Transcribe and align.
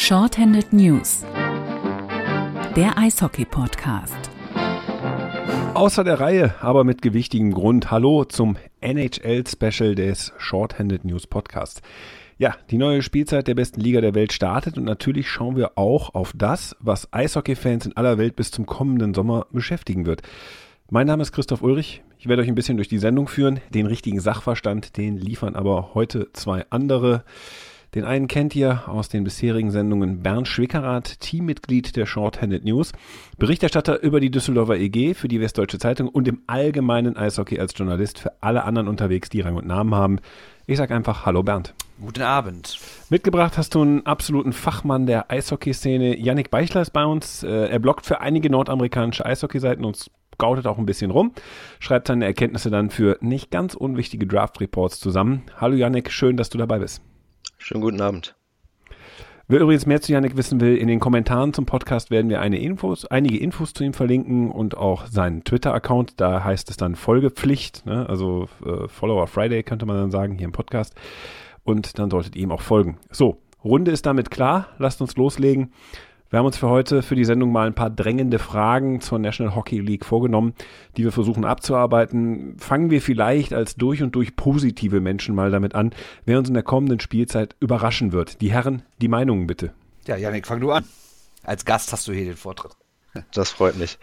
Shorthanded 0.00 0.72
News, 0.72 1.24
der 2.76 2.96
Eishockey-Podcast. 2.96 4.30
Außer 5.74 6.04
der 6.04 6.20
Reihe, 6.20 6.54
aber 6.60 6.84
mit 6.84 7.02
gewichtigem 7.02 7.52
Grund. 7.52 7.90
Hallo 7.90 8.24
zum 8.24 8.56
NHL-Special 8.80 9.96
des 9.96 10.32
Shorthanded 10.38 11.04
News 11.04 11.26
Podcast. 11.26 11.82
Ja, 12.38 12.54
die 12.70 12.78
neue 12.78 13.02
Spielzeit 13.02 13.48
der 13.48 13.56
besten 13.56 13.80
Liga 13.80 14.00
der 14.00 14.14
Welt 14.14 14.32
startet 14.32 14.78
und 14.78 14.84
natürlich 14.84 15.28
schauen 15.28 15.56
wir 15.56 15.72
auch 15.76 16.14
auf 16.14 16.32
das, 16.32 16.76
was 16.78 17.12
Eishockey-Fans 17.12 17.86
in 17.86 17.96
aller 17.96 18.18
Welt 18.18 18.36
bis 18.36 18.52
zum 18.52 18.66
kommenden 18.66 19.14
Sommer 19.14 19.46
beschäftigen 19.50 20.06
wird. 20.06 20.22
Mein 20.90 21.08
Name 21.08 21.22
ist 21.22 21.32
Christoph 21.32 21.60
Ulrich. 21.60 22.02
Ich 22.20 22.28
werde 22.28 22.42
euch 22.42 22.48
ein 22.48 22.54
bisschen 22.54 22.76
durch 22.76 22.88
die 22.88 23.00
Sendung 23.00 23.26
führen. 23.26 23.58
Den 23.74 23.86
richtigen 23.86 24.20
Sachverstand, 24.20 24.96
den 24.96 25.16
liefern 25.16 25.56
aber 25.56 25.92
heute 25.94 26.32
zwei 26.34 26.64
andere. 26.70 27.24
Den 27.94 28.04
einen 28.04 28.28
kennt 28.28 28.54
ihr 28.54 28.82
aus 28.86 29.08
den 29.08 29.24
bisherigen 29.24 29.70
Sendungen 29.70 30.22
Bernd 30.22 30.46
Schwickerath, 30.46 31.20
Teammitglied 31.20 31.96
der 31.96 32.04
Shorthanded 32.04 32.64
News, 32.64 32.92
Berichterstatter 33.38 34.02
über 34.02 34.20
die 34.20 34.30
Düsseldorfer 34.30 34.76
EG 34.76 35.14
für 35.14 35.28
die 35.28 35.40
Westdeutsche 35.40 35.78
Zeitung 35.78 36.08
und 36.08 36.28
im 36.28 36.42
allgemeinen 36.46 37.16
Eishockey 37.16 37.58
als 37.58 37.72
Journalist 37.76 38.18
für 38.18 38.32
alle 38.42 38.64
anderen 38.64 38.88
unterwegs, 38.88 39.30
die 39.30 39.40
Rang 39.40 39.56
und 39.56 39.66
Namen 39.66 39.94
haben. 39.94 40.18
Ich 40.66 40.76
sage 40.76 40.94
einfach 40.94 41.24
Hallo 41.24 41.42
Bernd. 41.42 41.72
Guten 41.98 42.22
Abend. 42.22 42.78
Mitgebracht 43.08 43.56
hast 43.56 43.74
du 43.74 43.80
einen 43.80 44.04
absoluten 44.04 44.52
Fachmann 44.52 45.06
der 45.06 45.30
Eishockey-Szene. 45.30 46.18
Yannick 46.18 46.50
Beichler 46.50 46.82
ist 46.82 46.90
bei 46.90 47.04
uns. 47.04 47.42
Äh, 47.42 47.68
er 47.68 47.78
bloggt 47.78 48.04
für 48.04 48.20
einige 48.20 48.50
nordamerikanische 48.50 49.24
Eishockey-Seiten 49.24 49.84
und 49.84 50.10
scoutet 50.34 50.66
auch 50.66 50.78
ein 50.78 50.86
bisschen 50.86 51.10
rum, 51.10 51.32
schreibt 51.80 52.06
seine 52.06 52.26
Erkenntnisse 52.26 52.70
dann 52.70 52.90
für 52.90 53.18
nicht 53.20 53.50
ganz 53.50 53.74
unwichtige 53.74 54.26
Draft-Reports 54.26 55.00
zusammen. 55.00 55.42
Hallo 55.56 55.74
Yannick, 55.74 56.12
schön, 56.12 56.36
dass 56.36 56.50
du 56.50 56.58
dabei 56.58 56.78
bist. 56.78 57.02
Schönen 57.58 57.82
guten 57.82 58.00
Abend. 58.00 58.34
Wer 59.48 59.60
übrigens 59.60 59.84
mehr 59.84 60.00
zu 60.00 60.12
Yannick 60.12 60.36
wissen 60.36 60.60
will, 60.60 60.76
in 60.76 60.88
den 60.88 61.00
Kommentaren 61.00 61.52
zum 61.52 61.66
Podcast 61.66 62.10
werden 62.10 62.30
wir 62.30 62.40
Infos, 62.40 63.04
einige 63.04 63.38
Infos 63.38 63.72
zu 63.72 63.82
ihm 63.82 63.94
verlinken 63.94 64.50
und 64.50 64.76
auch 64.76 65.06
seinen 65.06 65.42
Twitter-Account. 65.42 66.20
Da 66.20 66.44
heißt 66.44 66.70
es 66.70 66.76
dann 66.76 66.94
Folgepflicht, 66.94 67.84
ne? 67.84 68.08
also 68.08 68.48
äh, 68.64 68.86
Follower 68.88 69.26
Friday 69.26 69.62
könnte 69.62 69.86
man 69.86 69.96
dann 69.96 70.10
sagen 70.10 70.36
hier 70.36 70.44
im 70.44 70.52
Podcast. 70.52 70.94
Und 71.64 71.98
dann 71.98 72.10
solltet 72.10 72.36
ihr 72.36 72.42
ihm 72.42 72.52
auch 72.52 72.60
folgen. 72.60 72.98
So, 73.10 73.42
Runde 73.64 73.90
ist 73.90 74.06
damit 74.06 74.30
klar. 74.30 74.68
Lasst 74.78 75.00
uns 75.00 75.16
loslegen. 75.16 75.72
Wir 76.30 76.38
haben 76.38 76.46
uns 76.46 76.58
für 76.58 76.68
heute 76.68 77.02
für 77.02 77.14
die 77.14 77.24
Sendung 77.24 77.52
mal 77.52 77.66
ein 77.66 77.74
paar 77.74 77.88
drängende 77.88 78.38
Fragen 78.38 79.00
zur 79.00 79.18
National 79.18 79.54
Hockey 79.54 79.80
League 79.80 80.04
vorgenommen, 80.04 80.52
die 80.96 81.04
wir 81.04 81.12
versuchen 81.12 81.46
abzuarbeiten. 81.46 82.58
Fangen 82.58 82.90
wir 82.90 83.00
vielleicht 83.00 83.54
als 83.54 83.76
durch 83.76 84.02
und 84.02 84.14
durch 84.14 84.36
positive 84.36 85.00
Menschen 85.00 85.34
mal 85.34 85.50
damit 85.50 85.74
an, 85.74 85.94
wer 86.26 86.38
uns 86.38 86.48
in 86.48 86.54
der 86.54 86.62
kommenden 86.62 87.00
Spielzeit 87.00 87.56
überraschen 87.60 88.12
wird. 88.12 88.42
Die 88.42 88.52
Herren, 88.52 88.82
die 89.00 89.08
Meinungen 89.08 89.46
bitte. 89.46 89.72
Ja, 90.06 90.16
Janik, 90.16 90.46
fang 90.46 90.60
du 90.60 90.70
an. 90.70 90.84
Als 91.44 91.64
Gast 91.64 91.92
hast 91.92 92.06
du 92.06 92.12
hier 92.12 92.26
den 92.26 92.36
Vortritt. 92.36 92.72
Das 93.32 93.50
freut 93.50 93.76
mich. 93.76 93.98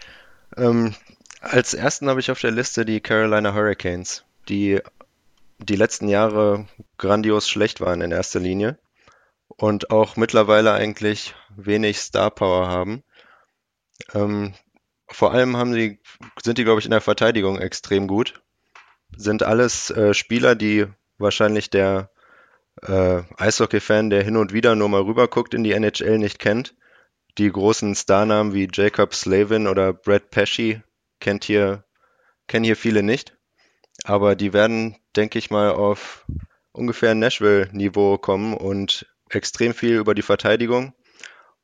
Ähm, 0.56 0.94
als 1.40 1.74
ersten 1.74 2.08
habe 2.08 2.18
ich 2.18 2.32
auf 2.32 2.40
der 2.40 2.50
Liste 2.50 2.84
die 2.84 3.00
Carolina 3.00 3.54
Hurricanes, 3.54 4.24
die 4.48 4.80
die 5.58 5.76
letzten 5.76 6.08
Jahre 6.08 6.66
grandios 6.98 7.48
schlecht 7.48 7.80
waren 7.80 8.00
in 8.00 8.10
erster 8.10 8.40
Linie 8.40 8.78
und 9.48 9.90
auch 9.90 10.16
mittlerweile 10.16 10.72
eigentlich 10.72 11.34
wenig 11.56 11.98
Star 11.98 12.30
Power 12.30 12.68
haben. 12.68 13.02
Ähm, 14.14 14.54
vor 15.08 15.32
allem 15.32 15.56
haben 15.56 15.72
die, 15.74 16.00
sind 16.42 16.58
die, 16.58 16.64
glaube 16.64 16.80
ich, 16.80 16.84
in 16.84 16.90
der 16.90 17.00
Verteidigung 17.00 17.58
extrem 17.58 18.06
gut. 18.06 18.42
Sind 19.16 19.42
alles 19.42 19.90
äh, 19.90 20.14
Spieler, 20.14 20.54
die 20.54 20.86
wahrscheinlich 21.18 21.70
der 21.70 22.10
äh, 22.82 23.22
Eishockey-Fan, 23.36 24.10
der 24.10 24.22
hin 24.22 24.36
und 24.36 24.52
wieder 24.52 24.74
nur 24.74 24.88
mal 24.88 25.02
rüberguckt 25.02 25.54
in 25.54 25.64
die 25.64 25.72
NHL, 25.72 26.18
nicht 26.18 26.38
kennt. 26.38 26.74
Die 27.38 27.50
großen 27.50 27.94
Starnamen 27.94 28.54
wie 28.54 28.68
Jacob 28.72 29.14
Slavin 29.14 29.66
oder 29.66 29.92
Brad 29.92 30.30
Pesci 30.30 30.82
kennt 31.20 31.44
hier, 31.44 31.84
kennen 32.48 32.64
hier 32.64 32.76
viele 32.76 33.02
nicht. 33.02 33.36
Aber 34.04 34.36
die 34.36 34.52
werden, 34.52 34.96
denke 35.14 35.38
ich 35.38 35.50
mal, 35.50 35.70
auf 35.70 36.26
ungefähr 36.72 37.14
Nashville-Niveau 37.14 38.18
kommen 38.18 38.54
und 38.54 39.06
extrem 39.30 39.74
viel 39.74 39.96
über 39.96 40.14
die 40.14 40.22
Verteidigung 40.22 40.94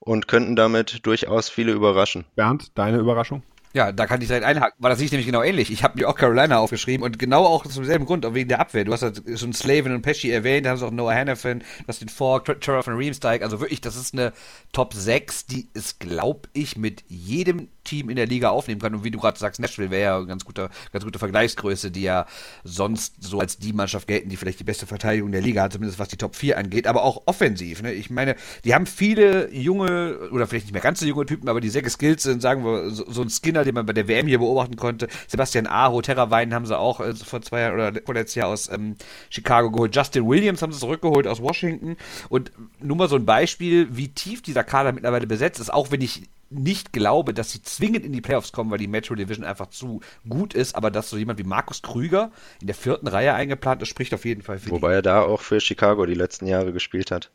und 0.04 0.28
könnten 0.28 0.56
damit 0.56 1.06
durchaus 1.06 1.48
viele 1.48 1.72
überraschen. 1.72 2.24
Bernd, 2.34 2.76
deine 2.76 2.98
Überraschung? 2.98 3.42
Ja, 3.74 3.90
da 3.90 4.06
kann 4.06 4.20
ich 4.20 4.26
direkt 4.26 4.44
einhaken, 4.44 4.76
weil 4.80 4.90
das 4.90 4.98
sehe 4.98 5.06
ich 5.06 5.12
nämlich 5.12 5.26
genau 5.26 5.42
ähnlich. 5.42 5.72
Ich 5.72 5.82
habe 5.82 5.98
mir 5.98 6.06
auch 6.06 6.14
Carolina 6.14 6.58
aufgeschrieben 6.58 7.02
und 7.02 7.18
genau 7.18 7.46
auch 7.46 7.66
zum 7.66 7.86
selben 7.86 8.04
Grund, 8.04 8.26
auch 8.26 8.34
wegen 8.34 8.48
der 8.48 8.60
Abwehr. 8.60 8.84
Du 8.84 8.92
hast 8.92 9.00
halt 9.00 9.22
schon 9.36 9.54
Slavin 9.54 9.94
und 9.94 10.02
Pesci 10.02 10.30
erwähnt, 10.30 10.66
da 10.66 10.70
haben 10.70 10.76
sie 10.76 10.86
auch 10.86 10.90
Noah 10.90 11.14
Hannafin, 11.14 11.60
du 11.60 11.88
hast 11.88 12.02
den 12.02 12.10
Falk, 12.10 12.44
Trevor 12.44 12.82
von 12.82 12.96
Reemsteig, 12.96 13.42
also 13.42 13.60
wirklich, 13.60 13.80
das 13.80 13.96
ist 13.96 14.12
eine 14.12 14.34
Top 14.72 14.92
6, 14.92 15.46
die 15.46 15.68
ist, 15.72 16.00
glaube 16.00 16.50
ich, 16.52 16.76
mit 16.76 17.02
jedem 17.08 17.68
Team 17.84 18.10
in 18.10 18.16
der 18.16 18.26
Liga 18.26 18.50
aufnehmen 18.50 18.80
kann. 18.80 18.94
Und 18.94 19.04
wie 19.04 19.10
du 19.10 19.18
gerade 19.18 19.38
sagst, 19.38 19.60
Nashville 19.60 19.90
wäre 19.90 20.02
ja 20.02 20.16
eine 20.16 20.26
ganz 20.26 20.44
gute, 20.44 20.70
ganz 20.92 21.04
gute 21.04 21.18
Vergleichsgröße, 21.18 21.90
die 21.90 22.02
ja 22.02 22.26
sonst 22.64 23.22
so 23.22 23.40
als 23.40 23.58
die 23.58 23.72
Mannschaft 23.72 24.06
gelten, 24.06 24.28
die 24.28 24.36
vielleicht 24.36 24.60
die 24.60 24.64
beste 24.64 24.86
Verteidigung 24.86 25.32
der 25.32 25.40
Liga 25.40 25.62
hat, 25.62 25.72
zumindest 25.72 25.98
was 25.98 26.08
die 26.08 26.16
Top 26.16 26.36
4 26.36 26.58
angeht, 26.58 26.86
aber 26.86 27.02
auch 27.02 27.22
offensiv. 27.26 27.82
Ne? 27.82 27.92
Ich 27.92 28.10
meine, 28.10 28.36
die 28.64 28.74
haben 28.74 28.86
viele 28.86 29.52
junge, 29.52 30.30
oder 30.30 30.46
vielleicht 30.46 30.66
nicht 30.66 30.72
mehr 30.72 30.82
ganz 30.82 31.00
so 31.00 31.06
junge 31.06 31.26
Typen, 31.26 31.48
aber 31.48 31.60
die 31.60 31.70
sehr 31.70 31.82
geskillt 31.82 32.20
sind, 32.20 32.42
sagen 32.42 32.64
wir, 32.64 32.90
so, 32.90 33.04
so 33.10 33.22
ein 33.22 33.30
Skinner, 33.30 33.64
den 33.64 33.74
man 33.74 33.86
bei 33.86 33.92
der 33.92 34.08
WM 34.08 34.26
hier 34.26 34.38
beobachten 34.38 34.76
konnte. 34.76 35.08
Sebastian 35.28 35.66
Aho, 35.66 36.02
Terrawein 36.02 36.54
haben 36.54 36.66
sie 36.66 36.78
auch 36.78 37.00
äh, 37.00 37.14
vor 37.14 37.42
zwei 37.42 37.60
Jahren 37.60 37.74
oder 37.74 37.92
vorletztes 38.04 38.34
Jahr 38.34 38.48
aus 38.48 38.70
ähm, 38.70 38.96
Chicago 39.30 39.70
geholt. 39.70 39.94
Justin 39.94 40.26
Williams 40.26 40.62
haben 40.62 40.72
sie 40.72 40.78
zurückgeholt 40.78 41.26
aus 41.26 41.40
Washington. 41.40 41.96
Und 42.28 42.52
nur 42.80 42.96
mal 42.96 43.08
so 43.08 43.16
ein 43.16 43.26
Beispiel, 43.26 43.88
wie 43.90 44.08
tief 44.08 44.42
dieser 44.42 44.64
Kader 44.64 44.92
mittlerweile 44.92 45.26
besetzt 45.26 45.60
ist, 45.60 45.72
auch 45.72 45.90
wenn 45.90 46.00
ich 46.00 46.22
nicht 46.52 46.92
glaube, 46.92 47.34
dass 47.34 47.52
sie 47.52 47.62
zwingend 47.62 48.04
in 48.04 48.12
die 48.12 48.20
Playoffs 48.20 48.52
kommen, 48.52 48.70
weil 48.70 48.78
die 48.78 48.88
Metro 48.88 49.14
Division 49.14 49.44
einfach 49.44 49.70
zu 49.70 50.00
gut 50.28 50.54
ist, 50.54 50.74
aber 50.74 50.90
dass 50.90 51.10
so 51.10 51.16
jemand 51.16 51.38
wie 51.38 51.44
Markus 51.44 51.82
Krüger 51.82 52.30
in 52.60 52.66
der 52.66 52.76
vierten 52.76 53.08
Reihe 53.08 53.34
eingeplant 53.34 53.82
ist, 53.82 53.88
spricht 53.88 54.14
auf 54.14 54.24
jeden 54.24 54.42
Fall 54.42 54.58
für 54.58 54.70
Wobei 54.70 54.90
die. 54.90 54.94
er 54.96 55.02
da 55.02 55.22
auch 55.22 55.40
für 55.40 55.60
Chicago 55.60 56.06
die 56.06 56.14
letzten 56.14 56.46
Jahre 56.46 56.72
gespielt 56.72 57.10
hat. 57.10 57.30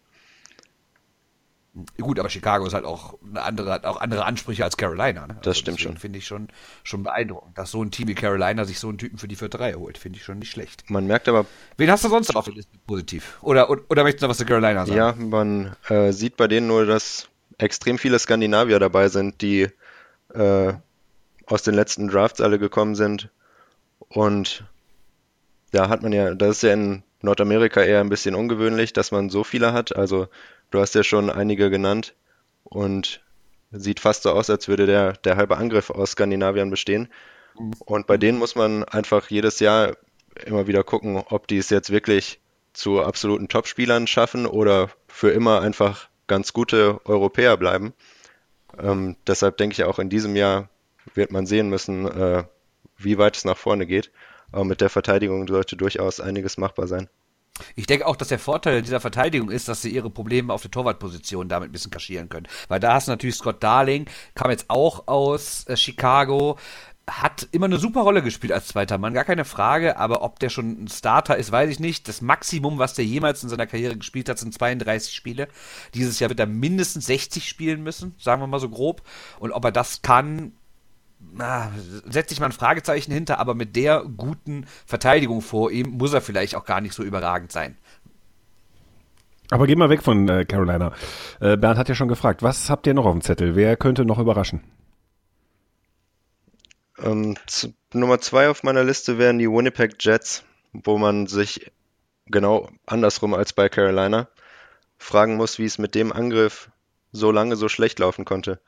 Gut, 2.00 2.18
aber 2.20 2.30
Chicago 2.30 2.66
ist 2.66 2.74
halt 2.74 2.86
auch 2.86 3.20
eine 3.24 3.44
andere, 3.44 3.72
hat 3.72 3.86
auch 3.86 4.02
andere 4.02 4.26
Ansprüche 4.26 4.64
als 4.64 4.78
Carolina. 4.78 5.28
Ne? 5.28 5.36
Also 5.38 5.42
das 5.42 5.58
stimmt 5.60 5.80
schon. 5.80 5.98
Finde 5.98 6.18
ich 6.18 6.26
schon, 6.26 6.48
schon 6.84 7.04
beeindruckend, 7.04 7.56
dass 7.58 7.70
so 7.70 7.84
ein 7.84 7.92
Team 7.92 8.08
wie 8.08 8.16
Carolina 8.16 8.66
sich 8.66 8.80
so 8.80 8.90
einen 8.90 8.98
Typen 8.98 9.20
für 9.20 9.28
die 9.28 9.36
vierte 9.36 9.60
Reihe 9.60 9.78
holt. 9.78 9.98
Finde 9.98 10.18
ich 10.18 10.26
schon 10.26 10.40
nicht 10.40 10.50
schlecht. 10.50 10.90
Man 10.90 11.06
merkt 11.06 11.28
aber. 11.28 11.46
Wen 11.78 11.92
hast 11.92 12.04
du 12.04 12.10
sonst 12.10 12.30
noch 12.30 12.38
auf 12.38 12.46
der 12.46 12.56
Liste 12.56 12.76
positiv? 12.88 13.38
Oder, 13.42 13.70
oder, 13.70 13.84
oder 13.90 14.04
möchtest 14.04 14.24
du 14.24 14.26
noch 14.26 14.32
was 14.32 14.38
zu 14.40 14.46
Carolina 14.46 14.88
sagen? 14.88 14.98
Ja, 14.98 15.14
man 15.14 15.76
äh, 15.88 16.12
sieht 16.14 16.36
bei 16.36 16.48
denen 16.48 16.66
nur, 16.66 16.88
dass 16.88 17.30
extrem 17.58 17.98
viele 17.98 18.20
Skandinavier 18.20 18.80
dabei 18.80 19.10
sind, 19.10 19.42
die 19.42 19.68
äh, 20.34 20.74
aus 21.46 21.64
den 21.64 21.74
letzten 21.74 22.08
Drafts 22.08 22.42
alle 22.42 22.60
gekommen 22.60 22.96
sind. 22.96 23.30
Und 24.10 24.66
da 25.72 25.90
hat 25.90 26.04
man 26.04 26.14
ja, 26.14 26.34
das 26.36 26.58
ist 26.58 26.64
ja 26.64 26.74
in 26.74 27.04
Nordamerika 27.22 27.82
eher 27.82 28.02
ein 28.02 28.10
bisschen 28.10 28.36
ungewöhnlich, 28.36 28.94
dass 28.94 29.12
man 29.12 29.30
so 29.30 29.44
viele 29.44 29.74
hat. 29.74 29.96
Also 29.96 30.28
du 30.72 30.80
hast 30.80 30.96
ja 30.96 31.04
schon 31.04 31.30
einige 31.30 31.70
genannt 31.70 32.16
und 32.64 33.22
sieht 33.72 34.00
fast 34.00 34.24
so 34.24 34.32
aus, 34.32 34.50
als 34.50 34.68
würde 34.68 34.86
der, 34.86 35.14
der 35.14 35.36
halbe 35.36 35.58
Angriff 35.58 35.90
aus 35.90 36.12
Skandinavien 36.12 36.70
bestehen. 36.70 37.10
Und 37.80 38.08
bei 38.08 38.18
denen 38.18 38.38
muss 38.38 38.56
man 38.56 38.84
einfach 38.84 39.30
jedes 39.30 39.60
Jahr 39.60 39.98
immer 40.46 40.68
wieder 40.68 40.84
gucken, 40.84 41.18
ob 41.18 41.48
die 41.48 41.58
es 41.58 41.70
jetzt 41.70 41.90
wirklich 41.90 42.40
zu 42.74 43.02
absoluten 43.02 43.48
Topspielern 43.48 44.06
schaffen 44.06 44.46
oder 44.46 44.90
für 45.08 45.32
immer 45.32 45.62
einfach 45.62 46.10
ganz 46.28 46.54
gute 46.54 47.02
Europäer 47.06 47.58
bleiben. 47.58 47.94
Ähm, 48.78 49.16
deshalb 49.26 49.58
denke 49.58 49.74
ich 49.74 49.84
auch 49.84 50.00
in 50.00 50.10
diesem 50.10 50.36
Jahr 50.36 50.70
wird 51.14 51.32
man 51.32 51.46
sehen 51.46 51.70
müssen, 51.70 52.06
äh, 52.06 52.44
wie 52.98 53.18
weit 53.18 53.38
es 53.38 53.46
nach 53.46 53.58
vorne 53.58 53.86
geht. 53.86 54.12
Aber 54.52 54.66
mit 54.66 54.82
der 54.82 54.90
Verteidigung 54.90 55.48
sollte 55.48 55.76
durchaus 55.76 56.20
einiges 56.20 56.58
machbar 56.58 56.88
sein. 56.88 57.10
Ich 57.76 57.88
denke 57.88 58.06
auch, 58.06 58.16
dass 58.16 58.28
der 58.28 58.40
Vorteil 58.40 58.82
dieser 58.82 59.00
Verteidigung 59.00 59.50
ist, 59.50 59.68
dass 59.68 59.82
sie 59.82 59.90
ihre 59.90 60.10
Probleme 60.10 60.54
auf 60.54 60.62
der 60.62 60.72
Torwartposition 60.72 61.50
damit 61.50 61.70
ein 61.70 61.72
bisschen 61.72 61.92
kaschieren 61.92 62.30
können. 62.30 62.48
Weil 62.68 62.80
da 62.80 62.94
hast 62.94 63.08
du 63.08 63.12
natürlich 63.12 63.36
Scott 63.36 63.64
Darling, 63.64 64.06
kam 64.36 64.52
jetzt 64.52 64.66
auch 64.70 65.08
aus 65.08 65.66
äh, 65.68 65.76
Chicago, 65.76 66.58
hat 67.10 67.48
immer 67.52 67.68
eine 67.68 67.78
super 67.78 68.02
Rolle 68.02 68.22
gespielt 68.22 68.52
als 68.52 68.68
zweiter 68.68 68.98
Mann, 68.98 69.14
gar 69.14 69.24
keine 69.24 69.46
Frage, 69.46 69.98
aber 69.98 70.22
ob 70.24 70.40
der 70.40 70.50
schon 70.50 70.84
ein 70.84 70.88
Starter 70.90 71.38
ist, 71.38 71.52
weiß 71.52 71.70
ich 71.70 71.80
nicht. 71.80 72.08
Das 72.08 72.22
Maximum, 72.22 72.80
was 72.80 72.96
der 72.96 73.06
jemals 73.06 73.42
in 73.44 73.50
seiner 73.50 73.66
Karriere 73.66 73.96
gespielt 73.96 74.28
hat, 74.28 74.38
sind 74.38 74.54
32 74.54 75.14
Spiele. 75.14 75.48
Dieses 75.94 76.20
Jahr 76.20 76.30
wird 76.30 76.40
er 76.40 76.48
mindestens 76.48 77.06
60 77.06 77.48
spielen 77.48 77.82
müssen, 77.82 78.14
sagen 78.20 78.42
wir 78.42 78.48
mal 78.48 78.60
so 78.60 78.70
grob. 78.70 79.04
Und 79.40 79.54
ob 79.54 79.64
er 79.64 79.72
das 79.72 80.02
kann, 80.02 80.52
na, 81.20 81.72
setze 82.06 82.34
ich 82.34 82.42
mal 82.42 82.48
ein 82.48 82.52
Fragezeichen 82.52 83.12
hinter, 83.12 83.40
aber 83.40 83.56
mit 83.56 83.76
der 83.78 84.04
guten 84.04 84.66
Verteidigung 84.86 85.42
vor 85.42 85.72
ihm 85.72 85.92
muss 85.92 86.14
er 86.14 86.22
vielleicht 86.22 86.56
auch 86.56 86.66
gar 86.66 86.82
nicht 86.82 86.94
so 86.94 87.04
überragend 87.04 87.54
sein. 87.54 87.78
Aber 89.50 89.66
geh 89.66 89.78
mal 89.78 89.90
weg 89.90 90.04
von 90.04 90.28
äh, 90.28 90.44
Carolina. 90.44 90.92
Äh, 91.40 91.56
Bernd 91.56 91.80
hat 91.80 91.88
ja 91.88 91.96
schon 91.96 92.10
gefragt, 92.10 92.44
was 92.44 92.70
habt 92.70 92.86
ihr 92.86 92.94
noch 92.94 93.06
auf 93.06 93.14
dem 93.14 93.22
Zettel? 93.22 93.56
Wer 93.56 93.78
könnte 93.78 94.04
noch 94.04 94.20
überraschen? 94.20 94.62
Ähm, 97.00 97.36
zu, 97.46 97.74
Nummer 97.94 98.20
zwei 98.20 98.50
auf 98.50 98.64
meiner 98.64 98.84
Liste 98.84 99.18
wären 99.18 99.40
die 99.40 99.50
Winnipeg 99.50 99.96
Jets, 100.00 100.44
wo 100.74 100.98
man 100.98 101.28
sich 101.28 101.72
genau 102.26 102.70
andersrum 102.86 103.34
als 103.34 103.54
bei 103.54 103.70
Carolina 103.70 104.28
fragen 104.98 105.36
muss, 105.36 105.60
wie 105.60 105.66
es 105.66 105.78
mit 105.78 105.96
dem 105.96 106.12
Angriff 106.12 106.70
so 107.12 107.32
lange 107.32 107.56
so 107.56 107.70
schlecht 107.70 108.00
laufen 108.00 108.26
konnte. 108.26 108.60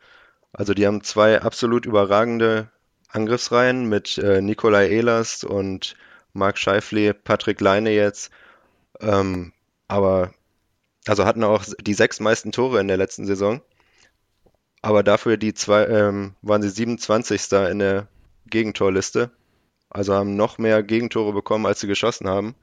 Also 0.54 0.74
die 0.74 0.86
haben 0.88 1.04
zwei 1.04 1.42
absolut 1.42 1.86
überragende 1.86 2.70
Angriffsreihen 3.10 3.86
mit 3.86 4.18
äh, 4.18 4.42
Nikolai 4.42 4.88
Ehlers 4.90 5.44
und 5.44 5.96
Mark 6.34 6.58
Scheifele, 6.58 7.14
Patrick 7.14 7.60
Leine 7.62 7.92
jetzt. 7.92 8.32
Ähm, 9.02 9.54
aber 9.88 10.32
also 11.08 11.26
hatten 11.26 11.44
auch 11.44 11.66
die 11.82 11.94
sechs 11.94 12.20
meisten 12.20 12.52
Tore 12.52 12.80
in 12.80 12.88
der 12.88 12.98
letzten 12.98 13.26
Saison. 13.26 13.62
Aber 14.82 15.04
dafür 15.04 15.38
die 15.38 15.54
zwei, 15.54 15.86
ähm, 15.86 16.36
waren 16.42 16.62
sie 16.62 16.70
27. 16.70 17.52
in 17.70 17.80
der 17.80 18.08
Gegentorliste. 18.50 19.32
Also 19.90 20.14
haben 20.14 20.36
noch 20.36 20.58
mehr 20.58 20.84
Gegentore 20.84 21.34
bekommen, 21.34 21.66
als 21.66 21.80
sie 21.80 21.88
geschossen 21.88 22.28
haben. 22.28 22.56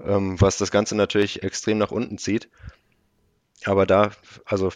Ähm, 0.00 0.40
was 0.40 0.58
das 0.58 0.70
Ganze 0.70 0.96
natürlich 0.96 1.42
extrem 1.42 1.78
nach 1.78 1.90
unten 1.90 2.18
zieht. 2.18 2.48
Aber 3.64 3.86
da, 3.86 4.12
also 4.44 4.72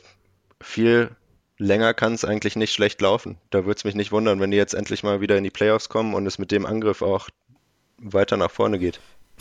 viel 0.60 1.14
länger 1.58 1.94
kann 1.94 2.14
es 2.14 2.24
eigentlich 2.24 2.56
nicht 2.56 2.72
schlecht 2.72 3.00
laufen. 3.00 3.38
Da 3.50 3.64
würde 3.64 3.78
es 3.78 3.84
mich 3.84 3.94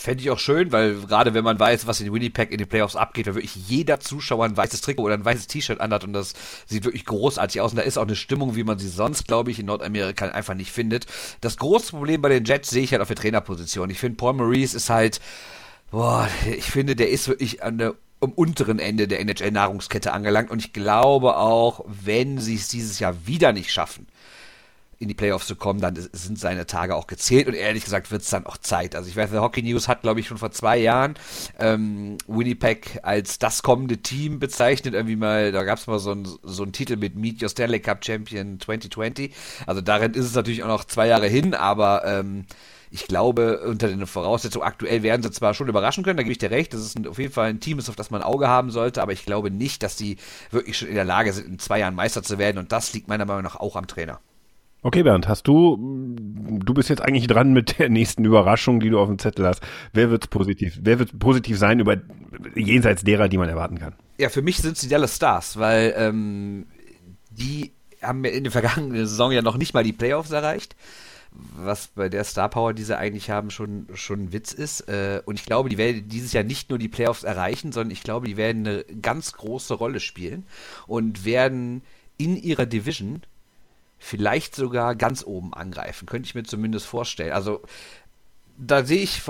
Fände 0.02 0.24
ich 0.24 0.32
auch 0.32 0.40
schön, 0.40 0.72
weil 0.72 0.96
gerade 0.96 1.36
wenn 1.36 1.44
man 1.44 1.60
weiß, 1.60 1.86
was 1.86 2.02
in 2.02 2.12
Winnipeg 2.12 2.50
in 2.50 2.58
den 2.58 2.68
Playoffs 2.68 2.96
abgeht, 2.96 3.28
wenn 3.28 3.36
wirklich 3.36 3.56
jeder 3.56 4.00
Zuschauer 4.00 4.46
ein 4.46 4.58
weißes 4.58 4.82
Trikot 4.82 5.04
oder 5.04 5.14
ein 5.14 5.24
weißes 5.24 5.46
T-Shirt 5.46 5.80
anhat 5.80 6.04
und 6.04 6.14
das 6.14 6.34
sieht 6.66 6.86
wirklich 6.86 7.06
großartig 7.06 7.62
aus 7.62 7.70
und 7.70 7.78
da 7.78 7.84
ist 7.84 8.00
auch 8.00 8.08
eine 8.08 8.16
Stimmung, 8.16 8.56
wie 8.56 8.64
man 8.64 8.80
sie 8.80 8.88
sonst, 8.88 9.28
glaube 9.28 9.52
ich, 9.52 9.60
in 9.60 9.68
Nordamerika 9.68 10.26
einfach 10.30 10.56
nicht 10.56 10.72
findet. 10.72 11.06
Das 11.42 11.58
große 11.58 11.92
Problem 11.92 12.20
bei 12.20 12.30
den 12.30 12.46
Jets 12.46 12.72
sehe 12.72 12.82
ich 12.82 12.94
halt 12.94 13.04
auf 13.04 13.10
der 13.10 13.16
Trainerposition. 13.16 13.92
Ich 13.92 14.00
finde, 14.00 14.18
Paul 14.18 14.34
Maurice 14.34 14.76
ist 14.76 14.90
halt, 14.90 15.22
boah, 15.92 16.28
ich 16.50 16.66
finde, 16.66 16.96
der 16.96 17.12
ist 17.12 17.28
wirklich 17.28 17.62
an 17.62 17.78
der 17.78 17.94
am 18.22 18.32
unteren 18.32 18.80
Ende 18.80 19.08
der 19.08 19.20
NHL-Nahrungskette 19.20 20.14
angelangt. 20.14 20.52
Und 20.52 20.60
ich 20.60 20.74
glaube 20.74 21.38
auch, 21.38 21.84
wenn 21.88 22.38
sie 22.38 22.56
es 22.56 22.68
dieses 22.68 23.00
Jahr 23.00 23.28
wieder 23.28 23.52
nicht 23.52 23.72
schaffen, 23.72 24.08
in 25.02 25.08
die 25.08 25.14
Playoffs 25.14 25.48
zu 25.48 25.56
kommen, 25.56 25.82
dann 25.82 25.96
sind 25.96 26.40
seine 26.40 26.68
Tage 26.68 26.96
auch 26.96 27.08
gezählt 27.08 27.48
und 27.48 27.56
ehrlich 27.56 27.84
gesagt 27.84 28.12
wird 28.12 28.22
es 28.22 28.30
dann 28.30 28.46
auch 28.46 28.58
Zeit. 28.58 28.96
Also 28.96 29.10
ich 29.10 29.16
weiß, 29.16 29.32
der 29.32 29.42
Hockey 29.42 29.64
News 29.64 29.88
hat, 29.88 30.04
glaube 30.04 30.20
ich, 30.20 30.28
schon 30.28 30.38
vor 30.38 30.52
zwei 30.52 30.78
Jahren 30.78 31.16
ähm, 31.60 32.18
Winnipeg 32.28 33.00
als 33.04 33.40
das 33.40 33.64
kommende 33.64 33.98
Team 33.98 34.40
bezeichnet. 34.40 34.94
Irgendwie 34.94 35.16
mal, 35.16 35.52
da 35.52 35.64
gab 35.64 35.80
es 35.80 35.88
mal 35.88 36.00
so 36.00 36.12
einen 36.12 36.28
so 36.44 36.66
Titel 36.68 36.98
mit 36.98 37.16
Meet 37.16 37.42
Your 37.42 37.50
Stanley 37.50 37.80
Cup 37.80 38.06
Champion 38.06 38.60
2020. 38.60 39.34
Also 39.66 39.82
darin 39.82 40.14
ist 40.14 40.26
es 40.26 40.36
natürlich 40.36 40.64
auch 40.64 40.68
noch 40.68 40.86
zwei 40.86 41.08
Jahre 41.08 41.28
hin, 41.28 41.56
aber 41.56 42.06
ähm, 42.06 42.46
ich 42.92 43.08
glaube, 43.08 43.62
unter 43.62 43.88
den 43.88 44.06
Voraussetzungen 44.06 44.66
aktuell 44.66 45.02
werden 45.02 45.24
sie 45.24 45.32
zwar 45.32 45.54
schon 45.54 45.70
überraschen 45.70 46.04
können, 46.04 46.18
da 46.18 46.24
gebe 46.24 46.34
ich 46.34 46.38
dir 46.38 46.52
recht, 46.52 46.74
das 46.74 46.82
ist 46.82 46.98
ein, 46.98 47.08
auf 47.08 47.18
jeden 47.18 47.34
Fall 47.34 47.50
ein 47.50 47.60
Team, 47.60 47.80
auf 47.80 47.96
das 47.96 48.12
man 48.12 48.22
ein 48.22 48.28
Auge 48.28 48.50
haben 48.50 48.70
sollte, 48.70 49.02
aber 49.02 49.14
ich 49.14 49.26
glaube 49.26 49.50
nicht, 49.50 49.82
dass 49.82 49.98
sie 49.98 50.18
wirklich 50.52 50.78
schon 50.78 50.90
in 50.90 50.96
der 50.96 51.06
Lage 51.06 51.34
sind, 51.34 51.48
in 51.48 51.58
zwei 51.58 51.80
Jahren 51.80 51.96
Meister 51.96 52.22
zu 52.22 52.38
werden 52.38 52.58
und 52.58 52.72
das 52.72 52.94
liegt 52.94 53.08
meiner 53.08 53.26
Meinung 53.26 53.44
nach 53.44 53.56
auch 53.56 53.78
am 53.78 53.88
Trainer. 53.88 54.20
Okay, 54.84 55.04
Bernd, 55.04 55.28
hast 55.28 55.48
du, 55.48 55.78
du 55.78 56.74
bist 56.74 56.90
jetzt 56.90 57.02
eigentlich 57.02 57.28
dran 57.28 57.54
mit 57.54 57.78
der 57.78 57.90
nächsten 57.90 58.26
Überraschung, 58.26 58.80
die 58.80 58.90
du 58.90 59.00
auf 59.00 59.08
dem 59.08 59.20
Zettel 59.20 59.46
hast. 59.46 59.62
Wer 59.94 60.10
wird 60.10 60.30
positiv, 60.32 60.80
wer 60.82 60.98
wird 60.98 61.20
positiv 61.20 61.58
sein 61.60 61.80
über 61.80 61.98
jenseits 62.56 63.04
derer, 63.04 63.30
die 63.30 63.38
man 63.38 63.50
erwarten 63.50 63.78
kann? 63.78 63.94
Ja, 64.18 64.30
für 64.30 64.42
mich 64.42 64.58
sind 64.58 64.74
es 64.74 64.82
die 64.82 64.90
Dallas 64.90 65.16
Stars, 65.16 65.58
weil 65.58 65.94
ähm, 65.96 66.66
die 67.30 67.72
haben 68.02 68.26
in 68.26 68.44
der 68.44 68.52
vergangenen 68.52 69.06
Saison 69.06 69.32
ja 69.32 69.44
noch 69.44 69.58
nicht 69.58 69.74
mal 69.74 69.84
die 69.84 69.94
Playoffs 69.94 70.32
erreicht 70.32 70.76
was 71.32 71.88
bei 71.88 72.10
der 72.10 72.24
Star 72.24 72.50
Power, 72.50 72.74
die 72.74 72.84
sie 72.84 72.98
eigentlich 72.98 73.30
haben, 73.30 73.52
schon, 73.52 73.88
schon 73.94 74.24
ein 74.24 74.34
Witz 74.34 74.52
ist. 74.52 74.82
Äh, 74.90 75.22
und 75.26 75.40
ich 75.40 75.46
glaube, 75.46 75.70
die 75.70 75.78
werden 75.78 76.08
dieses 76.08 76.34
Jahr 76.34 76.44
nicht 76.44 76.70
nur 76.70 76.80
die 76.80 76.90
Playoffs 76.90 77.24
erreichen, 77.24 77.72
sondern 77.72 77.92
ich 77.92 78.04
glaube, 78.04 78.28
die 78.28 78.38
werden 78.38 78.68
eine 78.68 78.84
ganz 79.02 79.34
große 79.34 79.74
Rolle 79.74 80.00
spielen 80.00 80.46
und 80.88 81.24
werden 81.24 81.84
in 82.18 82.36
ihrer 82.36 82.66
Division 82.66 83.22
vielleicht 84.02 84.56
sogar 84.56 84.96
ganz 84.96 85.24
oben 85.24 85.54
angreifen. 85.54 86.08
Könnte 86.08 86.28
ich 86.28 86.36
mir 86.36 86.44
zumindest 86.44 86.88
vorstellen. 86.88 87.32
Also 87.32 87.62
da 88.58 88.84
sehe 88.84 89.02
ich 89.02 89.22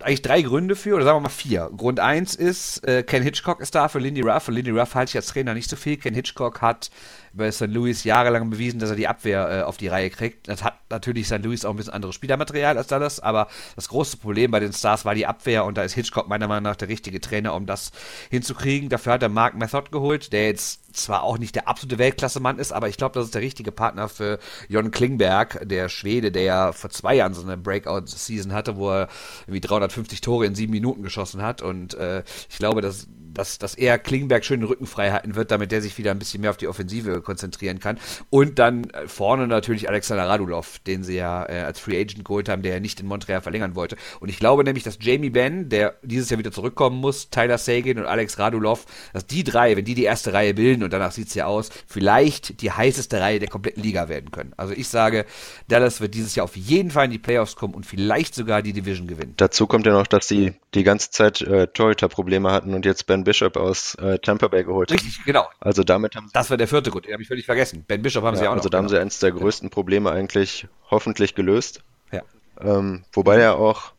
eigentlich 0.00 0.22
drei 0.22 0.42
Gründe 0.42 0.76
für, 0.76 0.94
oder 0.94 1.04
sagen 1.04 1.16
wir 1.16 1.22
mal 1.22 1.28
vier. 1.28 1.70
Grund 1.76 2.00
eins 2.00 2.34
ist, 2.34 2.86
äh, 2.86 3.02
Ken 3.02 3.22
Hitchcock 3.22 3.60
ist 3.60 3.74
da 3.74 3.88
für 3.88 3.98
Lindy 3.98 4.20
Ruff. 4.22 4.44
Für 4.44 4.52
Lindy 4.52 4.70
Ruff 4.70 4.94
halte 4.94 5.10
ich 5.10 5.16
als 5.16 5.26
Trainer 5.28 5.54
nicht 5.54 5.70
so 5.70 5.76
viel. 5.76 5.96
Ken 5.96 6.14
Hitchcock 6.14 6.60
hat 6.60 6.90
bei 7.32 7.50
St. 7.50 7.68
Louis 7.68 8.04
jahrelang 8.04 8.50
bewiesen, 8.50 8.80
dass 8.80 8.90
er 8.90 8.96
die 8.96 9.08
Abwehr 9.08 9.60
äh, 9.60 9.62
auf 9.62 9.76
die 9.76 9.88
Reihe 9.88 10.10
kriegt. 10.10 10.48
Das 10.48 10.62
hat 10.62 10.74
natürlich 10.90 11.26
St. 11.26 11.42
Louis 11.42 11.64
auch 11.64 11.70
ein 11.70 11.76
bisschen 11.76 11.92
anderes 11.92 12.14
Spielermaterial 12.14 12.76
als 12.76 12.88
Dallas, 12.88 13.20
aber 13.20 13.48
das 13.76 13.88
große 13.88 14.16
Problem 14.18 14.50
bei 14.50 14.60
den 14.60 14.72
Stars 14.72 15.04
war 15.04 15.14
die 15.14 15.26
Abwehr 15.26 15.64
und 15.64 15.78
da 15.78 15.82
ist 15.82 15.94
Hitchcock 15.94 16.28
meiner 16.28 16.48
Meinung 16.48 16.64
nach 16.64 16.76
der 16.76 16.88
richtige 16.88 17.20
Trainer, 17.20 17.54
um 17.54 17.66
das 17.66 17.92
hinzukriegen. 18.30 18.88
Dafür 18.88 19.14
hat 19.14 19.22
er 19.22 19.28
Mark 19.28 19.54
Method 19.54 19.90
geholt, 19.90 20.32
der 20.32 20.46
jetzt 20.46 20.83
zwar 20.94 21.22
auch 21.22 21.38
nicht 21.38 21.54
der 21.54 21.68
absolute 21.68 21.98
Weltklasse-Mann 21.98 22.58
ist, 22.58 22.72
aber 22.72 22.88
ich 22.88 22.96
glaube, 22.96 23.14
das 23.14 23.26
ist 23.26 23.34
der 23.34 23.42
richtige 23.42 23.72
Partner 23.72 24.08
für 24.08 24.38
Jon 24.68 24.90
Klingberg, 24.90 25.68
der 25.68 25.88
Schwede, 25.88 26.32
der 26.32 26.42
ja 26.42 26.72
vor 26.72 26.90
zwei 26.90 27.14
Jahren 27.14 27.34
so 27.34 27.42
eine 27.42 27.56
Breakout-Season 27.56 28.52
hatte, 28.52 28.76
wo 28.76 28.90
er 28.90 29.08
irgendwie 29.42 29.60
350 29.60 30.20
Tore 30.20 30.46
in 30.46 30.54
sieben 30.54 30.72
Minuten 30.72 31.02
geschossen 31.02 31.42
hat 31.42 31.62
und 31.62 31.94
äh, 31.94 32.22
ich 32.48 32.58
glaube, 32.58 32.80
dass 32.80 33.06
dass, 33.34 33.58
dass 33.58 33.74
er 33.74 33.98
Klingberg 33.98 34.44
schön 34.44 34.60
den 34.60 34.68
Rücken 34.68 34.86
frei 34.86 35.10
halten 35.10 35.34
wird, 35.34 35.50
damit 35.50 35.72
der 35.72 35.82
sich 35.82 35.98
wieder 35.98 36.12
ein 36.12 36.18
bisschen 36.18 36.40
mehr 36.40 36.50
auf 36.50 36.56
die 36.56 36.68
Offensive 36.68 37.20
konzentrieren 37.20 37.80
kann. 37.80 37.98
Und 38.30 38.58
dann 38.58 38.84
äh, 38.90 39.08
vorne 39.08 39.46
natürlich 39.46 39.88
Alexander 39.88 40.28
Radulov, 40.28 40.78
den 40.80 41.02
sie 41.02 41.16
ja 41.16 41.44
äh, 41.48 41.60
als 41.60 41.80
Free 41.80 42.00
Agent 42.00 42.24
geholt 42.24 42.48
haben, 42.48 42.62
der 42.62 42.74
ja 42.74 42.80
nicht 42.80 43.00
in 43.00 43.06
Montreal 43.06 43.42
verlängern 43.42 43.74
wollte. 43.74 43.96
Und 44.20 44.28
ich 44.28 44.38
glaube 44.38 44.64
nämlich, 44.64 44.84
dass 44.84 44.98
Jamie 45.00 45.30
Benn, 45.30 45.68
der 45.68 45.96
dieses 46.02 46.30
Jahr 46.30 46.38
wieder 46.38 46.52
zurückkommen 46.52 46.98
muss, 46.98 47.30
Tyler 47.30 47.58
Sagan 47.58 47.98
und 47.98 48.06
Alex 48.06 48.38
Radulov, 48.38 48.86
dass 49.12 49.26
die 49.26 49.44
drei, 49.44 49.76
wenn 49.76 49.84
die 49.84 49.94
die 49.94 50.04
erste 50.04 50.32
Reihe 50.32 50.54
bilden, 50.54 50.83
und 50.84 50.92
danach 50.92 51.12
sieht 51.12 51.28
es 51.28 51.34
ja 51.34 51.46
aus, 51.46 51.70
vielleicht 51.86 52.60
die 52.60 52.70
heißeste 52.70 53.20
Reihe 53.20 53.38
der 53.38 53.48
kompletten 53.48 53.82
Liga 53.82 54.08
werden 54.08 54.30
können. 54.30 54.52
Also 54.56 54.74
ich 54.74 54.88
sage, 54.88 55.24
Dallas 55.68 56.00
wird 56.00 56.14
dieses 56.14 56.34
Jahr 56.34 56.44
auf 56.44 56.56
jeden 56.56 56.90
Fall 56.90 57.06
in 57.06 57.10
die 57.10 57.18
Playoffs 57.18 57.56
kommen 57.56 57.74
und 57.74 57.86
vielleicht 57.86 58.34
sogar 58.34 58.62
die 58.62 58.72
Division 58.72 59.06
gewinnen. 59.06 59.34
Dazu 59.36 59.66
kommt 59.66 59.86
ja 59.86 59.92
noch, 59.92 60.06
dass 60.06 60.28
sie 60.28 60.54
die 60.74 60.84
ganze 60.84 61.10
Zeit 61.10 61.40
äh, 61.42 61.66
Torhüter-Probleme 61.66 62.50
hatten 62.50 62.74
und 62.74 62.84
jetzt 62.84 63.06
Ben 63.06 63.24
Bishop 63.24 63.56
aus 63.56 63.94
äh, 63.96 64.18
Tampa 64.18 64.48
Bay 64.48 64.64
geholt. 64.64 64.92
Richtig, 64.92 65.24
genau. 65.24 65.46
Also 65.60 65.82
damit 65.82 66.16
haben 66.16 66.26
sie, 66.26 66.32
Das 66.32 66.50
war 66.50 66.56
der 66.56 66.68
vierte 66.68 66.90
Grund, 66.90 67.06
den 67.06 67.12
habe 67.12 67.22
ich 67.22 67.28
völlig 67.28 67.46
vergessen. 67.46 67.84
Ben 67.86 68.02
Bishop 68.02 68.24
haben 68.24 68.34
ja, 68.34 68.40
sie 68.40 68.48
auch 68.48 68.52
also 68.52 68.56
noch. 68.56 68.64
Also 68.64 68.68
da 68.70 68.78
haben 68.78 68.88
sie 68.88 69.00
eines 69.00 69.18
der 69.18 69.32
größten 69.32 69.70
Probleme 69.70 70.10
eigentlich 70.10 70.66
hoffentlich 70.90 71.34
gelöst. 71.34 71.82
Ja. 72.12 72.22
Ähm, 72.60 73.04
wobei 73.12 73.38
er 73.38 73.56
auch 73.56 73.92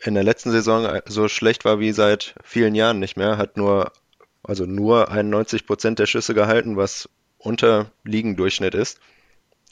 in 0.00 0.14
der 0.14 0.24
letzten 0.24 0.50
Saison 0.50 1.00
so 1.06 1.28
schlecht 1.28 1.64
war 1.64 1.80
wie 1.80 1.92
seit 1.92 2.34
vielen 2.42 2.74
Jahren 2.74 2.98
nicht 2.98 3.16
mehr, 3.16 3.38
hat 3.38 3.56
nur, 3.56 3.92
also 4.46 4.64
nur 4.64 5.10
91 5.10 5.66
Prozent 5.66 5.98
der 5.98 6.06
Schüsse 6.06 6.34
gehalten, 6.34 6.76
was 6.76 7.08
unter 7.38 7.90
Ligendurchschnitt 8.04 8.74
ist. 8.74 9.00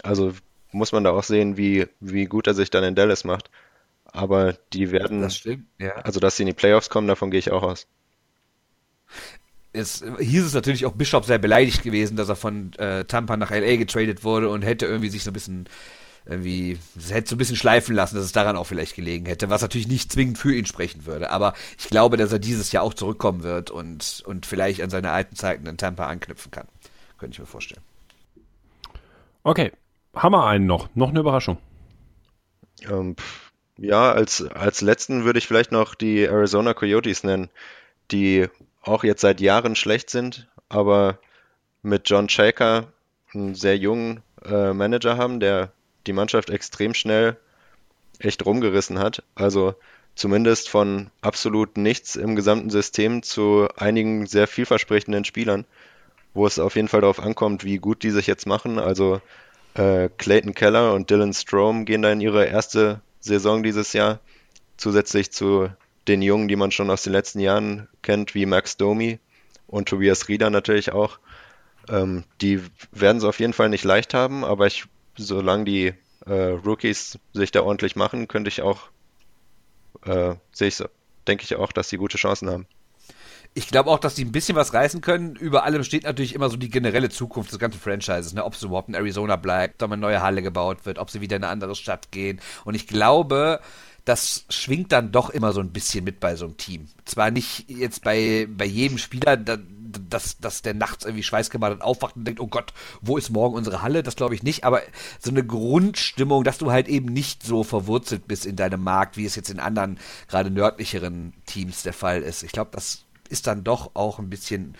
Also 0.03 0.33
muss 0.73 0.93
man 0.93 1.05
da 1.05 1.13
auch 1.13 1.23
sehen, 1.23 1.57
wie, 1.57 1.87
wie 2.01 2.27
gut 2.27 2.47
er 2.47 2.55
sich 2.55 2.71
dann 2.71 2.85
in 2.85 2.95
Dallas 2.95 3.25
macht. 3.25 3.51
Aber 4.05 4.57
die 4.73 4.91
werden, 4.91 5.23
das 5.23 5.37
stimmt, 5.37 5.67
ja. 5.79 5.93
also 5.97 6.21
dass 6.21 6.37
sie 6.37 6.43
in 6.43 6.49
die 6.49 6.53
Playoffs 6.53 6.91
kommen, 6.91 7.09
davon 7.09 7.31
gehe 7.31 7.39
ich 7.39 7.51
auch 7.51 7.63
aus. 7.63 7.87
Es 9.73 10.05
hieß 10.19 10.45
es 10.45 10.55
natürlich 10.55 10.87
auch 10.87 10.93
Bishop 10.93 11.25
sehr 11.25 11.39
beleidigt 11.39 11.83
gewesen, 11.83 12.17
dass 12.17 12.29
er 12.29 12.37
von 12.37 12.73
äh, 12.75 13.05
Tampa 13.07 13.37
nach 13.37 13.51
LA 13.51 13.77
getradet 13.77 14.23
wurde 14.23 14.49
und 14.49 14.63
hätte 14.63 14.87
irgendwie 14.87 15.09
sich 15.09 15.25
so 15.25 15.31
ein 15.31 15.35
bisschen 15.35 15.69
irgendwie, 16.27 16.79
es 16.97 17.13
hätte 17.13 17.29
so 17.29 17.35
ein 17.35 17.39
bisschen 17.39 17.57
schleifen 17.57 17.95
lassen, 17.95 18.17
dass 18.17 18.25
es 18.25 18.33
daran 18.33 18.57
auch 18.57 18.65
vielleicht 18.65 18.97
gelegen 18.97 19.27
hätte, 19.27 19.51
was 19.51 19.61
natürlich 19.61 19.89
nicht 19.89 20.11
zwingend 20.11 20.39
für 20.39 20.55
ihn 20.55 20.65
sprechen 20.65 21.05
würde. 21.05 21.31
Aber 21.31 21.53
ich 21.79 21.89
glaube, 21.89 22.17
dass 22.17 22.33
er 22.33 22.39
dieses 22.39 22.73
Jahr 22.73 22.83
auch 22.83 22.95
zurückkommen 22.95 23.43
wird 23.43 23.71
und, 23.71 24.23
und 24.27 24.47
vielleicht 24.47 24.81
an 24.81 24.91
seine 24.91 25.11
alten 25.11 25.37
Zeiten 25.37 25.67
in 25.67 25.77
Tampa 25.77 26.07
anknüpfen 26.07 26.51
kann. 26.51 26.67
Könnte 27.19 27.35
ich 27.35 27.41
mir 27.41 27.47
vorstellen. 27.47 27.83
Okay, 29.43 29.73
haben 30.15 30.33
wir 30.33 30.47
einen 30.47 30.67
noch. 30.67 30.89
Noch 30.95 31.11
eine 31.11 31.21
Überraschung. 31.21 31.59
Ähm, 32.89 33.17
ja, 33.77 34.13
als, 34.13 34.43
als 34.43 34.81
letzten 34.81 35.25
würde 35.25 35.39
ich 35.39 35.47
vielleicht 35.47 35.73
noch 35.73 35.95
die 35.95 36.23
Arizona 36.23 36.73
Coyotes 36.73 37.23
nennen, 37.23 37.51
die 38.11 38.49
auch 38.81 39.05
jetzt 39.05 39.21
seit 39.21 39.41
Jahren 39.43 39.77
schlecht 39.77 40.09
sind, 40.09 40.49
aber 40.71 41.19
mit 41.83 42.09
John 42.09 42.31
Shaker 42.31 42.93
einen 43.35 43.55
sehr 43.55 43.77
jungen 43.77 44.23
äh, 44.45 44.73
Manager 44.73 45.19
haben, 45.19 45.41
der 45.41 45.73
die 46.07 46.13
Mannschaft 46.13 46.51
extrem 46.51 46.95
schnell 46.95 47.37
echt 48.19 48.45
rumgerissen 48.45 48.99
hat. 48.99 49.23
Also 49.35 49.75
zumindest 50.15 50.69
von 50.69 51.11
absolut 51.21 51.77
nichts 51.77 52.17
im 52.17 52.37
gesamten 52.37 52.71
System 52.71 53.23
zu 53.23 53.69
einigen 53.77 54.27
sehr 54.27 54.47
vielversprechenden 54.47 55.25
Spielern, 55.25 55.65
wo 56.33 56.47
es 56.47 56.59
auf 56.59 56.77
jeden 56.77 56.89
Fall 56.89 57.01
darauf 57.01 57.21
ankommt, 57.21 57.65
wie 57.65 57.79
gut 57.79 58.03
die 58.03 58.11
sich 58.11 58.27
jetzt 58.27 58.47
machen. 58.47 58.79
Also 58.79 59.21
äh, 59.75 60.09
Clayton 60.17 60.55
Keller 60.55 60.95
und 60.95 61.11
Dylan 61.11 61.33
Strom 61.33 61.85
gehen 61.85 62.03
da 62.03 62.13
in 62.13 62.21
ihre 62.21 62.47
erste 62.47 63.01
Saison 63.21 63.63
dieses 63.63 63.93
Jahr. 63.93 64.21
Zusätzlich 64.77 65.31
zu 65.33 65.69
den 66.09 66.23
Jungen, 66.23 66.49
die 66.49 66.57
man 66.57 66.71
schon 66.71 66.91
aus 66.91 67.03
den 67.03 67.13
letzten 67.13 67.41
Jahren 67.41 67.89
kennt, 68.03 68.35
wie 68.35 68.47
Max 68.47 68.77
Domi 68.77 69.19
und 69.67 69.89
Tobias 69.89 70.29
Rieder 70.29 70.51
natürlich 70.51 70.93
auch. 70.93 71.19
Ähm, 71.89 72.25
die 72.41 72.61
werden 72.93 73.19
es 73.19 73.25
auf 73.25 73.41
jeden 73.41 73.53
Fall 73.53 73.69
nicht 73.69 73.85
leicht 73.85 74.15
haben, 74.15 74.45
aber 74.45 74.67
ich, 74.67 74.85
solange 75.17 75.65
die 75.65 75.95
äh, 76.27 76.33
Rookies 76.33 77.19
sich 77.33 77.51
da 77.51 77.63
ordentlich 77.63 77.97
machen, 77.97 78.29
könnte 78.29 78.49
ich 78.49 78.63
auch, 78.63 78.81
äh, 80.05 80.35
sehe 80.53 80.69
ich, 80.69 80.83
denke 81.27 81.45
ich 81.45 81.57
auch, 81.57 81.73
dass 81.73 81.89
sie 81.89 81.97
gute 81.97 82.19
Chancen 82.19 82.51
haben 82.51 82.67
ich 83.55 83.69
glaube 83.69 83.91
auch, 83.91 84.01
dass 84.01 84.17
die 84.17 84.25
ein 84.25 84.33
bisschen 84.33 84.57
was 84.57 84.75
reißen 84.75 85.01
können. 85.01 85.37
Über 85.37 85.65
allem 85.65 85.85
steht 85.85 86.03
natürlich 86.03 86.35
immer 86.35 86.51
so 86.51 86.57
die 86.57 86.69
generelle 86.69 87.09
Zukunft 87.09 87.53
des 87.53 87.61
ganzen 87.61 87.81
Franchises, 87.81 88.35
ne? 88.35 88.45
ob 88.45 88.55
es 88.55 88.63
überhaupt 88.63 88.89
in 88.89 88.95
Arizona 88.95 89.37
bleibt, 89.37 89.83
ob 89.83 89.93
eine 89.93 90.01
neue 90.01 90.21
Halle 90.21 90.43
gebaut 90.43 90.85
wird, 90.85 90.99
ob 90.99 91.09
sie 91.11 91.21
wieder 91.21 91.37
in 91.37 91.45
eine 91.45 91.53
andere 91.53 91.77
Stadt 91.77 92.11
gehen. 92.11 92.41
Und 92.65 92.75
ich 92.75 92.89
glaube, 92.89 93.61
das 94.05 94.45
schwingt 94.51 94.91
dann 94.91 95.13
doch 95.13 95.31
immer 95.31 95.53
so 95.53 95.61
ein 95.61 95.71
bisschen 95.71 96.05
mit 96.05 96.19
bei 96.19 96.35
so 96.35 96.47
einem 96.47 96.57
Team. 96.57 96.89
Zwar 97.05 97.31
nicht 97.31 97.71
jetzt 97.71 98.03
bei, 98.03 98.49
bei 98.51 98.67
jedem 98.67 98.99
Spieler, 98.99 99.37
da, 99.37 99.57
dass, 100.09 100.39
dass 100.39 100.63
der 100.63 100.75
nachts 100.75 101.05
irgendwie 101.05 101.23
schweißgebadet 101.23 101.83
aufwacht 101.83 102.17
und 102.17 102.25
denkt, 102.25 102.41
oh 102.41 102.47
Gott, 102.47 102.73
wo 103.01 103.17
ist 103.17 103.31
morgen 103.31 103.55
unsere 103.55 103.83
Halle? 103.83 104.03
Das 104.03 104.17
glaube 104.17 104.35
ich 104.35 104.43
nicht, 104.43 104.65
aber 104.65 104.83
so 105.19 105.31
eine 105.31 105.45
Grundstimmung, 105.45 106.45
dass 106.45 106.59
du 106.59 106.71
halt 106.71 106.89
eben 106.89 107.07
nicht 107.07 107.43
so 107.43 107.65
verwurzelt 107.65 108.27
bist 108.27 108.47
in 108.47 108.57
deinem 108.57 108.83
Markt, 108.83 109.17
wie 109.17 109.25
es 109.25 109.37
jetzt 109.37 109.51
in 109.51 109.61
anderen, 109.61 109.99
gerade 110.29 110.51
nördlicheren 110.51 111.33
Teams 111.47 111.83
der 111.83 111.93
Fall 111.93 112.23
ist. 112.23 112.43
Ich 112.43 112.53
glaube, 112.53 112.71
das 112.73 113.05
ist 113.29 113.47
dann 113.47 113.65
doch 113.65 113.91
auch 113.95 114.19
ein 114.19 114.31
bisschen 114.31 114.77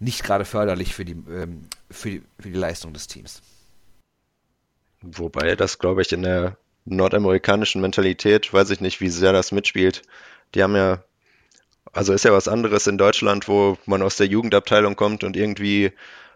nicht 0.00 0.22
gerade 0.22 0.44
förderlich 0.44 0.94
für 0.94 1.04
die, 1.04 1.16
ähm, 1.28 1.68
für 1.90 2.10
die, 2.10 2.22
für 2.38 2.50
die 2.50 2.58
Leistung 2.58 2.92
des 2.92 3.08
Teams. 3.08 3.42
Wobei 5.02 5.56
das, 5.56 5.78
glaube 5.78 6.02
ich, 6.02 6.12
in 6.12 6.22
der 6.22 6.56
nordamerikanischen 6.84 7.80
Mentalität, 7.80 8.52
weiß 8.52 8.70
ich 8.70 8.80
nicht, 8.80 9.00
wie 9.00 9.10
sehr 9.10 9.32
das 9.32 9.52
mitspielt. 9.52 10.02
Die 10.54 10.62
haben 10.62 10.74
ja, 10.74 11.02
also 11.92 12.12
ist 12.12 12.24
ja 12.24 12.32
was 12.32 12.48
anderes 12.48 12.86
in 12.86 12.98
Deutschland, 12.98 13.48
wo 13.48 13.78
man 13.86 14.02
aus 14.02 14.16
der 14.16 14.26
Jugendabteilung 14.26 14.96
kommt 14.96 15.24
und 15.24 15.36
irgendwie, 15.36 15.92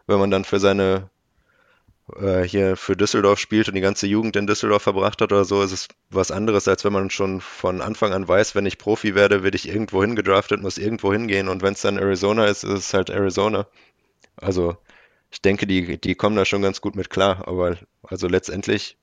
wenn 0.07 0.19
man 0.19 0.31
dann 0.31 0.45
für 0.45 0.61
seine 0.61 1.11
äh, 2.17 2.43
hier 2.43 2.77
für 2.77 2.97
Düsseldorf 2.97 3.39
spielt 3.39 3.69
und 3.69 3.75
die 3.75 3.81
ganze 3.81 4.07
Jugend 4.07 4.37
in 4.37 4.47
Düsseldorf 4.47 4.83
verbracht 4.83 5.21
hat 5.21 5.33
oder 5.33 5.45
so, 5.45 5.63
ist 5.63 5.73
es 5.73 5.89
was 6.11 6.31
anderes, 6.31 6.69
als 6.69 6.85
wenn 6.85 6.93
man 6.93 7.11
schon 7.11 7.41
von 7.41 7.81
Anfang 7.81 8.13
an 8.13 8.27
weiß, 8.27 8.55
wenn 8.55 8.67
ich 8.67 8.79
Profi 8.79 9.15
werde, 9.15 9.43
werde 9.43 9.57
ich 9.57 9.69
irgendwo 9.69 10.03
hingedraftet, 10.03 10.61
muss 10.63 10.79
irgendwo 10.79 11.13
hingehen 11.13 11.49
und 11.49 11.63
wenn 11.63 11.75
es 11.75 11.83
dann 11.83 11.99
Arizona 11.99 12.47
ist, 12.47 12.65
ist 12.65 12.73
es 12.73 12.95
halt 12.95 13.11
Arizona. 13.11 13.67
Also 14.37 14.77
ich 15.31 15.41
denke, 15.43 15.67
die, 15.67 15.99
die 15.99 16.15
kommen 16.15 16.37
da 16.37 16.45
schon 16.45 16.63
ganz 16.63 16.81
gut 16.81 16.97
mit 16.97 17.11
klar, 17.11 17.47
aber 17.49 17.77
also 18.03 18.29
letztendlich 18.29 18.99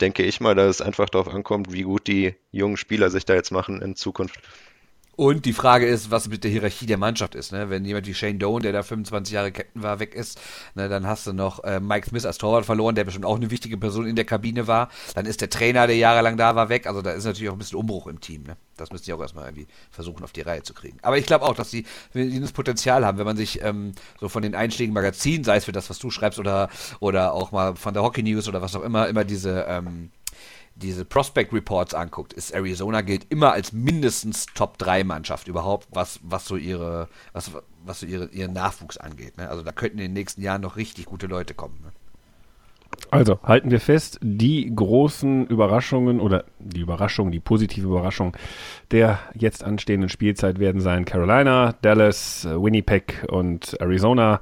denke 0.00 0.24
ich 0.24 0.40
mal, 0.40 0.54
dass 0.54 0.68
es 0.76 0.80
einfach 0.80 1.08
darauf 1.08 1.28
ankommt, 1.28 1.72
wie 1.72 1.82
gut 1.82 2.08
die 2.08 2.34
jungen 2.50 2.76
Spieler 2.76 3.10
sich 3.10 3.24
da 3.24 3.34
jetzt 3.34 3.52
machen 3.52 3.80
in 3.82 3.94
Zukunft. 3.94 4.40
Und 5.14 5.44
die 5.44 5.52
Frage 5.52 5.86
ist, 5.86 6.10
was 6.10 6.28
mit 6.28 6.42
der 6.42 6.50
Hierarchie 6.50 6.86
der 6.86 6.96
Mannschaft 6.96 7.34
ist. 7.34 7.52
Ne? 7.52 7.68
Wenn 7.68 7.84
jemand 7.84 8.06
wie 8.06 8.14
Shane 8.14 8.38
Doan, 8.38 8.62
der 8.62 8.72
da 8.72 8.82
25 8.82 9.34
Jahre 9.34 9.52
Captain 9.52 9.82
war, 9.82 10.00
weg 10.00 10.14
ist, 10.14 10.40
ne, 10.74 10.88
dann 10.88 11.06
hast 11.06 11.26
du 11.26 11.34
noch 11.34 11.62
äh, 11.64 11.80
Mike 11.80 12.08
Smith 12.08 12.24
als 12.24 12.38
Torwart 12.38 12.64
verloren, 12.64 12.94
der 12.94 13.04
bestimmt 13.04 13.26
auch 13.26 13.36
eine 13.36 13.50
wichtige 13.50 13.76
Person 13.76 14.06
in 14.06 14.16
der 14.16 14.24
Kabine 14.24 14.66
war. 14.66 14.88
Dann 15.14 15.26
ist 15.26 15.42
der 15.42 15.50
Trainer, 15.50 15.86
der 15.86 15.96
jahrelang 15.96 16.38
da 16.38 16.56
war, 16.56 16.70
weg. 16.70 16.86
Also 16.86 17.02
da 17.02 17.10
ist 17.10 17.24
natürlich 17.24 17.50
auch 17.50 17.54
ein 17.54 17.58
bisschen 17.58 17.78
Umbruch 17.78 18.06
im 18.06 18.20
Team. 18.20 18.44
Ne? 18.44 18.56
Das 18.78 18.90
müssen 18.90 19.04
die 19.04 19.12
auch 19.12 19.20
erstmal 19.20 19.44
irgendwie 19.44 19.66
versuchen, 19.90 20.24
auf 20.24 20.32
die 20.32 20.40
Reihe 20.40 20.62
zu 20.62 20.72
kriegen. 20.72 20.96
Aber 21.02 21.18
ich 21.18 21.26
glaube 21.26 21.44
auch, 21.44 21.54
dass 21.54 21.70
sie 21.70 21.84
das 22.14 22.52
Potenzial 22.52 23.04
haben, 23.04 23.18
wenn 23.18 23.26
man 23.26 23.36
sich 23.36 23.62
ähm, 23.62 23.92
so 24.18 24.30
von 24.30 24.42
den 24.42 24.54
einschlägigen 24.54 24.94
Magazinen, 24.94 25.44
sei 25.44 25.56
es 25.56 25.66
für 25.66 25.72
das, 25.72 25.90
was 25.90 25.98
du 25.98 26.10
schreibst 26.10 26.38
oder, 26.38 26.70
oder 27.00 27.34
auch 27.34 27.52
mal 27.52 27.76
von 27.76 27.92
der 27.92 28.02
Hockey 28.02 28.22
News 28.22 28.48
oder 28.48 28.62
was 28.62 28.74
auch 28.74 28.82
immer, 28.82 29.08
immer 29.08 29.24
diese 29.24 29.66
ähm, 29.68 30.10
diese 30.74 31.04
Prospect 31.04 31.52
Reports 31.52 31.94
anguckt, 31.94 32.32
ist 32.32 32.50
Arizona 32.52 33.02
gilt 33.02 33.26
immer 33.30 33.52
als 33.52 33.72
mindestens 33.72 34.46
Top 34.46 34.78
3 34.78 35.04
Mannschaft 35.04 35.48
überhaupt, 35.48 35.88
was, 35.90 36.20
was 36.22 36.46
so 36.46 36.56
ihre, 36.56 37.08
was, 37.32 37.52
was 37.84 38.00
so 38.00 38.06
ihre, 38.06 38.26
ihren 38.26 38.52
Nachwuchs 38.52 38.96
angeht. 38.96 39.36
Ne? 39.36 39.48
Also 39.48 39.62
da 39.62 39.72
könnten 39.72 39.98
in 39.98 40.04
den 40.04 40.12
nächsten 40.12 40.42
Jahren 40.42 40.62
noch 40.62 40.76
richtig 40.76 41.06
gute 41.06 41.26
Leute 41.26 41.54
kommen. 41.54 41.78
Ne? 41.82 41.92
Also 43.10 43.38
halten 43.42 43.70
wir 43.70 43.80
fest, 43.80 44.18
die 44.22 44.72
großen 44.74 45.46
Überraschungen 45.46 46.20
oder 46.20 46.44
die 46.58 46.80
Überraschung, 46.80 47.30
die 47.30 47.40
positive 47.40 47.86
Überraschung 47.86 48.36
der 48.90 49.18
jetzt 49.34 49.64
anstehenden 49.64 50.08
Spielzeit 50.08 50.58
werden 50.58 50.80
sein 50.80 51.04
Carolina, 51.04 51.74
Dallas, 51.82 52.44
Winnipeg 52.44 53.24
und 53.28 53.76
Arizona. 53.80 54.40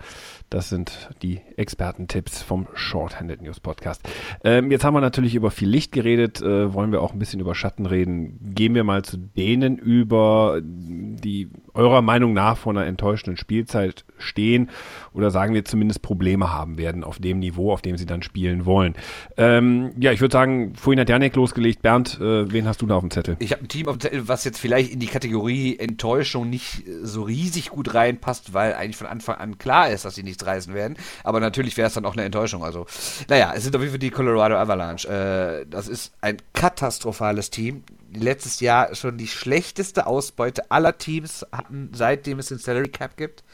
Das 0.51 0.69
sind 0.69 1.11
die 1.23 1.41
Expertentipps 1.57 2.43
vom 2.43 2.67
Shorthanded 2.75 3.41
News 3.41 3.61
Podcast. 3.61 4.03
Ähm, 4.43 4.73
jetzt 4.73 4.85
haben 4.85 4.95
wir 4.95 5.01
natürlich 5.01 5.37
über 5.37 5.53
viel 5.53 5.69
Licht 5.69 5.93
geredet, 5.93 6.43
äh, 6.43 6.75
wollen 6.75 6.91
wir 6.91 7.03
auch 7.03 7.13
ein 7.13 7.21
bisschen 7.21 7.39
über 7.39 7.55
Schatten 7.55 7.87
reden. 7.87 8.53
Gehen 8.53 8.75
wir 8.75 8.83
mal 8.83 9.03
zu 9.05 9.17
denen 9.17 9.79
über, 9.79 10.61
die 10.61 11.51
eurer 11.73 12.03
Meinung 12.03 12.33
nach 12.33 12.57
vor 12.57 12.73
einer 12.73 12.85
enttäuschenden 12.85 13.37
Spielzeit 13.37 14.05
stehen 14.23 14.71
oder 15.13 15.31
sagen 15.31 15.55
wir 15.55 15.65
zumindest 15.65 16.03
Probleme 16.03 16.53
haben 16.53 16.79
werden 16.79 17.05
auf 17.05 17.19
dem 17.19 17.39
Niveau, 17.39 17.73
auf 17.73 17.83
dem 17.83 17.97
sie 17.97 18.07
dann 18.07 18.23
spielen 18.23 18.65
wollen. 18.65 18.95
Ähm, 19.37 19.93
ja, 19.99 20.13
ich 20.13 20.21
würde 20.21 20.33
sagen, 20.33 20.75
vorhin 20.75 21.01
hat 21.01 21.09
Janek 21.09 21.37
losgelegt. 21.37 21.83
Bernd, 21.83 22.19
äh, 22.21 22.51
wen 22.51 22.67
hast 22.67 22.83
du 22.83 22.87
da 22.87 22.97
auf 22.97 23.03
dem 23.03 23.11
Zettel? 23.11 23.37
Ich 23.41 23.53
habe 23.53 23.63
ein 23.63 23.69
Team 23.69 23.89
auf 23.89 23.99
dem 23.99 24.01
Zettel, 24.01 24.29
was 24.29 24.45
jetzt 24.45 24.59
vielleicht 24.59 24.91
in 24.91 25.01
die 25.01 25.07
Kategorie 25.07 25.79
Enttäuschung 25.79 26.49
nicht 26.49 26.85
so 27.03 27.23
riesig 27.23 27.71
gut 27.71 27.95
reinpasst, 27.95 28.55
weil 28.55 28.75
eigentlich 28.75 28.97
von 28.97 29.07
Anfang 29.07 29.37
an 29.37 29.59
klar 29.59 29.91
ist, 29.91 30.05
dass 30.05 30.15
sie 30.15 30.23
nicht 30.23 30.31
nichts 30.31 30.47
reißen 30.47 30.75
werden. 30.75 30.97
Aber 31.25 31.41
natürlich 31.41 31.77
wäre 31.77 31.89
es 31.89 31.95
dann 31.95 32.07
auch 32.07 32.15
eine 32.15 32.25
Enttäuschung. 32.25 32.65
Also, 32.65 32.87
naja, 33.29 33.53
es 33.55 33.65
sind 33.65 33.77
auf 33.77 33.83
jeden 33.83 33.93
Fall 33.93 33.99
die 33.99 34.11
Colorado 34.11 34.57
Avalanche. 34.57 35.09
Äh, 35.09 35.67
das 35.69 35.89
ist 35.89 36.13
ein 36.21 36.39
katastrophales 36.55 37.51
Team. 37.51 37.85
Letztes 38.13 38.59
Jahr 38.61 38.95
schon 38.97 39.19
die 39.19 39.29
schlechteste 39.29 40.07
Ausbeute 40.07 40.71
aller 40.71 40.99
Teams 40.99 41.47
hatten, 41.53 41.91
seitdem 41.95 42.41
es 42.41 42.49
den 42.49 42.59
Salary 42.59 42.89
Cap 42.89 43.17
gibt. 43.17 43.45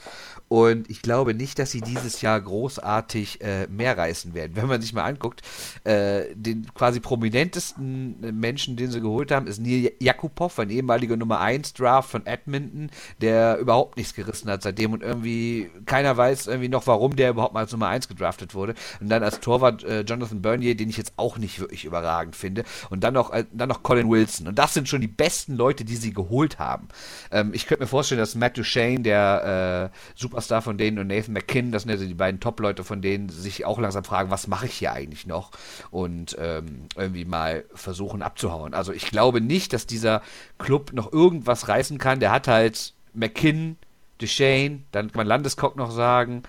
Und 0.49 0.89
ich 0.91 1.03
glaube 1.03 1.35
nicht, 1.35 1.59
dass 1.59 1.73
sie 1.73 1.81
dieses 1.81 2.21
Jahr 2.21 2.41
großartig 2.41 3.41
äh, 3.41 3.67
mehr 3.67 3.99
reißen 3.99 4.35
werden. 4.35 4.53
Wenn 4.55 4.69
man 4.69 4.81
sich 4.81 4.93
mal 4.93 5.05
anguckt, 5.05 5.43
äh, 5.85 6.35
den 6.35 6.73
quasi 6.73 7.01
prominentesten 7.01 8.39
Menschen, 8.39 8.77
den 8.77 8.91
sie 8.91 9.01
geholt 9.01 9.33
haben, 9.33 9.49
ist 9.49 9.61
Neil 9.61 9.93
Jakubov, 9.99 10.59
ein 10.59 10.71
ehemaliger 10.71 11.17
Nummer 11.17 11.41
1 11.41 11.75
Draft 11.75 12.11
von 12.11 12.27
Edmonton, 12.27 12.91
der 13.21 13.59
überhaupt 13.59 13.97
nichts 13.97 14.15
gerissen 14.15 14.49
hat 14.49 14.63
seitdem 14.63 14.93
und 14.93 15.03
irgendwie 15.03 15.71
keiner 15.85 16.17
weiß 16.17 16.47
irgendwie 16.47 16.69
noch, 16.69 16.87
warum 16.87 17.17
der 17.17 17.31
überhaupt 17.31 17.55
mal 17.55 17.61
als 17.61 17.73
Nummer 17.73 17.89
1 17.89 18.09
gedraftet 18.09 18.55
wurde. 18.55 18.75
Und 19.01 19.09
dann 19.09 19.23
als 19.23 19.41
Torwart 19.41 19.83
äh, 19.85 20.03
Jonathan 20.03 20.43
Bernier, 20.43 20.77
den 20.77 20.89
ich 20.89 20.97
jetzt 20.97 21.15
auch 21.17 21.39
nicht 21.39 21.59
wirklich 21.61 21.85
überragend 21.85 22.37
finde. 22.37 22.65
Und 22.91 23.03
dann 23.03 23.15
noch, 23.15 23.33
äh, 23.33 23.45
dann 23.53 23.69
noch 23.69 23.83
Colin 23.83 24.09
Wilson. 24.09 24.47
Und 24.47 24.59
das 24.59 24.75
sind 24.75 24.89
schon 24.89 25.01
die 25.01 25.09
besten 25.09 25.57
Leute, 25.57 25.85
die 25.85 25.97
sie 25.97 26.13
geholt 26.13 26.59
haben. 26.59 26.89
Ähm, 27.31 27.51
ich 27.53 27.67
könnte 27.67 27.83
mir 27.83 27.89
vorstellen, 27.89 28.21
dass 28.21 28.35
Matt 28.35 28.57
Duchesne, 28.57 29.01
der 29.01 29.91
äh, 29.93 29.97
super 30.15 30.36
Superstar 30.37 30.61
von 30.61 30.77
denen 30.77 30.99
und 30.99 31.07
Nathan 31.07 31.33
McKinn, 31.33 31.73
das 31.73 31.85
sind 31.85 31.93
also 31.93 32.05
die 32.05 32.13
beiden 32.13 32.41
Top-Leute 32.41 32.85
von 32.85 33.01
denen, 33.01 33.31
sich 33.31 33.65
auch 33.65 33.79
langsam 33.79 34.05
fragen, 34.05 34.31
was 34.31 34.49
mache 34.49 34.67
ich 34.67 34.75
hier 34.75 34.93
eigentlich 34.93 35.27
noch? 35.27 35.51
Und 35.91 36.37
ähm, 36.39 36.89
irgendwie 36.95 37.25
mal 37.25 37.65
versuchen 37.75 38.21
abzuhauen. 38.21 38.75
Also 38.75 38.93
ich 38.93 39.07
glaube 39.07 39.41
nicht, 39.41 39.73
dass 39.73 39.87
dieser 39.87 40.21
Club 40.59 40.93
noch 40.93 41.11
irgendwas 41.11 41.69
reißen 41.69 41.97
kann. 41.97 42.21
Der 42.21 42.33
hat 42.33 42.49
halt 42.49 42.93
McKinn, 43.15 43.79
Duchesne, 44.19 44.81
dann 44.93 45.11
kann 45.11 45.21
man 45.21 45.27
Landeskog 45.27 45.77
noch 45.77 45.91
sagen. 45.91 46.43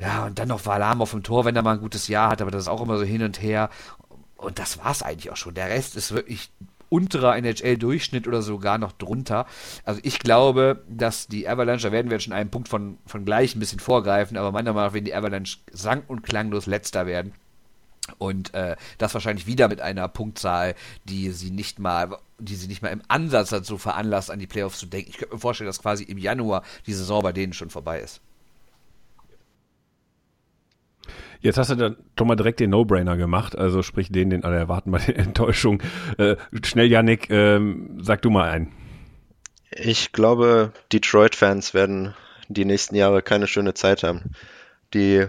Ja, 0.00 0.26
und 0.26 0.40
dann 0.40 0.48
noch 0.48 0.66
Valam 0.66 1.00
auf 1.00 1.12
dem 1.12 1.22
Tor, 1.22 1.44
wenn 1.44 1.54
er 1.54 1.62
mal 1.62 1.74
ein 1.74 1.80
gutes 1.80 2.08
Jahr 2.08 2.30
hat, 2.30 2.42
aber 2.42 2.50
das 2.50 2.62
ist 2.62 2.68
auch 2.68 2.82
immer 2.82 2.98
so 2.98 3.04
hin 3.04 3.22
und 3.22 3.40
her. 3.40 3.70
Und 4.36 4.58
das 4.58 4.78
war 4.78 4.90
es 4.90 5.02
eigentlich 5.02 5.30
auch 5.30 5.36
schon. 5.36 5.54
Der 5.54 5.68
Rest 5.68 5.94
ist 5.94 6.12
wirklich 6.12 6.50
unterer 6.88 7.36
NHL-Durchschnitt 7.36 8.26
oder 8.26 8.42
sogar 8.42 8.78
noch 8.78 8.92
drunter. 8.92 9.46
Also 9.84 10.00
ich 10.02 10.18
glaube, 10.18 10.84
dass 10.88 11.26
die 11.26 11.48
Avalanche, 11.48 11.88
da 11.88 11.92
werden 11.92 12.10
wir 12.10 12.16
jetzt 12.16 12.24
schon 12.24 12.32
einen 12.32 12.50
Punkt 12.50 12.68
von, 12.68 12.98
von 13.06 13.24
gleich 13.24 13.54
ein 13.54 13.60
bisschen 13.60 13.80
vorgreifen, 13.80 14.36
aber 14.36 14.52
meiner 14.52 14.72
Meinung 14.72 14.88
nach 14.88 14.94
werden 14.94 15.04
die 15.04 15.14
Avalanche 15.14 15.58
sang- 15.72 16.04
und 16.06 16.22
klanglos 16.22 16.66
letzter 16.66 17.06
werden. 17.06 17.32
Und 18.18 18.54
äh, 18.54 18.76
das 18.98 19.14
wahrscheinlich 19.14 19.46
wieder 19.46 19.68
mit 19.68 19.80
einer 19.80 20.06
Punktzahl, 20.08 20.74
die 21.04 21.30
sie 21.30 21.50
nicht 21.50 21.78
mal, 21.78 22.16
die 22.38 22.54
sie 22.54 22.68
nicht 22.68 22.82
mal 22.82 22.90
im 22.90 23.02
Ansatz 23.08 23.50
dazu 23.50 23.78
veranlasst, 23.78 24.30
an 24.30 24.38
die 24.38 24.46
Playoffs 24.46 24.78
zu 24.78 24.86
denken. 24.86 25.10
Ich 25.10 25.18
könnte 25.18 25.34
mir 25.34 25.40
vorstellen, 25.40 25.66
dass 25.66 25.82
quasi 25.82 26.04
im 26.04 26.18
Januar 26.18 26.62
die 26.86 26.92
Saison 26.92 27.22
bei 27.22 27.32
denen 27.32 27.52
schon 27.52 27.70
vorbei 27.70 28.00
ist. 28.00 28.20
Jetzt 31.40 31.58
hast 31.58 31.70
du 31.70 31.74
dann 31.76 31.96
doch 32.16 32.24
mal 32.24 32.36
direkt 32.36 32.60
den 32.60 32.70
No-Brainer 32.70 33.16
gemacht, 33.16 33.56
also 33.56 33.82
sprich 33.82 34.10
den, 34.10 34.30
den 34.30 34.44
alle 34.44 34.56
erwarten 34.56 34.90
bei 34.90 34.98
der 34.98 35.18
Enttäuschung. 35.18 35.82
Äh, 36.18 36.36
schnell, 36.62 36.86
Yannick, 36.86 37.30
ähm, 37.30 37.98
sag 38.00 38.22
du 38.22 38.30
mal 38.30 38.50
ein. 38.50 38.72
Ich 39.70 40.12
glaube, 40.12 40.72
Detroit-Fans 40.92 41.74
werden 41.74 42.14
die 42.48 42.64
nächsten 42.64 42.94
Jahre 42.94 43.22
keine 43.22 43.46
schöne 43.46 43.74
Zeit 43.74 44.02
haben. 44.02 44.30
Die 44.94 45.26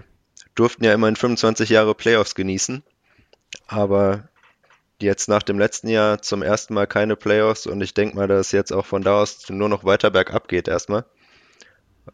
durften 0.55 0.84
ja 0.84 0.93
immerhin 0.93 1.15
25 1.15 1.69
Jahre 1.69 1.96
Playoffs 1.96 2.36
genießen, 2.36 2.84
aber 3.67 4.29
jetzt 5.01 5.29
nach 5.29 5.43
dem 5.43 5.60
letzten 5.60 5.89
Jahr 5.89 6.22
zum 6.22 6.41
ersten 6.41 6.74
Mal 6.74 6.88
keine 6.88 7.15
Playoffs 7.15 7.67
und 7.67 7.81
ich 7.81 7.93
denke 7.93 8.15
mal, 8.15 8.27
dass 8.27 8.48
es 8.48 8.51
jetzt 8.51 8.72
auch 8.72 8.86
von 8.86 9.03
da 9.03 9.22
aus 9.22 9.50
nur 9.50 9.69
noch 9.69 9.84
weiter 9.84 10.10
bergab 10.10 10.48
geht 10.48 10.67
erstmal. 10.67 11.05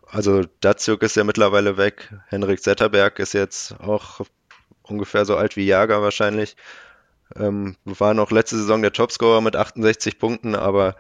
Also 0.08 0.44
Datsjuk 0.62 1.04
ist 1.04 1.16
ja 1.16 1.24
mittlerweile 1.24 1.78
weg. 1.78 2.14
Henrik 2.28 2.62
Zetterberg 2.62 3.20
ist 3.20 3.34
jetzt 3.34 3.80
auch 3.80 4.22
ungefähr 4.82 5.26
so 5.26 5.36
alt 5.36 5.56
wie 5.56 5.66
Jager 5.66 6.02
wahrscheinlich. 6.02 6.56
Ähm, 7.36 7.78
war 7.86 8.14
noch 8.14 8.32
letzte 8.32 8.58
Saison 8.58 8.82
der 8.82 8.94
Topscorer 8.94 9.42
mit 9.42 9.56
68 9.56 10.20
Punkten, 10.20 10.56
aber 10.56 10.96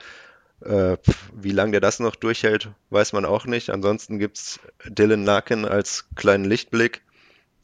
äh, 0.61 0.97
wie 1.33 1.51
lange 1.51 1.71
der 1.71 1.81
das 1.81 1.99
noch 1.99 2.15
durchhält, 2.15 2.71
weiß 2.89 3.13
man 3.13 3.25
auch 3.25 3.45
nicht. 3.45 3.69
Ansonsten 3.69 4.19
gibt's 4.19 4.59
Dylan 4.87 5.25
Larkin 5.25 5.65
als 5.65 6.07
kleinen 6.15 6.45
Lichtblick, 6.45 7.01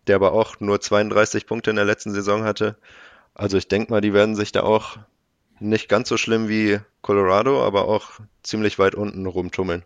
der 0.08 0.16
aber 0.18 0.34
auch 0.34 0.60
nur 0.60 0.82
32 0.82 1.48
Punkte 1.48 1.70
in 1.70 1.78
der 1.78 1.86
letzten 1.86 2.12
Saison 2.12 2.44
hatte. 2.44 2.78
Also 3.34 3.58
ich 3.58 3.68
denke 3.68 3.92
mal, 3.92 4.02
die 4.02 4.14
werden 4.14 4.36
sich 4.36 4.52
da 4.52 4.64
auch 4.64 4.98
nicht 5.60 5.90
ganz 5.90 6.10
so 6.10 6.18
schlimm 6.18 6.50
wie 6.50 6.80
Colorado, 7.02 7.64
aber 7.64 7.88
auch 7.88 8.20
ziemlich 8.44 8.80
weit 8.80 8.96
unten 8.96 9.26
rumtummeln. 9.26 9.84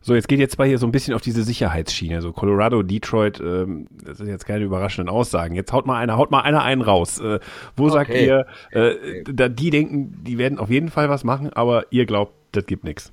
So, 0.00 0.14
jetzt 0.14 0.28
geht 0.28 0.38
jetzt 0.38 0.58
mal 0.58 0.66
hier 0.66 0.78
so 0.78 0.86
ein 0.86 0.92
bisschen 0.92 1.14
auf 1.14 1.20
diese 1.20 1.42
Sicherheitsschiene. 1.42 2.22
So 2.22 2.32
Colorado, 2.32 2.82
Detroit, 2.82 3.40
ähm, 3.40 3.86
das 4.04 4.18
sind 4.18 4.28
jetzt 4.28 4.46
keine 4.46 4.64
überraschenden 4.64 5.12
Aussagen. 5.12 5.54
Jetzt 5.54 5.72
haut 5.72 5.86
mal 5.86 5.98
einer, 5.98 6.16
haut 6.16 6.30
mal 6.30 6.42
einer 6.42 6.62
einen 6.62 6.82
raus. 6.82 7.20
Äh, 7.20 7.40
wo 7.76 7.84
okay. 7.84 7.92
sagt 7.92 8.10
ihr, 8.10 8.46
äh, 8.70 9.22
da, 9.24 9.48
die 9.48 9.70
denken, 9.70 10.24
die 10.24 10.38
werden 10.38 10.58
auf 10.58 10.70
jeden 10.70 10.88
Fall 10.88 11.08
was 11.08 11.24
machen, 11.24 11.52
aber 11.52 11.86
ihr 11.90 12.06
glaubt, 12.06 12.32
das 12.52 12.66
gibt 12.66 12.84
nichts. 12.84 13.12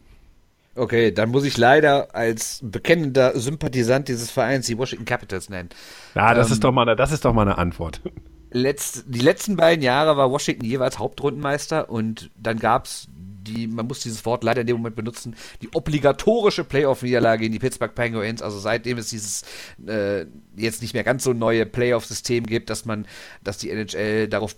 Okay, 0.78 1.12
dann 1.12 1.30
muss 1.30 1.46
ich 1.46 1.58
leider 1.58 2.14
als 2.14 2.60
bekennender 2.62 3.40
Sympathisant 3.40 4.10
dieses 4.10 4.30
Vereins 4.30 4.68
die 4.68 4.78
Washington 4.78 5.06
Capitals 5.06 5.50
nennen. 5.50 5.70
Ja, 6.16 6.34
das 6.34 6.48
ähm, 6.48 6.54
ist 6.54 6.64
doch 6.64 6.72
mal, 6.74 6.82
eine, 6.82 6.98
das 6.98 7.14
ist 7.14 7.24
doch 7.24 7.34
mal 7.34 7.44
eine 7.44 7.58
Antwort. 7.58 8.02
Letzt, 8.52 9.06
die 9.08 9.20
letzten 9.20 9.56
beiden 9.56 9.84
Jahre 9.84 10.18
war 10.18 10.32
Washington 10.32 10.66
jeweils 10.66 11.00
Hauptrundenmeister 11.00 11.90
und 11.90 12.30
dann 12.38 12.60
gab's 12.60 13.08
die, 13.46 13.68
man 13.68 13.88
muss 13.88 14.00
dieses 14.02 14.26
Wort 14.26 14.44
leider 14.44 14.62
in 14.62 14.68
dem 14.68 14.78
Moment 14.78 14.96
benutzen, 14.96 15.36
die 15.62 15.70
obligatorische 15.74 16.64
Playoff-Niederlage 16.64 17.42
gegen 17.42 17.54
die 17.54 17.60
Pittsburgh 17.60 17.94
Penguins. 17.94 18.42
Also 18.42 18.60
seitdem 18.60 18.98
es 18.98 19.10
dieses 19.10 19.44
äh, 19.88 20.26
jetzt 20.56 20.82
nicht 20.82 20.94
mehr 20.94 21.04
ganz 21.04 21.24
so 21.24 21.34
neue 21.34 21.66
Playoff-System 21.66 22.46
gibt, 22.46 22.70
dass 22.70 22.86
man, 22.86 23.08
dass 23.44 23.58
die 23.58 23.70
NHL 23.70 24.28
darauf, 24.28 24.56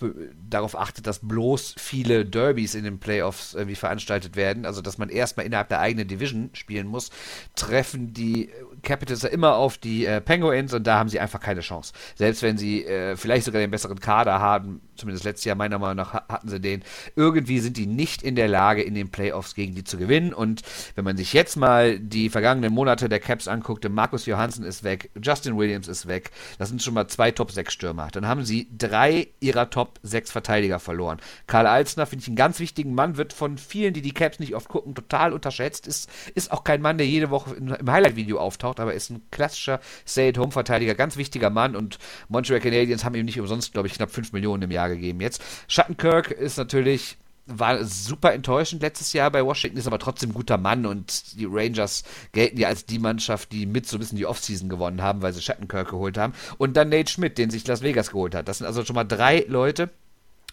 darauf 0.50 0.78
achtet, 0.78 1.08
dass 1.08 1.20
bloß 1.20 1.76
viele 1.78 2.26
Derbys 2.26 2.76
in 2.76 2.84
den 2.84 3.00
Playoffs 3.00 3.54
irgendwie 3.54 3.76
veranstaltet 3.76 4.36
werden. 4.36 4.66
Also 4.66 4.82
dass 4.82 4.98
man 4.98 5.10
erstmal 5.10 5.46
innerhalb 5.46 5.70
der 5.70 5.80
eigenen 5.80 6.08
Division 6.08 6.50
spielen 6.54 6.88
muss, 6.88 7.10
treffen 7.56 8.14
die 8.14 8.50
Capitals 8.84 9.24
ja 9.24 9.30
immer 9.30 9.56
auf 9.56 9.78
die 9.78 10.06
äh, 10.06 10.22
Penguins 10.22 10.74
und 10.74 10.86
da 10.86 11.00
haben 11.00 11.10
sie 11.10 11.20
einfach 11.20 11.40
keine 11.40 11.62
Chance. 11.62 11.94
Selbst 12.16 12.42
wenn 12.42 12.58
sie 12.58 12.86
äh, 12.86 13.16
vielleicht 13.16 13.46
sogar 13.46 13.62
den 13.62 13.72
besseren 13.72 14.00
Kader 14.00 14.40
haben, 14.40 14.82
zumindest 14.96 15.26
letztes 15.26 15.46
Jahr 15.46 15.56
meiner 15.56 15.80
Meinung 15.80 15.98
nach 15.98 16.14
hatten 16.14 16.50
sie 16.50 16.60
den, 16.60 16.84
irgendwie 17.16 17.60
sind 17.60 17.78
die 17.78 17.88
nicht 17.88 18.24
in 18.24 18.36
der 18.36 18.48
Lage, 18.48 18.77
in 18.82 18.96
den 18.96 19.10
Playoffs 19.10 19.56
gegen 19.56 19.76
die 19.76 19.84
zu 19.84 19.98
gewinnen. 19.98 20.34
Und 20.34 20.62
wenn 20.96 21.04
man 21.04 21.18
sich 21.18 21.34
jetzt 21.34 21.56
mal 21.56 22.00
die 22.00 22.30
vergangenen 22.30 22.74
Monate 22.74 23.10
der 23.10 23.20
Caps 23.20 23.48
anguckte, 23.48 23.90
Markus 23.90 24.26
Johansen 24.26 24.64
ist 24.64 24.84
weg, 24.84 25.12
Justin 25.22 25.58
Williams 25.58 25.88
ist 25.88 26.08
weg, 26.08 26.32
das 26.58 26.70
sind 26.70 26.82
schon 26.82 26.94
mal 26.94 27.08
zwei 27.08 27.32
Top-6-Stürmer. 27.32 28.10
Dann 28.12 28.28
haben 28.28 28.44
sie 28.44 28.68
drei 28.78 29.28
ihrer 29.40 29.70
Top-6-Verteidiger 29.70 30.80
verloren. 30.80 31.20
Karl 31.48 31.68
Alsner 31.68 32.06
finde 32.06 32.24
ich 32.24 32.28
einen 32.28 32.36
ganz 32.36 32.60
wichtigen 32.60 32.94
Mann, 32.94 33.18
wird 33.18 33.34
von 33.34 33.58
vielen, 33.58 33.94
die 33.94 34.02
die 34.02 34.14
Caps 34.14 34.40
nicht 34.40 34.56
oft 34.56 34.68
gucken, 34.68 34.96
total 34.96 35.34
unterschätzt, 35.34 35.88
ist, 35.88 36.10
ist 36.36 36.52
auch 36.52 36.64
kein 36.64 36.82
Mann, 36.82 36.98
der 36.98 37.08
jede 37.08 37.30
Woche 37.30 37.56
im 37.56 37.92
Highlight-Video 37.92 38.40
auftaucht, 38.40 38.80
aber 38.80 38.94
ist 38.94 39.10
ein 39.10 39.22
klassischer 39.32 39.80
Stay-at-Home-Verteidiger, 40.08 40.96
ganz 40.96 41.18
wichtiger 41.18 41.50
Mann 41.50 41.76
und 41.76 41.98
Montreal 42.30 42.60
Canadiens 42.60 43.04
haben 43.04 43.16
ihm 43.16 43.26
nicht 43.26 43.40
umsonst, 43.40 43.74
glaube 43.74 43.88
ich, 43.88 43.94
knapp 43.94 44.12
5 44.12 44.34
Millionen 44.34 44.64
im 44.64 44.72
Jahr 44.72 44.90
gegeben 44.90 45.22
jetzt. 45.22 45.42
Schattenkirk 45.68 46.32
ist 46.32 46.58
natürlich 46.58 47.18
war 47.48 47.84
super 47.84 48.34
enttäuschend 48.34 48.82
letztes 48.82 49.14
Jahr 49.14 49.32
bei 49.32 49.44
Washington, 49.44 49.78
ist 49.78 49.88
aber 49.88 50.00
trotzdem 50.00 50.34
guter 50.34 50.58
Mann 50.58 50.86
und 50.86 51.40
die 51.40 51.48
Rangers 51.50 52.04
gelten 52.32 52.60
ja 52.60 52.68
als 52.68 52.86
die 52.86 53.00
Mannschaft, 53.00 53.52
die 53.52 53.66
mit 53.66 53.88
so 53.88 53.98
ein 53.98 54.00
bisschen 54.00 54.18
die 54.18 54.26
Offseason 54.26 54.70
gewonnen 54.70 55.02
haben, 55.02 55.22
weil 55.22 55.34
sie 55.34 55.42
Schattenkirk 55.42 55.90
geholt 55.90 56.18
haben. 56.18 56.34
Und 56.58 56.78
dann 56.78 56.90
Nate 56.90 57.12
Schmidt, 57.12 57.38
den 57.38 57.50
sich 57.50 57.66
Las 57.68 57.82
Vegas 57.82 58.12
geholt 58.12 58.36
hat. 58.36 58.48
Das 58.48 58.60
sind 58.60 58.68
also 58.68 58.84
schon 58.84 58.96
mal 58.96 59.04
drei 59.04 59.46
Leute, 59.48 59.90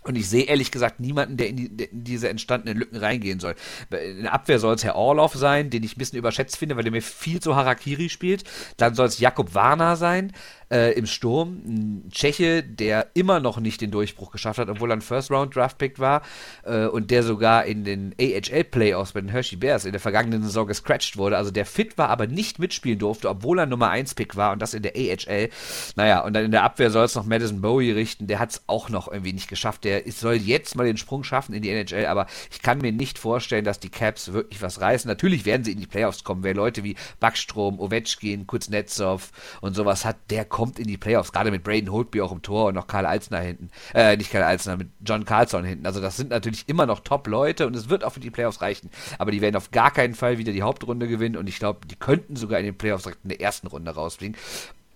und 0.04 0.16
ich 0.16 0.28
sehe 0.28 0.44
ehrlich 0.44 0.70
gesagt 0.70 1.00
niemanden, 1.00 1.38
der 1.38 1.48
in, 1.48 1.56
die, 1.56 1.84
in, 1.84 2.04
diese 2.04 2.28
entstandenen 2.28 2.78
Lücken 2.78 2.98
reingehen 2.98 3.40
soll. 3.40 3.54
In 3.90 4.22
der 4.22 4.34
Abwehr 4.34 4.58
soll 4.58 4.74
es 4.74 4.84
Herr 4.84 4.96
Orloff 4.96 5.34
sein, 5.34 5.70
den 5.70 5.82
ich 5.82 5.96
ein 5.96 5.98
bisschen 5.98 6.18
überschätzt 6.18 6.58
finde, 6.58 6.76
weil 6.76 6.82
der 6.82 6.92
mir 6.92 7.00
viel 7.00 7.40
zu 7.40 7.56
Harakiri 7.56 8.10
spielt. 8.10 8.44
Dann 8.76 8.94
soll 8.94 9.06
es 9.06 9.18
Jakob 9.18 9.54
Warner 9.54 9.96
sein 9.96 10.32
äh, 10.71 10.92
im 10.92 11.06
Sturm. 11.06 11.62
Ein 11.66 12.11
Tscheche, 12.11 12.62
der 12.62 13.09
immer 13.14 13.40
noch 13.40 13.61
nicht 13.61 13.80
den 13.80 13.90
Durchbruch 13.90 14.30
geschafft 14.30 14.59
hat, 14.59 14.68
obwohl 14.68 14.90
er 14.90 14.97
ein 14.97 15.02
First-Round-Draft-Pick 15.02 15.99
war 15.99 16.23
äh, 16.64 16.87
und 16.87 17.11
der 17.11 17.23
sogar 17.23 17.64
in 17.64 17.85
den 17.85 18.14
AHL-Playoffs 18.21 19.12
bei 19.12 19.21
den 19.21 19.30
Hershey 19.30 19.56
Bears 19.56 19.85
in 19.85 19.92
der 19.92 20.00
vergangenen 20.00 20.42
Saison 20.42 20.66
gescratcht 20.66 21.16
wurde. 21.16 21.37
Also 21.37 21.50
der 21.50 21.66
fit 21.66 21.99
war, 21.99 22.09
aber 22.09 22.26
nicht 22.26 22.59
mitspielen 22.59 22.99
durfte, 22.99 23.28
obwohl 23.28 23.59
er 23.59 23.66
Nummer 23.66 23.90
1-Pick 23.90 24.37
war 24.37 24.52
und 24.52 24.61
das 24.61 24.75
in 24.75 24.83
der 24.83 24.94
AHL. 24.97 25.50
Naja, 25.97 26.21
und 26.21 26.35
dann 26.35 26.44
in 26.44 26.50
der 26.50 26.64
Abwehr 26.64 26.90
soll 26.90 27.04
es 27.04 27.15
noch 27.15 27.25
Madison 27.25 27.60
Bowie 27.60 27.93
richten. 27.93 28.26
Der 28.26 28.38
hat 28.38 28.50
es 28.50 28.62
auch 28.67 28.88
noch 28.88 29.08
irgendwie 29.08 29.32
nicht 29.32 29.49
geschafft. 29.49 29.84
Der 29.84 30.02
soll 30.10 30.34
jetzt 30.34 30.76
mal 30.76 30.86
den 30.86 30.97
Sprung 30.97 31.25
schaffen 31.25 31.54
in 31.54 31.62
die 31.62 31.71
NHL, 31.71 32.06
aber 32.06 32.26
ich 32.50 32.62
kann 32.62 32.78
mir 32.78 32.93
nicht 32.93 33.19
vorstellen, 33.19 33.65
dass 33.65 33.80
die 33.80 33.91
Caps 33.91 34.32
wirklich 34.32 34.62
was 34.62 34.80
reißen. 34.80 35.08
Natürlich 35.08 35.45
werden 35.45 35.65
sie 35.65 35.73
in 35.73 35.80
die 35.80 35.86
Playoffs 35.86 36.25
kommen. 36.25 36.43
Wer 36.43 36.54
Leute 36.54 36.84
wie 36.84 36.97
Backstrom, 37.21 37.78
Ovechkin, 37.80 38.47
Kuznetsov 38.47 39.30
und 39.60 39.75
sowas 39.75 40.04
hat, 40.04 40.17
der 40.30 40.45
kommt 40.45 40.63
kommt 40.64 40.78
in 40.78 40.86
die 40.86 40.96
Playoffs, 40.96 41.30
gerade 41.30 41.50
mit 41.50 41.62
Braden 41.62 41.92
Holtby 41.92 42.22
auch 42.22 42.32
im 42.32 42.40
Tor 42.40 42.68
und 42.68 42.74
noch 42.74 42.86
Karl 42.86 43.04
Alzner 43.04 43.40
hinten. 43.40 43.68
Äh, 43.92 44.16
nicht 44.16 44.32
Karl 44.32 44.44
Alzner, 44.44 44.78
mit 44.78 44.88
John 45.04 45.26
Carlson 45.26 45.62
hinten. 45.62 45.84
Also 45.84 46.00
das 46.00 46.16
sind 46.16 46.30
natürlich 46.30 46.64
immer 46.68 46.86
noch 46.86 47.00
Top-Leute 47.00 47.66
und 47.66 47.76
es 47.76 47.90
wird 47.90 48.02
auch 48.02 48.12
für 48.14 48.20
die 48.20 48.30
Playoffs 48.30 48.62
reichen. 48.62 48.88
Aber 49.18 49.30
die 49.30 49.42
werden 49.42 49.56
auf 49.56 49.72
gar 49.72 49.90
keinen 49.90 50.14
Fall 50.14 50.38
wieder 50.38 50.52
die 50.52 50.62
Hauptrunde 50.62 51.06
gewinnen 51.06 51.36
und 51.36 51.50
ich 51.50 51.58
glaube, 51.58 51.80
die 51.86 51.96
könnten 51.96 52.36
sogar 52.36 52.60
in 52.60 52.64
den 52.64 52.78
Playoffs 52.78 53.02
direkt 53.02 53.24
in 53.24 53.28
der 53.28 53.42
ersten 53.42 53.66
Runde 53.66 53.90
rausfliegen. 53.90 54.38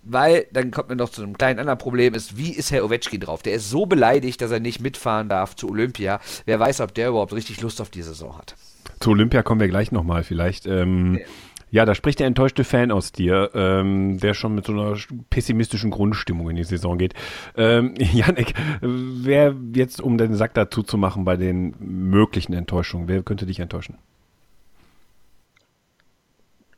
Weil, 0.01 0.47
dann 0.51 0.71
kommt 0.71 0.89
man 0.89 0.97
noch 0.97 1.09
zu 1.09 1.21
einem 1.21 1.37
kleinen 1.37 1.59
anderen 1.59 1.77
Problem, 1.77 2.15
ist, 2.15 2.35
wie 2.35 2.49
ist 2.49 2.71
Herr 2.71 2.83
Ovechkin 2.83 3.19
drauf? 3.19 3.43
Der 3.43 3.53
ist 3.53 3.69
so 3.69 3.85
beleidigt, 3.85 4.41
dass 4.41 4.49
er 4.49 4.59
nicht 4.59 4.79
mitfahren 4.79 5.29
darf 5.29 5.55
zu 5.55 5.69
Olympia. 5.69 6.19
Wer 6.45 6.59
weiß, 6.59 6.81
ob 6.81 6.95
der 6.95 7.09
überhaupt 7.09 7.33
richtig 7.33 7.61
Lust 7.61 7.79
auf 7.79 7.91
die 7.91 8.01
Saison 8.01 8.35
hat. 8.35 8.55
Zu 8.99 9.11
Olympia 9.11 9.43
kommen 9.43 9.61
wir 9.61 9.67
gleich 9.67 9.91
nochmal 9.91 10.23
vielleicht. 10.23 10.65
Ähm, 10.65 11.19
ja. 11.19 11.25
Ja, 11.71 11.85
da 11.85 11.93
spricht 11.93 12.19
der 12.19 12.27
enttäuschte 12.27 12.63
Fan 12.63 12.91
aus 12.91 13.11
dir, 13.11 13.51
ähm, 13.53 14.19
der 14.19 14.33
schon 14.33 14.55
mit 14.55 14.65
so 14.65 14.73
einer 14.73 14.97
pessimistischen 15.29 15.91
Grundstimmung 15.91 16.49
in 16.49 16.55
die 16.55 16.63
Saison 16.63 16.97
geht. 16.97 17.13
Ähm, 17.55 17.93
Janik, 17.97 18.53
wer 18.81 19.55
jetzt, 19.73 20.01
um 20.01 20.17
den 20.17 20.35
Sack 20.35 20.53
dazu 20.55 20.83
zu 20.83 20.97
machen 20.97 21.25
bei 21.25 21.37
den 21.37 21.75
möglichen 21.79 22.53
Enttäuschungen, 22.53 23.07
wer 23.07 23.21
könnte 23.21 23.45
dich 23.45 23.59
enttäuschen? 23.59 23.97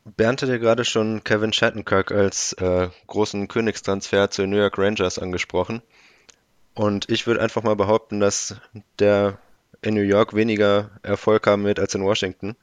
Bernd 0.04 0.42
hat 0.42 0.48
ja 0.48 0.58
gerade 0.58 0.84
schon 0.84 1.22
Kevin 1.22 1.52
Shattenkirk 1.52 2.10
als 2.10 2.54
äh, 2.54 2.88
großen 3.06 3.46
Königstransfer 3.46 4.30
zu 4.30 4.42
den 4.42 4.50
New 4.50 4.56
York 4.56 4.76
Rangers 4.76 5.18
angesprochen. 5.18 5.80
Und 6.74 7.08
ich 7.08 7.26
würde 7.26 7.40
einfach 7.40 7.62
mal 7.62 7.76
behaupten, 7.76 8.18
dass 8.18 8.56
der 8.98 9.38
in 9.80 9.94
New 9.94 10.02
York 10.02 10.34
weniger 10.34 10.90
Erfolg 11.02 11.46
haben 11.46 11.64
wird 11.64 11.78
als 11.78 11.94
in 11.94 12.02
Washington. 12.02 12.56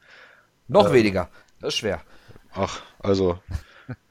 Noch 0.68 0.88
ähm, 0.88 0.94
weniger. 0.94 1.30
Das 1.62 1.74
ist 1.74 1.80
schwer. 1.80 2.02
Ach, 2.54 2.82
also 3.00 3.40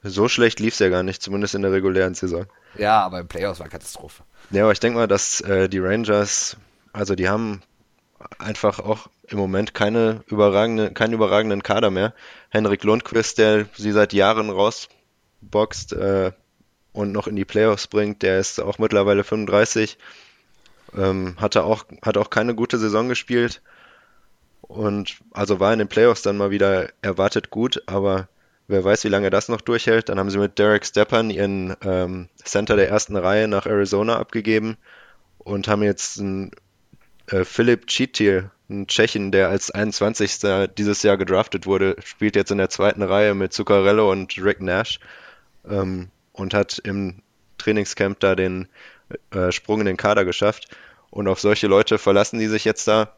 so 0.02 0.28
schlecht 0.28 0.60
lief 0.60 0.74
es 0.74 0.78
ja 0.78 0.88
gar 0.88 1.02
nicht, 1.02 1.22
zumindest 1.22 1.54
in 1.54 1.62
der 1.62 1.72
regulären 1.72 2.14
Saison. 2.14 2.46
Ja, 2.76 3.00
aber 3.00 3.20
im 3.20 3.28
Playoffs 3.28 3.60
war 3.60 3.68
Katastrophe. 3.68 4.22
Ja, 4.50 4.64
aber 4.64 4.72
ich 4.72 4.80
denke 4.80 4.98
mal, 4.98 5.08
dass 5.08 5.40
äh, 5.40 5.68
die 5.68 5.78
Rangers, 5.78 6.56
also 6.92 7.14
die 7.14 7.28
haben 7.28 7.62
einfach 8.38 8.78
auch 8.78 9.08
im 9.28 9.38
Moment 9.38 9.74
keine 9.74 10.22
überragende, 10.26 10.92
keinen 10.92 11.12
überragenden 11.12 11.62
Kader 11.62 11.90
mehr. 11.90 12.14
Henrik 12.50 12.84
Lundqvist, 12.84 13.38
der 13.38 13.66
sie 13.76 13.92
seit 13.92 14.12
Jahren 14.12 14.50
rausboxt 14.50 15.92
äh, 15.92 16.32
und 16.92 17.12
noch 17.12 17.26
in 17.26 17.36
die 17.36 17.44
Playoffs 17.44 17.86
bringt, 17.86 18.22
der 18.22 18.38
ist 18.38 18.60
auch 18.60 18.78
mittlerweile 18.78 19.24
35. 19.24 19.98
Ähm, 20.96 21.36
hatte 21.38 21.64
auch, 21.64 21.84
hat 22.02 22.16
auch 22.16 22.30
keine 22.30 22.54
gute 22.54 22.78
Saison 22.78 23.08
gespielt. 23.08 23.60
Und 24.68 25.16
also 25.32 25.60
war 25.60 25.72
in 25.72 25.78
den 25.78 25.88
Playoffs 25.88 26.22
dann 26.22 26.36
mal 26.36 26.50
wieder 26.50 26.90
erwartet 27.00 27.50
gut, 27.50 27.82
aber 27.86 28.28
wer 28.68 28.84
weiß, 28.84 29.02
wie 29.04 29.08
lange 29.08 29.30
das 29.30 29.48
noch 29.48 29.62
durchhält. 29.62 30.08
Dann 30.08 30.18
haben 30.18 30.30
sie 30.30 30.38
mit 30.38 30.58
Derek 30.58 30.84
Stepan 30.84 31.30
ihren 31.30 31.74
ähm, 31.82 32.28
Center 32.44 32.76
der 32.76 32.88
ersten 32.88 33.16
Reihe 33.16 33.48
nach 33.48 33.66
Arizona 33.66 34.18
abgegeben 34.18 34.76
und 35.38 35.68
haben 35.68 35.82
jetzt 35.82 36.20
einen 36.20 36.50
äh, 37.28 37.44
Philipp 37.44 37.86
Chitil, 37.86 38.50
einen 38.68 38.86
Tschechen, 38.86 39.32
der 39.32 39.48
als 39.48 39.70
21. 39.70 40.40
dieses 40.76 41.02
Jahr 41.02 41.16
gedraftet 41.16 41.64
wurde, 41.66 41.96
spielt 42.04 42.36
jetzt 42.36 42.50
in 42.50 42.58
der 42.58 42.68
zweiten 42.68 43.02
Reihe 43.02 43.34
mit 43.34 43.54
Zuccarello 43.54 44.12
und 44.12 44.36
Rick 44.36 44.60
Nash 44.60 45.00
ähm, 45.68 46.08
und 46.32 46.52
hat 46.52 46.78
im 46.84 47.22
Trainingscamp 47.56 48.20
da 48.20 48.34
den 48.34 48.68
äh, 49.30 49.50
Sprung 49.50 49.80
in 49.80 49.86
den 49.86 49.96
Kader 49.96 50.26
geschafft. 50.26 50.68
Und 51.10 51.26
auf 51.26 51.40
solche 51.40 51.68
Leute 51.68 51.96
verlassen 51.96 52.38
die 52.38 52.48
sich 52.48 52.66
jetzt 52.66 52.86
da 52.86 53.14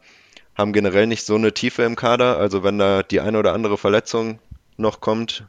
haben 0.61 0.73
generell 0.73 1.07
nicht 1.07 1.25
so 1.25 1.35
eine 1.35 1.53
Tiefe 1.53 1.83
im 1.83 1.95
Kader. 1.95 2.37
Also 2.37 2.63
wenn 2.63 2.77
da 2.77 3.03
die 3.03 3.19
eine 3.19 3.37
oder 3.37 3.53
andere 3.53 3.77
Verletzung 3.77 4.39
noch 4.77 5.01
kommt, 5.01 5.45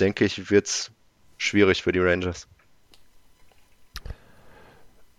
denke 0.00 0.24
ich, 0.24 0.50
wird 0.50 0.66
es 0.66 0.90
schwierig 1.38 1.82
für 1.82 1.92
die 1.92 2.00
Rangers. 2.00 2.48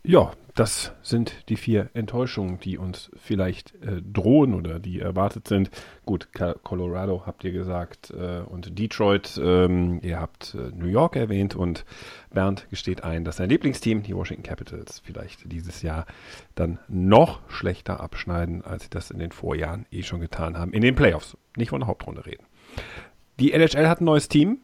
Ja, 0.08 0.32
das 0.56 0.93
sind 1.02 1.50
die 1.50 1.58
vier 1.58 1.89
Enttäuschungen, 1.93 2.62
die 2.62 2.78
uns 2.78 3.12
vielleicht 3.17 3.76
äh, 3.84 4.02
drohen 4.02 4.54
oder 4.54 4.80
die 4.80 5.02
erwartet 5.02 5.50
sind. 5.50 5.70
Gut, 6.06 6.30
Colorado 6.63 7.24
habt 7.26 7.43
ihr 7.43 7.52
gesagt 7.52 8.12
äh, 8.12 8.39
und 8.39 8.80
Detroit, 8.80 9.38
ähm, 9.43 10.00
ihr 10.02 10.22
habt 10.22 10.56
äh, 10.56 10.72
New 10.74 10.86
York 10.86 11.17
erwähnt 11.17 11.58
und 11.58 11.84
Bernd 12.34 12.70
gesteht 12.70 13.04
ein, 13.04 13.26
dass 13.26 13.36
sein 13.36 13.50
Lieblingsteam, 13.50 14.02
die 14.02 14.15
Washington 14.15 14.43
Capitals, 14.43 15.02
vielleicht 15.04 15.52
dieses 15.52 15.82
Jahr 15.82 16.06
dann 16.56 16.80
noch 16.88 17.41
schlechter 17.50 18.00
abschneiden, 18.00 18.63
als 18.63 18.84
sie 18.84 18.89
das 18.89 19.12
in 19.12 19.20
den 19.20 19.34
Vorjahren 19.34 19.88
eh 19.91 20.04
schon 20.04 20.22
getan 20.22 20.58
haben. 20.58 20.72
In 20.72 20.84
den 20.84 20.96
Playoffs, 20.96 21.36
nicht 21.58 21.72
von 21.72 21.82
der 21.82 21.88
Hauptrunde 21.88 22.26
reden. 22.26 22.46
Die 23.41 23.52
NHL 23.52 23.89
hat 23.89 24.00
ein 24.00 24.06
neues 24.06 24.30
Team. 24.30 24.60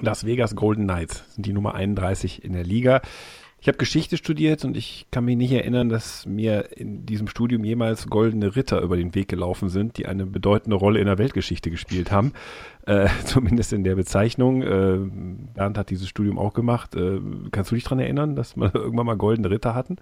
Las 0.00 0.24
Vegas 0.24 0.54
Golden 0.54 0.84
Knights 0.84 1.34
sind 1.34 1.46
die 1.46 1.52
Nummer 1.52 1.74
31 1.74 2.44
in 2.44 2.52
der 2.52 2.64
Liga 2.64 3.02
Ich 3.62 3.68
habe 3.68 3.78
Geschichte 3.78 4.16
studiert 4.16 4.64
und 4.64 4.76
ich 4.76 5.06
kann 5.12 5.24
mich 5.24 5.36
nicht 5.36 5.52
erinnern, 5.52 5.88
dass 5.88 6.26
mir 6.26 6.76
in 6.76 7.06
diesem 7.06 7.28
Studium 7.28 7.62
jemals 7.62 8.08
goldene 8.08 8.56
Ritter 8.56 8.80
über 8.80 8.96
den 8.96 9.14
Weg 9.14 9.28
gelaufen 9.28 9.68
sind, 9.68 9.98
die 9.98 10.06
eine 10.06 10.26
bedeutende 10.26 10.74
Rolle 10.74 10.98
in 10.98 11.06
der 11.06 11.16
Weltgeschichte 11.16 11.70
gespielt 11.70 12.10
haben. 12.10 12.32
Äh, 12.86 13.08
zumindest 13.24 13.72
in 13.72 13.84
der 13.84 13.94
Bezeichnung. 13.94 14.62
Äh, 14.62 14.98
Bernd 15.54 15.78
hat 15.78 15.90
dieses 15.90 16.08
Studium 16.08 16.40
auch 16.40 16.54
gemacht. 16.54 16.96
Äh, 16.96 17.20
kannst 17.52 17.70
du 17.70 17.76
dich 17.76 17.84
daran 17.84 18.00
erinnern, 18.00 18.34
dass 18.34 18.56
wir 18.56 18.74
irgendwann 18.74 19.06
mal 19.06 19.16
goldene 19.16 19.48
Ritter 19.48 19.76
hatten? 19.76 19.98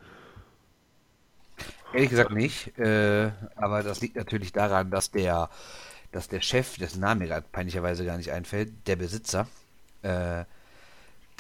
Ehrlich 1.92 2.09
gesagt 2.09 2.33
nicht. 2.33 2.79
Äh, 2.79 3.31
aber 3.57 3.83
das 3.83 4.01
liegt 4.01 4.16
natürlich 4.16 4.53
daran, 4.53 4.90
dass 4.90 5.11
der, 5.11 5.51
dass 6.12 6.29
der 6.29 6.40
Chef, 6.40 6.79
dessen 6.79 7.01
Name 7.01 7.20
mir 7.20 7.27
gerade 7.27 7.46
peinlicherweise 7.53 8.07
gar 8.07 8.16
nicht 8.16 8.33
einfällt, 8.33 8.73
der 8.87 8.96
Besitzer, 8.96 9.49
äh, 10.01 10.44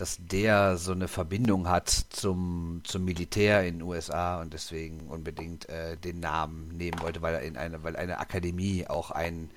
dass 0.00 0.18
der 0.18 0.76
so 0.76 0.92
eine 0.92 1.08
Verbindung 1.08 1.68
hat 1.68 1.88
zum, 1.88 2.80
zum 2.84 3.04
Militär 3.04 3.66
in 3.66 3.78
den 3.78 3.82
USA 3.82 4.40
und 4.40 4.54
deswegen 4.54 5.08
unbedingt 5.08 5.68
äh, 5.68 5.96
den 5.96 6.20
Namen 6.20 6.68
nehmen 6.68 7.00
wollte, 7.02 7.20
weil 7.20 7.34
er 7.34 7.42
in 7.42 7.56
eine, 7.56 7.84
weil 7.84 7.96
eine 7.96 8.18
Akademie 8.18 8.86
auch 8.88 9.10
ein 9.10 9.50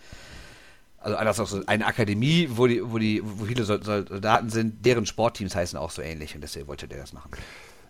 also 0.99 1.17
anders 1.17 1.39
auch 1.39 1.47
so 1.47 1.61
eine 1.65 1.85
Akademie, 1.85 2.47
wo 2.51 2.65
die, 2.65 2.81
wo 2.81 2.97
die, 2.97 3.21
wo 3.23 3.45
viele 3.45 3.65
Soldaten 3.65 4.49
sind, 4.49 4.85
deren 4.85 5.05
Sportteams 5.05 5.53
heißen 5.53 5.77
auch 5.77 5.91
so 5.91 6.01
ähnlich 6.01 6.33
und 6.33 6.41
deswegen 6.41 6.67
wollte 6.67 6.87
der 6.87 6.99
das 6.99 7.11
machen. 7.11 7.31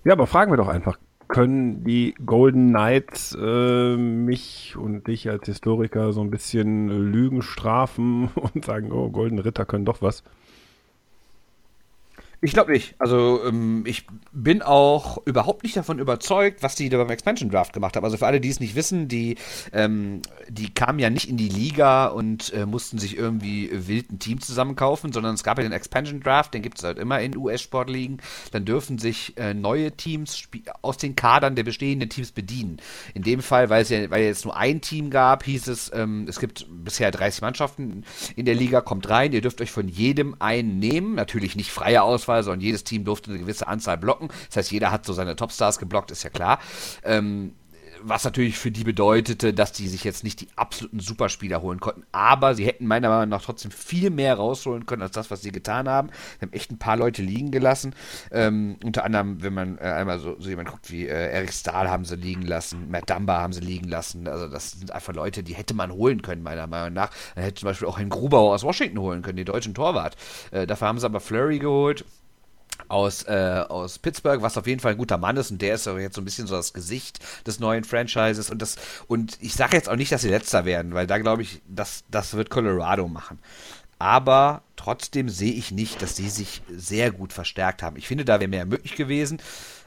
Ja, 0.03 0.13
aber 0.13 0.25
fragen 0.25 0.51
wir 0.51 0.57
doch 0.57 0.67
einfach, 0.67 0.97
können 1.27 1.83
die 1.83 2.15
Golden 2.25 2.69
Knights 2.69 3.37
äh, 3.39 3.95
mich 3.95 4.75
und 4.75 5.07
dich 5.07 5.29
als 5.29 5.45
Historiker 5.45 6.11
so 6.11 6.21
ein 6.21 6.31
bisschen 6.31 6.89
Lügen 7.11 7.41
strafen 7.41 8.29
und 8.35 8.65
sagen, 8.65 8.91
oh, 8.91 9.09
Golden 9.09 9.39
Ritter 9.39 9.65
können 9.65 9.85
doch 9.85 10.01
was? 10.01 10.23
Ich 12.45 12.51
glaube 12.51 12.73
nicht. 12.73 12.95
Also 12.99 13.39
ähm, 13.45 13.85
ich 13.87 14.05
bin 14.33 14.61
auch 14.61 15.17
überhaupt 15.25 15.63
nicht 15.63 15.77
davon 15.77 15.97
überzeugt, 15.97 16.61
was 16.61 16.75
die 16.75 16.89
da 16.89 16.97
beim 16.97 17.09
Expansion 17.09 17.49
Draft 17.49 17.71
gemacht 17.71 17.95
haben. 17.95 18.03
Also 18.03 18.17
für 18.17 18.25
alle, 18.25 18.41
die 18.41 18.49
es 18.49 18.59
nicht 18.59 18.75
wissen, 18.75 19.07
die, 19.07 19.37
ähm, 19.71 20.21
die 20.49 20.73
kamen 20.73 20.99
ja 20.99 21.09
nicht 21.09 21.29
in 21.29 21.37
die 21.37 21.47
Liga 21.47 22.07
und 22.07 22.51
äh, 22.51 22.65
mussten 22.65 22.97
sich 22.97 23.17
irgendwie 23.17 23.69
wild 23.71 24.11
ein 24.11 24.19
Team 24.19 24.41
zusammenkaufen, 24.41 25.13
sondern 25.13 25.35
es 25.35 25.43
gab 25.45 25.57
ja 25.57 25.63
den 25.63 25.71
Expansion 25.71 26.19
Draft, 26.19 26.53
den 26.53 26.61
gibt 26.61 26.79
es 26.79 26.83
halt 26.83 26.99
immer 26.99 27.21
in 27.21 27.37
US-Sportligen. 27.37 28.17
Dann 28.51 28.65
dürfen 28.65 28.97
sich 28.97 29.37
äh, 29.37 29.53
neue 29.53 29.93
Teams 29.93 30.49
aus 30.81 30.97
den 30.97 31.15
Kadern 31.15 31.55
der 31.55 31.63
bestehenden 31.63 32.09
Teams 32.09 32.33
bedienen. 32.33 32.75
In 33.13 33.23
dem 33.23 33.41
Fall, 33.41 33.69
weil 33.69 33.83
es 33.83 33.89
ja, 33.89 34.11
weil 34.11 34.25
jetzt 34.25 34.43
nur 34.43 34.57
ein 34.57 34.81
Team 34.81 35.11
gab, 35.11 35.45
hieß 35.45 35.69
es, 35.69 35.93
ähm, 35.93 36.25
es 36.27 36.41
gibt 36.41 36.67
bisher 36.69 37.09
30 37.09 37.41
Mannschaften 37.41 38.03
in 38.35 38.43
der 38.45 38.55
Liga, 38.55 38.81
kommt 38.81 39.09
rein, 39.09 39.31
ihr 39.31 39.39
dürft 39.39 39.61
euch 39.61 39.71
von 39.71 39.87
jedem 39.87 40.35
einen 40.39 40.79
nehmen. 40.79 41.15
Natürlich 41.15 41.55
nicht 41.55 41.71
freie 41.71 42.03
Auswahl 42.03 42.32
Auswahl, 42.33 42.43
sondern 42.43 42.61
jedes 42.61 42.83
Team 42.83 43.03
durfte 43.03 43.31
eine 43.31 43.39
gewisse 43.39 43.67
Anzahl 43.67 43.97
blocken. 43.97 44.29
Das 44.47 44.57
heißt, 44.57 44.71
jeder 44.71 44.91
hat 44.91 45.05
so 45.05 45.13
seine 45.13 45.35
Topstars 45.35 45.79
geblockt, 45.79 46.11
ist 46.11 46.23
ja 46.23 46.29
klar. 46.29 46.59
Ähm, 47.03 47.53
was 48.05 48.23
natürlich 48.25 48.57
für 48.57 48.71
die 48.71 48.83
bedeutete, 48.83 49.53
dass 49.53 49.71
die 49.71 49.87
sich 49.87 50.03
jetzt 50.03 50.23
nicht 50.23 50.41
die 50.41 50.47
absoluten 50.55 50.99
Superspieler 50.99 51.61
holen 51.61 51.79
konnten. 51.79 52.03
Aber 52.11 52.53
sie 52.53 52.65
hätten 52.65 52.85
meiner 52.85 53.09
Meinung 53.09 53.29
nach 53.29 53.41
trotzdem 53.41 53.71
viel 53.71 54.09
mehr 54.09 54.35
rausholen 54.35 54.85
können 54.85 55.01
als 55.01 55.11
das, 55.11 55.31
was 55.31 55.41
sie 55.41 55.51
getan 55.51 55.87
haben. 55.87 56.09
Sie 56.09 56.45
haben 56.45 56.53
echt 56.53 56.71
ein 56.71 56.79
paar 56.79 56.97
Leute 56.97 57.21
liegen 57.21 57.51
gelassen. 57.51 57.95
Ähm, 58.31 58.77
unter 58.83 59.05
anderem, 59.05 59.41
wenn 59.41 59.53
man 59.53 59.77
äh, 59.77 59.83
einmal 59.83 60.19
so, 60.19 60.35
so 60.39 60.49
jemand 60.49 60.69
guckt 60.69 60.91
wie 60.91 61.07
äh, 61.07 61.31
Eric 61.31 61.53
Stahl 61.53 61.89
haben 61.89 62.05
sie 62.05 62.15
liegen 62.15 62.43
lassen, 62.43 62.89
Matt 62.89 63.09
Dumba 63.09 63.41
haben 63.41 63.53
sie 63.53 63.61
liegen 63.61 63.87
lassen. 63.87 64.27
Also 64.27 64.47
das 64.47 64.71
sind 64.71 64.91
einfach 64.91 65.13
Leute, 65.13 65.43
die 65.43 65.53
hätte 65.53 65.73
man 65.73 65.91
holen 65.91 66.21
können, 66.21 66.43
meiner 66.43 66.67
Meinung 66.67 66.93
nach. 66.93 67.11
Man 67.35 67.45
hätte 67.45 67.61
zum 67.61 67.67
Beispiel 67.67 67.87
auch 67.87 67.97
einen 67.97 68.09
Grubauer 68.09 68.53
aus 68.53 68.63
Washington 68.63 68.99
holen 68.99 69.21
können, 69.21 69.37
den 69.37 69.45
deutschen 69.45 69.73
Torwart. 69.73 70.17
Äh, 70.51 70.67
dafür 70.67 70.87
haben 70.87 70.99
sie 70.99 71.05
aber 71.05 71.19
Flurry 71.19 71.59
geholt 71.59 72.05
aus, 72.87 73.23
äh, 73.23 73.63
aus 73.67 73.99
Pittsburgh, 73.99 74.41
was 74.41 74.57
auf 74.57 74.67
jeden 74.67 74.79
Fall 74.79 74.91
ein 74.93 74.97
guter 74.97 75.17
Mann 75.17 75.37
ist 75.37 75.51
und 75.51 75.61
der 75.61 75.75
ist 75.75 75.85
jetzt 75.85 76.15
so 76.15 76.21
ein 76.21 76.25
bisschen 76.25 76.47
so 76.47 76.55
das 76.55 76.73
Gesicht 76.73 77.19
des 77.45 77.59
neuen 77.59 77.83
Franchises 77.83 78.49
und 78.49 78.61
das 78.61 78.77
und 79.07 79.37
ich 79.41 79.53
sage 79.53 79.75
jetzt 79.75 79.89
auch 79.89 79.95
nicht, 79.95 80.11
dass 80.11 80.21
sie 80.21 80.29
letzter 80.29 80.65
werden, 80.65 80.93
weil 80.93 81.07
da 81.07 81.17
glaube 81.17 81.41
ich, 81.41 81.61
dass 81.67 82.03
das 82.09 82.33
wird 82.33 82.49
Colorado 82.49 83.07
machen. 83.07 83.39
Aber 83.99 84.63
trotzdem 84.75 85.29
sehe 85.29 85.53
ich 85.53 85.71
nicht, 85.71 86.01
dass 86.01 86.15
sie 86.17 86.29
sich 86.29 86.61
sehr 86.69 87.11
gut 87.11 87.31
verstärkt 87.31 87.81
haben. 87.81 87.95
Ich 87.95 88.07
finde, 88.07 88.25
da 88.25 88.39
wäre 88.39 88.49
mehr 88.49 88.65
möglich 88.65 88.95
gewesen. 88.95 89.39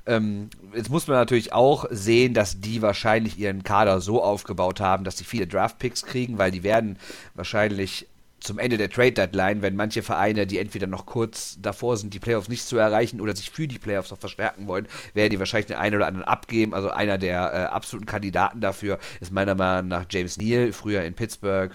Ähm, 0.06 0.48
jetzt 0.74 0.88
muss 0.88 1.06
man 1.06 1.16
natürlich 1.16 1.52
auch 1.52 1.84
sehen, 1.90 2.32
dass 2.32 2.60
die 2.60 2.80
wahrscheinlich 2.80 3.38
ihren 3.38 3.62
Kader 3.62 4.00
so 4.00 4.22
aufgebaut 4.22 4.80
haben, 4.80 5.04
dass 5.04 5.18
sie 5.18 5.24
viele 5.24 5.46
Draft-Picks 5.46 6.04
kriegen, 6.04 6.38
weil 6.38 6.50
die 6.50 6.62
werden 6.62 6.98
wahrscheinlich 7.34 8.06
zum 8.46 8.58
Ende 8.58 8.78
der 8.78 8.88
Trade 8.88 9.12
Deadline, 9.12 9.60
wenn 9.60 9.76
manche 9.76 10.02
Vereine, 10.02 10.46
die 10.46 10.58
entweder 10.58 10.86
noch 10.86 11.04
kurz 11.04 11.58
davor 11.60 11.96
sind, 11.96 12.14
die 12.14 12.18
Playoffs 12.18 12.48
nicht 12.48 12.64
zu 12.66 12.76
erreichen 12.78 13.20
oder 13.20 13.34
sich 13.34 13.50
für 13.50 13.66
die 13.66 13.78
Playoffs 13.78 14.10
noch 14.10 14.18
verstärken 14.18 14.66
wollen, 14.68 14.86
werden 15.14 15.30
die 15.30 15.38
wahrscheinlich 15.38 15.66
den 15.66 15.76
einen 15.76 15.96
oder 15.96 16.06
anderen 16.06 16.26
abgeben. 16.26 16.72
Also 16.72 16.90
einer 16.90 17.18
der 17.18 17.52
äh, 17.52 17.56
absoluten 17.66 18.06
Kandidaten 18.06 18.60
dafür 18.60 18.98
ist 19.20 19.32
meiner 19.32 19.54
Meinung 19.54 19.88
nach 19.88 20.06
James 20.08 20.38
Neal, 20.38 20.72
früher 20.72 21.02
in 21.02 21.14
Pittsburgh. 21.14 21.72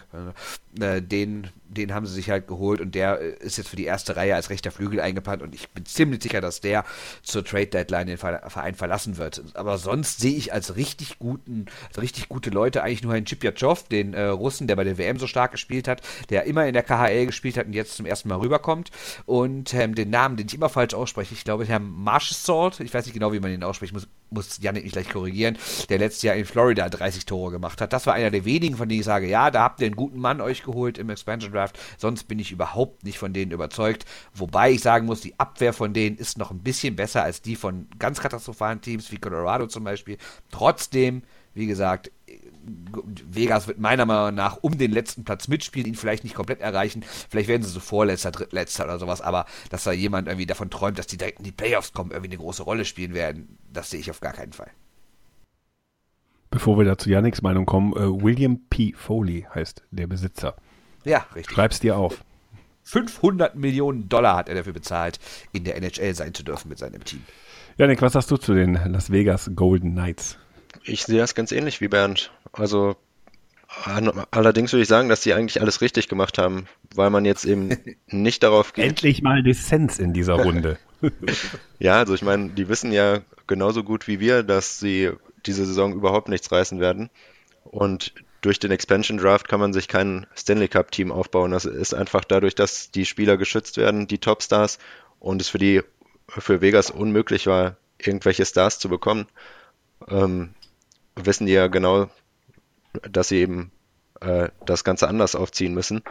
Äh, 0.80 1.02
den 1.02 1.50
den 1.74 1.94
haben 1.94 2.06
sie 2.06 2.14
sich 2.14 2.30
halt 2.30 2.48
geholt 2.48 2.82
und 2.82 2.96
der 2.96 3.20
äh, 3.22 3.46
ist 3.46 3.58
jetzt 3.58 3.70
für 3.70 3.76
die 3.76 3.86
erste 3.86 4.16
Reihe 4.16 4.36
als 4.36 4.50
rechter 4.50 4.72
Flügel 4.72 5.00
eingeplant 5.00 5.42
und 5.42 5.56
ich 5.56 5.70
bin 5.70 5.86
ziemlich 5.86 6.22
sicher, 6.22 6.42
dass 6.42 6.62
der 6.62 6.84
zur 7.24 7.44
Trade 7.46 7.68
Deadline 7.68 8.08
den 8.08 8.18
Verein 8.18 8.76
verlassen 8.76 9.18
wird. 9.18 9.44
Aber 9.54 9.78
sonst 9.78 10.20
sehe 10.20 10.36
ich 10.36 10.54
als 10.54 10.76
richtig 10.76 11.20
guten, 11.20 11.66
als 11.88 12.02
richtig 12.02 12.30
gute 12.30 12.50
Leute 12.50 12.84
eigentlich 12.84 13.04
nur 13.04 13.14
einen 13.14 13.26
Chipyachov, 13.26 13.88
den 13.88 14.14
äh, 14.14 14.24
Russen, 14.26 14.68
der 14.68 14.76
bei 14.76 14.84
der 14.84 14.98
WM 14.98 15.18
so 15.18 15.28
stark 15.28 15.52
gespielt 15.52 15.88
hat, 15.88 16.02
der 16.30 16.46
immer 16.46 16.66
in 16.66 16.74
der 16.74 16.84
KHL 16.84 17.26
gespielt 17.26 17.58
hat 17.58 17.68
und 17.68 17.74
jetzt 17.74 17.96
zum 17.96 18.06
ersten 18.06 18.30
Mal 18.30 18.40
rüberkommt 18.40 18.92
und 19.26 19.74
ähm, 19.74 19.96
den 19.96 20.10
Namen, 20.10 20.38
den 20.38 20.48
ich 20.48 20.54
immer 20.54 20.70
falsch 20.70 20.94
ausspreche, 20.94 21.34
ich 21.34 21.44
glaube, 21.44 21.66
Herr 21.66 21.80
Marshall, 21.80 22.72
ich 22.80 22.94
weiß 22.94 23.06
nicht 23.06 23.14
genau, 23.14 23.32
wie 23.34 23.40
man 23.40 23.52
den 23.52 23.64
ausspricht, 23.64 23.94
muss, 23.94 24.08
muss 24.30 24.60
Janik 24.62 24.84
mich 24.84 24.94
gleich 24.94 25.10
korrigieren, 25.10 25.58
der 25.90 26.00
letztes 26.00 26.24
Jahr 26.24 26.36
in 26.36 26.46
Florida 26.46 26.90
30 26.90 27.26
Tore 27.26 27.52
gemacht 27.52 27.82
hat. 27.82 27.94
Das 27.94 28.06
war 28.06 28.14
einer 28.14 28.32
der 28.32 28.46
wenigen, 28.46 28.76
von 28.76 28.90
denen 28.90 29.00
ich 29.00 29.06
sage, 29.06 29.28
ja, 29.28 29.52
da 29.52 29.64
habt 29.64 29.80
ihr 29.82 29.88
einen 29.88 29.96
guten 29.96 30.20
Mann 30.20 30.42
euch 30.42 30.64
geholt 30.64 30.98
im 30.98 31.10
Expansion 31.10 31.52
Draft 31.52 31.61
Draft. 31.62 31.80
Sonst 31.98 32.28
bin 32.28 32.40
ich 32.40 32.52
überhaupt 32.52 33.04
nicht 33.04 33.18
von 33.18 33.34
denen 33.34 33.52
überzeugt. 33.52 34.06
Wobei 34.34 34.72
ich 34.72 34.82
sagen 34.82 35.06
muss, 35.06 35.22
die 35.22 35.40
Abwehr 35.40 35.74
von 35.74 35.94
denen 35.94 36.18
ist 36.18 36.38
noch 36.38 36.52
ein 36.52 36.60
bisschen 36.60 36.96
besser 36.96 37.24
als 37.24 37.42
die 37.42 37.56
von 37.56 37.88
ganz 38.00 38.20
katastrophalen 38.20 38.82
Teams 38.82 39.12
wie 39.12 39.18
Colorado 39.18 39.68
zum 39.68 39.84
Beispiel. 39.84 40.18
Trotzdem, 40.52 41.24
wie 41.54 41.68
gesagt, 41.68 42.12
Vegas 42.64 43.68
wird 43.68 43.80
meiner 43.80 44.06
Meinung 44.06 44.36
nach 44.36 44.58
um 44.62 44.78
den 44.78 44.92
letzten 44.92 45.24
Platz 45.24 45.48
mitspielen, 45.48 45.88
ihn 45.88 45.96
vielleicht 45.96 46.24
nicht 46.24 46.36
komplett 46.36 46.62
erreichen. 46.62 47.04
Vielleicht 47.30 47.48
werden 47.48 47.64
sie 47.64 47.70
so 47.70 47.80
vorletzter, 47.80 48.32
drittletzter 48.32 48.86
oder 48.86 49.00
sowas, 49.00 49.22
aber 49.22 49.46
dass 49.70 49.84
da 49.84 49.92
jemand 49.92 50.28
irgendwie 50.28 50.46
davon 50.46 50.70
träumt, 50.70 51.00
dass 51.00 51.08
die 51.08 51.18
direkt 51.18 51.40
in 51.40 51.46
die 51.46 51.52
Playoffs 51.52 51.94
kommen, 51.94 52.12
irgendwie 52.12 52.30
eine 52.30 52.38
große 52.38 52.64
Rolle 52.64 52.86
spielen 52.86 53.14
werden, 53.14 53.58
das 53.72 53.90
sehe 53.90 54.00
ich 54.00 54.12
auf 54.12 54.20
gar 54.20 54.34
keinen 54.34 54.54
Fall. 54.54 54.72
Bevor 56.52 56.78
wir 56.78 56.84
da 56.84 56.98
zu 56.98 57.10
Yannicks 57.10 57.42
Meinung 57.42 57.66
kommen, 57.66 57.94
äh, 57.94 58.24
William 58.24 58.60
P. 58.70 58.94
Foley 58.94 59.48
heißt 59.56 59.84
der 59.92 60.08
Besitzer. 60.08 60.56
Ja, 61.04 61.26
richtig. 61.36 61.56
Schreib's 61.56 61.80
dir 61.80 61.98
auf. 61.98 62.24
500 62.84 63.56
Millionen 63.56 64.10
Dollar 64.10 64.36
hat 64.36 64.50
er 64.50 64.56
dafür 64.56 64.74
bezahlt, 64.74 65.20
in 65.52 65.64
der 65.64 65.78
NHL 65.78 66.14
sein 66.14 66.34
zu 66.34 66.44
dürfen 66.44 66.70
mit 66.70 66.80
seinem 66.80 67.04
Team. 67.04 67.24
Janik, 67.78 68.02
was 68.02 68.14
sagst 68.14 68.32
du 68.32 68.38
zu 68.38 68.54
den 68.54 68.74
Las 68.74 69.12
Vegas 69.12 69.52
Golden 69.56 69.92
Knights? 69.92 70.38
Ich 70.84 71.04
sehe 71.04 71.20
das 71.20 71.36
ganz 71.36 71.52
ähnlich 71.52 71.80
wie 71.82 71.88
Bernd. 71.88 72.32
Also 72.52 72.96
allerdings 74.32 74.74
würde 74.74 74.82
ich 74.82 74.88
sagen, 74.88 75.10
dass 75.10 75.22
die 75.22 75.34
eigentlich 75.34 75.62
alles 75.62 75.82
richtig 75.82 76.10
gemacht 76.10 76.38
haben, 76.38 76.66
weil 76.94 77.10
man 77.10 77.24
jetzt 77.24 77.46
eben 77.46 77.78
nicht 78.08 78.44
darauf 78.44 78.74
geht. 78.74 78.86
Endlich 78.86 79.22
mal 79.22 79.44
Dissens 79.44 80.00
in 80.00 80.14
dieser 80.14 80.34
Runde. 80.44 80.78
ja, 81.80 81.98
also 81.98 82.14
ich 82.14 82.22
meine, 82.22 82.50
die 82.50 82.68
wissen 82.68 82.92
ja 82.92 83.22
genauso 83.48 83.84
gut 83.84 84.08
wie 84.08 84.20
wir, 84.20 84.44
dass 84.44 84.80
sie 84.80 85.12
diese 85.46 85.66
Saison 85.66 85.94
überhaupt 85.94 86.30
nichts 86.30 86.52
reißen 86.52 86.80
werden. 86.80 87.10
Und 87.64 88.14
durch 88.42 88.60
den 88.60 88.72
Expansion 88.72 89.18
Draft 89.18 89.48
kann 89.48 89.60
man 89.60 89.72
sich 89.72 89.88
kein 89.88 90.26
Stanley 90.36 90.68
Cup 90.68 90.92
Team 90.92 91.12
aufbauen. 91.12 91.52
Das 91.52 91.66
ist 91.66 91.94
einfach 91.94 92.26
dadurch, 92.26 92.56
dass 92.56 92.92
die 92.92 93.06
Spieler 93.06 93.38
geschützt 93.38 93.78
werden, 93.78 94.08
die 94.08 94.18
Topstars, 94.18 94.80
und 95.20 95.40
es 95.42 95.50
für 95.50 95.60
die 95.60 95.82
für 96.28 96.62
Vegas 96.62 96.90
unmöglich 96.90 97.46
war, 97.46 97.78
irgendwelche 98.00 98.46
Stars 98.46 98.80
zu 98.80 98.90
bekommen, 98.90 99.28
ähm, 100.08 100.56
wissen 101.16 101.46
die 101.46 101.54
ja 101.54 101.68
genau, 101.68 102.10
dass 103.10 103.28
sie 103.28 103.38
eben 103.38 103.72
äh, 104.22 104.50
das 104.66 104.84
Ganze 104.84 105.08
anders 105.08 105.36
aufziehen 105.36 105.74
müssen. 105.74 106.02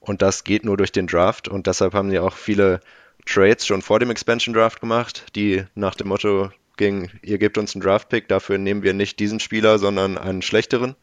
Und 0.00 0.22
das 0.22 0.44
geht 0.44 0.64
nur 0.64 0.76
durch 0.76 0.92
den 0.92 1.06
Draft. 1.06 1.48
Und 1.48 1.66
deshalb 1.66 1.94
haben 1.94 2.10
sie 2.10 2.18
auch 2.18 2.34
viele 2.34 2.80
Trades 3.26 3.66
schon 3.66 3.82
vor 3.82 4.00
dem 4.00 4.10
Expansion 4.10 4.54
Draft 4.54 4.80
gemacht, 4.80 5.26
die 5.34 5.64
nach 5.74 5.94
dem 5.94 6.08
Motto 6.08 6.50
gingen, 6.76 7.10
ihr 7.22 7.38
gebt 7.38 7.58
uns 7.58 7.74
einen 7.74 7.82
Draft 7.82 8.08
Pick, 8.08 8.28
dafür 8.28 8.58
nehmen 8.58 8.82
wir 8.82 8.92
nicht 8.92 9.18
diesen 9.18 9.40
Spieler, 9.40 9.78
sondern 9.78 10.18
einen 10.18 10.42
schlechteren. 10.42 10.94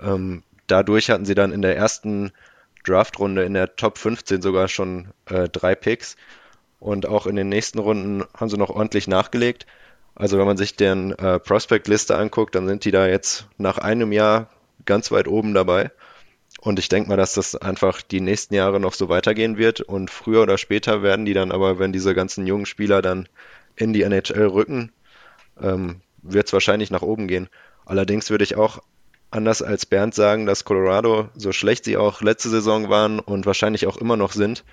Ähm, 0.00 0.42
dadurch 0.66 1.10
hatten 1.10 1.24
sie 1.24 1.34
dann 1.34 1.52
in 1.52 1.62
der 1.62 1.76
ersten 1.76 2.32
Draftrunde 2.84 3.44
in 3.44 3.54
der 3.54 3.76
Top 3.76 3.98
15 3.98 4.42
sogar 4.42 4.68
schon 4.68 5.08
äh, 5.26 5.48
drei 5.48 5.74
Picks. 5.74 6.16
Und 6.78 7.06
auch 7.06 7.26
in 7.26 7.36
den 7.36 7.48
nächsten 7.48 7.78
Runden 7.78 8.24
haben 8.36 8.48
sie 8.48 8.58
noch 8.58 8.70
ordentlich 8.70 9.08
nachgelegt. 9.08 9.66
Also 10.14 10.38
wenn 10.38 10.46
man 10.46 10.56
sich 10.56 10.76
deren 10.76 11.12
äh, 11.12 11.38
Prospect-Liste 11.38 12.16
anguckt, 12.16 12.54
dann 12.54 12.66
sind 12.66 12.84
die 12.84 12.90
da 12.90 13.06
jetzt 13.06 13.48
nach 13.58 13.78
einem 13.78 14.12
Jahr 14.12 14.48
ganz 14.84 15.10
weit 15.10 15.28
oben 15.28 15.52
dabei. 15.52 15.90
Und 16.60 16.78
ich 16.78 16.88
denke 16.88 17.08
mal, 17.08 17.16
dass 17.16 17.34
das 17.34 17.54
einfach 17.54 18.02
die 18.02 18.20
nächsten 18.20 18.54
Jahre 18.54 18.80
noch 18.80 18.94
so 18.94 19.08
weitergehen 19.08 19.58
wird. 19.58 19.80
Und 19.80 20.10
früher 20.10 20.42
oder 20.42 20.58
später 20.58 21.02
werden 21.02 21.26
die 21.26 21.34
dann 21.34 21.52
aber, 21.52 21.78
wenn 21.78 21.92
diese 21.92 22.14
ganzen 22.14 22.46
jungen 22.46 22.66
Spieler 22.66 23.02
dann 23.02 23.28
in 23.74 23.92
die 23.92 24.02
NHL 24.02 24.46
rücken, 24.46 24.92
ähm, 25.60 26.00
wird 26.22 26.46
es 26.46 26.52
wahrscheinlich 26.52 26.90
nach 26.90 27.02
oben 27.02 27.28
gehen. 27.28 27.48
Allerdings 27.84 28.30
würde 28.30 28.44
ich 28.44 28.56
auch 28.56 28.80
anders 29.30 29.62
als 29.62 29.86
Bernd 29.86 30.14
sagen, 30.14 30.46
dass 30.46 30.64
Colorado, 30.64 31.28
so 31.34 31.52
schlecht 31.52 31.84
sie 31.84 31.96
auch 31.96 32.22
letzte 32.22 32.48
Saison 32.48 32.88
waren 32.88 33.18
und 33.18 33.46
wahrscheinlich 33.46 33.86
auch 33.86 33.96
immer 33.96 34.16
noch 34.16 34.32
sind, 34.32 34.64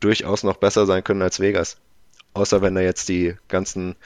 durchaus 0.00 0.42
noch 0.42 0.56
besser 0.56 0.86
sein 0.86 1.04
können 1.04 1.22
als 1.22 1.40
Vegas. 1.40 1.78
Außer 2.34 2.62
wenn 2.62 2.74
da 2.74 2.80
jetzt 2.80 3.08
die 3.08 3.34
ganzen 3.48 3.96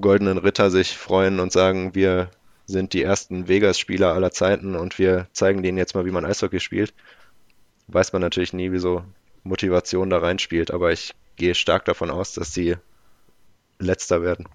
goldenen 0.00 0.38
Ritter 0.38 0.70
sich 0.70 0.96
freuen 0.96 1.40
und 1.40 1.52
sagen, 1.52 1.94
wir 1.94 2.30
sind 2.66 2.92
die 2.92 3.02
ersten 3.02 3.48
Vegas-Spieler 3.48 4.12
aller 4.12 4.32
Zeiten 4.32 4.74
und 4.74 4.98
wir 4.98 5.28
zeigen 5.32 5.62
denen 5.62 5.78
jetzt 5.78 5.94
mal, 5.94 6.04
wie 6.04 6.10
man 6.10 6.24
Eishockey 6.24 6.60
spielt. 6.60 6.92
Weiß 7.86 8.12
man 8.12 8.22
natürlich 8.22 8.52
nie, 8.52 8.72
wieso 8.72 9.04
Motivation 9.44 10.10
da 10.10 10.18
reinspielt, 10.18 10.72
aber 10.72 10.90
ich 10.90 11.14
gehe 11.36 11.54
stark 11.54 11.84
davon 11.84 12.10
aus, 12.10 12.32
dass 12.32 12.52
sie 12.52 12.76
letzter 13.78 14.22
werden. 14.22 14.48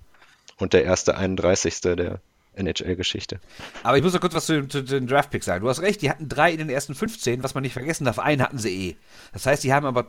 Und 0.58 0.74
der 0.74 0.84
erste 0.84 1.16
31. 1.16 1.80
der 1.82 2.20
NHL-Geschichte. 2.56 3.40
Aber 3.84 3.98
ich 3.98 4.04
muss 4.04 4.14
noch 4.14 4.22
kurz 4.22 4.34
was 4.34 4.46
zu, 4.46 4.68
zu, 4.68 4.84
zu 4.84 5.00
den 5.00 5.08
Draftpicks 5.08 5.46
sagen. 5.46 5.64
Du 5.64 5.70
hast 5.70 5.82
recht, 5.82 6.02
die 6.02 6.10
hatten 6.10 6.28
drei 6.28 6.52
in 6.52 6.58
den 6.58 6.70
ersten 6.70 6.96
15, 6.96 7.44
was 7.44 7.54
man 7.54 7.64
nicht 7.64 7.74
vergessen 7.74 8.06
darf. 8.06 8.20
Einen 8.20 8.42
hatten 8.42 8.58
sie 8.58 8.90
eh. 8.90 8.96
Das 9.34 9.46
heißt, 9.46 9.64
die 9.64 9.74
haben 9.74 9.86
aber 9.86 10.08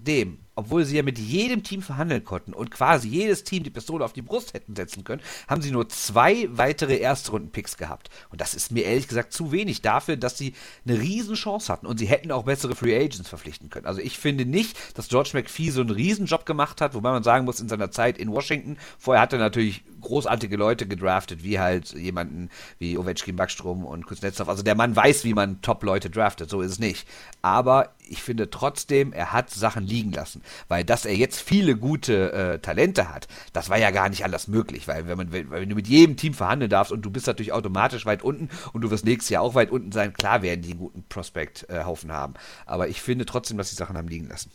trotzdem 0.00 0.38
obwohl 0.60 0.84
sie 0.84 0.96
ja 0.96 1.02
mit 1.02 1.18
jedem 1.18 1.62
Team 1.62 1.80
verhandeln 1.80 2.22
konnten 2.22 2.52
und 2.52 2.70
quasi 2.70 3.08
jedes 3.08 3.44
Team 3.44 3.62
die 3.62 3.70
Pistole 3.70 4.04
auf 4.04 4.12
die 4.12 4.20
Brust 4.20 4.52
hätten 4.52 4.76
setzen 4.76 5.04
können, 5.04 5.22
haben 5.48 5.62
sie 5.62 5.70
nur 5.70 5.88
zwei 5.88 6.48
weitere 6.50 6.98
Erstrunden-Picks 6.98 7.78
gehabt. 7.78 8.10
Und 8.28 8.42
das 8.42 8.52
ist 8.52 8.70
mir 8.70 8.84
ehrlich 8.84 9.08
gesagt 9.08 9.32
zu 9.32 9.52
wenig 9.52 9.80
dafür, 9.80 10.18
dass 10.18 10.36
sie 10.36 10.52
eine 10.86 11.00
Riesenchance 11.00 11.72
hatten 11.72 11.86
und 11.86 11.98
sie 11.98 12.06
hätten 12.06 12.30
auch 12.30 12.44
bessere 12.44 12.76
Free 12.76 12.94
Agents 12.94 13.28
verpflichten 13.28 13.70
können. 13.70 13.86
Also 13.86 14.02
ich 14.02 14.18
finde 14.18 14.44
nicht, 14.44 14.76
dass 14.98 15.08
George 15.08 15.30
McPhee 15.32 15.70
so 15.70 15.80
einen 15.80 15.90
Riesenjob 15.90 16.44
gemacht 16.44 16.82
hat, 16.82 16.92
wobei 16.92 17.10
man 17.10 17.22
sagen 17.22 17.46
muss, 17.46 17.60
in 17.60 17.68
seiner 17.70 17.90
Zeit 17.90 18.18
in 18.18 18.30
Washington, 18.30 18.76
vorher 18.98 19.22
hat 19.22 19.32
er 19.32 19.38
natürlich 19.38 19.82
großartige 20.02 20.56
Leute 20.56 20.86
gedraftet, 20.86 21.42
wie 21.42 21.58
halt 21.58 21.94
jemanden 21.94 22.50
wie 22.78 22.98
Ovechkin, 22.98 23.36
Backstrom 23.36 23.86
und 23.86 24.04
Kuznetsov. 24.04 24.48
Also 24.48 24.62
der 24.62 24.74
Mann 24.74 24.94
weiß, 24.94 25.24
wie 25.24 25.34
man 25.34 25.62
Top-Leute 25.62 26.10
draftet, 26.10 26.50
so 26.50 26.60
ist 26.60 26.72
es 26.72 26.78
nicht. 26.78 27.08
Aber 27.40 27.94
ich 28.10 28.22
finde 28.22 28.50
trotzdem, 28.50 29.12
er 29.12 29.32
hat 29.32 29.50
Sachen 29.50 29.86
liegen 29.86 30.12
lassen. 30.12 30.42
Weil 30.68 30.84
dass 30.84 31.04
er 31.04 31.14
jetzt 31.14 31.40
viele 31.40 31.76
gute 31.76 32.32
äh, 32.32 32.58
Talente 32.58 33.08
hat, 33.08 33.28
das 33.52 33.68
war 33.68 33.78
ja 33.78 33.90
gar 33.90 34.08
nicht 34.08 34.24
alles 34.24 34.48
möglich. 34.48 34.88
Weil 34.88 35.06
wenn, 35.06 35.16
man, 35.16 35.32
wenn, 35.32 35.50
wenn 35.50 35.68
du 35.68 35.76
mit 35.76 35.88
jedem 35.88 36.16
Team 36.16 36.34
verhandeln 36.34 36.70
darfst 36.70 36.92
und 36.92 37.02
du 37.02 37.10
bist 37.10 37.26
natürlich 37.26 37.52
automatisch 37.52 38.06
weit 38.06 38.22
unten 38.22 38.48
und 38.72 38.82
du 38.82 38.90
wirst 38.90 39.04
nächstes 39.04 39.30
Jahr 39.30 39.42
auch 39.42 39.54
weit 39.54 39.70
unten 39.70 39.92
sein, 39.92 40.12
klar 40.12 40.42
werden 40.42 40.62
die 40.62 40.70
einen 40.70 40.80
guten 40.80 41.04
Prospect-Haufen 41.08 42.12
haben. 42.12 42.34
Aber 42.66 42.88
ich 42.88 43.00
finde 43.00 43.26
trotzdem, 43.26 43.56
dass 43.56 43.70
sie 43.70 43.76
Sachen 43.76 43.96
haben 43.96 44.08
liegen 44.08 44.28
lassen. 44.28 44.50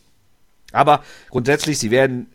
Aber 0.72 1.02
grundsätzlich, 1.30 1.78
sie 1.78 1.90
werden 1.90 2.28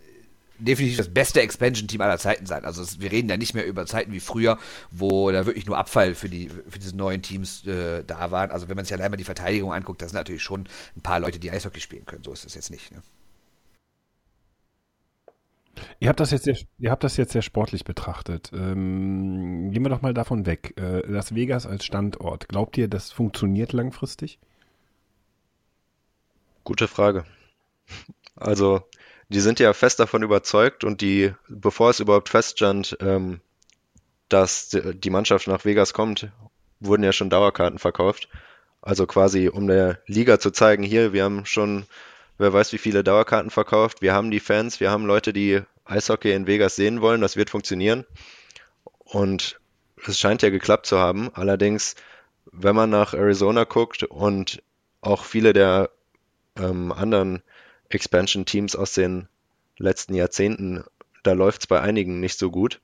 definitiv 0.61 0.97
das 0.97 1.09
beste 1.09 1.41
Expansion-Team 1.41 2.01
aller 2.01 2.17
Zeiten 2.17 2.45
sein. 2.45 2.65
Also 2.65 2.81
es, 2.81 2.99
wir 2.99 3.11
reden 3.11 3.29
ja 3.29 3.37
nicht 3.37 3.53
mehr 3.53 3.65
über 3.65 3.85
Zeiten 3.85 4.11
wie 4.11 4.19
früher, 4.19 4.57
wo 4.91 5.31
da 5.31 5.45
wirklich 5.45 5.65
nur 5.65 5.77
Abfall 5.77 6.15
für, 6.15 6.29
die, 6.29 6.49
für 6.49 6.79
diese 6.79 6.95
neuen 6.95 7.21
Teams 7.21 7.65
äh, 7.65 8.03
da 8.03 8.31
waren. 8.31 8.51
Also 8.51 8.69
wenn 8.69 8.75
man 8.75 8.85
sich 8.85 8.93
allein 8.93 9.11
mal 9.11 9.17
die 9.17 9.23
Verteidigung 9.23 9.73
anguckt, 9.73 10.01
da 10.01 10.07
sind 10.07 10.15
natürlich 10.15 10.43
schon 10.43 10.67
ein 10.95 11.01
paar 11.01 11.19
Leute, 11.19 11.39
die 11.39 11.51
Eishockey 11.51 11.79
spielen 11.79 12.05
können. 12.05 12.23
So 12.23 12.31
ist 12.31 12.45
es 12.45 12.55
jetzt 12.55 12.71
nicht. 12.71 12.91
Ne? 12.91 13.01
Ihr 15.99 16.09
habt 16.09 16.19
das 16.19 16.31
jetzt 16.31 16.43
sehr, 16.43 16.57
ihr 16.79 16.91
habt 16.91 17.03
das 17.03 17.17
jetzt 17.17 17.31
sehr 17.31 17.41
sportlich 17.41 17.83
betrachtet. 17.83 18.51
Ähm, 18.53 19.71
gehen 19.71 19.83
wir 19.83 19.89
doch 19.89 20.01
mal 20.01 20.13
davon 20.13 20.45
weg. 20.45 20.73
Äh, 20.77 21.05
Las 21.07 21.33
Vegas 21.35 21.65
als 21.65 21.85
Standort. 21.85 22.47
Glaubt 22.49 22.77
ihr, 22.77 22.87
das 22.87 23.11
funktioniert 23.11 23.73
langfristig? 23.73 24.39
Gute 26.63 26.87
Frage. 26.87 27.25
Also, 28.35 28.81
die 29.31 29.39
sind 29.39 29.61
ja 29.61 29.71
fest 29.71 29.99
davon 30.01 30.23
überzeugt 30.23 30.83
und 30.83 30.99
die, 30.99 31.33
bevor 31.47 31.89
es 31.89 32.01
überhaupt 32.01 32.27
feststand, 32.27 32.97
ähm, 32.99 33.39
dass 34.27 34.69
die 34.69 35.09
Mannschaft 35.09 35.47
nach 35.47 35.63
Vegas 35.63 35.93
kommt, 35.93 36.29
wurden 36.81 37.03
ja 37.03 37.13
schon 37.13 37.29
Dauerkarten 37.29 37.79
verkauft. 37.79 38.27
Also 38.81 39.05
quasi, 39.05 39.47
um 39.47 39.67
der 39.67 39.99
Liga 40.05 40.39
zu 40.39 40.51
zeigen, 40.51 40.83
hier, 40.83 41.13
wir 41.13 41.23
haben 41.23 41.45
schon, 41.45 41.85
wer 42.37 42.51
weiß 42.51 42.73
wie 42.73 42.77
viele 42.77 43.05
Dauerkarten 43.05 43.51
verkauft, 43.51 44.01
wir 44.01 44.13
haben 44.13 44.31
die 44.31 44.41
Fans, 44.41 44.81
wir 44.81 44.91
haben 44.91 45.05
Leute, 45.05 45.31
die 45.31 45.61
Eishockey 45.85 46.33
in 46.33 46.45
Vegas 46.45 46.75
sehen 46.75 46.99
wollen, 46.99 47.21
das 47.21 47.37
wird 47.37 47.49
funktionieren. 47.49 48.05
Und 48.99 49.61
es 50.05 50.19
scheint 50.19 50.41
ja 50.41 50.49
geklappt 50.49 50.87
zu 50.87 50.97
haben. 50.97 51.29
Allerdings, 51.33 51.95
wenn 52.51 52.75
man 52.75 52.89
nach 52.89 53.13
Arizona 53.13 53.63
guckt 53.63 54.03
und 54.03 54.61
auch 54.99 55.23
viele 55.23 55.53
der 55.53 55.89
ähm, 56.57 56.91
anderen 56.91 57.43
Expansion-Teams 57.93 58.75
aus 58.75 58.93
den 58.93 59.27
letzten 59.77 60.13
Jahrzehnten, 60.13 60.83
da 61.23 61.33
läuft 61.33 61.61
es 61.61 61.67
bei 61.67 61.81
einigen 61.81 62.19
nicht 62.19 62.37
so 62.37 62.51
gut. 62.51 62.81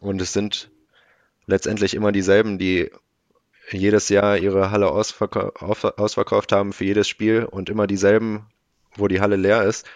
Und 0.00 0.20
es 0.20 0.32
sind 0.32 0.70
letztendlich 1.46 1.94
immer 1.94 2.12
dieselben, 2.12 2.58
die 2.58 2.90
jedes 3.70 4.08
Jahr 4.08 4.38
ihre 4.38 4.70
Halle 4.70 4.90
ausverkau 4.90 5.52
ausverkauft 5.96 6.52
haben 6.52 6.72
für 6.72 6.84
jedes 6.84 7.08
Spiel 7.08 7.44
und 7.44 7.68
immer 7.68 7.86
dieselben, 7.86 8.46
wo 8.94 9.08
die 9.08 9.20
Halle 9.20 9.36
leer 9.36 9.64
ist. 9.64 9.86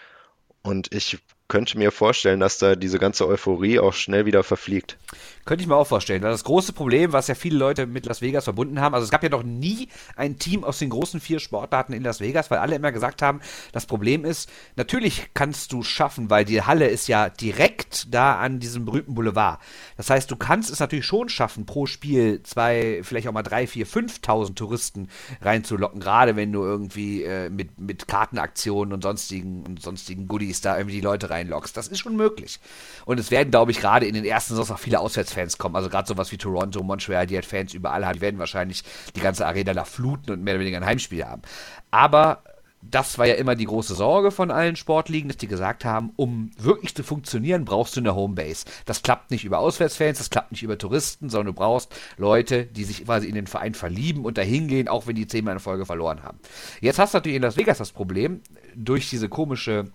Und 0.62 0.92
ich 0.92 1.18
könnte 1.50 1.76
mir 1.76 1.90
vorstellen, 1.90 2.40
dass 2.40 2.58
da 2.58 2.76
diese 2.76 2.98
ganze 2.98 3.26
Euphorie 3.26 3.80
auch 3.80 3.92
schnell 3.92 4.24
wieder 4.24 4.42
verfliegt. 4.44 4.96
Könnte 5.44 5.62
ich 5.62 5.68
mir 5.68 5.74
auch 5.74 5.86
vorstellen, 5.86 6.22
das 6.22 6.44
große 6.44 6.72
Problem, 6.72 7.12
was 7.12 7.26
ja 7.26 7.34
viele 7.34 7.58
Leute 7.58 7.86
mit 7.86 8.06
Las 8.06 8.22
Vegas 8.22 8.44
verbunden 8.44 8.80
haben, 8.80 8.94
also 8.94 9.04
es 9.04 9.10
gab 9.10 9.22
ja 9.24 9.28
noch 9.28 9.42
nie 9.42 9.88
ein 10.14 10.38
Team 10.38 10.62
aus 10.62 10.78
den 10.78 10.90
großen 10.90 11.20
vier 11.20 11.40
Sportarten 11.40 11.92
in 11.92 12.04
Las 12.04 12.20
Vegas, 12.20 12.50
weil 12.52 12.58
alle 12.58 12.76
immer 12.76 12.92
gesagt 12.92 13.20
haben, 13.20 13.40
das 13.72 13.84
Problem 13.84 14.24
ist, 14.24 14.48
natürlich 14.76 15.30
kannst 15.34 15.72
du 15.72 15.82
schaffen, 15.82 16.30
weil 16.30 16.44
die 16.44 16.62
Halle 16.62 16.86
ist 16.86 17.08
ja 17.08 17.28
direkt 17.28 18.14
da 18.14 18.38
an 18.38 18.60
diesem 18.60 18.84
berühmten 18.84 19.14
Boulevard. 19.14 19.58
Das 19.96 20.08
heißt, 20.08 20.30
du 20.30 20.36
kannst 20.36 20.70
es 20.70 20.78
natürlich 20.78 21.06
schon 21.06 21.28
schaffen, 21.28 21.66
pro 21.66 21.86
Spiel 21.86 22.44
zwei, 22.44 23.00
vielleicht 23.02 23.26
auch 23.26 23.32
mal 23.32 23.42
drei, 23.42 23.66
vier, 23.66 23.86
fünftausend 23.86 24.56
Touristen 24.56 25.08
reinzulocken, 25.42 25.98
gerade 25.98 26.36
wenn 26.36 26.52
du 26.52 26.62
irgendwie 26.62 27.24
äh, 27.24 27.50
mit, 27.50 27.80
mit 27.80 28.06
Kartenaktionen 28.06 28.94
und 28.94 29.02
sonstigen, 29.02 29.66
und 29.66 29.82
sonstigen 29.82 30.28
Goodies 30.28 30.60
da 30.60 30.78
irgendwie 30.78 30.96
die 30.96 31.00
Leute 31.00 31.30
reinlockst. 31.40 31.76
Das 31.76 31.88
ist 31.88 31.98
schon 31.98 32.16
möglich. 32.16 32.60
Und 33.04 33.18
es 33.18 33.30
werden, 33.30 33.50
glaube 33.50 33.72
ich, 33.72 33.80
gerade 33.80 34.06
in 34.06 34.14
den 34.14 34.24
ersten 34.24 34.54
Saisons 34.54 34.70
auch 34.70 34.78
viele 34.78 35.00
Auswärtsfans 35.00 35.40
Fans 35.40 35.58
kommen. 35.58 35.76
Also 35.76 35.88
gerade 35.88 36.06
sowas 36.06 36.30
wie 36.32 36.38
Toronto, 36.38 36.82
Montreal, 36.82 37.26
die 37.26 37.34
halt 37.34 37.46
Fans 37.46 37.74
überall 37.74 38.04
haben, 38.04 38.14
die 38.14 38.20
werden 38.20 38.38
wahrscheinlich 38.38 38.84
die 39.16 39.20
ganze 39.20 39.46
Arena 39.46 39.72
da 39.72 39.84
fluten 39.84 40.32
und 40.32 40.42
mehr 40.42 40.54
oder 40.54 40.60
weniger 40.60 40.78
ein 40.78 40.86
Heimspiel 40.86 41.24
haben. 41.24 41.42
Aber 41.90 42.42
das 42.82 43.18
war 43.18 43.26
ja 43.26 43.34
immer 43.34 43.56
die 43.56 43.66
große 43.66 43.94
Sorge 43.94 44.30
von 44.30 44.50
allen 44.50 44.74
Sportligen, 44.74 45.28
dass 45.28 45.36
die 45.36 45.46
gesagt 45.46 45.84
haben, 45.84 46.12
um 46.16 46.50
wirklich 46.56 46.94
zu 46.94 47.02
funktionieren, 47.02 47.66
brauchst 47.66 47.94
du 47.94 48.00
eine 48.00 48.14
Homebase. 48.14 48.64
Das 48.86 49.02
klappt 49.02 49.30
nicht 49.30 49.44
über 49.44 49.58
Auswärtsfans, 49.58 50.16
das 50.16 50.30
klappt 50.30 50.52
nicht 50.52 50.62
über 50.62 50.78
Touristen, 50.78 51.28
sondern 51.28 51.54
du 51.54 51.58
brauchst 51.58 51.94
Leute, 52.16 52.64
die 52.64 52.84
sich 52.84 53.04
quasi 53.04 53.28
in 53.28 53.34
den 53.34 53.46
Verein 53.46 53.74
verlieben 53.74 54.24
und 54.24 54.38
dahin 54.38 54.66
gehen, 54.66 54.88
auch 54.88 55.06
wenn 55.06 55.16
die 55.16 55.26
zehnmal 55.26 55.54
in 55.54 55.60
Folge 55.60 55.84
verloren 55.84 56.22
haben. 56.22 56.38
Jetzt 56.80 56.98
hast 56.98 57.12
du 57.12 57.18
natürlich 57.18 57.36
in 57.36 57.42
Las 57.42 57.58
Vegas 57.58 57.78
das 57.78 57.92
Problem, 57.92 58.40
durch 58.74 59.10
diese 59.10 59.28
komische 59.28 59.90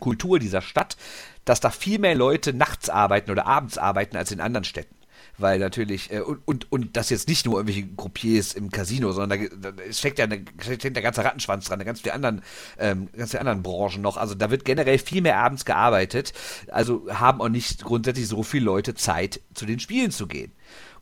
Kultur 0.00 0.38
dieser 0.38 0.62
Stadt, 0.62 0.96
dass 1.44 1.60
da 1.60 1.70
viel 1.70 1.98
mehr 1.98 2.14
Leute 2.14 2.52
nachts 2.52 2.88
arbeiten 2.88 3.30
oder 3.30 3.46
abends 3.46 3.78
arbeiten 3.78 4.16
als 4.16 4.30
in 4.32 4.40
anderen 4.40 4.64
Städten 4.64 4.94
weil 5.38 5.58
natürlich, 5.58 6.12
äh, 6.12 6.20
und, 6.20 6.40
und, 6.46 6.70
und 6.72 6.96
das 6.96 7.10
jetzt 7.10 7.28
nicht 7.28 7.46
nur 7.46 7.56
irgendwelche 7.56 7.86
Groupiers 7.86 8.54
im 8.54 8.70
Casino, 8.70 9.12
sondern 9.12 9.48
da, 9.60 9.70
da 9.70 9.92
steckt 9.92 10.18
ja 10.18 10.26
eine, 10.26 10.44
steckt 10.60 10.96
der 10.96 11.02
ganze 11.02 11.24
Rattenschwanz 11.24 11.66
dran, 11.66 11.84
ganz 11.84 12.00
viele 12.00 12.14
anderen, 12.14 12.42
ähm, 12.78 13.08
ganz 13.16 13.30
viele 13.30 13.40
anderen 13.40 13.62
Branchen 13.62 14.02
noch. 14.02 14.16
Also 14.16 14.34
da 14.34 14.50
wird 14.50 14.64
generell 14.64 14.98
viel 14.98 15.22
mehr 15.22 15.38
abends 15.38 15.64
gearbeitet, 15.64 16.32
also 16.70 17.06
haben 17.10 17.40
auch 17.40 17.48
nicht 17.48 17.84
grundsätzlich 17.84 18.28
so 18.28 18.42
viele 18.42 18.64
Leute 18.64 18.94
Zeit, 18.94 19.40
zu 19.54 19.66
den 19.66 19.80
Spielen 19.80 20.10
zu 20.10 20.26
gehen. 20.26 20.52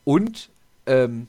Und 0.04 0.50
ähm, 0.86 1.28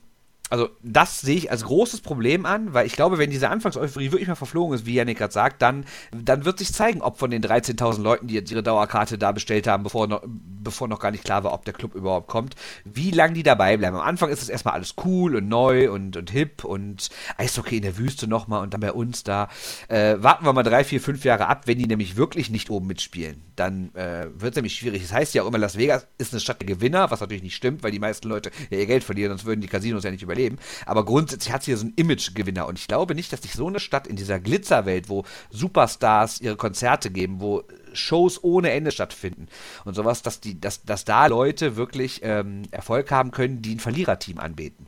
also 0.54 0.68
das 0.84 1.20
sehe 1.20 1.34
ich 1.34 1.50
als 1.50 1.64
großes 1.64 2.00
Problem 2.00 2.46
an, 2.46 2.74
weil 2.74 2.86
ich 2.86 2.92
glaube, 2.92 3.18
wenn 3.18 3.28
diese 3.28 3.50
Anfangseuphorie 3.50 4.12
wirklich 4.12 4.28
mal 4.28 4.36
verflogen 4.36 4.76
ist, 4.76 4.86
wie 4.86 4.94
Janik 4.94 5.18
gerade 5.18 5.32
sagt, 5.32 5.60
dann, 5.62 5.84
dann 6.12 6.44
wird 6.44 6.60
sich 6.60 6.72
zeigen, 6.72 7.02
ob 7.02 7.18
von 7.18 7.32
den 7.32 7.42
13.000 7.42 8.00
Leuten, 8.00 8.28
die 8.28 8.34
jetzt 8.34 8.52
ihre 8.52 8.62
Dauerkarte 8.62 9.18
da 9.18 9.32
bestellt 9.32 9.66
haben, 9.66 9.82
bevor 9.82 10.06
noch, 10.06 10.22
bevor 10.24 10.86
noch 10.86 11.00
gar 11.00 11.10
nicht 11.10 11.24
klar 11.24 11.42
war, 11.42 11.54
ob 11.54 11.64
der 11.64 11.74
Club 11.74 11.96
überhaupt 11.96 12.28
kommt, 12.28 12.54
wie 12.84 13.10
lange 13.10 13.34
die 13.34 13.42
dabei 13.42 13.76
bleiben. 13.76 13.96
Am 13.96 14.06
Anfang 14.06 14.30
ist 14.30 14.42
es 14.42 14.48
erstmal 14.48 14.74
alles 14.74 14.94
cool 15.04 15.34
und 15.34 15.48
neu 15.48 15.90
und, 15.90 16.16
und 16.16 16.30
hip 16.30 16.62
und 16.62 17.10
Eishockey 17.36 17.78
in 17.78 17.82
der 17.82 17.98
Wüste 17.98 18.28
nochmal 18.28 18.62
und 18.62 18.72
dann 18.72 18.80
bei 18.80 18.92
uns 18.92 19.24
da. 19.24 19.48
Äh, 19.88 20.18
warten 20.18 20.44
wir 20.44 20.52
mal 20.52 20.62
drei, 20.62 20.84
vier, 20.84 21.00
fünf 21.00 21.24
Jahre 21.24 21.48
ab, 21.48 21.62
wenn 21.66 21.80
die 21.80 21.88
nämlich 21.88 22.14
wirklich 22.14 22.48
nicht 22.48 22.70
oben 22.70 22.86
mitspielen. 22.86 23.42
Dann 23.56 23.92
äh, 23.96 24.28
wird 24.36 24.52
es 24.52 24.56
nämlich 24.56 24.76
schwierig. 24.76 25.02
Das 25.02 25.12
heißt 25.12 25.34
ja 25.34 25.42
auch 25.42 25.48
immer, 25.48 25.58
Las 25.58 25.76
Vegas 25.76 26.06
ist 26.16 26.32
eine 26.32 26.38
Stadt 26.38 26.60
der 26.60 26.68
Gewinner, 26.68 27.10
was 27.10 27.20
natürlich 27.20 27.42
nicht 27.42 27.56
stimmt, 27.56 27.82
weil 27.82 27.90
die 27.90 27.98
meisten 27.98 28.28
Leute 28.28 28.52
ja 28.70 28.78
ihr 28.78 28.86
Geld 28.86 29.02
verlieren, 29.02 29.30
sonst 29.30 29.46
würden 29.46 29.60
die 29.60 29.66
Casinos 29.66 30.04
ja 30.04 30.12
nicht 30.12 30.22
überleben 30.22 30.43
überleben. 30.44 30.58
Aber 30.86 31.04
grundsätzlich 31.04 31.52
hat 31.52 31.62
sie 31.62 31.72
ja 31.72 31.76
so 31.76 31.84
einen 31.84 31.94
Imagegewinner. 31.96 32.66
Und 32.66 32.78
ich 32.78 32.88
glaube 32.88 33.14
nicht, 33.14 33.32
dass 33.32 33.42
sich 33.42 33.52
so 33.52 33.66
eine 33.66 33.80
Stadt 33.80 34.06
in 34.06 34.16
dieser 34.16 34.38
Glitzerwelt, 34.38 35.08
wo 35.08 35.24
Superstars 35.50 36.40
ihre 36.40 36.56
Konzerte 36.56 37.10
geben, 37.10 37.40
wo 37.40 37.62
Shows 37.92 38.42
ohne 38.42 38.70
Ende 38.70 38.90
stattfinden 38.90 39.46
und 39.84 39.94
sowas, 39.94 40.22
dass, 40.22 40.40
die, 40.40 40.60
dass, 40.60 40.82
dass 40.84 41.04
da 41.04 41.26
Leute 41.26 41.76
wirklich 41.76 42.20
ähm, 42.22 42.62
Erfolg 42.70 43.10
haben 43.10 43.30
können, 43.30 43.62
die 43.62 43.76
ein 43.76 43.80
Verliererteam 43.80 44.38
anbeten. 44.38 44.86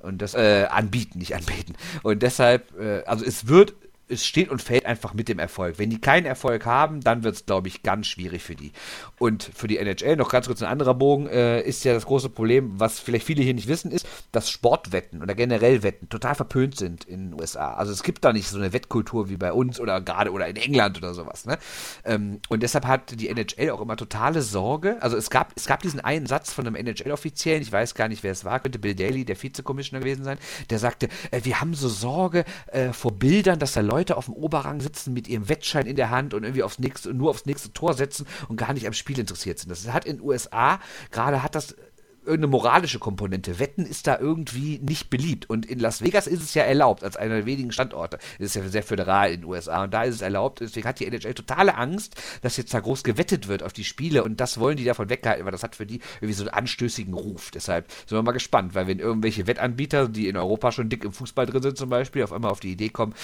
Und 0.00 0.20
das, 0.20 0.34
äh, 0.34 0.66
anbieten, 0.68 1.18
nicht 1.18 1.34
anbeten. 1.34 1.76
Und 2.02 2.22
deshalb, 2.22 2.78
äh, 2.78 3.02
also 3.04 3.24
es 3.24 3.48
wird 3.48 3.74
es 4.08 4.26
steht 4.26 4.50
und 4.50 4.60
fällt 4.60 4.84
einfach 4.84 5.14
mit 5.14 5.28
dem 5.28 5.38
Erfolg. 5.38 5.78
Wenn 5.78 5.90
die 5.90 6.00
keinen 6.00 6.26
Erfolg 6.26 6.66
haben, 6.66 7.00
dann 7.00 7.24
wird 7.24 7.36
es, 7.36 7.46
glaube 7.46 7.68
ich, 7.68 7.82
ganz 7.82 8.06
schwierig 8.06 8.42
für 8.42 8.54
die. 8.54 8.72
Und 9.18 9.42
für 9.54 9.66
die 9.66 9.78
NHL, 9.78 10.16
noch 10.16 10.28
ganz 10.28 10.46
kurz 10.46 10.62
ein 10.62 10.68
anderer 10.68 10.94
Bogen, 10.94 11.26
äh, 11.26 11.62
ist 11.62 11.84
ja 11.84 11.94
das 11.94 12.04
große 12.04 12.28
Problem, 12.28 12.72
was 12.78 13.00
vielleicht 13.00 13.26
viele 13.26 13.42
hier 13.42 13.54
nicht 13.54 13.68
wissen, 13.68 13.90
ist, 13.90 14.06
dass 14.32 14.50
Sportwetten 14.50 15.22
oder 15.22 15.34
generell 15.34 15.82
Wetten 15.82 16.08
total 16.08 16.34
verpönt 16.34 16.76
sind 16.76 17.04
in 17.04 17.30
den 17.30 17.40
USA. 17.40 17.74
Also 17.74 17.92
es 17.92 18.02
gibt 18.02 18.24
da 18.24 18.32
nicht 18.32 18.48
so 18.48 18.58
eine 18.58 18.72
Wettkultur 18.72 19.30
wie 19.30 19.36
bei 19.36 19.52
uns 19.52 19.80
oder 19.80 20.00
gerade 20.00 20.30
oder 20.32 20.46
in 20.48 20.56
England 20.56 20.98
oder 20.98 21.14
sowas. 21.14 21.46
Ne? 21.46 21.58
Ähm, 22.04 22.40
und 22.48 22.62
deshalb 22.62 22.86
hat 22.86 23.18
die 23.18 23.28
NHL 23.28 23.70
auch 23.70 23.80
immer 23.80 23.96
totale 23.96 24.42
Sorge. 24.42 24.98
Also 25.00 25.16
es 25.16 25.30
gab, 25.30 25.52
es 25.56 25.66
gab 25.66 25.80
diesen 25.80 26.00
einen 26.00 26.26
Satz 26.26 26.52
von 26.52 26.66
einem 26.66 26.76
NHL-Offiziellen, 26.76 27.62
ich 27.62 27.72
weiß 27.72 27.94
gar 27.94 28.08
nicht, 28.08 28.22
wer 28.22 28.32
es 28.32 28.44
war, 28.44 28.60
könnte 28.60 28.78
Bill 28.78 28.94
Daly, 28.94 29.24
der 29.24 29.36
Vize-Commissioner 29.36 30.00
gewesen 30.00 30.24
sein, 30.24 30.38
der 30.68 30.78
sagte, 30.78 31.08
äh, 31.30 31.40
wir 31.44 31.60
haben 31.60 31.72
so 31.74 31.88
Sorge 31.88 32.44
äh, 32.66 32.92
vor 32.92 33.12
Bildern, 33.12 33.58
dass 33.58 33.72
da 33.72 33.80
Leute 33.80 33.93
Leute 33.94 34.16
auf 34.16 34.24
dem 34.24 34.34
Oberrang 34.34 34.80
sitzen 34.80 35.12
mit 35.12 35.28
ihrem 35.28 35.48
Wettschein 35.48 35.86
in 35.86 35.94
der 35.94 36.10
Hand 36.10 36.34
und 36.34 36.42
irgendwie 36.42 36.64
aufs 36.64 36.80
nächste, 36.80 37.14
nur 37.14 37.30
aufs 37.30 37.46
nächste 37.46 37.72
Tor 37.72 37.94
setzen 37.94 38.26
und 38.48 38.56
gar 38.56 38.72
nicht 38.72 38.88
am 38.88 38.92
Spiel 38.92 39.20
interessiert 39.20 39.60
sind. 39.60 39.70
Das 39.70 39.86
hat 39.92 40.04
in 40.04 40.16
den 40.16 40.26
USA, 40.26 40.80
gerade 41.12 41.44
hat 41.44 41.54
das 41.54 41.76
irgendeine 42.24 42.48
moralische 42.48 42.98
Komponente. 42.98 43.58
Wetten 43.58 43.86
ist 43.86 44.06
da 44.06 44.18
irgendwie 44.18 44.78
nicht 44.78 45.10
beliebt. 45.10 45.48
Und 45.50 45.66
in 45.66 45.78
Las 45.78 46.02
Vegas 46.02 46.26
ist 46.26 46.42
es 46.42 46.54
ja 46.54 46.62
erlaubt, 46.62 47.04
als 47.04 47.16
einer 47.16 47.36
der 47.36 47.46
wenigen 47.46 47.72
Standorte. 47.72 48.18
Es 48.38 48.46
ist 48.46 48.56
ja 48.56 48.68
sehr 48.68 48.82
föderal 48.82 49.32
in 49.32 49.42
den 49.42 49.50
USA. 49.50 49.84
Und 49.84 49.92
da 49.92 50.04
ist 50.04 50.16
es 50.16 50.22
erlaubt. 50.22 50.60
Deswegen 50.60 50.88
hat 50.88 51.00
die 51.00 51.06
NHL 51.06 51.34
totale 51.34 51.76
Angst, 51.76 52.14
dass 52.42 52.56
jetzt 52.56 52.72
da 52.72 52.80
groß 52.80 53.04
gewettet 53.04 53.48
wird 53.48 53.62
auf 53.62 53.72
die 53.72 53.84
Spiele. 53.84 54.24
Und 54.24 54.40
das 54.40 54.58
wollen 54.58 54.76
die 54.76 54.84
davon 54.84 55.10
weghalten, 55.10 55.44
weil 55.44 55.52
das 55.52 55.62
hat 55.62 55.76
für 55.76 55.86
die 55.86 56.00
irgendwie 56.20 56.34
so 56.34 56.44
einen 56.44 56.54
anstößigen 56.54 57.14
Ruf. 57.14 57.50
Deshalb 57.50 57.90
sind 58.06 58.12
wir 58.12 58.22
mal 58.22 58.32
gespannt, 58.32 58.74
weil 58.74 58.86
wenn 58.86 58.98
irgendwelche 58.98 59.46
Wettanbieter, 59.46 60.08
die 60.08 60.28
in 60.28 60.36
Europa 60.36 60.72
schon 60.72 60.88
dick 60.88 61.04
im 61.04 61.12
Fußball 61.12 61.46
drin 61.46 61.62
sind 61.62 61.76
zum 61.76 61.90
Beispiel, 61.90 62.24
auf 62.24 62.32
einmal 62.32 62.50
auf 62.50 62.60
die 62.60 62.72
Idee 62.72 62.88
kommen, 62.88 63.14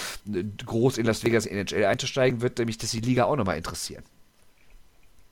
groß 0.66 0.98
in 0.98 1.06
Las 1.06 1.24
Vegas 1.24 1.46
in 1.46 1.56
NHL 1.56 1.84
einzusteigen, 1.84 2.42
wird 2.42 2.58
nämlich 2.58 2.78
das 2.78 2.90
die 2.90 3.00
Liga 3.00 3.24
auch 3.24 3.36
nochmal 3.36 3.56
interessieren. 3.56 4.04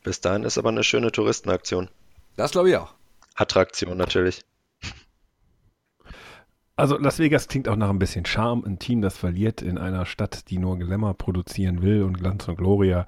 Bis 0.02 0.20
dahin 0.20 0.44
ist 0.44 0.59
aber 0.59 0.70
eine 0.70 0.85
schöne 0.85 1.12
Touristenaktion. 1.12 1.88
Das 2.37 2.52
glaube 2.52 2.70
ich 2.70 2.76
auch. 2.76 2.94
Attraktion 3.38 3.96
natürlich. 3.96 4.42
Also 6.79 6.96
Las 6.96 7.18
Vegas 7.18 7.48
klingt 7.48 7.68
auch 7.68 7.74
nach 7.74 7.90
ein 7.90 7.98
bisschen 7.98 8.24
Charme, 8.24 8.62
ein 8.64 8.79
Team, 8.79 9.03
das 9.03 9.18
verliert 9.18 9.62
in 9.62 9.79
einer 9.79 10.07
Stadt, 10.07 10.48
die 10.48 10.59
nur 10.59 10.79
Glamour 10.79 11.14
produzieren 11.14 11.83
will 11.83 12.05
und 12.05 12.20
Glanz 12.20 12.46
und 12.46 12.57
Gloria, 12.57 13.05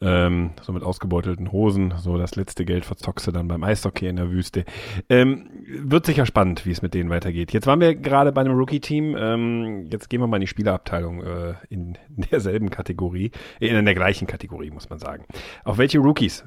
ähm, 0.00 0.52
so 0.62 0.72
mit 0.72 0.82
ausgebeutelten 0.82 1.52
Hosen, 1.52 1.92
so 1.98 2.16
das 2.16 2.36
letzte 2.36 2.64
Geld 2.64 2.86
verzockst 2.86 3.26
du 3.26 3.30
dann 3.30 3.48
beim 3.48 3.64
Eishockey 3.64 4.06
in 4.06 4.16
der 4.16 4.30
Wüste. 4.30 4.64
Ähm, 5.10 5.50
wird 5.66 6.06
sicher 6.06 6.24
spannend, 6.24 6.64
wie 6.64 6.70
es 6.70 6.80
mit 6.80 6.94
denen 6.94 7.10
weitergeht. 7.10 7.52
Jetzt 7.52 7.66
waren 7.66 7.80
wir 7.80 7.94
gerade 7.94 8.32
bei 8.32 8.40
einem 8.40 8.56
Rookie-Team, 8.56 9.14
ähm, 9.18 9.86
jetzt 9.90 10.08
gehen 10.08 10.20
wir 10.20 10.26
mal 10.26 10.38
in 10.38 10.42
die 10.42 10.46
Spielerabteilung 10.46 11.22
äh, 11.22 11.54
in 11.68 11.98
derselben 12.08 12.70
Kategorie, 12.70 13.30
äh, 13.60 13.66
in 13.66 13.84
der 13.84 13.94
gleichen 13.94 14.26
Kategorie, 14.26 14.70
muss 14.70 14.88
man 14.88 14.98
sagen. 14.98 15.26
Auf 15.64 15.76
welche 15.76 15.98
Rookies 15.98 16.44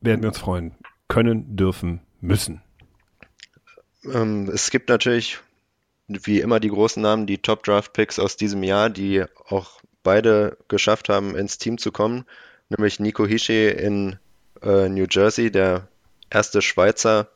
werden 0.00 0.22
wir 0.22 0.28
uns 0.28 0.38
freuen? 0.38 0.76
Können, 1.08 1.56
dürfen, 1.56 2.02
müssen? 2.20 2.62
Ähm, 4.04 4.48
es 4.48 4.70
gibt 4.70 4.88
natürlich 4.88 5.38
wie 6.08 6.40
immer 6.40 6.58
die 6.58 6.70
großen 6.70 7.02
Namen, 7.02 7.26
die 7.26 7.38
Top 7.38 7.64
Draft 7.64 7.92
Picks 7.92 8.18
aus 8.18 8.36
diesem 8.36 8.62
Jahr, 8.62 8.88
die 8.88 9.24
auch 9.48 9.80
beide 10.02 10.56
geschafft 10.68 11.08
haben, 11.08 11.36
ins 11.36 11.58
Team 11.58 11.76
zu 11.76 11.92
kommen, 11.92 12.24
nämlich 12.70 12.98
Nico 12.98 13.26
Hischi 13.26 13.68
in 13.68 14.18
äh, 14.62 14.88
New 14.88 15.06
Jersey, 15.10 15.50
der 15.50 15.88
erste 16.30 16.62
Schweizer, 16.62 17.28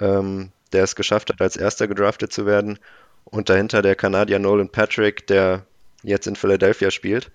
ähm, 0.00 0.50
der 0.72 0.84
es 0.84 0.96
geschafft 0.96 1.30
hat, 1.30 1.40
als 1.40 1.56
erster 1.56 1.86
gedraftet 1.86 2.32
zu 2.32 2.44
werden, 2.44 2.78
und 3.24 3.50
dahinter 3.50 3.82
der 3.82 3.94
Kanadier 3.94 4.38
Nolan 4.38 4.70
Patrick, 4.70 5.26
der 5.26 5.66
jetzt 6.02 6.26
in 6.26 6.34
Philadelphia 6.34 6.90
spielt. 6.90 7.30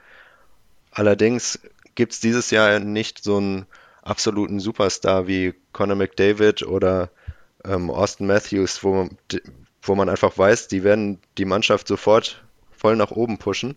Allerdings 0.92 1.60
gibt 1.96 2.14
es 2.14 2.20
dieses 2.20 2.50
Jahr 2.50 2.80
nicht 2.80 3.24
so 3.24 3.38
einen 3.38 3.66
absoluten 4.04 4.60
Superstar 4.60 5.28
wie 5.28 5.54
Conor 5.72 5.96
McDavid 5.96 6.64
oder 6.64 7.10
ähm, 7.66 7.90
Austin 7.90 8.28
Matthews, 8.28 8.84
wo, 8.84 9.10
wo 9.82 9.96
man 9.96 10.10
einfach 10.10 10.38
weiß, 10.38 10.68
die 10.68 10.84
werden 10.84 11.20
die 11.38 11.46
Mannschaft 11.46 11.88
sofort 11.88 12.44
voll 12.72 12.96
nach 12.96 13.12
oben 13.12 13.38
pushen. 13.38 13.76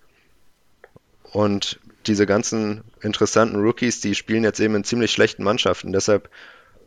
Und 1.33 1.81
diese 2.07 2.27
ganzen 2.27 2.85
interessanten 3.01 3.61
Rookies, 3.61 4.01
die 4.01 4.15
spielen 4.15 4.45
jetzt 4.45 4.61
eben 4.61 4.75
in 4.75 4.85
ziemlich 4.85 5.13
schlechten 5.13 5.45
Mannschaften. 5.45 5.93
Deshalb, 5.93 6.31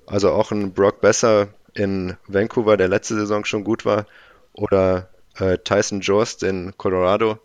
also 0.05 0.31
auch 0.31 0.51
ein 0.51 0.73
Brock 0.73 1.01
Besser 1.01 1.49
in 1.73 2.17
Vancouver, 2.27 2.77
der 2.77 2.87
letzte 2.87 3.15
Saison 3.15 3.45
schon 3.45 3.63
gut 3.63 3.85
war, 3.85 4.05
oder 4.53 5.09
äh, 5.37 5.57
Tyson 5.59 6.01
Jost 6.01 6.43
in 6.43 6.73
Colorado, 6.77 7.39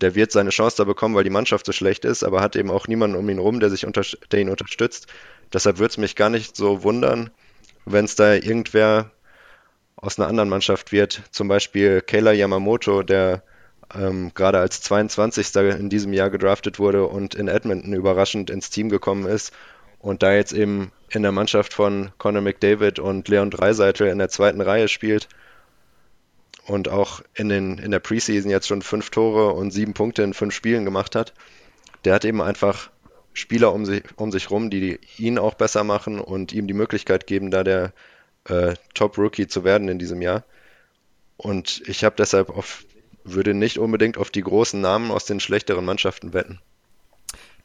der 0.00 0.14
wird 0.14 0.32
seine 0.32 0.50
Chance 0.50 0.76
da 0.78 0.84
bekommen, 0.84 1.14
weil 1.14 1.24
die 1.24 1.30
Mannschaft 1.30 1.66
so 1.66 1.72
schlecht 1.72 2.04
ist, 2.04 2.22
aber 2.22 2.40
hat 2.40 2.56
eben 2.56 2.70
auch 2.70 2.88
niemanden 2.88 3.16
um 3.16 3.28
ihn 3.28 3.38
rum, 3.38 3.60
der, 3.60 3.70
sich 3.70 3.86
unter, 3.86 4.02
der 4.30 4.40
ihn 4.40 4.50
unterstützt. 4.50 5.06
Deshalb 5.52 5.78
würde 5.78 5.90
es 5.90 5.98
mich 5.98 6.16
gar 6.16 6.30
nicht 6.30 6.56
so 6.56 6.82
wundern, 6.82 7.30
wenn 7.84 8.04
es 8.04 8.16
da 8.16 8.34
irgendwer 8.34 9.10
aus 9.96 10.18
einer 10.18 10.28
anderen 10.28 10.48
Mannschaft 10.48 10.92
wird. 10.92 11.22
Zum 11.30 11.48
Beispiel 11.48 12.02
Kayla 12.02 12.32
Yamamoto, 12.32 13.02
der 13.02 13.42
ähm, 13.94 14.32
gerade 14.34 14.58
als 14.58 14.82
22. 14.82 15.54
in 15.78 15.88
diesem 15.88 16.12
Jahr 16.12 16.30
gedraftet 16.30 16.78
wurde 16.78 17.06
und 17.06 17.34
in 17.34 17.48
Edmonton 17.48 17.94
überraschend 17.94 18.50
ins 18.50 18.70
Team 18.70 18.88
gekommen 18.88 19.26
ist 19.26 19.52
und 19.98 20.22
da 20.22 20.34
jetzt 20.34 20.52
eben 20.52 20.92
in 21.10 21.22
der 21.22 21.32
Mannschaft 21.32 21.72
von 21.72 22.10
Conor 22.18 22.42
McDavid 22.42 22.98
und 22.98 23.28
Leon 23.28 23.50
Dreiseitel 23.50 24.08
in 24.08 24.18
der 24.18 24.28
zweiten 24.28 24.60
Reihe 24.60 24.88
spielt 24.88 25.28
und 26.66 26.88
auch 26.88 27.22
in, 27.34 27.48
den, 27.48 27.78
in 27.78 27.90
der 27.90 28.00
Preseason 28.00 28.50
jetzt 28.50 28.66
schon 28.66 28.82
fünf 28.82 29.10
Tore 29.10 29.52
und 29.52 29.70
sieben 29.70 29.94
Punkte 29.94 30.22
in 30.22 30.34
fünf 30.34 30.54
Spielen 30.54 30.84
gemacht 30.84 31.14
hat. 31.14 31.32
Der 32.04 32.14
hat 32.14 32.24
eben 32.24 32.42
einfach 32.42 32.90
Spieler 33.32 33.72
um 33.72 33.84
sich, 33.84 34.02
um 34.16 34.32
sich 34.32 34.50
rum, 34.50 34.70
die 34.70 34.98
ihn 35.18 35.38
auch 35.38 35.54
besser 35.54 35.84
machen 35.84 36.20
und 36.20 36.52
ihm 36.52 36.66
die 36.66 36.74
Möglichkeit 36.74 37.26
geben, 37.26 37.50
da 37.50 37.62
der 37.64 37.92
äh, 38.44 38.74
Top-Rookie 38.94 39.46
zu 39.46 39.64
werden 39.64 39.88
in 39.88 39.98
diesem 39.98 40.22
Jahr. 40.22 40.44
Und 41.36 41.82
ich 41.86 42.04
habe 42.04 42.16
deshalb 42.16 42.50
auf, 42.50 42.84
würde 43.24 43.54
nicht 43.54 43.78
unbedingt 43.78 44.16
auf 44.16 44.30
die 44.30 44.42
großen 44.42 44.80
Namen 44.80 45.10
aus 45.10 45.26
den 45.26 45.40
schlechteren 45.40 45.84
Mannschaften 45.84 46.32
wetten. 46.32 46.60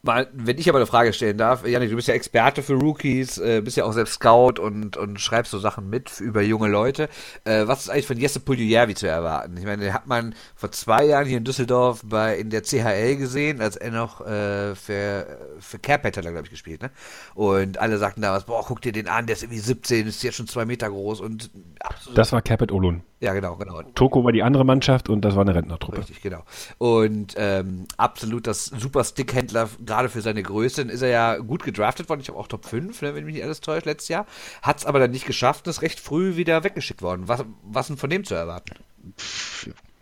Mal, 0.03 0.27
wenn 0.33 0.57
ich 0.57 0.67
aber 0.67 0.79
eine 0.79 0.87
Frage 0.87 1.13
stellen 1.13 1.37
darf, 1.37 1.65
Janik, 1.65 1.91
du 1.91 1.95
bist 1.95 2.07
ja 2.07 2.15
Experte 2.15 2.63
für 2.63 2.73
Rookies, 2.73 3.37
äh, 3.37 3.61
bist 3.61 3.77
ja 3.77 3.85
auch 3.85 3.93
selbst 3.93 4.13
Scout 4.13 4.59
und, 4.59 4.97
und 4.97 5.21
schreibst 5.21 5.51
so 5.51 5.59
Sachen 5.59 5.91
mit 5.91 6.19
über 6.19 6.41
junge 6.41 6.69
Leute. 6.69 7.07
Äh, 7.43 7.67
was 7.67 7.81
ist 7.81 7.89
eigentlich 7.89 8.07
von 8.07 8.17
Jesse 8.17 8.39
Puljujärvi 8.39 8.95
zu 8.95 9.07
erwarten? 9.07 9.55
Ich 9.57 9.65
meine, 9.65 9.83
den 9.83 9.93
hat 9.93 10.07
man 10.07 10.33
vor 10.55 10.71
zwei 10.71 11.05
Jahren 11.05 11.27
hier 11.27 11.37
in 11.37 11.43
Düsseldorf 11.43 12.01
bei 12.03 12.35
in 12.35 12.49
der 12.49 12.63
CHL 12.63 13.15
gesehen, 13.17 13.61
als 13.61 13.75
er 13.75 13.91
noch 13.91 14.21
äh, 14.21 14.73
für, 14.73 15.37
für 15.59 15.77
Carpet 15.77 16.17
hat 16.17 16.23
glaube 16.23 16.41
ich, 16.43 16.49
gespielt, 16.49 16.81
ne? 16.81 16.89
Und 17.35 17.77
alle 17.77 17.99
sagten 17.99 18.21
damals, 18.21 18.45
boah, 18.45 18.65
guck 18.65 18.81
dir 18.81 18.91
den 18.91 19.07
an, 19.07 19.27
der 19.27 19.35
ist 19.35 19.43
irgendwie 19.43 19.59
17, 19.59 20.07
ist 20.07 20.23
jetzt 20.23 20.35
schon 20.35 20.47
zwei 20.47 20.65
Meter 20.65 20.89
groß 20.89 21.21
und 21.21 21.51
absolut. 21.79 22.17
Das 22.17 22.31
war 22.31 22.41
Carpet 22.41 22.71
Olun. 22.71 23.03
Ja, 23.21 23.35
genau, 23.35 23.55
genau. 23.55 23.83
Toko 23.93 24.23
war 24.23 24.31
die 24.31 24.41
andere 24.41 24.65
Mannschaft 24.65 25.07
und 25.07 25.21
das 25.21 25.35
war 25.35 25.43
eine 25.43 25.53
Rentnertruppe. 25.53 25.99
Richtig, 25.99 26.23
genau. 26.23 26.43
Und 26.79 27.35
ähm, 27.37 27.85
absolut 27.95 28.47
das 28.47 28.65
super 28.65 29.03
Stickhändler, 29.03 29.69
gerade 29.85 30.09
für 30.09 30.21
seine 30.21 30.41
Größe. 30.41 30.83
Dann 30.83 30.89
ist 30.89 31.03
er 31.03 31.09
ja 31.09 31.37
gut 31.37 31.63
gedraftet 31.63 32.09
worden. 32.09 32.21
Ich 32.21 32.29
habe 32.29 32.39
auch 32.39 32.47
Top 32.47 32.65
5, 32.65 32.99
ne, 33.03 33.13
wenn 33.13 33.23
mich 33.25 33.35
nicht 33.35 33.43
alles 33.43 33.61
täuscht, 33.61 33.85
letztes 33.85 34.07
Jahr. 34.07 34.25
Hat 34.63 34.79
es 34.79 34.87
aber 34.87 34.97
dann 34.97 35.11
nicht 35.11 35.27
geschafft 35.27 35.67
und 35.67 35.69
ist 35.69 35.83
recht 35.83 35.99
früh 35.99 36.35
wieder 36.35 36.63
weggeschickt 36.63 37.03
worden. 37.03 37.27
Was, 37.27 37.45
was 37.61 37.87
denn 37.87 37.97
von 37.97 38.09
dem 38.09 38.23
zu 38.23 38.33
erwarten? 38.33 38.71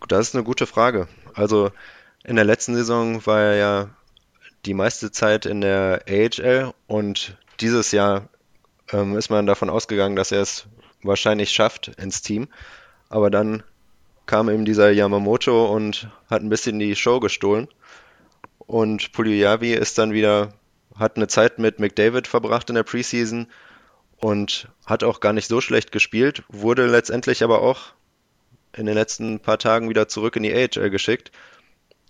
Das 0.08 0.28
ist 0.28 0.34
eine 0.34 0.42
gute 0.42 0.66
Frage. 0.66 1.06
Also 1.34 1.72
in 2.24 2.36
der 2.36 2.46
letzten 2.46 2.74
Saison 2.74 3.26
war 3.26 3.40
er 3.40 3.56
ja 3.56 3.90
die 4.64 4.74
meiste 4.74 5.10
Zeit 5.10 5.44
in 5.44 5.60
der 5.60 6.04
AHL 6.08 6.72
und 6.86 7.36
dieses 7.60 7.92
Jahr 7.92 8.30
ähm, 8.92 9.18
ist 9.18 9.28
man 9.28 9.46
davon 9.46 9.68
ausgegangen, 9.68 10.16
dass 10.16 10.32
er 10.32 10.40
es 10.40 10.66
wahrscheinlich 11.02 11.50
schafft 11.50 11.88
ins 11.88 12.22
Team. 12.22 12.48
Aber 13.10 13.28
dann 13.28 13.62
kam 14.24 14.48
eben 14.48 14.64
dieser 14.64 14.90
Yamamoto 14.90 15.66
und 15.74 16.08
hat 16.30 16.40
ein 16.42 16.48
bisschen 16.48 16.78
die 16.78 16.96
Show 16.96 17.20
gestohlen. 17.20 17.68
Und 18.58 19.12
Puliyavi 19.12 19.74
ist 19.74 19.98
dann 19.98 20.12
wieder, 20.12 20.54
hat 20.96 21.16
eine 21.16 21.26
Zeit 21.26 21.58
mit 21.58 21.80
McDavid 21.80 22.28
verbracht 22.28 22.68
in 22.70 22.76
der 22.76 22.84
Preseason 22.84 23.48
und 24.18 24.68
hat 24.86 25.02
auch 25.02 25.18
gar 25.18 25.32
nicht 25.32 25.48
so 25.48 25.60
schlecht 25.60 25.90
gespielt, 25.90 26.44
wurde 26.48 26.86
letztendlich 26.86 27.42
aber 27.42 27.62
auch 27.62 27.92
in 28.76 28.86
den 28.86 28.94
letzten 28.94 29.40
paar 29.40 29.58
Tagen 29.58 29.88
wieder 29.88 30.06
zurück 30.06 30.36
in 30.36 30.44
die 30.44 30.54
AHL 30.54 30.90
geschickt. 30.90 31.32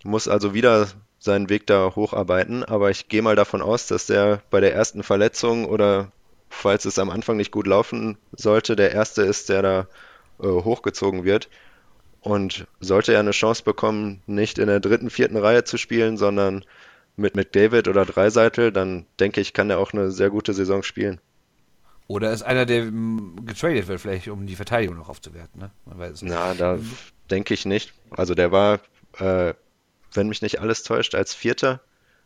Muss 0.03 0.27
also 0.27 0.53
wieder 0.53 0.87
seinen 1.17 1.49
Weg 1.49 1.65
da 1.65 1.95
hocharbeiten, 1.95 2.63
aber 2.63 2.91
ich 2.91 3.07
gehe 3.07 3.23
mal 3.23 3.35
davon 3.35 3.63
aus, 3.63 3.87
dass 3.87 4.05
der 4.05 4.41
bei 4.51 4.59
der 4.59 4.75
ersten 4.75 5.01
Verletzung 5.01 5.65
oder 5.65 6.11
falls 6.49 6.85
es 6.85 6.99
am 6.99 7.09
Anfang 7.09 7.37
nicht 7.37 7.51
gut 7.51 7.65
laufen 7.65 8.17
sollte, 8.33 8.75
der 8.75 8.91
erste 8.91 9.23
ist, 9.23 9.49
der 9.49 9.61
da 9.63 9.87
äh, 10.41 10.47
hochgezogen 10.47 11.23
wird. 11.23 11.49
Und 12.21 12.67
sollte 12.79 13.13
er 13.13 13.19
eine 13.19 13.31
Chance 13.31 13.63
bekommen, 13.63 14.21
nicht 14.27 14.59
in 14.59 14.67
der 14.67 14.79
dritten, 14.79 15.09
vierten 15.09 15.37
Reihe 15.37 15.63
zu 15.63 15.77
spielen, 15.77 16.17
sondern 16.17 16.63
mit 17.15 17.35
McDavid 17.35 17.87
oder 17.87 18.05
Dreiseitel, 18.05 18.71
dann 18.71 19.05
denke 19.19 19.41
ich, 19.41 19.53
kann 19.53 19.69
er 19.69 19.79
auch 19.79 19.91
eine 19.91 20.11
sehr 20.11 20.29
gute 20.29 20.53
Saison 20.53 20.83
spielen. 20.83 21.19
Oder 22.07 22.31
ist 22.31 22.43
einer, 22.43 22.65
der 22.65 22.91
getradet 23.45 23.87
wird, 23.87 24.01
vielleicht 24.01 24.27
um 24.27 24.45
die 24.45 24.55
Verteidigung 24.55 24.97
noch 24.97 25.09
aufzuwerten, 25.09 25.59
ne? 25.59 25.71
Man 25.85 25.97
weiß 25.97 26.13
es 26.13 26.21
nicht. 26.21 26.31
Na, 26.31 26.53
da 26.53 26.77
denke 27.31 27.53
ich 27.53 27.65
nicht. 27.65 27.93
Also 28.11 28.35
der 28.35 28.51
war 28.51 28.81
äh, 29.17 29.53
wenn 30.13 30.27
mich 30.27 30.41
nicht 30.41 30.59
alles 30.59 30.83
täuscht, 30.83 31.15
als 31.15 31.33
Vierter. 31.33 31.81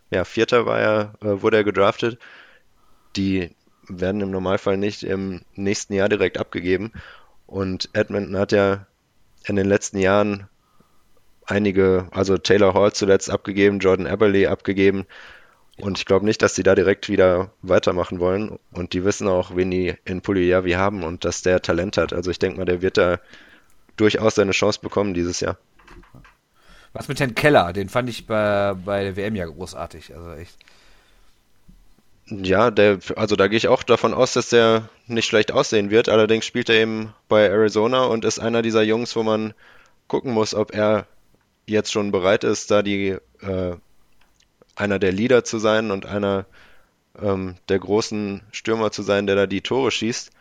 Ja, 0.09 0.26
Vierter 0.26 0.66
war 0.66 0.80
er, 0.80 1.13
äh, 1.22 1.41
wurde 1.41 1.57
er 1.57 1.63
gedraftet. 1.63 2.20
Die 3.16 3.51
werden 3.88 4.22
im 4.22 4.32
Normalfall 4.32 4.78
nicht 4.78 5.03
im 5.03 5.41
nächsten 5.53 5.93
Jahr 5.93 6.09
direkt 6.09 6.38
abgegeben. 6.38 6.91
Und 7.48 7.89
Edmonton 7.93 8.38
hat 8.38 8.52
ja 8.52 8.88
in 9.46 9.56
den 9.56 9.68
letzten 9.68 9.98
Jahren 10.00 10.48
einige, 11.46 12.08
also 12.12 12.38
Taylor 12.38 12.74
Hall 12.74 12.93
zuletzt 12.93 13.30
abgegeben, 13.30 13.80
Jordan 13.80 14.08
Eberle 14.08 14.50
abgegeben. 14.50 15.06
Und 15.78 15.98
ich 15.98 16.06
glaube 16.06 16.26
nicht, 16.26 16.41
dass 16.41 16.56
sie 16.56 16.64
da 16.64 16.74
direkt 16.74 17.10
wieder 17.10 17.52
weitermachen 17.62 18.20
wollen. 18.20 18.58
Und 18.72 18.93
die 18.93 19.04
wissen 19.04 19.28
auch, 19.28 19.56
wen 19.56 19.72
die 19.72 19.96
in 20.06 20.22
Puliavi 20.22 20.72
haben 20.72 21.04
und 21.04 21.26
dass 21.26 21.41
der 21.41 21.62
Talent 21.62 21.98
hat. 21.98 22.14
Also 22.14 22.32
ich 22.32 22.39
denke 22.39 22.58
mal, 22.58 22.66
der 22.66 22.82
wird 22.82 22.98
da 22.98 23.20
durchaus 23.98 24.36
seine 24.36 24.52
Chance 24.52 24.80
bekommen 24.82 25.14
dieses 25.14 25.41
Jahr. 25.41 25.58
Was 26.93 27.10
mit 27.10 27.20
Herrn 27.20 27.36
Keller? 27.36 27.74
Den 27.74 27.89
fand 27.89 28.10
ich 28.10 28.26
bei, 28.26 28.74
bei 28.74 29.04
der 29.04 29.18
WM 29.18 29.36
ja 29.36 29.46
großartig. 29.46 30.16
Also 30.16 30.32
echt. 30.34 30.58
Ja, 32.28 32.71
der, 32.71 32.99
also 33.15 33.36
da 33.36 33.47
gehe 33.47 33.57
ich 33.57 33.67
auch 33.67 33.84
davon 33.84 34.13
aus, 34.13 34.34
dass 34.34 34.49
der 34.49 34.89
nicht 35.05 35.26
schlecht 35.26 35.51
aussehen 35.51 35.91
wird. 35.91 36.09
Allerdings 36.09 36.45
spielt 36.45 36.69
er 36.69 36.76
eben 36.76 37.13
bei 37.28 37.43
Arizona 37.45 38.05
und 38.05 38.26
ist 38.26 38.39
einer 38.39 38.63
dieser 38.63 38.82
Jungs, 38.82 39.15
wo 39.15 39.21
man 39.23 39.53
gucken 40.07 40.34
muss, 40.34 40.55
ob 40.55 40.73
er 40.73 41.07
jetzt 41.67 41.91
schon 41.91 42.11
bereit 42.11 42.43
ist, 42.43 42.71
da 42.71 42.82
die 42.82 43.17
äh, 43.41 43.76
einer 44.76 44.99
der 44.99 45.11
Leader 45.11 45.43
zu 45.43 45.59
sein 45.59 45.91
und 45.91 46.05
einer 46.07 46.45
ähm, 47.21 47.55
der 47.69 47.80
großen 47.80 48.41
Stürmer 48.51 48.91
zu 48.91 49.03
sein, 49.03 49.28
der 49.28 49.36
da 49.36 49.45
die 49.47 49.61
Tore 49.61 49.91
schießt. 49.91 50.32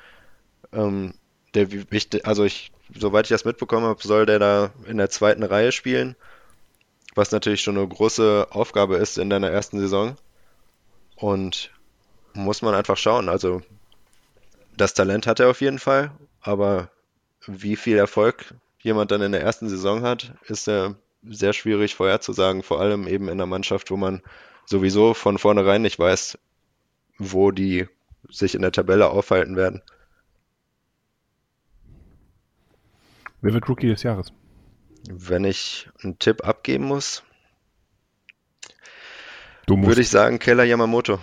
Ähm, 0.72 1.14
der, 1.54 1.68
also 2.24 2.44
ich, 2.44 2.72
soweit 2.98 3.26
ich 3.26 3.30
das 3.30 3.44
mitbekommen 3.44 3.86
habe, 3.86 4.02
soll 4.02 4.26
der 4.26 4.38
da 4.38 4.70
in 4.86 4.96
der 4.96 5.10
zweiten 5.10 5.42
Reihe 5.42 5.70
spielen, 5.70 6.16
was 7.14 7.30
natürlich 7.30 7.60
schon 7.62 7.76
eine 7.76 7.86
große 7.86 8.48
Aufgabe 8.50 8.96
ist 8.96 9.18
in 9.18 9.30
deiner 9.30 9.50
ersten 9.50 9.78
Saison. 9.78 10.16
Und 11.24 11.70
muss 12.34 12.60
man 12.60 12.74
einfach 12.74 12.98
schauen. 12.98 13.30
Also 13.30 13.62
das 14.76 14.92
Talent 14.92 15.26
hat 15.26 15.40
er 15.40 15.48
auf 15.48 15.62
jeden 15.62 15.78
Fall, 15.78 16.10
aber 16.42 16.90
wie 17.46 17.76
viel 17.76 17.96
Erfolg 17.96 18.54
jemand 18.80 19.10
dann 19.10 19.22
in 19.22 19.32
der 19.32 19.40
ersten 19.40 19.70
Saison 19.70 20.02
hat, 20.02 20.34
ist 20.48 20.68
er 20.68 20.96
sehr 21.22 21.54
schwierig 21.54 21.94
vorherzusagen, 21.94 22.62
vor 22.62 22.78
allem 22.78 23.06
eben 23.06 23.28
in 23.28 23.30
einer 23.30 23.46
Mannschaft, 23.46 23.90
wo 23.90 23.96
man 23.96 24.20
sowieso 24.66 25.14
von 25.14 25.38
vornherein 25.38 25.80
nicht 25.80 25.98
weiß, 25.98 26.36
wo 27.16 27.52
die 27.52 27.88
sich 28.28 28.54
in 28.54 28.60
der 28.60 28.72
Tabelle 28.72 29.08
aufhalten 29.08 29.56
werden. 29.56 29.80
Wer 33.40 33.54
wird 33.54 33.66
Rookie 33.66 33.88
des 33.88 34.02
Jahres? 34.02 34.30
Wenn 35.08 35.46
ich 35.46 35.88
einen 36.02 36.18
Tipp 36.18 36.46
abgeben 36.46 36.84
muss, 36.84 37.22
würde 39.66 40.00
ich 40.00 40.10
sagen 40.10 40.38
Keller 40.38 40.64
Yamamoto. 40.64 41.18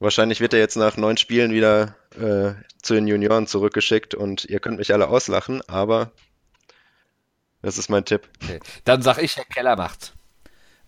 Wahrscheinlich 0.00 0.40
wird 0.40 0.52
er 0.52 0.60
jetzt 0.60 0.76
nach 0.76 0.96
neun 0.96 1.16
Spielen 1.16 1.50
wieder 1.50 1.96
äh, 2.14 2.54
zu 2.82 2.94
den 2.94 3.08
Junioren 3.08 3.46
zurückgeschickt 3.46 4.14
und 4.14 4.44
ihr 4.44 4.60
könnt 4.60 4.78
mich 4.78 4.92
alle 4.92 5.08
auslachen, 5.08 5.62
aber 5.68 6.12
das 7.62 7.78
ist 7.78 7.88
mein 7.88 8.04
Tipp. 8.04 8.28
Okay. 8.42 8.60
Dann 8.84 9.02
sag 9.02 9.18
ich, 9.18 9.36
Herr 9.36 9.44
Keller 9.44 9.76
macht's. 9.76 10.12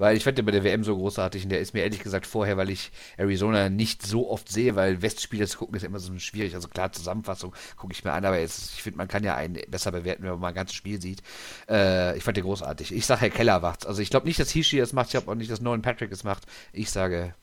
Weil 0.01 0.17
ich 0.17 0.25
fand 0.25 0.39
den 0.39 0.47
bei 0.47 0.53
der 0.53 0.65
WM 0.65 0.83
so 0.83 0.97
großartig 0.97 1.43
und 1.45 1.51
der 1.51 1.61
ist 1.61 1.75
mir 1.75 1.83
ehrlich 1.83 2.03
gesagt 2.03 2.27
vorher, 2.27 2.57
weil 2.57 2.71
ich 2.71 2.91
Arizona 3.19 3.69
nicht 3.69 4.01
so 4.01 4.31
oft 4.31 4.49
sehe, 4.49 4.75
weil 4.75 5.03
Westspiele 5.03 5.47
zu 5.47 5.59
gucken 5.59 5.77
ist 5.77 5.83
immer 5.83 5.99
so 5.99 6.19
schwierig. 6.19 6.55
Also 6.55 6.69
klar, 6.69 6.91
Zusammenfassung 6.91 7.55
gucke 7.77 7.93
ich 7.93 8.03
mir 8.03 8.13
an, 8.13 8.25
aber 8.25 8.39
jetzt, 8.39 8.73
ich 8.73 8.83
finde, 8.83 8.97
man 8.97 9.09
kann 9.09 9.25
ja 9.25 9.35
einen 9.35 9.61
besser 9.69 9.93
bewerten, 9.93 10.23
wenn 10.23 10.31
man 10.31 10.41
mal 10.41 10.49
ein 10.49 10.55
ganzes 10.55 10.75
Spiel 10.75 11.03
sieht. 11.03 11.23
Äh, 11.69 12.17
ich 12.17 12.25
fand 12.25 12.39
den 12.39 12.45
großartig. 12.45 12.95
Ich 12.95 13.05
sage, 13.05 13.21
Herr 13.21 13.29
Keller 13.29 13.61
macht's. 13.61 13.85
Also 13.85 14.01
ich 14.01 14.09
glaube 14.09 14.27
nicht, 14.27 14.41
dass 14.41 14.49
Hishi 14.49 14.79
das 14.79 14.95
macht, 14.95 15.09
ich 15.09 15.13
glaube 15.13 15.31
auch 15.31 15.35
nicht, 15.35 15.51
dass 15.51 15.61
Nolan 15.61 15.83
Patrick 15.83 16.11
es 16.13 16.25
macht. 16.25 16.45
Ich 16.73 16.91
sage, 16.91 17.35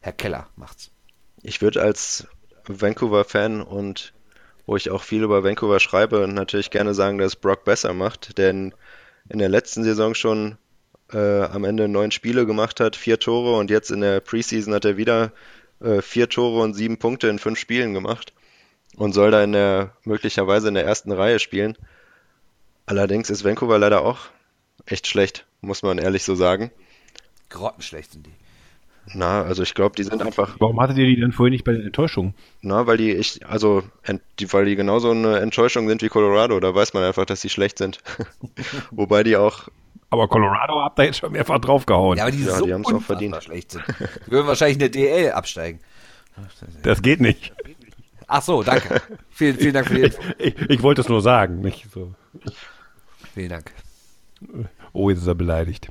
Herr 0.00 0.12
Keller 0.12 0.48
macht's. 0.56 0.90
Ich 1.44 1.62
würde 1.62 1.80
als 1.80 2.26
Vancouver-Fan 2.66 3.62
und 3.62 4.14
wo 4.66 4.74
ich 4.74 4.90
auch 4.90 5.04
viel 5.04 5.22
über 5.22 5.44
Vancouver 5.44 5.78
schreibe 5.78 6.26
natürlich 6.26 6.72
gerne 6.72 6.92
sagen, 6.92 7.18
dass 7.18 7.36
Brock 7.36 7.62
besser 7.62 7.94
macht, 7.94 8.36
denn 8.36 8.74
in 9.28 9.38
der 9.38 9.48
letzten 9.48 9.84
Saison 9.84 10.16
schon 10.16 10.58
äh, 11.12 11.42
am 11.42 11.64
Ende 11.64 11.88
neun 11.88 12.10
Spiele 12.10 12.46
gemacht 12.46 12.80
hat, 12.80 12.96
vier 12.96 13.18
Tore 13.18 13.56
und 13.56 13.70
jetzt 13.70 13.90
in 13.90 14.00
der 14.00 14.20
Preseason 14.20 14.74
hat 14.74 14.84
er 14.84 14.96
wieder 14.96 15.32
äh, 15.80 16.02
vier 16.02 16.28
Tore 16.28 16.62
und 16.62 16.74
sieben 16.74 16.98
Punkte 16.98 17.28
in 17.28 17.38
fünf 17.38 17.58
Spielen 17.58 17.94
gemacht 17.94 18.32
und 18.96 19.12
soll 19.12 19.30
da 19.30 19.42
in 19.42 19.52
der 19.52 19.92
möglicherweise 20.04 20.68
in 20.68 20.74
der 20.74 20.84
ersten 20.84 21.12
Reihe 21.12 21.38
spielen. 21.38 21.76
Allerdings 22.86 23.30
ist 23.30 23.44
Vancouver 23.44 23.78
leider 23.78 24.02
auch 24.02 24.28
echt 24.86 25.06
schlecht, 25.06 25.46
muss 25.60 25.82
man 25.82 25.98
ehrlich 25.98 26.24
so 26.24 26.34
sagen. 26.34 26.70
Grottenschlecht 27.50 28.12
sind 28.12 28.26
die. 28.26 28.32
Na, 29.14 29.42
also 29.42 29.62
ich 29.62 29.74
glaube, 29.74 29.96
die 29.96 30.02
sind 30.02 30.22
einfach. 30.22 30.56
Warum 30.58 30.80
hattet 30.80 30.98
ihr 30.98 31.06
die 31.06 31.18
denn 31.18 31.32
vorher 31.32 31.50
nicht 31.50 31.64
bei 31.64 31.72
den 31.72 31.86
Enttäuschungen? 31.86 32.34
Na, 32.60 32.86
weil 32.86 32.98
die 32.98 33.12
ich, 33.12 33.46
also 33.46 33.82
die, 34.38 34.52
weil 34.52 34.66
die 34.66 34.76
genauso 34.76 35.10
eine 35.10 35.38
Enttäuschung 35.38 35.88
sind 35.88 36.02
wie 36.02 36.08
Colorado, 36.08 36.60
da 36.60 36.74
weiß 36.74 36.92
man 36.94 37.04
einfach, 37.04 37.24
dass 37.24 37.40
sie 37.40 37.48
schlecht 37.48 37.78
sind. 37.78 38.00
Wobei 38.90 39.22
die 39.22 39.36
auch. 39.36 39.68
Aber 40.10 40.28
Colorado 40.28 40.80
habt 40.82 40.98
ihr 40.98 41.06
jetzt 41.06 41.18
schon 41.18 41.32
mehrfach 41.32 41.58
draufgehauen. 41.58 42.16
Ja, 42.16 42.24
aber 42.24 42.32
die, 42.32 42.44
ja, 42.44 42.56
so 42.56 42.64
die 42.64 42.72
haben 42.72 42.82
es 42.82 42.92
auch 42.92 43.02
verdient. 43.02 43.42
Schlecht 43.42 43.72
sind. 43.72 43.84
Die 44.26 44.30
würden 44.30 44.46
wahrscheinlich 44.46 44.76
in 44.76 44.80
der 44.80 44.88
DL 44.88 45.32
absteigen. 45.32 45.80
Das 46.82 47.02
geht 47.02 47.20
nicht. 47.20 47.52
Ach 48.26 48.42
so, 48.42 48.62
danke. 48.62 49.02
vielen, 49.30 49.56
vielen 49.56 49.74
Dank 49.74 49.88
für 49.88 49.94
die 49.94 50.02
Info. 50.02 50.22
Ich, 50.38 50.56
ich, 50.58 50.70
ich 50.70 50.82
wollte 50.82 51.00
es 51.00 51.08
nur 51.08 51.20
sagen, 51.20 51.60
nicht 51.60 51.86
so. 51.92 52.14
Vielen 53.34 53.50
Dank. 53.50 53.72
Oh, 54.92 55.10
jetzt 55.10 55.20
ist 55.20 55.26
er 55.26 55.34
beleidigt. 55.34 55.88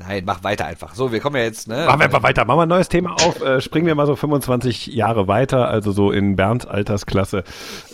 Nein, 0.00 0.22
mach 0.24 0.42
weiter 0.42 0.64
einfach. 0.64 0.94
So, 0.94 1.12
wir 1.12 1.20
kommen 1.20 1.36
ja 1.36 1.42
jetzt, 1.42 1.68
ne? 1.68 1.84
Machen 1.84 2.00
wir 2.00 2.06
einfach 2.06 2.22
weiter. 2.22 2.46
Machen 2.46 2.58
wir 2.58 2.62
ein 2.62 2.68
neues 2.70 2.88
Thema 2.88 3.12
auf. 3.12 3.42
Äh, 3.42 3.60
springen 3.60 3.86
wir 3.86 3.94
mal 3.94 4.06
so 4.06 4.16
25 4.16 4.86
Jahre 4.86 5.28
weiter, 5.28 5.68
also 5.68 5.92
so 5.92 6.10
in 6.10 6.36
Bernds 6.36 6.64
Altersklasse. 6.66 7.44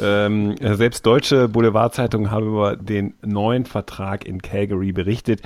Ähm, 0.01 0.55
selbst 0.61 1.05
deutsche 1.05 1.49
Boulevardzeitungen 1.49 2.31
haben 2.31 2.47
über 2.47 2.77
den 2.77 3.15
neuen 3.23 3.67
Vertrag 3.67 4.25
in 4.25 4.41
Calgary 4.41 4.93
berichtet. 4.93 5.43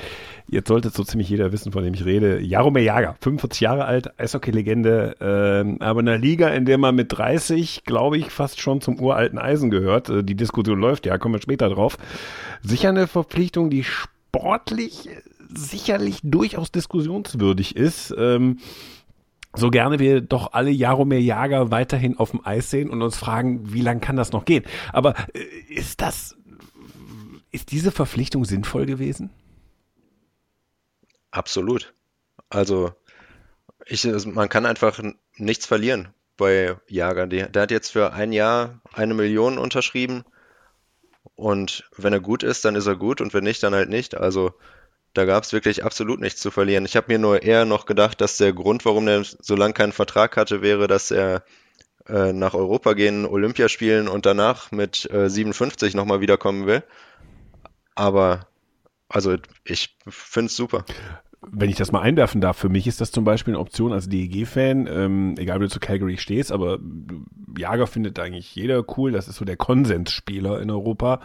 Jetzt 0.48 0.68
sollte 0.68 0.90
so 0.90 1.02
ziemlich 1.02 1.30
jeder 1.30 1.50
wissen, 1.52 1.72
von 1.72 1.82
dem 1.82 1.94
ich 1.94 2.04
rede. 2.04 2.40
Jaromir 2.40 2.82
Jager, 2.82 3.16
45 3.20 3.60
Jahre 3.60 3.86
alt, 3.86 4.20
Eishockey-Legende, 4.20 5.16
ähm, 5.20 5.78
aber 5.80 6.00
in 6.00 6.08
einer 6.08 6.18
Liga, 6.18 6.48
in 6.48 6.66
der 6.66 6.76
man 6.76 6.94
mit 6.94 7.16
30, 7.16 7.84
glaube 7.84 8.18
ich, 8.18 8.30
fast 8.30 8.60
schon 8.60 8.82
zum 8.82 9.00
uralten 9.00 9.38
Eisen 9.38 9.70
gehört. 9.70 10.10
Äh, 10.10 10.24
die 10.24 10.34
Diskussion 10.34 10.78
läuft, 10.78 11.06
ja, 11.06 11.16
kommen 11.16 11.36
wir 11.36 11.40
später 11.40 11.70
drauf. 11.70 11.96
Sicher 12.62 12.90
eine 12.90 13.06
Verpflichtung, 13.06 13.70
die 13.70 13.84
sportlich 13.84 15.08
sicherlich 15.54 16.20
durchaus 16.22 16.72
diskussionswürdig 16.72 17.76
ist. 17.76 18.14
Ähm, 18.16 18.58
so 19.54 19.70
gerne 19.70 19.98
wir 19.98 20.20
doch 20.20 20.52
alle 20.52 20.70
Jaromir 20.70 21.20
Jager 21.20 21.70
weiterhin 21.70 22.18
auf 22.18 22.30
dem 22.30 22.44
Eis 22.44 22.70
sehen 22.70 22.90
und 22.90 23.02
uns 23.02 23.16
fragen, 23.16 23.72
wie 23.72 23.80
lange 23.80 24.00
kann 24.00 24.16
das 24.16 24.32
noch 24.32 24.44
gehen? 24.44 24.64
Aber 24.92 25.14
äh, 25.34 25.40
ist 25.68 26.00
das, 26.00 26.36
ist 27.50 27.72
diese 27.72 27.90
Verpflichtung 27.90 28.44
sinnvoll 28.44 28.86
gewesen? 28.86 29.30
Absolut. 31.32 31.92
Also, 32.48 32.92
ich, 33.86 34.04
man 34.26 34.48
kann 34.48 34.66
einfach 34.66 35.00
nichts 35.36 35.66
verlieren 35.66 36.08
bei 36.36 36.76
Jager. 36.88 37.26
Der, 37.26 37.48
der 37.48 37.62
hat 37.62 37.70
jetzt 37.70 37.90
für 37.90 38.12
ein 38.12 38.32
Jahr 38.32 38.80
eine 38.92 39.14
Million 39.14 39.58
unterschrieben. 39.58 40.24
Und 41.34 41.88
wenn 41.96 42.12
er 42.12 42.20
gut 42.20 42.42
ist, 42.42 42.64
dann 42.64 42.76
ist 42.76 42.86
er 42.86 42.96
gut 42.96 43.20
und 43.20 43.34
wenn 43.34 43.44
nicht, 43.44 43.62
dann 43.62 43.74
halt 43.74 43.88
nicht. 43.88 44.16
Also 44.16 44.52
da 45.14 45.24
gab 45.24 45.42
es 45.44 45.52
wirklich 45.52 45.84
absolut 45.84 46.20
nichts 46.20 46.40
zu 46.40 46.50
verlieren. 46.50 46.84
Ich 46.84 46.96
habe 46.96 47.12
mir 47.12 47.18
nur 47.18 47.42
eher 47.42 47.64
noch 47.64 47.86
gedacht, 47.86 48.20
dass 48.20 48.36
der 48.36 48.52
Grund, 48.52 48.84
warum 48.84 49.08
er 49.08 49.24
so 49.24 49.56
lange 49.56 49.74
keinen 49.74 49.92
Vertrag 49.92 50.36
hatte, 50.36 50.62
wäre, 50.62 50.86
dass 50.86 51.10
er 51.10 51.42
äh, 52.08 52.32
nach 52.32 52.54
Europa 52.54 52.92
gehen, 52.92 53.26
Olympia 53.26 53.68
spielen 53.68 54.08
und 54.08 54.26
danach 54.26 54.70
mit 54.70 55.10
äh, 55.10 55.28
57 55.28 55.94
nochmal 55.94 56.20
wiederkommen 56.20 56.66
will. 56.66 56.82
Aber 57.94 58.46
also 59.08 59.36
ich 59.64 59.96
finde 60.08 60.46
es 60.46 60.56
super. 60.56 60.84
Wenn 61.42 61.70
ich 61.70 61.76
das 61.76 61.90
mal 61.90 62.02
einwerfen 62.02 62.40
darf, 62.40 62.58
für 62.58 62.68
mich 62.68 62.86
ist 62.86 63.00
das 63.00 63.10
zum 63.10 63.24
Beispiel 63.24 63.54
eine 63.54 63.60
Option 63.60 63.92
als 63.92 64.08
DEG-Fan, 64.08 64.86
ähm, 64.86 65.34
egal 65.38 65.58
wie 65.58 65.64
du 65.64 65.70
zu 65.70 65.80
Calgary 65.80 66.16
stehst, 66.18 66.52
aber 66.52 66.78
Jager 67.56 67.86
findet 67.86 68.18
eigentlich 68.18 68.54
jeder 68.54 68.84
cool, 68.96 69.10
das 69.10 69.26
ist 69.26 69.36
so 69.36 69.44
der 69.44 69.56
Konsensspieler 69.56 70.60
in 70.60 70.70
Europa. 70.70 71.20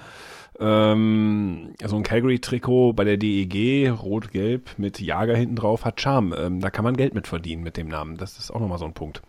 Ähm, 0.59 1.73
so 1.83 1.97
ein 1.97 2.03
Calgary-Trikot 2.03 2.93
bei 2.93 3.03
der 3.03 3.17
DEG, 3.17 3.91
rot-gelb 3.91 4.77
mit 4.77 4.99
Jager 4.99 5.35
hinten 5.35 5.55
drauf, 5.55 5.83
hat 5.83 5.99
Charme. 5.99 6.33
Ähm, 6.37 6.59
da 6.61 6.69
kann 6.69 6.83
man 6.83 6.95
Geld 6.95 7.13
mit 7.13 7.27
verdienen 7.27 7.63
mit 7.63 7.77
dem 7.77 7.87
Namen. 7.87 8.17
Das 8.17 8.39
ist 8.39 8.51
auch 8.51 8.59
nochmal 8.59 8.79
so 8.79 8.85
ein 8.85 8.93
Punkt. 8.93 9.21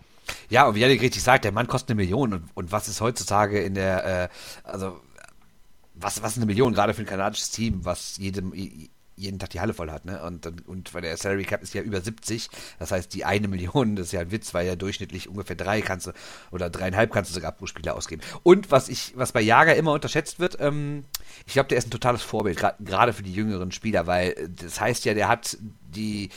Ja, 0.48 0.68
und 0.68 0.74
wie 0.74 0.80
Janik 0.80 1.02
richtig 1.02 1.22
sagt, 1.22 1.44
der 1.44 1.52
Mann 1.52 1.66
kostet 1.66 1.90
eine 1.90 1.96
Million. 1.96 2.32
Und, 2.32 2.44
und 2.54 2.72
was 2.72 2.88
ist 2.88 3.00
heutzutage 3.00 3.60
in 3.60 3.74
der, 3.74 4.24
äh, 4.24 4.28
also, 4.64 5.00
was, 5.94 6.22
was 6.22 6.32
ist 6.32 6.38
eine 6.38 6.46
Million 6.46 6.74
gerade 6.74 6.94
für 6.94 7.02
ein 7.02 7.06
kanadisches 7.06 7.50
Team, 7.50 7.84
was 7.84 8.18
jedem, 8.18 8.52
jeden 9.16 9.38
Tag 9.38 9.50
die 9.50 9.60
Halle 9.60 9.74
voll 9.74 9.90
hat, 9.90 10.04
ne? 10.04 10.22
Und, 10.22 10.46
und 10.68 10.94
weil 10.94 11.02
der 11.02 11.16
Salary 11.16 11.44
Cap 11.44 11.62
ist 11.62 11.74
ja 11.74 11.82
über 11.82 12.00
70, 12.00 12.48
das 12.78 12.92
heißt, 12.92 13.12
die 13.14 13.24
eine 13.24 13.48
Million, 13.48 13.96
das 13.96 14.06
ist 14.06 14.12
ja 14.12 14.20
ein 14.20 14.30
Witz, 14.30 14.54
weil 14.54 14.66
ja 14.66 14.76
durchschnittlich 14.76 15.28
ungefähr 15.28 15.56
drei 15.56 15.80
kannst 15.80 16.06
du 16.06 16.12
oder 16.50 16.70
dreieinhalb 16.70 17.12
kannst 17.12 17.30
du 17.30 17.34
sogar 17.34 17.52
pro 17.52 17.66
Spieler 17.66 17.94
ausgeben. 17.96 18.22
Und 18.42 18.70
was 18.70 18.88
ich, 18.88 19.12
was 19.16 19.32
bei 19.32 19.40
Jager 19.40 19.74
immer 19.74 19.92
unterschätzt 19.92 20.38
wird, 20.38 20.58
ähm, 20.60 21.04
ich 21.46 21.54
glaube, 21.54 21.68
der 21.68 21.78
ist 21.78 21.88
ein 21.88 21.90
totales 21.90 22.22
Vorbild, 22.22 22.62
gerade 22.80 23.12
für 23.12 23.22
die 23.22 23.32
jüngeren 23.32 23.72
Spieler, 23.72 24.06
weil 24.06 24.30
äh, 24.32 24.48
das 24.48 24.80
heißt 24.80 25.04
ja, 25.06 25.14
der 25.14 25.28
hat 25.28 25.56
die 25.60 26.30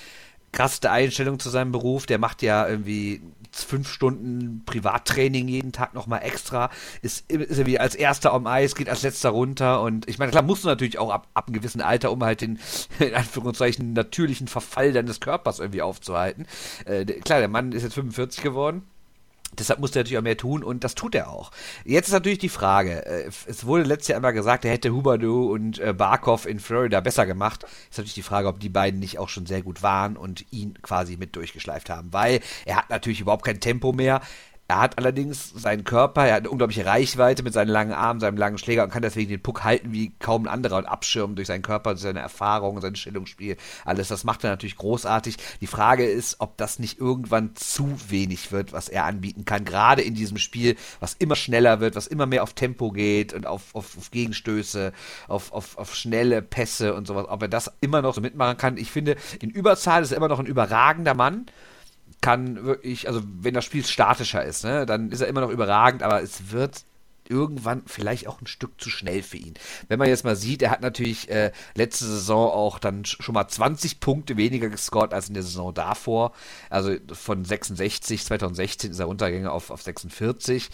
krasseste 0.52 0.92
Einstellung 0.92 1.40
zu 1.40 1.50
seinem 1.50 1.72
Beruf, 1.72 2.06
der 2.06 2.18
macht 2.18 2.42
ja 2.42 2.68
irgendwie 2.68 3.22
fünf 3.52 3.92
Stunden 3.92 4.64
Privattraining 4.66 5.48
jeden 5.48 5.72
Tag 5.72 5.94
nochmal 5.94 6.22
extra, 6.24 6.70
ist, 7.02 7.30
ist 7.32 7.58
er 7.58 7.66
wie 7.66 7.80
als 7.80 7.96
erster 7.96 8.34
am 8.34 8.48
Eis, 8.48 8.76
geht 8.76 8.90
als 8.90 9.02
letzter 9.02 9.30
runter. 9.30 9.82
Und 9.82 10.08
ich 10.08 10.20
meine, 10.20 10.32
klar, 10.32 10.44
musst 10.44 10.64
du 10.64 10.68
natürlich 10.68 11.00
auch 11.00 11.10
ab, 11.10 11.28
ab 11.34 11.48
einem 11.48 11.56
gewissen 11.56 11.82
Alter, 11.82 12.12
um 12.12 12.24
halt 12.24 12.42
den, 12.42 12.60
in 13.00 13.16
Anführungszeichen, 13.16 13.94
natürlichen 13.94 14.48
Verfall 14.48 14.94
deines 14.94 15.20
Körpers 15.20 15.60
irgendwie 15.60 15.82
aufzuhalten. 15.82 16.46
Äh, 16.86 17.06
klar, 17.06 17.40
der 17.40 17.48
Mann 17.48 17.72
ist 17.72 17.84
jetzt 17.84 17.96
45 17.96 18.44
geworden, 18.44 18.84
Deshalb 19.58 19.80
muss 19.80 19.96
er 19.96 20.02
natürlich 20.02 20.18
auch 20.20 20.24
mehr 20.24 20.38
tun 20.38 20.64
und 20.64 20.84
das 20.84 20.94
tut 20.94 21.16
er 21.16 21.30
auch. 21.30 21.52
Jetzt 21.84 22.08
ist 22.08 22.14
natürlich 22.14 22.38
die 22.38 22.50
Frage, 22.50 23.06
äh, 23.06 23.30
es 23.48 23.66
wurde 23.66 23.84
letztes 23.84 24.10
Jahr 24.10 24.18
einmal 24.18 24.34
gesagt, 24.34 24.64
er 24.64 24.72
hätte 24.72 24.94
Huberdeau 24.94 25.52
und 25.52 25.80
äh, 25.80 25.94
Barkov 25.94 26.46
in 26.46 26.60
Florida 26.60 27.00
besser 27.02 27.26
gemacht. 27.26 27.66
Ist 27.90 27.98
natürlich 27.98 28.14
die 28.14 28.22
Frage, 28.22 28.48
ob 28.48 28.60
die 28.60 28.70
beiden 28.70 29.00
nicht 29.00 29.18
auch 29.18 29.30
schon 29.30 29.48
sehr 29.48 29.64
gut 29.64 29.82
waren 29.82 30.18
und 30.18 30.46
ihn 30.52 30.76
quasi 30.82 31.18
mit 31.18 31.36
durchgeschleift 31.36 31.90
haben, 31.90 32.14
weil 32.14 32.42
er 32.66 32.78
hat 32.78 32.90
natürlich 32.90 33.22
überhaupt 33.22 33.44
kein 33.44 33.60
Tempo 33.60 33.92
mehr. 33.92 34.22
Er 34.70 34.82
hat 34.82 35.00
allerdings 35.00 35.50
seinen 35.50 35.84
Körper, 35.84 36.28
er 36.28 36.36
hat 36.36 36.42
eine 36.42 36.52
unglaubliche 36.52 36.86
Reichweite 36.86 37.42
mit 37.42 37.54
seinen 37.54 37.70
langen 37.70 37.92
Armen, 37.92 38.20
seinem 38.20 38.38
langen 38.38 38.60
Schläger 38.60 38.84
und 38.84 38.92
kann 38.92 39.02
deswegen 39.02 39.32
den 39.32 39.42
Puck 39.42 39.64
halten 39.64 39.94
wie 39.94 40.12
kaum 40.20 40.44
ein 40.44 40.48
anderer 40.48 40.78
und 40.78 40.86
abschirmen 40.86 41.36
durch 41.36 41.48
seinen 41.48 41.64
Körper, 41.64 41.98
seine 41.98 42.20
Erfahrung, 42.20 42.80
sein 42.80 42.96
Stellungsspiel, 42.96 43.58
alles. 43.84 44.10
Das 44.10 44.26
macht 44.26 44.44
er 44.44 44.52
natürlich 44.52 44.76
großartig. 44.76 45.38
Die 45.60 45.66
Frage 45.66 46.06
ist, 46.06 46.36
ob 46.38 46.56
das 46.58 46.78
nicht 46.78 47.00
irgendwann 47.00 47.56
zu 47.56 47.98
wenig 48.10 48.52
wird, 48.52 48.72
was 48.72 48.90
er 48.90 49.06
anbieten 49.06 49.44
kann, 49.44 49.66
gerade 49.66 50.04
in 50.04 50.14
diesem 50.14 50.38
Spiel, 50.38 50.76
was 51.00 51.16
immer 51.16 51.36
schneller 51.36 51.80
wird, 51.80 51.96
was 51.96 52.06
immer 52.06 52.28
mehr 52.28 52.44
auf 52.44 52.54
Tempo 52.54 52.92
geht 52.92 53.34
und 53.34 53.48
auf, 53.48 53.74
auf, 53.74 53.98
auf 53.98 54.12
Gegenstöße, 54.12 54.94
auf, 55.28 55.52
auf, 55.52 55.80
auf 55.80 55.96
schnelle 55.96 56.44
Pässe 56.44 56.94
und 56.94 57.08
sowas, 57.08 57.26
ob 57.28 57.42
er 57.42 57.48
das 57.48 57.72
immer 57.82 58.04
noch 58.04 58.14
so 58.14 58.22
mitmachen 58.22 58.58
kann. 58.58 58.78
Ich 58.78 58.92
finde, 58.92 59.16
in 59.42 59.50
Überzahl 59.50 60.04
ist 60.04 60.12
er 60.12 60.18
immer 60.18 60.28
noch 60.28 60.40
ein 60.40 60.46
überragender 60.46 61.16
Mann 61.16 61.48
kann 62.22 62.64
wirklich, 62.66 63.08
also 63.08 63.22
wenn 63.24 63.54
das 63.54 63.66
Spiel 63.66 63.86
statischer 63.86 64.44
ist, 64.44 64.64
ne, 64.64 64.86
dann 64.86 65.12
ist 65.12 65.22
er 65.22 65.28
immer 65.28 65.42
noch 65.42 65.50
überragend, 65.50 66.04
aber 66.04 66.22
es 66.22 66.52
wird 66.52 66.84
irgendwann 67.30 67.84
vielleicht 67.86 68.28
auch 68.28 68.42
ein 68.42 68.48
Stück 68.48 68.82
zu 68.82 68.90
schnell 68.90 69.22
für 69.22 69.38
ihn. 69.38 69.54
Wenn 69.88 70.00
man 70.00 70.08
jetzt 70.08 70.26
mal 70.26 70.36
sieht, 70.36 70.64
er 70.64 70.72
hat 70.72 70.82
natürlich 70.82 71.30
äh, 71.30 71.52
letzte 71.76 72.06
Saison 72.06 72.50
auch 72.50 72.80
dann 72.80 73.06
schon 73.06 73.34
mal 73.34 73.48
20 73.48 74.00
Punkte 74.00 74.36
weniger 74.36 74.70
gescored 74.70 75.14
als 75.14 75.28
in 75.28 75.36
der 75.36 75.44
Saison 75.44 75.74
davor. 75.74 76.34
Also 76.72 76.96
von 77.14 77.46
66, 77.46 78.26
2016 78.26 78.92
ist 78.92 79.00
er 79.00 79.06
runtergegangen 79.06 79.50
auf, 79.50 79.70
auf 79.70 79.84
46. 79.84 80.70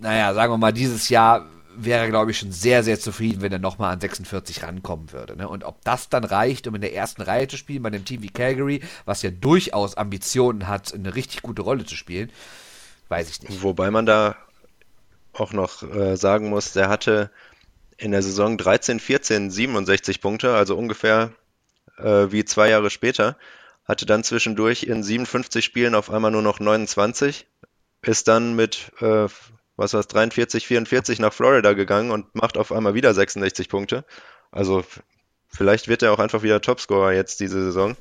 Naja, 0.00 0.34
sagen 0.34 0.52
wir 0.52 0.58
mal, 0.58 0.72
dieses 0.72 1.08
Jahr 1.08 1.46
wäre, 1.76 2.08
glaube 2.08 2.30
ich, 2.30 2.38
schon 2.38 2.52
sehr, 2.52 2.82
sehr 2.82 2.98
zufrieden, 2.98 3.42
wenn 3.42 3.52
er 3.52 3.58
nochmal 3.58 3.92
an 3.92 4.00
46 4.00 4.62
rankommen 4.62 5.12
würde. 5.12 5.36
Ne? 5.36 5.48
Und 5.48 5.64
ob 5.64 5.82
das 5.84 6.08
dann 6.08 6.24
reicht, 6.24 6.66
um 6.66 6.74
in 6.74 6.80
der 6.80 6.94
ersten 6.94 7.22
Reihe 7.22 7.48
zu 7.48 7.56
spielen, 7.56 7.82
bei 7.82 7.88
einem 7.88 8.04
Team 8.04 8.22
wie 8.22 8.30
Calgary, 8.30 8.82
was 9.04 9.22
ja 9.22 9.30
durchaus 9.30 9.96
Ambitionen 9.96 10.68
hat, 10.68 10.94
eine 10.94 11.14
richtig 11.14 11.42
gute 11.42 11.62
Rolle 11.62 11.84
zu 11.84 11.96
spielen, 11.96 12.30
weiß 13.08 13.30
ich 13.30 13.42
nicht. 13.42 13.62
Wobei 13.62 13.90
man 13.90 14.06
da 14.06 14.36
auch 15.32 15.52
noch 15.52 15.82
äh, 15.82 16.16
sagen 16.16 16.48
muss, 16.48 16.72
der 16.72 16.88
hatte 16.88 17.30
in 17.96 18.10
der 18.10 18.22
Saison 18.22 18.58
13, 18.58 19.00
14 19.00 19.50
67 19.50 20.20
Punkte, 20.20 20.54
also 20.54 20.76
ungefähr 20.76 21.32
äh, 21.98 22.30
wie 22.30 22.44
zwei 22.44 22.68
Jahre 22.68 22.90
später, 22.90 23.36
hatte 23.84 24.06
dann 24.06 24.24
zwischendurch 24.24 24.84
in 24.84 25.02
57 25.02 25.64
Spielen 25.64 25.94
auf 25.94 26.10
einmal 26.10 26.30
nur 26.30 26.42
noch 26.42 26.60
29, 26.60 27.46
ist 28.02 28.28
dann 28.28 28.56
mit 28.56 28.92
äh, 29.00 29.28
was 29.76 29.94
war's, 29.94 30.08
43, 30.08 30.66
44 30.66 31.18
nach 31.18 31.32
Florida 31.32 31.72
gegangen 31.72 32.10
und 32.10 32.34
macht 32.34 32.56
auf 32.56 32.72
einmal 32.72 32.94
wieder 32.94 33.12
66 33.14 33.68
Punkte. 33.68 34.04
Also 34.50 34.84
vielleicht 35.48 35.88
wird 35.88 36.02
er 36.02 36.12
auch 36.12 36.18
einfach 36.18 36.42
wieder 36.42 36.60
Topscorer 36.60 37.12
jetzt 37.12 37.40
diese 37.40 37.62
Saison. 37.62 37.96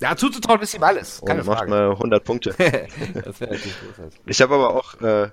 Ja, 0.00 0.16
zuzutrauen 0.16 0.60
ist 0.62 0.74
ihm 0.74 0.82
alles. 0.82 1.22
Keine 1.24 1.40
und 1.40 1.46
macht 1.46 1.58
Frage. 1.58 1.70
mal 1.70 1.90
100 1.90 2.24
Punkte. 2.24 2.50
das 2.58 3.40
wäre 3.40 3.52
natürlich 3.52 3.76
großartig. 3.86 4.20
Ich 4.26 4.40
habe 4.40 4.54
aber 4.54 4.74
auch 4.74 5.00
äh, 5.00 5.30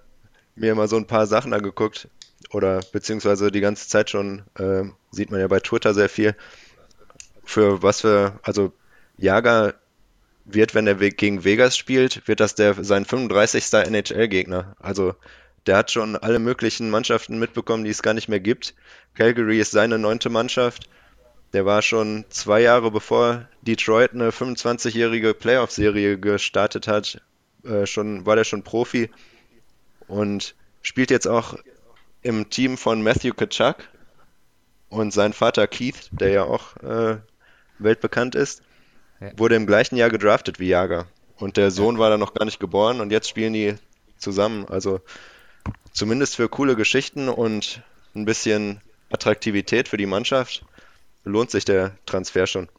mir 0.56 0.76
mal 0.76 0.88
so 0.88 0.98
ein 0.98 1.08
paar 1.08 1.26
Sachen 1.26 1.54
angeguckt 1.54 2.10
oder 2.52 2.82
beziehungsweise 2.92 3.52
die 3.52 3.62
ganze 3.62 3.88
Zeit 3.88 4.10
schon, 4.10 4.44
äh, 4.60 4.84
sieht 5.12 5.32
man 5.32 5.40
ja 5.40 5.48
bei 5.48 5.60
Twitter 5.60 5.94
sehr 5.94 6.10
viel, 6.10 6.36
für 7.44 7.82
was 7.82 8.04
wir, 8.04 8.40
also 8.44 8.74
Jager 9.18 9.76
wird, 10.46 10.76
wenn 10.76 10.88
er 10.88 10.96
gegen 10.96 11.44
Vegas 11.44 11.78
spielt, 11.78 12.28
wird 12.28 12.40
das 12.40 12.56
der 12.56 12.74
sein 12.84 13.06
35. 13.06 13.74
NHL-Gegner. 13.74 14.76
Also 14.80 15.16
der 15.68 15.78
hat 15.78 15.92
schon 15.92 16.16
alle 16.16 16.40
möglichen 16.40 16.90
Mannschaften 16.90 17.38
mitbekommen, 17.38 17.84
die 17.84 17.90
es 17.90 18.02
gar 18.02 18.14
nicht 18.14 18.30
mehr 18.30 18.40
gibt. 18.40 18.74
Calgary 19.16 19.60
ist 19.60 19.72
seine 19.72 20.00
neunte 20.00 20.30
Mannschaft. 20.30 20.90
Der 21.54 21.66
war 21.66 21.82
schon 21.82 22.26
zwei 22.30 22.62
Jahre 22.62 22.92
bevor 22.92 23.48
Detroit 23.62 24.14
eine 24.14 24.32
25-jährige 24.32 25.34
Playoff-Serie 25.34 26.20
gestartet 26.20 26.88
hat, 26.88 27.22
äh, 27.64 27.86
schon, 27.86 28.26
war 28.26 28.36
der 28.36 28.44
schon 28.44 28.64
Profi 28.64 29.10
und 30.08 30.56
spielt 30.82 31.12
jetzt 31.12 31.28
auch 31.28 31.56
im 32.22 32.50
Team 32.50 32.78
von 32.78 33.02
Matthew 33.02 33.34
Kachuk 33.34 33.78
und 34.90 35.14
sein 35.14 35.34
Vater 35.34 35.68
Keith, 35.68 36.10
der 36.12 36.30
ja 36.30 36.44
auch 36.44 36.76
äh, 36.78 37.18
weltbekannt 37.80 38.36
ist, 38.36 38.62
ja. 39.20 39.32
wurde 39.38 39.56
im 39.56 39.68
gleichen 39.68 39.98
Jahr 39.98 40.10
gedraftet 40.10 40.60
wie 40.60 40.68
Jager. 40.68 41.08
Und 41.38 41.58
der 41.58 41.72
Sohn 41.72 42.00
war 42.00 42.10
da 42.10 42.18
noch 42.18 42.34
gar 42.34 42.46
nicht 42.46 42.60
geboren 42.60 43.00
und 43.00 43.12
jetzt 43.12 43.30
spielen 43.30 43.54
die 43.54 43.76
zusammen. 44.18 44.66
Also 44.68 45.02
zumindest 45.98 46.36
für 46.36 46.48
coole 46.48 46.76
Geschichten 46.76 47.28
und 47.28 47.82
ein 48.16 48.26
bisschen 48.26 48.82
Attraktivität 49.10 49.88
für 49.88 49.98
die 49.98 50.06
Mannschaft 50.06 50.64
lohnt 51.24 51.50
sich 51.50 51.66
der 51.66 51.98
Transfer 52.06 52.46
schon. 52.46 52.70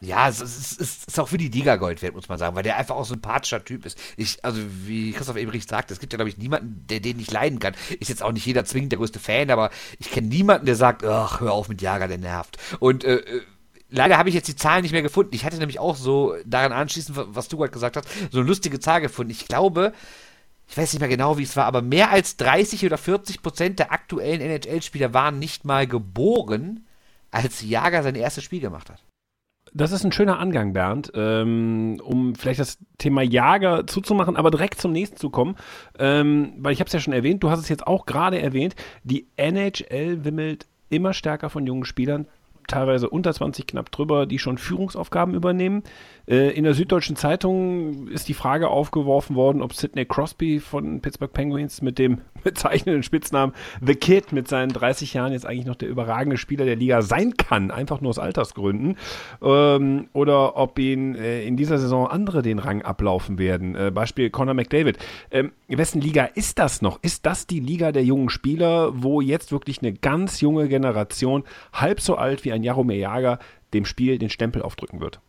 Ja, 0.00 0.28
es 0.28 0.40
ist, 0.40 0.80
es 0.80 1.04
ist, 1.06 1.20
auch 1.20 1.28
für 1.28 1.38
die 1.38 1.48
Liga 1.48 1.76
Gold 1.76 2.02
wert, 2.02 2.14
muss 2.14 2.28
man 2.28 2.38
sagen, 2.38 2.56
weil 2.56 2.62
der 2.62 2.76
einfach 2.76 2.96
auch 2.96 3.04
sympathischer 3.04 3.64
Typ 3.64 3.84
ist. 3.86 3.98
Ich, 4.16 4.44
also 4.44 4.60
wie 4.84 5.12
Christoph 5.12 5.36
Ebrich 5.36 5.64
sagt, 5.66 5.90
es 5.90 6.00
gibt 6.00 6.12
ja, 6.12 6.16
glaube 6.16 6.28
ich, 6.28 6.38
niemanden, 6.38 6.84
der 6.88 7.00
den 7.00 7.18
nicht 7.18 7.30
leiden 7.30 7.58
kann. 7.58 7.74
Ist 8.00 8.08
jetzt 8.08 8.22
auch 8.22 8.32
nicht 8.32 8.46
jeder 8.46 8.64
zwingend 8.64 8.92
der 8.92 8.98
größte 8.98 9.20
Fan, 9.20 9.50
aber 9.50 9.70
ich 10.00 10.10
kenne 10.10 10.28
niemanden, 10.28 10.66
der 10.66 10.74
sagt, 10.74 11.04
ach, 11.04 11.40
hör 11.40 11.52
auf 11.52 11.68
mit 11.68 11.82
Jager, 11.82 12.08
der 12.08 12.18
nervt. 12.18 12.58
Und 12.80 13.04
äh, 13.04 13.16
äh 13.16 13.42
leider 13.90 14.18
habe 14.18 14.28
ich 14.28 14.34
jetzt 14.34 14.48
die 14.48 14.56
Zahlen 14.56 14.82
nicht 14.82 14.92
mehr 14.92 15.02
gefunden. 15.02 15.34
Ich 15.34 15.44
hatte 15.44 15.58
nämlich 15.58 15.78
auch 15.78 15.96
so 15.96 16.34
daran 16.46 16.72
anschließend, 16.72 17.16
was 17.16 17.48
du 17.48 17.58
gerade 17.58 17.72
gesagt 17.72 17.96
hast, 17.96 18.08
so 18.30 18.38
eine 18.38 18.48
lustige 18.48 18.80
Zahl 18.80 19.02
gefunden. 19.02 19.30
Ich 19.30 19.46
glaube, 19.46 19.92
ich 20.68 20.76
weiß 20.76 20.92
nicht 20.92 21.00
mehr 21.00 21.08
genau, 21.08 21.38
wie 21.38 21.42
es 21.42 21.56
war, 21.56 21.66
aber 21.66 21.82
mehr 21.82 22.10
als 22.10 22.36
30 22.36 22.86
oder 22.86 22.98
40 22.98 23.42
Prozent 23.42 23.78
der 23.78 23.92
aktuellen 23.92 24.40
NHL-Spieler 24.40 25.12
waren 25.12 25.38
nicht 25.38 25.64
mal 25.64 25.86
geboren, 25.86 26.86
als 27.30 27.62
Jager 27.62 28.02
sein 28.02 28.14
erstes 28.14 28.44
Spiel 28.44 28.60
gemacht 28.60 28.90
hat. 28.90 29.04
Das 29.74 29.90
ist 29.90 30.04
ein 30.04 30.12
schöner 30.12 30.38
Angang, 30.38 30.74
Bernd, 30.74 31.12
ähm, 31.14 31.98
um 32.04 32.34
vielleicht 32.34 32.60
das 32.60 32.78
Thema 32.98 33.22
Jager 33.22 33.86
zuzumachen, 33.86 34.36
aber 34.36 34.50
direkt 34.50 34.78
zum 34.78 34.92
nächsten 34.92 35.16
zu 35.16 35.30
kommen. 35.30 35.56
Ähm, 35.98 36.52
weil 36.58 36.74
ich 36.74 36.80
habe 36.80 36.88
es 36.88 36.92
ja 36.92 37.00
schon 37.00 37.14
erwähnt, 37.14 37.42
du 37.42 37.48
hast 37.48 37.60
es 37.60 37.70
jetzt 37.70 37.86
auch 37.86 38.04
gerade 38.04 38.40
erwähnt, 38.40 38.74
die 39.02 39.28
NHL 39.36 40.24
wimmelt 40.24 40.66
immer 40.90 41.14
stärker 41.14 41.48
von 41.48 41.66
jungen 41.66 41.86
Spielern, 41.86 42.26
teilweise 42.68 43.08
unter 43.08 43.32
20 43.32 43.66
knapp 43.66 43.90
drüber, 43.90 44.26
die 44.26 44.38
schon 44.38 44.58
Führungsaufgaben 44.58 45.34
übernehmen. 45.34 45.82
Äh, 46.26 46.50
in 46.50 46.64
der 46.64 46.74
Süddeutschen 46.74 47.16
Zeitung 47.16 48.08
ist 48.08 48.28
die 48.28 48.34
Frage 48.34 48.68
aufgeworfen 48.68 49.36
worden, 49.36 49.62
ob 49.62 49.74
Sidney 49.74 50.04
Crosby 50.04 50.60
von 50.60 51.00
Pittsburgh 51.00 51.32
Penguins 51.32 51.82
mit 51.82 51.98
dem 51.98 52.18
bezeichnenden 52.44 53.02
Spitznamen 53.02 53.54
The 53.80 53.94
Kid 53.94 54.32
mit 54.32 54.48
seinen 54.48 54.72
30 54.72 55.14
Jahren 55.14 55.32
jetzt 55.32 55.46
eigentlich 55.46 55.66
noch 55.66 55.76
der 55.76 55.88
überragende 55.88 56.36
Spieler 56.36 56.64
der 56.64 56.76
Liga 56.76 57.02
sein 57.02 57.36
kann, 57.36 57.70
einfach 57.70 58.00
nur 58.00 58.10
aus 58.10 58.18
Altersgründen. 58.18 58.96
Ähm, 59.42 60.08
oder 60.12 60.56
ob 60.56 60.78
ihn 60.78 61.14
äh, 61.14 61.44
in 61.44 61.56
dieser 61.56 61.78
Saison 61.78 62.06
andere 62.06 62.42
den 62.42 62.58
Rang 62.58 62.82
ablaufen 62.82 63.38
werden. 63.38 63.74
Äh, 63.74 63.90
Beispiel 63.92 64.30
Conor 64.30 64.54
McDavid. 64.54 64.98
Ähm, 65.30 65.52
in 65.68 65.78
wessen 65.78 66.00
Liga 66.00 66.24
ist 66.24 66.58
das 66.58 66.82
noch? 66.82 67.02
Ist 67.02 67.26
das 67.26 67.46
die 67.46 67.60
Liga 67.60 67.92
der 67.92 68.04
jungen 68.04 68.28
Spieler, 68.28 69.02
wo 69.02 69.20
jetzt 69.20 69.52
wirklich 69.52 69.80
eine 69.80 69.92
ganz 69.92 70.40
junge 70.40 70.68
Generation, 70.68 71.44
halb 71.72 72.00
so 72.00 72.16
alt 72.16 72.44
wie 72.44 72.52
ein 72.52 72.62
Jaromir 72.62 72.96
Jager, 72.96 73.38
dem 73.74 73.84
Spiel 73.84 74.18
den 74.18 74.30
Stempel 74.30 74.62
aufdrücken 74.62 75.00
wird? 75.00 75.20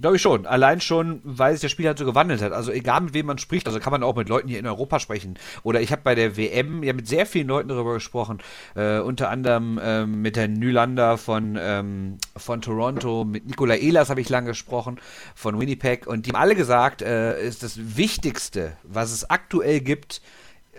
Glaube 0.00 0.16
ich 0.16 0.22
schon. 0.22 0.46
Allein 0.46 0.80
schon, 0.80 1.20
weil 1.24 1.54
sich 1.54 1.62
das 1.62 1.70
Spiel 1.70 1.86
halt 1.86 1.98
so 1.98 2.04
gewandelt 2.04 2.42
hat. 2.42 2.52
Also 2.52 2.70
egal 2.70 3.00
mit 3.00 3.14
wem 3.14 3.26
man 3.26 3.38
spricht, 3.38 3.66
also 3.66 3.80
kann 3.80 3.92
man 3.92 4.02
auch 4.02 4.14
mit 4.14 4.28
Leuten 4.28 4.48
hier 4.48 4.58
in 4.58 4.66
Europa 4.66 5.00
sprechen. 5.00 5.38
Oder 5.62 5.80
ich 5.80 5.90
habe 5.90 6.02
bei 6.02 6.14
der 6.14 6.36
WM 6.36 6.82
ja 6.82 6.92
mit 6.92 7.08
sehr 7.08 7.24
vielen 7.24 7.48
Leuten 7.48 7.68
darüber 7.68 7.94
gesprochen. 7.94 8.38
Äh, 8.74 8.98
unter 8.98 9.30
anderem 9.30 9.80
ähm, 9.82 10.20
mit 10.20 10.36
Herrn 10.36 10.54
Nylander 10.54 11.16
von, 11.16 11.56
ähm, 11.58 12.18
von 12.36 12.60
Toronto, 12.60 13.24
mit 13.24 13.46
Nikola 13.46 13.76
Ehlers 13.76 14.10
habe 14.10 14.20
ich 14.20 14.28
lange 14.28 14.48
gesprochen, 14.48 15.00
von 15.34 15.58
Winnipeg. 15.58 16.06
Und 16.06 16.26
die 16.26 16.30
haben 16.30 16.40
alle 16.40 16.54
gesagt, 16.54 17.00
äh, 17.00 17.42
ist 17.42 17.62
das 17.62 17.96
Wichtigste, 17.96 18.76
was 18.82 19.12
es 19.12 19.30
aktuell 19.30 19.80
gibt, 19.80 20.20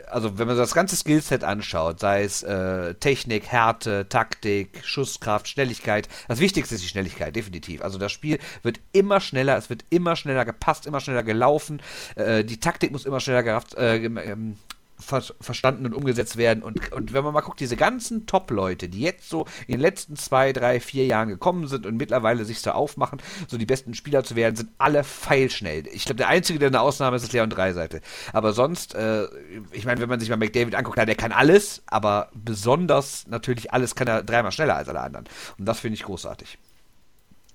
also 0.10 0.38
wenn 0.38 0.48
man 0.48 0.58
das 0.58 0.74
ganze 0.74 0.95
Skillset 0.95 1.43
anschaut, 1.43 2.00
sei 2.00 2.24
es 2.24 2.43
äh, 2.43 2.93
Technik, 2.95 3.48
Härte, 3.48 4.08
Taktik, 4.10 4.82
Schusskraft, 4.84 5.48
Schnelligkeit, 5.48 6.08
das 6.28 6.39
Wichtigste 6.39 6.76
ist 6.76 6.84
die 6.84 6.88
Schnelligkeit, 6.88 7.36
definitiv. 7.36 7.82
Also 7.82 7.98
das 7.98 8.12
Spiel 8.12 8.39
wird 8.64 8.80
immer 8.91 9.20
schneller, 9.20 9.58
es 9.58 9.70
wird 9.70 9.86
immer 9.89 10.16
schneller 10.16 10.45
gepasst, 10.45 10.86
immer 10.86 11.00
schneller 11.00 11.24
gelaufen, 11.24 11.82
äh, 12.16 12.43
die 12.43 12.60
Taktik 12.60 12.91
muss 12.91 13.06
immer 13.06 13.20
schneller 13.20 13.43
gerafft, 13.43 13.76
äh, 13.76 13.98
ähm, 13.98 14.58
ver 15.00 15.22
verstanden 15.39 15.86
und 15.86 15.93
umgesetzt 15.93 16.38
werden. 16.38 16.64
Und, 16.64 16.91
und 16.91 17.14
wenn 17.14 17.24
man 17.24 17.34
mal 17.34 17.41
guckt, 17.41 17.60
diese 17.60 17.76
ganzen 17.76 18.26
Top-Leute, 18.26 18.89
die 18.89 19.02
jetzt 19.02 19.30
so 19.30 19.45
in 19.68 19.74
den 19.74 19.82
letzten 19.82 20.16
zwei, 20.16 20.54
drei, 20.54 20.80
vier 20.80 21.06
Jahren 21.06 21.30
gekommen 21.30 21.68
sind 21.68 21.86
und 21.86 21.98
mittlerweile 21.98 22.45
sich 22.45 22.62
so 22.62 22.72
aufmachen, 22.72 23.22
so 23.48 23.58
die 23.58 23.66
besten 23.66 23.93
Spieler 23.93 24.24
zu 24.24 24.36
werden, 24.36 24.56
sind 24.56 24.72
alle 24.78 25.04
feilschnell. 25.04 25.88
Ich 25.88 26.06
glaube, 26.06 26.18
der 26.18 26.28
Einzige, 26.28 26.60
der 26.60 26.70
eine 26.70 26.82
Ausnahme 26.82 27.18
ist, 27.18 27.24
ist 27.24 27.34
Leon 27.34 27.50
Dreiseite. 27.50 28.02
Aber 28.34 28.54
sonst, 28.54 28.95
äh, 28.95 29.26
ich 29.72 29.86
meine, 29.86 30.02
wenn 30.02 30.10
man 30.10 30.20
sich 30.20 30.30
mal 30.30 30.38
McDavid 30.38 30.76
anguckt, 30.76 30.95
klar, 30.95 31.06
der 31.06 31.16
kann 31.16 31.32
alles, 31.32 31.84
aber 31.88 32.30
besonders 32.34 33.28
natürlich 33.28 33.72
alles 33.74 33.95
kann 33.95 34.08
er 34.08 34.24
dreimal 34.24 34.52
schneller 34.52 34.76
als 34.76 34.89
alle 34.89 35.02
anderen. 35.02 35.26
Und 35.58 35.66
das 35.66 35.80
finde 35.80 35.95
ich 35.95 36.04
großartig. 36.04 36.58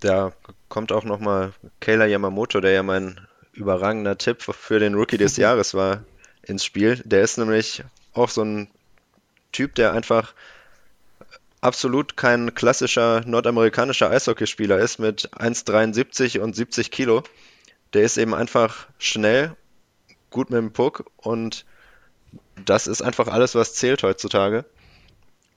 Da 0.00 0.32
kommt 0.68 0.90
auch 0.90 1.04
nochmal 1.04 1.52
Kayla 1.80 2.06
Yamamoto, 2.06 2.60
der 2.60 2.72
ja 2.72 2.82
mein 2.82 3.20
überragender 3.52 4.18
Tipp 4.18 4.42
für 4.42 4.78
den 4.78 4.94
Rookie 4.94 5.18
des 5.18 5.36
Jahres 5.36 5.74
war, 5.74 6.04
ins 6.42 6.64
Spiel. 6.64 7.00
Der 7.04 7.22
ist 7.22 7.38
nämlich 7.38 7.84
auch 8.14 8.28
so 8.28 8.42
ein 8.42 8.68
Typ, 9.52 9.74
der 9.74 9.92
einfach 9.92 10.34
absolut 11.60 12.16
kein 12.16 12.54
klassischer 12.54 13.22
nordamerikanischer 13.24 14.10
Eishockeyspieler 14.10 14.78
ist 14.78 14.98
mit 14.98 15.30
1,73 15.32 16.40
und 16.40 16.54
70 16.54 16.90
Kilo. 16.90 17.22
Der 17.94 18.02
ist 18.02 18.18
eben 18.18 18.34
einfach 18.34 18.88
schnell, 18.98 19.56
gut 20.30 20.50
mit 20.50 20.58
dem 20.58 20.72
Puck 20.72 21.04
und 21.18 21.64
das 22.64 22.86
ist 22.86 23.02
einfach 23.02 23.28
alles, 23.28 23.54
was 23.54 23.74
zählt 23.74 24.02
heutzutage. 24.02 24.64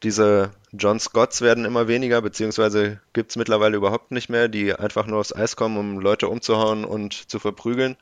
Diese 0.03 0.51
John 0.73 0.99
Scotts 0.99 1.41
werden 1.41 1.65
immer 1.65 1.87
weniger, 1.87 2.21
beziehungsweise 2.21 2.99
gibt 3.13 3.31
es 3.31 3.37
mittlerweile 3.37 3.77
überhaupt 3.77 4.11
nicht 4.11 4.29
mehr, 4.29 4.49
die 4.49 4.75
einfach 4.75 5.07
nur 5.07 5.19
aufs 5.19 5.33
Eis 5.33 5.55
kommen, 5.55 5.77
um 5.77 5.99
Leute 5.99 6.27
umzuhauen 6.27 6.85
und 6.85 7.13
zu 7.13 7.39
verprügeln 7.39 7.95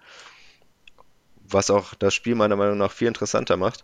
was 1.53 1.69
auch 1.69 1.93
das 1.95 2.13
Spiel 2.13 2.35
meiner 2.35 2.55
Meinung 2.55 2.77
nach 2.77 2.91
viel 2.91 3.07
interessanter 3.07 3.57
macht. 3.57 3.83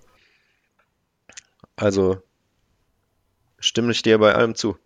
Also 1.75 2.21
stimme 3.59 3.91
ich 3.91 4.01
dir 4.01 4.17
bei 4.17 4.33
allem 4.35 4.55
zu. 4.55 4.77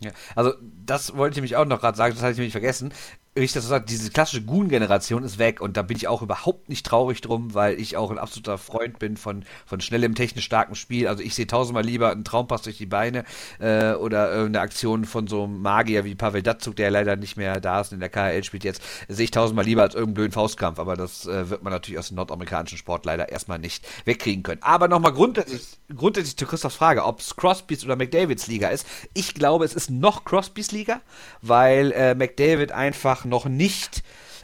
Ja, 0.00 0.12
also 0.34 0.54
das 0.60 1.14
wollte 1.16 1.38
ich 1.38 1.42
mich 1.42 1.56
auch 1.56 1.66
noch 1.66 1.80
gerade 1.80 1.96
sagen, 1.96 2.14
das 2.14 2.22
hatte 2.22 2.32
ich 2.32 2.38
nämlich 2.38 2.52
vergessen 2.52 2.92
wie 3.40 3.44
ich 3.44 3.52
das 3.52 3.64
so 3.64 3.70
sage, 3.70 3.86
diese 3.88 4.10
klassische 4.10 4.42
Goon-Generation 4.42 5.24
ist 5.24 5.38
weg 5.38 5.60
und 5.60 5.76
da 5.76 5.82
bin 5.82 5.96
ich 5.96 6.08
auch 6.08 6.22
überhaupt 6.22 6.68
nicht 6.68 6.86
traurig 6.86 7.20
drum, 7.20 7.54
weil 7.54 7.80
ich 7.80 7.96
auch 7.96 8.10
ein 8.10 8.18
absoluter 8.18 8.58
Freund 8.58 8.98
bin 8.98 9.16
von, 9.16 9.44
von 9.66 9.80
schnellem, 9.80 10.14
technisch 10.14 10.44
starkem 10.44 10.74
Spiel. 10.74 11.08
Also 11.08 11.22
ich 11.22 11.34
sehe 11.34 11.46
tausendmal 11.46 11.84
lieber 11.84 12.10
einen 12.10 12.24
Traumpass 12.24 12.62
durch 12.62 12.78
die 12.78 12.86
Beine 12.86 13.24
äh, 13.58 13.92
oder 13.92 14.30
irgendeine 14.30 14.60
Aktion 14.62 15.04
von 15.04 15.26
so 15.26 15.44
einem 15.44 15.60
Magier 15.60 16.04
wie 16.04 16.14
Pavel 16.14 16.42
Datsuk, 16.42 16.76
der 16.76 16.90
leider 16.90 17.16
nicht 17.16 17.36
mehr 17.36 17.60
da 17.60 17.80
ist 17.80 17.92
und 17.92 17.96
in 17.96 18.00
der 18.00 18.10
KHL 18.10 18.44
spielt 18.44 18.64
jetzt, 18.64 18.82
sehe 19.08 19.24
ich 19.24 19.30
tausendmal 19.30 19.64
lieber 19.64 19.82
als 19.82 19.94
irgendeinen 19.94 20.14
blöden 20.14 20.32
Faustkampf. 20.32 20.78
Aber 20.78 20.96
das 20.96 21.26
äh, 21.26 21.50
wird 21.50 21.62
man 21.62 21.72
natürlich 21.72 21.98
aus 21.98 22.08
dem 22.08 22.16
nordamerikanischen 22.16 22.78
Sport 22.78 23.04
leider 23.04 23.30
erstmal 23.30 23.58
nicht 23.58 23.86
wegkriegen 24.04 24.42
können. 24.42 24.62
Aber 24.62 24.88
nochmal 24.88 25.12
grundsätzlich, 25.12 25.62
grundsätzlich 25.94 26.36
zu 26.36 26.46
Christophs 26.46 26.76
Frage, 26.76 27.04
ob 27.04 27.20
es 27.20 27.36
Crosbys 27.36 27.84
oder 27.84 27.96
McDavids 27.96 28.46
Liga 28.46 28.68
ist. 28.68 28.86
Ich 29.14 29.34
glaube, 29.34 29.64
es 29.64 29.74
ist 29.74 29.90
noch 29.90 30.24
Crosbys 30.24 30.72
Liga, 30.72 31.00
weil 31.42 31.92
äh, 31.92 32.14
McDavid 32.14 32.72
einfach 32.72 33.00
einfach 33.00 33.24
noch 33.30 33.46
nicht. 33.46 34.02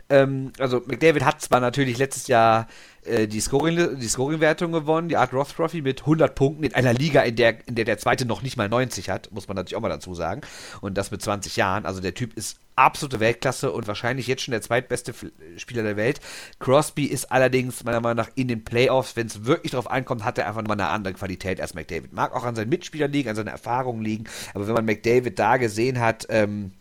Ähm, 0.09 0.53
also 0.59 0.83
McDavid 0.87 1.25
hat 1.25 1.41
zwar 1.41 1.61
natürlich 1.61 1.99
letztes 1.99 2.29
Jahr 2.29 2.69
äh, 3.05 3.27
die 3.27 3.41
Scoring 3.41 3.99
die 3.99 4.09
Scoring-Wertung 4.09 4.73
gewonnen, 4.73 5.09
die 5.09 5.17
Art 5.17 5.33
Roth 5.33 5.55
Trophy 5.57 5.83
mit 5.83 6.03
100 6.03 6.35
Punkten 6.35 6.65
in 6.65 6.75
einer 6.75 6.93
Liga, 6.93 7.23
in 7.23 7.37
der 7.37 7.67
in 7.67 7.75
der 7.75 7.85
der 7.85 7.99
zweite 7.99 8.25
noch 8.25 8.43
nicht 8.43 8.57
mal 8.57 8.69
90 8.69 9.11
hat, 9.11 9.33
muss 9.33 9.49
man 9.49 9.57
natürlich 9.57 9.77
auch 9.77 9.81
mal 9.81 9.89
dazu 9.89 10.15
sagen. 10.15 10.43
Und 10.81 10.97
das 10.97 11.11
mit 11.11 11.23
20 11.23 11.57
Jahren. 11.57 11.87
Also 11.87 12.01
der 12.01 12.15
Typ 12.15 12.35
ist 12.35 12.59
absolute 12.77 13.21
Weltklasse 13.21 13.73
und 13.73 13.89
wahrscheinlich 13.89 14.27
jetzt 14.27 14.43
schon 14.43 14.53
der 14.53 14.63
zweitbeste 14.63 15.13
Spieler 15.57 15.83
der 15.83 15.97
Welt. 15.97 16.21
Crosby 16.61 17.07
ist 17.07 17.33
allerdings 17.33 17.83
meiner 17.83 18.01
Meinung 18.01 18.19
nach 18.19 18.31
in 18.37 18.49
den 18.49 18.65
Playoffs, 18.65 19.17
wenn 19.17 19.27
es 19.27 19.45
wirklich 19.45 19.73
darauf 19.73 19.91
ankommt, 19.91 20.25
hat 20.25 20.39
er 20.39 20.47
einfach 20.47 20.61
nochmal 20.61 20.81
eine 20.81 20.91
andere 20.91 21.15
Qualität 21.15 21.61
als 21.61 21.75
McDavid. 21.75 22.13
Mag 22.13 22.35
auch 22.35 22.45
an 22.45 22.55
seinen 22.55 22.69
Mitspielern 22.69 23.11
liegen, 23.11 23.31
an 23.31 23.37
seinen 23.37 23.49
Erfahrungen 23.49 24.03
liegen, 24.03 24.25
aber 24.55 24.69
wenn 24.69 24.75
man 24.75 24.85
McDavid 24.85 25.39
da 25.39 25.57
gesehen 25.57 25.99
hat, 25.99 26.27
ähm, 26.29 26.73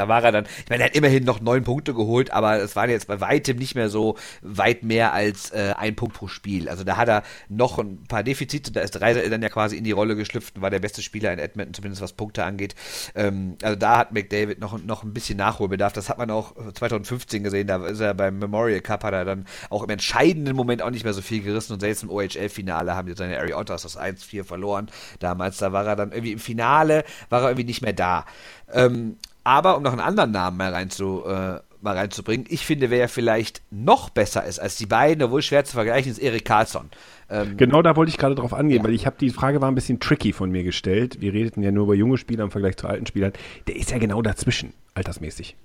da 0.00 0.08
war 0.08 0.24
er 0.24 0.32
dann, 0.32 0.44
ich 0.44 0.70
meine, 0.70 0.82
er 0.82 0.86
hat 0.86 0.96
immerhin 0.96 1.24
noch 1.24 1.40
neun 1.40 1.62
Punkte 1.62 1.92
geholt, 1.92 2.32
aber 2.32 2.58
es 2.58 2.74
waren 2.74 2.88
jetzt 2.88 3.06
bei 3.06 3.20
weitem 3.20 3.58
nicht 3.58 3.74
mehr 3.74 3.90
so 3.90 4.16
weit 4.40 4.82
mehr 4.82 5.12
als 5.12 5.50
äh, 5.50 5.74
ein 5.76 5.94
Punkt 5.94 6.14
pro 6.14 6.26
Spiel. 6.26 6.70
Also 6.70 6.84
da 6.84 6.96
hat 6.96 7.08
er 7.08 7.22
noch 7.50 7.78
ein 7.78 8.04
paar 8.04 8.22
Defizite, 8.22 8.72
da 8.72 8.80
ist 8.80 8.98
Reiser 9.00 9.28
dann 9.28 9.42
ja 9.42 9.50
quasi 9.50 9.76
in 9.76 9.84
die 9.84 9.92
Rolle 9.92 10.16
geschlüpft 10.16 10.56
und 10.56 10.62
war 10.62 10.70
der 10.70 10.78
beste 10.78 11.02
Spieler 11.02 11.34
in 11.34 11.38
Edmonton, 11.38 11.74
zumindest 11.74 12.00
was 12.00 12.14
Punkte 12.14 12.44
angeht. 12.44 12.74
Ähm, 13.14 13.56
also 13.62 13.76
da 13.76 13.98
hat 13.98 14.12
McDavid 14.12 14.58
noch, 14.58 14.82
noch 14.82 15.02
ein 15.02 15.12
bisschen 15.12 15.36
Nachholbedarf. 15.36 15.92
Das 15.92 16.08
hat 16.08 16.16
man 16.16 16.30
auch 16.30 16.54
2015 16.72 17.42
gesehen, 17.42 17.66
da 17.66 17.84
ist 17.86 18.00
er 18.00 18.14
beim 18.14 18.38
Memorial 18.38 18.80
Cup, 18.80 19.04
hat 19.04 19.12
er 19.12 19.26
dann 19.26 19.44
auch 19.68 19.82
im 19.82 19.90
entscheidenden 19.90 20.56
Moment 20.56 20.80
auch 20.80 20.90
nicht 20.90 21.04
mehr 21.04 21.12
so 21.12 21.20
viel 21.20 21.42
gerissen 21.42 21.74
und 21.74 21.80
selbst 21.80 22.02
im 22.02 22.10
OHL-Finale 22.10 22.94
haben 22.96 23.06
die 23.06 23.14
seine 23.14 23.38
Ari 23.38 23.52
Otters 23.52 23.82
das 23.82 23.98
1-4 23.98 24.44
verloren. 24.44 24.90
Damals, 25.18 25.58
da 25.58 25.72
war 25.72 25.86
er 25.86 25.96
dann 25.96 26.12
irgendwie 26.12 26.32
im 26.32 26.38
Finale, 26.38 27.04
war 27.28 27.42
er 27.42 27.48
irgendwie 27.50 27.64
nicht 27.64 27.82
mehr 27.82 27.92
da. 27.92 28.24
Ähm, 28.72 29.16
aber 29.50 29.76
um 29.76 29.82
noch 29.82 29.90
einen 29.90 30.00
anderen 30.00 30.30
Namen 30.30 30.56
mal, 30.56 30.72
reinzu, 30.72 31.24
äh, 31.26 31.58
mal 31.80 31.96
reinzubringen, 31.96 32.46
ich 32.48 32.64
finde, 32.64 32.88
wer 32.88 33.08
vielleicht 33.08 33.62
noch 33.72 34.08
besser 34.08 34.44
ist 34.44 34.60
als 34.60 34.76
die 34.76 34.86
beiden, 34.86 35.24
obwohl 35.24 35.42
schwer 35.42 35.64
zu 35.64 35.72
vergleichen, 35.72 36.12
ist 36.12 36.18
Erik 36.18 36.44
Karlsson. 36.44 36.88
Ähm, 37.28 37.56
genau 37.56 37.82
da 37.82 37.96
wollte 37.96 38.10
ich 38.10 38.16
gerade 38.16 38.36
drauf 38.36 38.54
angehen, 38.54 38.78
ja. 38.78 38.84
weil 38.84 38.94
ich 38.94 39.06
habe 39.06 39.16
die 39.18 39.30
Frage 39.30 39.60
war 39.60 39.68
ein 39.68 39.74
bisschen 39.74 39.98
tricky 39.98 40.32
von 40.32 40.52
mir 40.52 40.62
gestellt. 40.62 41.20
Wir 41.20 41.32
redeten 41.32 41.64
ja 41.64 41.72
nur 41.72 41.82
über 41.86 41.96
junge 41.96 42.16
Spieler 42.16 42.44
im 42.44 42.52
Vergleich 42.52 42.76
zu 42.76 42.86
alten 42.86 43.06
Spielern. 43.06 43.32
Der 43.66 43.74
ist 43.74 43.90
ja 43.90 43.98
genau 43.98 44.22
dazwischen, 44.22 44.72
altersmäßig. 44.94 45.56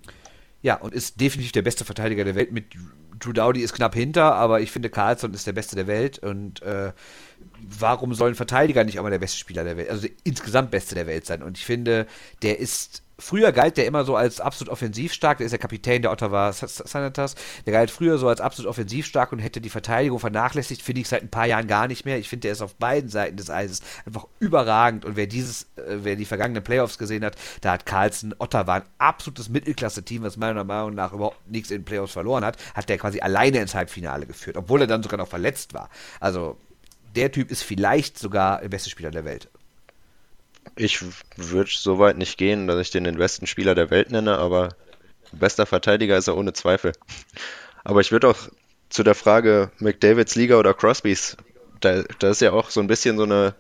Ja, 0.63 0.77
und 0.77 0.95
ist 0.95 1.21
definitiv 1.21 1.51
der 1.51 1.61
beste 1.61 1.85
Verteidiger 1.85 2.23
der 2.23 2.33
Welt. 2.33 2.51
Mit 2.51 2.65
Drew 3.19 3.33
Dowdy 3.33 3.61
ist 3.61 3.73
knapp 3.73 3.93
hinter, 3.93 4.33
aber 4.33 4.61
ich 4.61 4.71
finde, 4.71 4.89
Carlson 4.89 5.31
ist 5.35 5.45
der 5.45 5.53
Beste 5.53 5.75
der 5.75 5.85
Welt. 5.85 6.17
Und 6.17 6.63
äh, 6.63 6.91
warum 7.61 8.15
soll 8.15 8.29
ein 8.29 8.35
Verteidiger 8.35 8.83
nicht 8.83 8.97
auch 8.97 9.03
mal 9.03 9.11
der 9.11 9.19
beste 9.19 9.37
Spieler 9.37 9.63
der 9.63 9.77
Welt, 9.77 9.91
also 9.91 10.07
der 10.07 10.11
insgesamt 10.23 10.71
Beste 10.71 10.95
der 10.95 11.05
Welt 11.05 11.27
sein? 11.27 11.43
Und 11.43 11.59
ich 11.59 11.65
finde, 11.65 12.07
der 12.41 12.57
ist 12.57 13.03
Früher 13.17 13.53
galt 13.53 13.77
der 13.77 13.85
immer 13.85 14.03
so 14.03 14.17
als 14.17 14.41
absolut 14.41 14.71
offensivstark, 14.71 15.37
der 15.37 15.45
ist 15.45 15.51
der 15.51 15.59
Kapitän 15.59 16.01
der 16.01 16.11
Ottawa 16.11 16.51
Senators, 16.51 17.35
der 17.65 17.71
galt 17.71 17.89
früher 17.89 18.17
so 18.17 18.27
als 18.27 18.41
absolut 18.41 18.69
offensivstark 18.69 19.31
und 19.31 19.39
hätte 19.39 19.61
die 19.61 19.69
Verteidigung 19.69 20.19
vernachlässigt, 20.19 20.81
finde 20.81 21.01
ich 21.01 21.07
seit 21.07 21.21
ein 21.21 21.29
paar 21.29 21.45
Jahren 21.45 21.67
gar 21.67 21.87
nicht 21.87 22.03
mehr. 22.03 22.17
Ich 22.17 22.27
finde, 22.27 22.41
der 22.41 22.51
ist 22.51 22.61
auf 22.61 22.75
beiden 22.75 23.09
Seiten 23.09 23.37
des 23.37 23.49
Eises 23.49 23.81
einfach 24.05 24.27
überragend 24.39 25.05
und 25.05 25.15
wer 25.15 25.27
dieses, 25.27 25.63
äh, 25.77 25.99
wer 26.03 26.17
die 26.17 26.25
vergangenen 26.25 26.63
Playoffs 26.63 26.97
gesehen 26.97 27.23
hat, 27.23 27.37
da 27.61 27.71
hat 27.73 27.85
Carlson 27.85 28.35
Ottawa 28.37 28.75
ein 28.75 28.83
absolutes 28.97 29.47
Mittelklasse-Team, 29.47 30.23
was 30.23 30.35
meiner 30.35 30.65
Meinung 30.65 30.93
nach 30.93 31.13
überhaupt 31.13 31.49
nichts 31.49 31.71
in 31.71 31.79
den 31.79 31.85
Playoffs 31.85 32.13
verloren 32.13 32.43
hat, 32.43 32.57
hat 32.73 32.89
der 32.89 32.97
quasi 32.97 33.21
alleine 33.21 33.59
ins 33.59 33.75
Halbfinale 33.75 34.25
geführt, 34.25 34.57
obwohl 34.57 34.81
er 34.81 34.87
dann 34.87 35.03
sogar 35.03 35.17
noch 35.17 35.29
verletzt 35.29 35.73
war. 35.73 35.89
Also 36.19 36.57
der 37.15 37.31
Typ 37.31 37.49
ist 37.49 37.63
vielleicht 37.63 38.19
sogar 38.19 38.59
der 38.59 38.69
beste 38.69 38.89
Spieler 38.89 39.11
der 39.11 39.23
Welt. 39.23 39.49
Ich 40.75 41.03
würde 41.37 41.71
so 41.73 41.99
weit 41.99 42.17
nicht 42.17 42.37
gehen, 42.37 42.67
dass 42.67 42.79
ich 42.79 42.91
den 42.91 43.03
den 43.05 43.17
besten 43.17 43.47
Spieler 43.47 43.75
der 43.75 43.89
Welt 43.91 44.11
nenne, 44.11 44.37
aber 44.37 44.75
bester 45.31 45.65
Verteidiger 45.65 46.17
ist 46.17 46.27
er 46.27 46.37
ohne 46.37 46.53
Zweifel. 46.53 46.93
Aber 47.83 48.01
ich 48.01 48.11
würde 48.11 48.29
auch 48.29 48.49
zu 48.89 49.03
der 49.03 49.15
Frage 49.15 49.71
McDavids 49.79 50.35
Liga 50.35 50.57
oder 50.57 50.73
Crosbys, 50.73 51.37
da, 51.81 52.03
da 52.19 52.29
ist 52.29 52.41
ja 52.41 52.51
auch 52.51 52.69
so 52.69 52.79
ein 52.79 52.87
bisschen 52.87 53.17
so 53.17 53.23
eine 53.23 53.55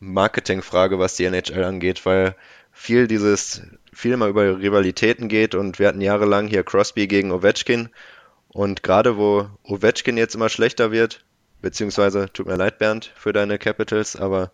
Marketingfrage, 0.00 0.98
was 0.98 1.16
die 1.16 1.24
NHL 1.24 1.64
angeht, 1.64 2.04
weil 2.06 2.34
viel 2.72 3.06
dieses, 3.06 3.62
viel 3.92 4.16
mal 4.16 4.30
über 4.30 4.58
Rivalitäten 4.58 5.28
geht 5.28 5.54
und 5.54 5.78
wir 5.78 5.88
hatten 5.88 6.00
jahrelang 6.00 6.48
hier 6.48 6.64
Crosby 6.64 7.06
gegen 7.06 7.32
Ovechkin 7.32 7.90
und 8.48 8.82
gerade 8.82 9.16
wo 9.16 9.48
Ovechkin 9.62 10.16
jetzt 10.16 10.34
immer 10.34 10.48
schlechter 10.48 10.90
wird, 10.90 11.24
beziehungsweise 11.60 12.32
tut 12.32 12.46
mir 12.46 12.56
leid 12.56 12.78
Bernd 12.78 13.12
für 13.14 13.32
deine 13.32 13.58
Capitals, 13.58 14.16
aber 14.16 14.50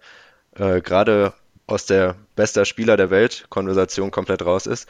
äh, 0.56 0.80
gerade 0.80 1.32
aus 1.66 1.86
der 1.86 2.16
bester 2.36 2.64
Spieler 2.64 2.96
der 2.96 3.10
Welt 3.10 3.46
Konversation 3.48 4.10
komplett 4.10 4.44
raus 4.44 4.66
ist, 4.66 4.88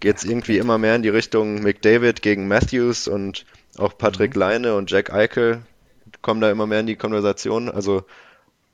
geht 0.00 0.16
es 0.16 0.24
irgendwie 0.24 0.58
immer 0.58 0.78
mehr 0.78 0.96
in 0.96 1.02
die 1.02 1.08
Richtung 1.08 1.62
McDavid 1.62 2.22
gegen 2.22 2.48
Matthews 2.48 3.08
und 3.08 3.44
auch 3.78 3.96
Patrick 3.96 4.34
mhm. 4.34 4.40
Leine 4.40 4.74
und 4.76 4.90
Jack 4.90 5.12
Eichel 5.12 5.62
kommen 6.22 6.40
da 6.40 6.50
immer 6.50 6.66
mehr 6.66 6.80
in 6.80 6.86
die 6.86 6.96
Konversation. 6.96 7.68
Also 7.68 8.04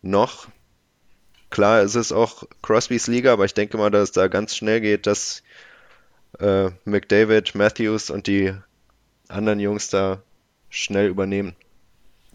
noch, 0.03 0.49
klar, 1.51 1.83
es 1.83 1.95
ist 1.95 2.13
auch 2.13 2.45
Crosbys 2.63 3.07
Liga, 3.07 3.33
aber 3.33 3.45
ich 3.45 3.55
denke 3.55 3.77
mal, 3.77 3.91
dass 3.91 4.05
es 4.05 4.13
da 4.13 4.29
ganz 4.29 4.57
schnell 4.57 4.81
geht, 4.81 5.07
dass 5.07 5.43
äh, 6.39 6.71
McDavid, 6.85 7.55
Matthews 7.55 8.11
und 8.11 8.27
die 8.27 8.55
anderen 9.29 9.61
Jungs 9.61 9.89
da 9.89 10.23
schnell 10.69 11.09
übernehmen 11.09 11.55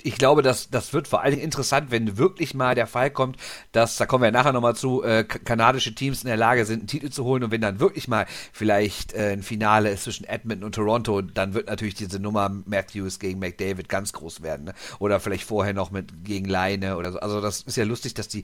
ich 0.06 0.18
glaube, 0.18 0.44
dass 0.44 0.70
das 0.70 0.94
wird 0.94 1.08
vor 1.08 1.22
allen 1.22 1.32
Dingen 1.32 1.44
interessant, 1.44 1.90
wenn 1.90 2.18
wirklich 2.18 2.54
mal 2.54 2.76
der 2.76 2.86
Fall 2.86 3.10
kommt, 3.10 3.38
dass, 3.72 3.98
da 3.98 4.06
kommen 4.06 4.24
wir 4.24 4.32
nachher 4.32 4.54
nochmal 4.54 4.76
zu, 4.76 5.04
äh, 5.04 5.24
kanadische 5.24 5.96
Teams 5.96 6.22
in 6.22 6.28
der 6.28 6.38
Lage 6.38 6.66
sind, 6.66 6.80
einen 6.80 6.88
Titel 6.88 7.10
zu 7.10 7.24
holen 7.24 7.44
und 7.44 7.52
wenn 7.52 7.62
dann 7.62 7.80
wirklich 7.80 8.08
mal 8.08 8.28
vielleicht 8.54 9.14
äh, 9.14 9.32
ein 9.34 9.42
Finale 9.42 9.90
ist 9.90 10.04
zwischen 10.04 10.26
Edmonton 10.26 10.66
und 10.66 10.76
Toronto, 10.76 11.22
dann 11.22 11.56
wird 11.56 11.68
natürlich 11.68 11.96
diese 11.96 12.20
Nummer 12.20 12.50
Matthews 12.50 13.18
gegen 13.18 13.40
McDavid 13.40 13.90
ganz 13.90 14.14
groß 14.14 14.44
werden. 14.44 14.66
Ne? 14.66 14.74
Oder 15.00 15.20
vielleicht 15.20 15.44
vorher 15.44 15.74
noch 15.74 15.90
mit 15.90 16.24
gegen 16.24 16.46
Leine 16.46 16.98
oder 16.98 17.12
so. 17.12 17.20
Also 17.20 17.42
das 17.42 17.62
ist 17.62 17.76
ja 17.76 17.84
lustig, 17.84 18.14
dass 18.14 18.28
die 18.28 18.44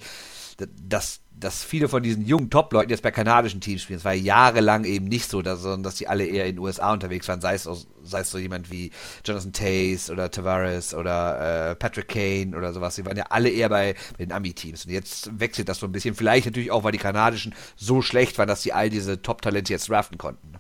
dass, 0.67 1.21
dass 1.31 1.63
viele 1.63 1.89
von 1.89 2.03
diesen 2.03 2.25
jungen 2.25 2.49
Top-Leuten 2.49 2.89
jetzt 2.89 3.03
bei 3.03 3.11
kanadischen 3.11 3.61
Teams 3.61 3.81
spielen. 3.81 3.99
Es 3.99 4.05
war 4.05 4.13
jahrelang 4.13 4.83
eben 4.83 5.05
nicht 5.05 5.29
so, 5.29 5.41
dass, 5.41 5.61
sondern 5.61 5.83
dass 5.83 5.95
die 5.95 6.07
alle 6.07 6.25
eher 6.25 6.45
in 6.45 6.55
den 6.55 6.59
USA 6.59 6.93
unterwegs 6.93 7.27
waren, 7.27 7.41
sei 7.41 7.55
es, 7.55 7.67
sei 8.03 8.19
es 8.19 8.31
so 8.31 8.37
jemand 8.37 8.71
wie 8.71 8.91
Jonathan 9.25 9.53
Taze 9.53 10.11
oder 10.11 10.29
Tavares 10.29 10.93
oder 10.93 11.71
äh, 11.71 11.75
Patrick 11.75 12.09
Kane 12.09 12.55
oder 12.55 12.73
sowas. 12.73 12.95
Die 12.95 13.05
waren 13.05 13.17
ja 13.17 13.25
alle 13.29 13.49
eher 13.49 13.69
bei, 13.69 13.95
bei 14.17 14.25
den 14.25 14.31
Ami-Teams. 14.31 14.85
Und 14.85 14.91
jetzt 14.91 15.39
wechselt 15.39 15.69
das 15.69 15.79
so 15.79 15.87
ein 15.87 15.91
bisschen. 15.91 16.15
Vielleicht 16.15 16.45
natürlich 16.45 16.71
auch, 16.71 16.83
weil 16.83 16.91
die 16.91 16.97
kanadischen 16.97 17.55
so 17.75 18.01
schlecht 18.01 18.37
waren, 18.37 18.47
dass 18.47 18.63
sie 18.63 18.73
all 18.73 18.89
diese 18.89 19.21
Top-Talente 19.21 19.73
jetzt 19.73 19.89
draften 19.89 20.17
konnten. 20.17 20.50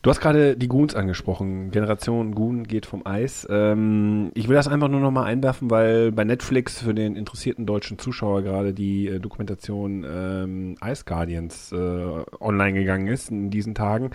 Du 0.00 0.10
hast 0.10 0.20
gerade 0.20 0.56
die 0.56 0.68
Goons 0.68 0.94
angesprochen. 0.94 1.72
Generation 1.72 2.32
Goon 2.32 2.64
geht 2.64 2.86
vom 2.86 3.04
Eis. 3.04 3.46
Ähm, 3.50 4.30
ich 4.34 4.48
will 4.48 4.54
das 4.54 4.68
einfach 4.68 4.86
nur 4.88 5.00
nochmal 5.00 5.24
einwerfen, 5.24 5.70
weil 5.70 6.12
bei 6.12 6.22
Netflix 6.22 6.80
für 6.80 6.94
den 6.94 7.16
interessierten 7.16 7.66
deutschen 7.66 7.98
Zuschauer 7.98 8.42
gerade 8.42 8.72
die 8.72 9.08
äh, 9.08 9.18
Dokumentation 9.18 10.06
ähm, 10.08 10.76
Ice 10.84 11.02
Guardians 11.04 11.72
äh, 11.72 11.76
online 12.38 12.78
gegangen 12.78 13.08
ist 13.08 13.30
in 13.30 13.50
diesen 13.50 13.74
Tagen 13.74 14.10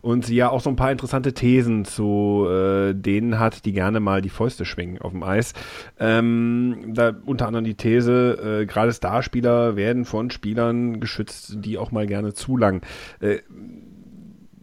und 0.00 0.24
sie 0.24 0.36
ja 0.36 0.48
auch 0.48 0.60
so 0.60 0.70
ein 0.70 0.76
paar 0.76 0.90
interessante 0.90 1.34
Thesen 1.34 1.84
zu 1.84 2.46
äh, 2.48 2.94
denen 2.94 3.38
hat, 3.38 3.66
die 3.66 3.72
gerne 3.72 4.00
mal 4.00 4.22
die 4.22 4.30
Fäuste 4.30 4.64
schwingen 4.64 5.02
auf 5.02 5.12
dem 5.12 5.22
Eis. 5.22 5.52
Ähm, 5.98 6.92
da 6.94 7.12
unter 7.26 7.46
anderem 7.46 7.66
die 7.66 7.74
These, 7.74 8.62
äh, 8.62 8.66
gerade 8.66 8.92
Starspieler 8.92 9.76
werden 9.76 10.06
von 10.06 10.30
Spielern 10.30 10.98
geschützt, 10.98 11.56
die 11.58 11.76
auch 11.76 11.92
mal 11.92 12.06
gerne 12.06 12.32
zu 12.32 12.56
lang 12.56 12.80
äh, 13.20 13.40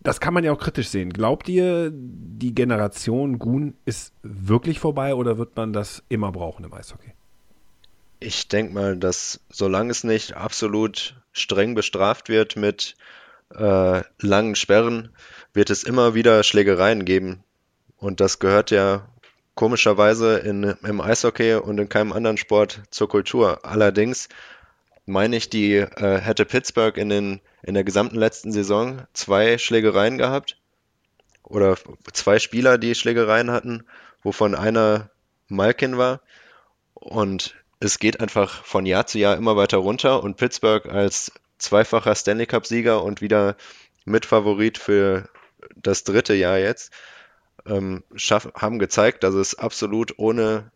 das 0.03 0.19
kann 0.19 0.33
man 0.33 0.43
ja 0.43 0.51
auch 0.51 0.59
kritisch 0.59 0.89
sehen. 0.89 1.11
Glaubt 1.11 1.49
ihr, 1.49 1.89
die 1.91 2.53
Generation 2.53 3.39
Gun 3.39 3.75
ist 3.85 4.13
wirklich 4.21 4.79
vorbei 4.79 5.15
oder 5.15 5.37
wird 5.37 5.55
man 5.55 5.73
das 5.73 6.03
immer 6.09 6.31
brauchen 6.31 6.65
im 6.65 6.73
Eishockey? 6.73 7.13
Ich 8.19 8.47
denke 8.47 8.73
mal, 8.73 8.97
dass 8.97 9.39
solange 9.49 9.91
es 9.91 10.03
nicht 10.03 10.35
absolut 10.35 11.15
streng 11.31 11.73
bestraft 11.73 12.29
wird 12.29 12.55
mit 12.55 12.95
äh, 13.55 14.01
langen 14.19 14.55
Sperren, 14.55 15.09
wird 15.53 15.69
es 15.69 15.83
immer 15.83 16.13
wieder 16.13 16.43
Schlägereien 16.43 17.05
geben. 17.05 17.43
Und 17.97 18.19
das 18.19 18.39
gehört 18.39 18.71
ja 18.71 19.07
komischerweise 19.55 20.37
in, 20.39 20.63
im 20.83 21.01
Eishockey 21.01 21.55
und 21.55 21.79
in 21.79 21.89
keinem 21.89 22.11
anderen 22.11 22.37
Sport 22.37 22.81
zur 22.89 23.07
Kultur. 23.07 23.59
Allerdings 23.63 24.29
meine 25.05 25.35
ich, 25.35 25.49
die 25.49 25.75
äh, 25.75 26.19
hätte 26.19 26.45
Pittsburgh 26.45 26.97
in, 26.97 27.09
den, 27.09 27.41
in 27.63 27.73
der 27.73 27.83
gesamten 27.83 28.17
letzten 28.17 28.51
Saison 28.51 29.07
zwei 29.13 29.57
Schlägereien 29.57 30.17
gehabt. 30.17 30.57
Oder 31.43 31.77
zwei 32.11 32.39
Spieler, 32.39 32.77
die 32.77 32.95
Schlägereien 32.95 33.51
hatten, 33.51 33.85
wovon 34.21 34.55
einer 34.55 35.09
Malkin 35.47 35.97
war. 35.97 36.21
Und 36.93 37.55
es 37.79 37.99
geht 37.99 38.19
einfach 38.19 38.63
von 38.63 38.85
Jahr 38.85 39.07
zu 39.07 39.19
Jahr 39.19 39.35
immer 39.35 39.55
weiter 39.55 39.77
runter. 39.77 40.23
Und 40.23 40.37
Pittsburgh 40.37 40.85
als 40.87 41.31
zweifacher 41.57 42.15
Stanley 42.15 42.45
Cup-Sieger 42.45 43.03
und 43.03 43.21
wieder 43.21 43.55
Mitfavorit 44.05 44.77
für 44.77 45.29
das 45.75 46.03
dritte 46.03 46.33
Jahr 46.33 46.57
jetzt, 46.57 46.91
ähm, 47.65 48.03
schaff, 48.15 48.51
haben 48.55 48.79
gezeigt, 48.79 49.23
dass 49.23 49.33
es 49.33 49.55
absolut 49.55 50.17
ohne, 50.17 50.71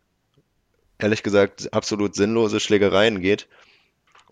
ehrlich 0.97 1.23
gesagt, 1.23 1.73
absolut 1.73 2.15
sinnlose 2.15 2.59
Schlägereien 2.59 3.21
geht. 3.21 3.47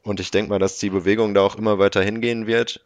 Und 0.06 0.20
ich 0.20 0.30
denke 0.30 0.52
mal, 0.52 0.60
dass 0.60 0.78
die 0.78 0.92
Bewegung 0.92 1.34
da 1.34 1.42
auch 1.42 1.56
immer 1.56 1.80
weiter 1.80 2.02
hingehen 2.02 2.46
wird. 2.46 2.86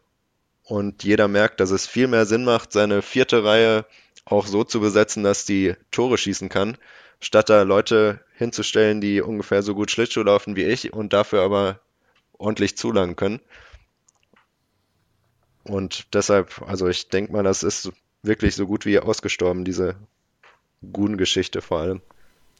Und 0.63 1.03
jeder 1.03 1.27
merkt, 1.27 1.59
dass 1.59 1.69
es 1.69 1.85
viel 1.85 2.07
mehr 2.07 2.25
Sinn 2.25 2.45
macht, 2.45 2.71
seine 2.71 3.01
vierte 3.01 3.43
Reihe 3.43 3.85
auch 4.23 4.47
so 4.47 4.63
zu 4.63 4.79
besetzen, 4.79 5.23
dass 5.23 5.43
die 5.43 5.75
Tore 5.91 6.17
schießen 6.17 6.47
kann, 6.47 6.77
statt 7.19 7.49
da 7.49 7.63
Leute 7.63 8.21
hinzustellen, 8.35 9.01
die 9.01 9.19
ungefähr 9.21 9.63
so 9.63 9.75
gut 9.75 9.91
Schlittschuh 9.91 10.23
laufen 10.23 10.55
wie 10.55 10.63
ich 10.63 10.93
und 10.93 11.11
dafür 11.11 11.41
aber 11.41 11.81
ordentlich 12.37 12.77
zulangen 12.77 13.17
können. 13.17 13.41
Und 15.63 16.13
deshalb, 16.13 16.61
also 16.65 16.87
ich 16.87 17.09
denke 17.09 17.33
mal, 17.33 17.43
das 17.43 17.63
ist 17.63 17.91
wirklich 18.23 18.55
so 18.55 18.65
gut 18.65 18.85
wie 18.85 18.97
ausgestorben, 18.97 19.65
diese 19.65 19.95
Gun-Geschichte 20.93 21.61
vor 21.61 21.79
allem. 21.81 22.01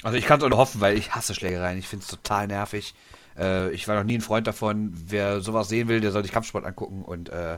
Also 0.04 0.18
ich 0.18 0.26
kann 0.26 0.42
es 0.42 0.50
nur 0.50 0.58
hoffen, 0.58 0.82
weil 0.82 0.98
ich 0.98 1.16
hasse 1.16 1.34
Schlägereien. 1.34 1.80
Ich 1.80 1.88
finde 1.88 2.04
es 2.04 2.10
total 2.10 2.48
nervig. 2.48 2.94
Äh, 3.40 3.72
ich 3.72 3.88
war 3.88 3.96
noch 3.96 4.04
nie 4.04 4.18
ein 4.18 4.22
Freund 4.22 4.48
davon. 4.48 4.94
Wer 5.08 5.42
sowas 5.42 5.70
sehen 5.70 5.88
will, 5.88 6.02
der 6.02 6.12
soll 6.12 6.24
sich 6.24 6.32
Kampfsport 6.32 6.66
angucken. 6.66 7.04
Und 7.04 7.30
äh, 7.30 7.58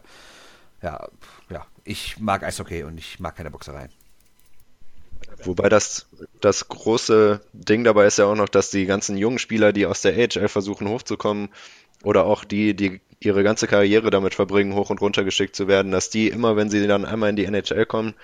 ja, 0.81 1.07
ja, 1.49 1.65
ich 1.83 2.19
mag 2.19 2.43
Eishockey 2.43 2.83
und 2.83 2.97
ich 2.97 3.19
mag 3.19 3.35
keine 3.35 3.51
Boxereien. 3.51 3.89
Wobei 5.43 5.69
das, 5.69 6.07
das 6.39 6.67
große 6.67 7.41
Ding 7.53 7.83
dabei 7.83 8.05
ist 8.05 8.17
ja 8.17 8.25
auch 8.25 8.35
noch, 8.35 8.49
dass 8.49 8.69
die 8.69 8.85
ganzen 8.85 9.17
jungen 9.17 9.39
Spieler, 9.39 9.71
die 9.71 9.85
aus 9.85 10.01
der 10.01 10.13
AHL 10.13 10.47
versuchen 10.47 10.87
hochzukommen, 10.87 11.49
oder 12.03 12.25
auch 12.25 12.43
die, 12.43 12.75
die 12.75 12.99
ihre 13.19 13.43
ganze 13.43 13.67
Karriere 13.67 14.09
damit 14.09 14.33
verbringen, 14.33 14.73
hoch 14.73 14.89
und 14.89 15.01
runter 15.01 15.23
geschickt 15.23 15.55
zu 15.55 15.67
werden, 15.67 15.91
dass 15.91 16.09
die 16.09 16.27
immer, 16.29 16.55
wenn 16.55 16.69
sie 16.69 16.87
dann 16.87 17.05
einmal 17.05 17.29
in 17.29 17.35
die 17.35 17.45
NHL 17.45 17.85
kommen, 17.85 18.15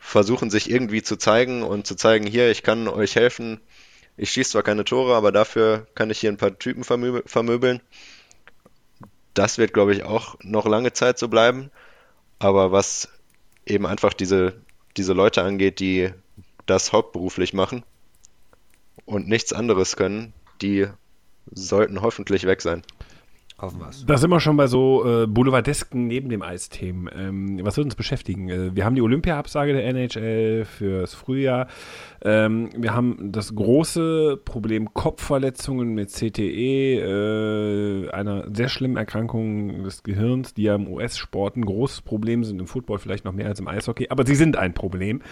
versuchen 0.00 0.50
sich 0.50 0.70
irgendwie 0.70 1.02
zu 1.02 1.16
zeigen 1.16 1.62
und 1.62 1.86
zu 1.86 1.94
zeigen, 1.94 2.26
hier, 2.26 2.50
ich 2.50 2.62
kann 2.62 2.88
euch 2.88 3.16
helfen, 3.16 3.60
ich 4.16 4.30
schieße 4.30 4.52
zwar 4.52 4.62
keine 4.62 4.84
Tore, 4.84 5.14
aber 5.14 5.32
dafür 5.32 5.86
kann 5.94 6.10
ich 6.10 6.20
hier 6.20 6.30
ein 6.30 6.36
paar 6.36 6.58
Typen 6.58 6.84
vermöbeln. 6.84 7.80
Das 9.34 9.58
wird, 9.58 9.74
glaube 9.74 9.92
ich, 9.92 10.04
auch 10.04 10.36
noch 10.42 10.66
lange 10.66 10.92
Zeit 10.92 11.18
so 11.18 11.28
bleiben. 11.28 11.70
Aber 12.38 12.70
was 12.72 13.08
eben 13.66 13.86
einfach 13.86 14.12
diese, 14.12 14.54
diese 14.96 15.12
Leute 15.12 15.42
angeht, 15.42 15.80
die 15.80 16.10
das 16.66 16.92
hauptberuflich 16.92 17.52
machen 17.52 17.84
und 19.04 19.28
nichts 19.28 19.52
anderes 19.52 19.96
können, 19.96 20.32
die 20.62 20.86
sollten 21.50 22.00
hoffentlich 22.00 22.46
weg 22.46 22.62
sein. 22.62 22.82
Hoffen 23.60 23.78
wir 23.78 23.90
Da 24.06 24.18
sind 24.18 24.30
wir 24.30 24.40
schon 24.40 24.56
bei 24.56 24.66
so 24.66 25.04
äh, 25.06 25.26
Boulevardesken 25.28 26.08
neben 26.08 26.28
dem 26.28 26.42
Eisthemen. 26.42 27.08
Ähm, 27.16 27.60
was 27.62 27.76
wird 27.76 27.84
uns 27.84 27.94
beschäftigen? 27.94 28.48
Äh, 28.48 28.74
wir 28.74 28.84
haben 28.84 28.96
die 28.96 29.02
Olympia-Absage 29.02 29.72
der 29.72 29.84
NHL 29.86 30.64
fürs 30.64 31.14
Frühjahr. 31.14 31.68
Ähm, 32.22 32.70
wir 32.76 32.94
haben 32.94 33.30
das 33.30 33.54
große 33.54 34.40
Problem 34.44 34.92
Kopfverletzungen 34.92 35.94
mit 35.94 36.10
CTE, 36.10 36.98
äh, 36.98 38.10
einer 38.10 38.46
sehr 38.52 38.68
schlimmen 38.68 38.96
Erkrankung 38.96 39.84
des 39.84 40.02
Gehirns, 40.02 40.54
die 40.54 40.64
ja 40.64 40.74
im 40.74 40.88
US-Sport 40.88 41.56
ein 41.56 41.64
großes 41.64 42.00
Problem 42.02 42.42
sind, 42.42 42.58
im 42.60 42.66
Football 42.66 42.98
vielleicht 42.98 43.24
noch 43.24 43.32
mehr 43.32 43.46
als 43.46 43.60
im 43.60 43.68
Eishockey, 43.68 44.08
aber 44.08 44.26
sie 44.26 44.34
sind 44.34 44.56
ein 44.56 44.74
Problem. 44.74 45.22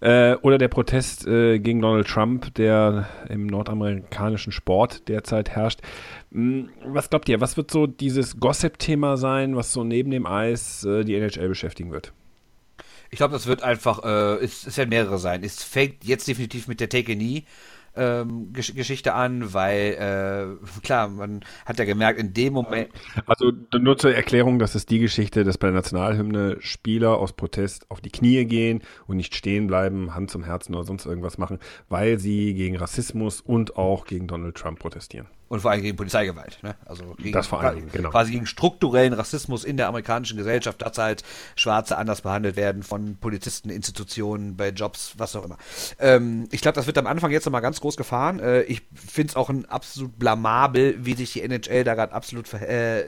Äh, 0.00 0.36
oder 0.36 0.56
der 0.56 0.68
Protest 0.68 1.26
äh, 1.26 1.58
gegen 1.58 1.82
Donald 1.82 2.06
Trump, 2.06 2.54
der 2.54 3.06
im 3.28 3.46
nordamerikanischen 3.46 4.52
Sport 4.52 5.08
derzeit 5.08 5.50
herrscht. 5.50 5.80
Hm, 6.32 6.70
was 6.84 7.10
glaubt 7.10 7.28
ihr, 7.28 7.40
was 7.40 7.56
wird 7.56 7.70
so 7.70 7.86
dieses 7.86 8.38
Gossip-Thema 8.38 9.16
sein, 9.16 9.56
was 9.56 9.72
so 9.72 9.84
neben 9.84 10.10
dem 10.10 10.26
Eis 10.26 10.84
äh, 10.84 11.04
die 11.04 11.14
NHL 11.14 11.48
beschäftigen 11.48 11.92
wird? 11.92 12.12
Ich 13.10 13.18
glaube, 13.18 13.32
das 13.32 13.46
wird 13.46 13.62
einfach, 13.62 14.02
äh, 14.04 14.44
es, 14.44 14.66
es 14.66 14.76
werden 14.76 14.90
mehrere 14.90 15.18
sein. 15.18 15.44
Es 15.44 15.62
fängt 15.62 16.04
jetzt 16.04 16.26
definitiv 16.26 16.66
mit 16.66 16.80
der 16.80 16.88
Take 16.88 17.12
a 17.12 17.14
Knee 17.14 17.44
ähm, 17.96 18.52
Gesch 18.52 18.74
Geschichte 18.74 19.14
an, 19.14 19.52
weil 19.54 20.58
äh, 20.60 20.80
klar, 20.82 21.08
man 21.08 21.40
hat 21.64 21.78
ja 21.78 21.84
gemerkt, 21.84 22.20
in 22.20 22.32
dem 22.34 22.52
Moment. 22.52 22.90
Also 23.26 23.52
nur 23.78 23.96
zur 23.96 24.14
Erklärung, 24.14 24.58
das 24.58 24.74
ist 24.74 24.90
die 24.90 24.98
Geschichte, 24.98 25.44
dass 25.44 25.58
bei 25.58 25.68
der 25.68 25.74
Nationalhymne 25.74 26.58
Spieler 26.60 27.18
aus 27.18 27.32
Protest 27.32 27.90
auf 27.90 28.00
die 28.00 28.10
Knie 28.10 28.44
gehen 28.44 28.82
und 29.06 29.16
nicht 29.16 29.34
stehen 29.34 29.66
bleiben, 29.66 30.14
Hand 30.14 30.30
zum 30.30 30.44
Herzen 30.44 30.74
oder 30.74 30.84
sonst 30.84 31.06
irgendwas 31.06 31.38
machen, 31.38 31.58
weil 31.88 32.18
sie 32.18 32.54
gegen 32.54 32.76
Rassismus 32.76 33.40
und 33.40 33.76
auch 33.76 34.04
gegen 34.04 34.26
Donald 34.26 34.56
Trump 34.56 34.78
protestieren. 34.78 35.26
Und 35.48 35.60
vor 35.60 35.70
allem 35.70 35.82
gegen 35.82 35.96
Polizeigewalt. 35.96 36.58
Ne? 36.62 36.74
Also 36.86 37.14
gegen, 37.18 37.32
das 37.32 37.46
vor 37.46 37.60
allem, 37.60 37.90
genau. 37.92 38.10
quasi 38.10 38.32
gegen 38.32 38.46
strukturellen 38.46 39.12
Rassismus 39.12 39.62
in 39.62 39.76
der 39.76 39.86
amerikanischen 39.86 40.36
Gesellschaft, 40.36 40.82
dass 40.82 40.98
halt 40.98 41.22
Schwarze 41.54 41.96
anders 41.96 42.22
behandelt 42.22 42.56
werden 42.56 42.82
von 42.82 43.16
Polizisten, 43.16 43.70
Institutionen, 43.70 44.56
bei 44.56 44.70
Jobs, 44.70 45.14
was 45.18 45.36
auch 45.36 45.44
immer. 45.44 45.56
Ähm, 46.00 46.48
ich 46.50 46.62
glaube, 46.62 46.74
das 46.74 46.88
wird 46.88 46.98
am 46.98 47.06
Anfang 47.06 47.30
jetzt 47.30 47.44
nochmal 47.44 47.62
ganz 47.62 47.80
groß 47.80 47.96
gefahren. 47.96 48.40
Äh, 48.40 48.62
ich 48.62 48.82
finde 48.94 49.30
es 49.30 49.36
auch 49.36 49.48
ein 49.48 49.66
absolut 49.66 50.18
blamabel, 50.18 50.96
wie 51.04 51.14
sich 51.14 51.32
die 51.32 51.42
NHL 51.42 51.84
da 51.84 51.94
gerade 51.94 52.12
absolut 52.12 52.52
äh, 52.52 53.04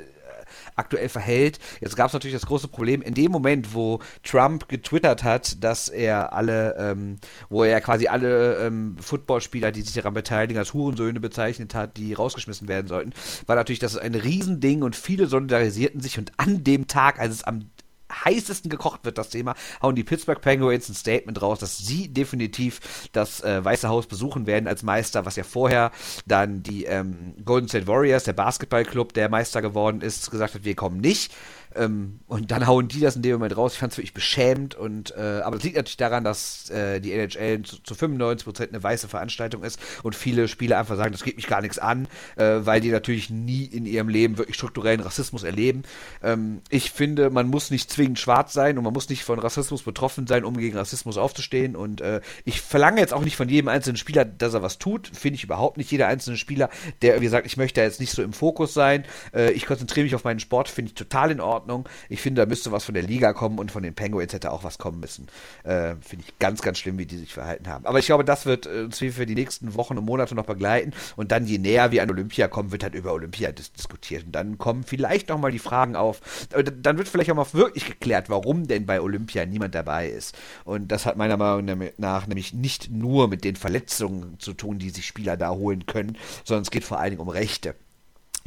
aktuell 0.79 1.09
verhält. 1.09 1.59
Jetzt 1.81 1.97
gab 1.97 2.09
es 2.09 2.13
natürlich 2.13 2.37
das 2.37 2.47
große 2.47 2.69
Problem, 2.69 3.03
in 3.03 3.15
dem 3.15 3.33
Moment, 3.33 3.75
wo 3.75 4.01
Trump 4.23 4.69
getwittert 4.69 5.25
hat, 5.25 5.63
dass 5.63 5.89
er 5.89 6.33
alle, 6.33 6.77
ähm, 6.79 7.17
wo 7.49 7.65
er 7.65 7.81
quasi 7.81 8.09
alle 8.09 8.59
ähm, 8.59 8.97
Footballspieler, 9.01 9.73
die 9.73 9.83
sich 9.83 9.95
daran 9.95 10.15
beteiligen, 10.15 10.59
als 10.59 10.75
Hurensöhne 10.75 11.21
bezeichnet 11.21 11.75
hat, 11.75 11.97
die 11.97 12.15
rausgeschmissen 12.15 12.69
werden 12.69 12.89
sollten, 12.89 13.13
war 13.47 13.57
natürlich 13.57 13.79
das 13.79 13.97
ein 13.97 14.15
Riesending 14.15 14.83
und 14.83 14.97
viele 14.97 15.27
solidarisierten 15.27 16.01
sich 16.01 16.19
und 16.19 16.33
an 16.37 16.65
dem 16.65 16.87
Tag, 16.87 17.19
als 17.19 17.35
es 17.35 17.45
am 17.45 17.71
heißesten 18.13 18.71
gekocht 18.71 19.05
wird, 19.05 19.19
das 19.19 19.29
Thema, 19.29 19.55
hauen 19.83 19.95
die 19.95 20.05
Pittsburgh 20.05 20.41
Penguins 20.41 20.89
ein 20.89 20.95
Statement 20.95 21.41
raus, 21.41 21.59
dass 21.59 21.79
sie 21.79 22.09
definitiv 22.09 23.09
das 23.13 23.43
äh, 23.43 23.65
Weiße 23.65 23.89
Haus 23.89 24.07
besuchen 24.07 24.47
werden 24.47 24.67
als 24.67 24.83
Meister, 24.83 25.27
was 25.27 25.37
ja 25.37 25.45
vorher 25.45 25.93
dann 26.27 26.63
die 26.63 26.85
ähm, 26.85 27.35
Golden 27.45 27.69
State 27.69 27.87
Warriors, 27.87 28.25
der 28.25 28.33
Basketballclub, 28.33 29.13
der 29.13 29.29
Meister 29.29 29.63
geworden 29.63 30.01
ist, 30.01 30.31
gesagt 30.31 30.55
hat, 30.55 30.65
wir 30.65 30.75
kommen 30.75 31.01
nicht. 31.01 31.33
Ähm, 31.75 32.21
und 32.27 32.51
dann 32.51 32.67
hauen 32.67 32.89
die 32.89 33.01
das 33.01 33.17
in 33.17 33.23
dem 33.23 33.33
Moment 33.33 33.57
raus. 33.57 33.75
Ich 33.75 33.79
fand 33.79 33.93
es 33.93 33.99
wirklich 33.99 34.15
beschämend. 34.15 34.75
Und, 34.75 35.15
äh, 35.17 35.41
aber 35.45 35.57
das 35.57 35.65
liegt 35.65 35.77
natürlich 35.77 35.97
daran, 35.97 36.25
dass 36.25 36.71
äh, 36.71 37.01
die 37.01 37.13
NHL 37.13 37.63
zu, 37.63 37.83
zu 37.83 37.95
95% 37.95 38.69
eine 38.69 38.83
weiße 38.83 39.09
Veranstaltung 39.09 39.63
ist 39.63 39.79
und 40.03 40.15
viele 40.15 40.49
Spieler 40.49 40.79
einfach 40.79 40.97
sagen, 40.97 41.13
das 41.13 41.25
geht 41.25 41.37
mich 41.37 41.47
gar 41.47 41.61
nichts 41.61 41.79
an, 41.79 42.09
äh, 42.37 42.61
weil 42.61 42.81
die 42.81 42.91
natürlich 42.91 43.31
nie 43.31 43.65
in 43.65 43.87
ihrem 43.87 44.09
Leben 44.09 44.39
wirklich 44.39 44.57
strukturellen 44.57 45.01
Rassismus 45.01 45.43
erleben. 45.43 45.83
Ähm, 46.23 46.61
ich 46.71 46.91
finde, 46.91 47.31
man 47.31 47.49
muss 47.49 47.71
nicht 47.71 47.91
zwingend 47.91 48.19
schwarz 48.19 48.53
sein 48.53 48.79
und 48.79 48.85
man 48.85 48.93
muss 48.93 49.09
nicht 49.09 49.25
von 49.25 49.39
Rassismus 49.39 49.83
betroffen 49.83 50.27
sein, 50.27 50.45
um 50.45 50.57
gegen 50.57 50.77
Rassismus 50.77 51.19
aufzustehen. 51.19 51.77
Und 51.77 52.01
äh, 52.01 52.21
ich 52.45 52.61
verlange 52.61 53.01
jetzt 53.01 53.13
auch 53.13 53.25
nicht 53.25 53.37
von 53.37 53.49
jedem 53.49 53.69
einzelnen 53.69 53.97
Spieler, 53.97 54.25
dass 54.25 54.55
er 54.55 54.63
was 54.63 54.79
tut. 54.79 55.09
Finde 55.09 55.37
ich 55.37 55.45
überhaupt 55.45 55.77
nicht. 55.77 55.91
Jeder 55.91 56.07
einzelne 56.09 56.37
Spieler, 56.37 56.71
der 57.03 57.15
irgendwie 57.15 57.29
sagt, 57.29 57.47
ich 57.47 57.57
möchte 57.57 57.81
jetzt 57.81 58.01
nicht 58.01 58.13
so 58.13 58.23
im 58.23 58.33
Fokus 58.33 58.75
sein, 58.75 59.05
äh, 59.35 59.53
ich 59.53 59.67
konzentriere 59.67 60.05
mich 60.05 60.15
auf 60.15 60.25
meinen 60.25 60.41
Sport, 60.41 60.69
finde 60.69 60.91
ich 60.91 60.95
total 60.95 61.31
in 61.31 61.41
Ordnung. 61.41 61.58
Ordnung. 61.59 61.89
Ich 62.09 62.21
finde, 62.21 62.43
da 62.43 62.47
müsste 62.47 62.71
was 62.71 62.85
von 62.85 62.95
der 62.95 63.03
Liga 63.03 63.33
kommen 63.33 63.59
und 63.59 63.73
von 63.73 63.83
den 63.83 63.95
Penguins 63.95 64.33
hätte 64.33 64.53
auch 64.53 64.63
was 64.63 64.79
kommen 64.79 65.01
müssen. 65.01 65.27
Äh, 65.65 65.97
finde 66.01 66.25
ich 66.27 66.39
ganz, 66.39 66.63
ganz 66.63 66.79
schlimm, 66.79 66.99
wie 66.99 67.07
die 67.07 67.19
sich 67.19 67.35
verhalten 67.35 67.67
haben. 67.69 67.85
Aber 67.85 67.99
ich 67.99 68.07
glaube, 68.07 68.25
das 68.25 68.47
wird 68.47 68.67
äh, 68.67 68.85
uns 68.85 68.99
für 68.99 69.27
die 69.27 69.35
nächsten 69.35 69.75
Wochen 69.75 69.99
und 69.99 70.05
Monate 70.05 70.35
noch 70.35 70.47
begleiten. 70.47 70.93
Und 71.17 71.33
dann, 71.33 71.47
je 71.47 71.59
näher 71.59 71.91
wir 71.91 72.03
an 72.03 72.11
Olympia 72.11 72.47
kommen, 72.47 72.71
wird 72.71 72.85
halt 72.85 72.95
über 72.95 73.13
Olympia 73.13 73.51
dis 73.51 73.73
diskutiert. 73.73 74.27
Und 74.27 74.33
dann 74.33 74.59
kommen 74.59 74.85
vielleicht 74.85 75.29
nochmal 75.29 75.51
die 75.51 75.59
Fragen 75.59 75.97
auf. 75.97 76.21
Äh, 76.53 76.63
dann 76.65 76.97
wird 76.97 77.09
vielleicht 77.09 77.31
auch 77.33 77.37
mal 77.37 77.53
wirklich 77.53 77.87
geklärt, 77.87 78.31
warum 78.31 78.69
denn 78.69 78.87
bei 78.87 79.01
Olympia 79.01 79.45
niemand 79.47 79.75
dabei 79.75 80.09
ist. 80.09 80.37
Und 80.65 80.93
das 80.93 81.07
hat 81.07 81.17
meiner 81.17 81.37
Meinung 81.37 81.91
nach 81.97 82.27
nämlich 82.27 82.55
nicht 82.55 82.91
nur 82.91 83.29
mit 83.29 83.43
den 83.43 83.57
Verletzungen 83.57 84.39
zu 84.39 84.53
tun, 84.53 84.79
die 84.79 84.91
sich 84.91 85.07
Spieler 85.07 85.37
da 85.37 85.51
holen 85.51 85.87
können, 85.87 86.17
sondern 86.45 86.63
es 86.63 86.71
geht 86.71 86.85
vor 86.85 87.01
allen 87.01 87.11
Dingen 87.11 87.23
um 87.23 87.29
Rechte 87.29 87.75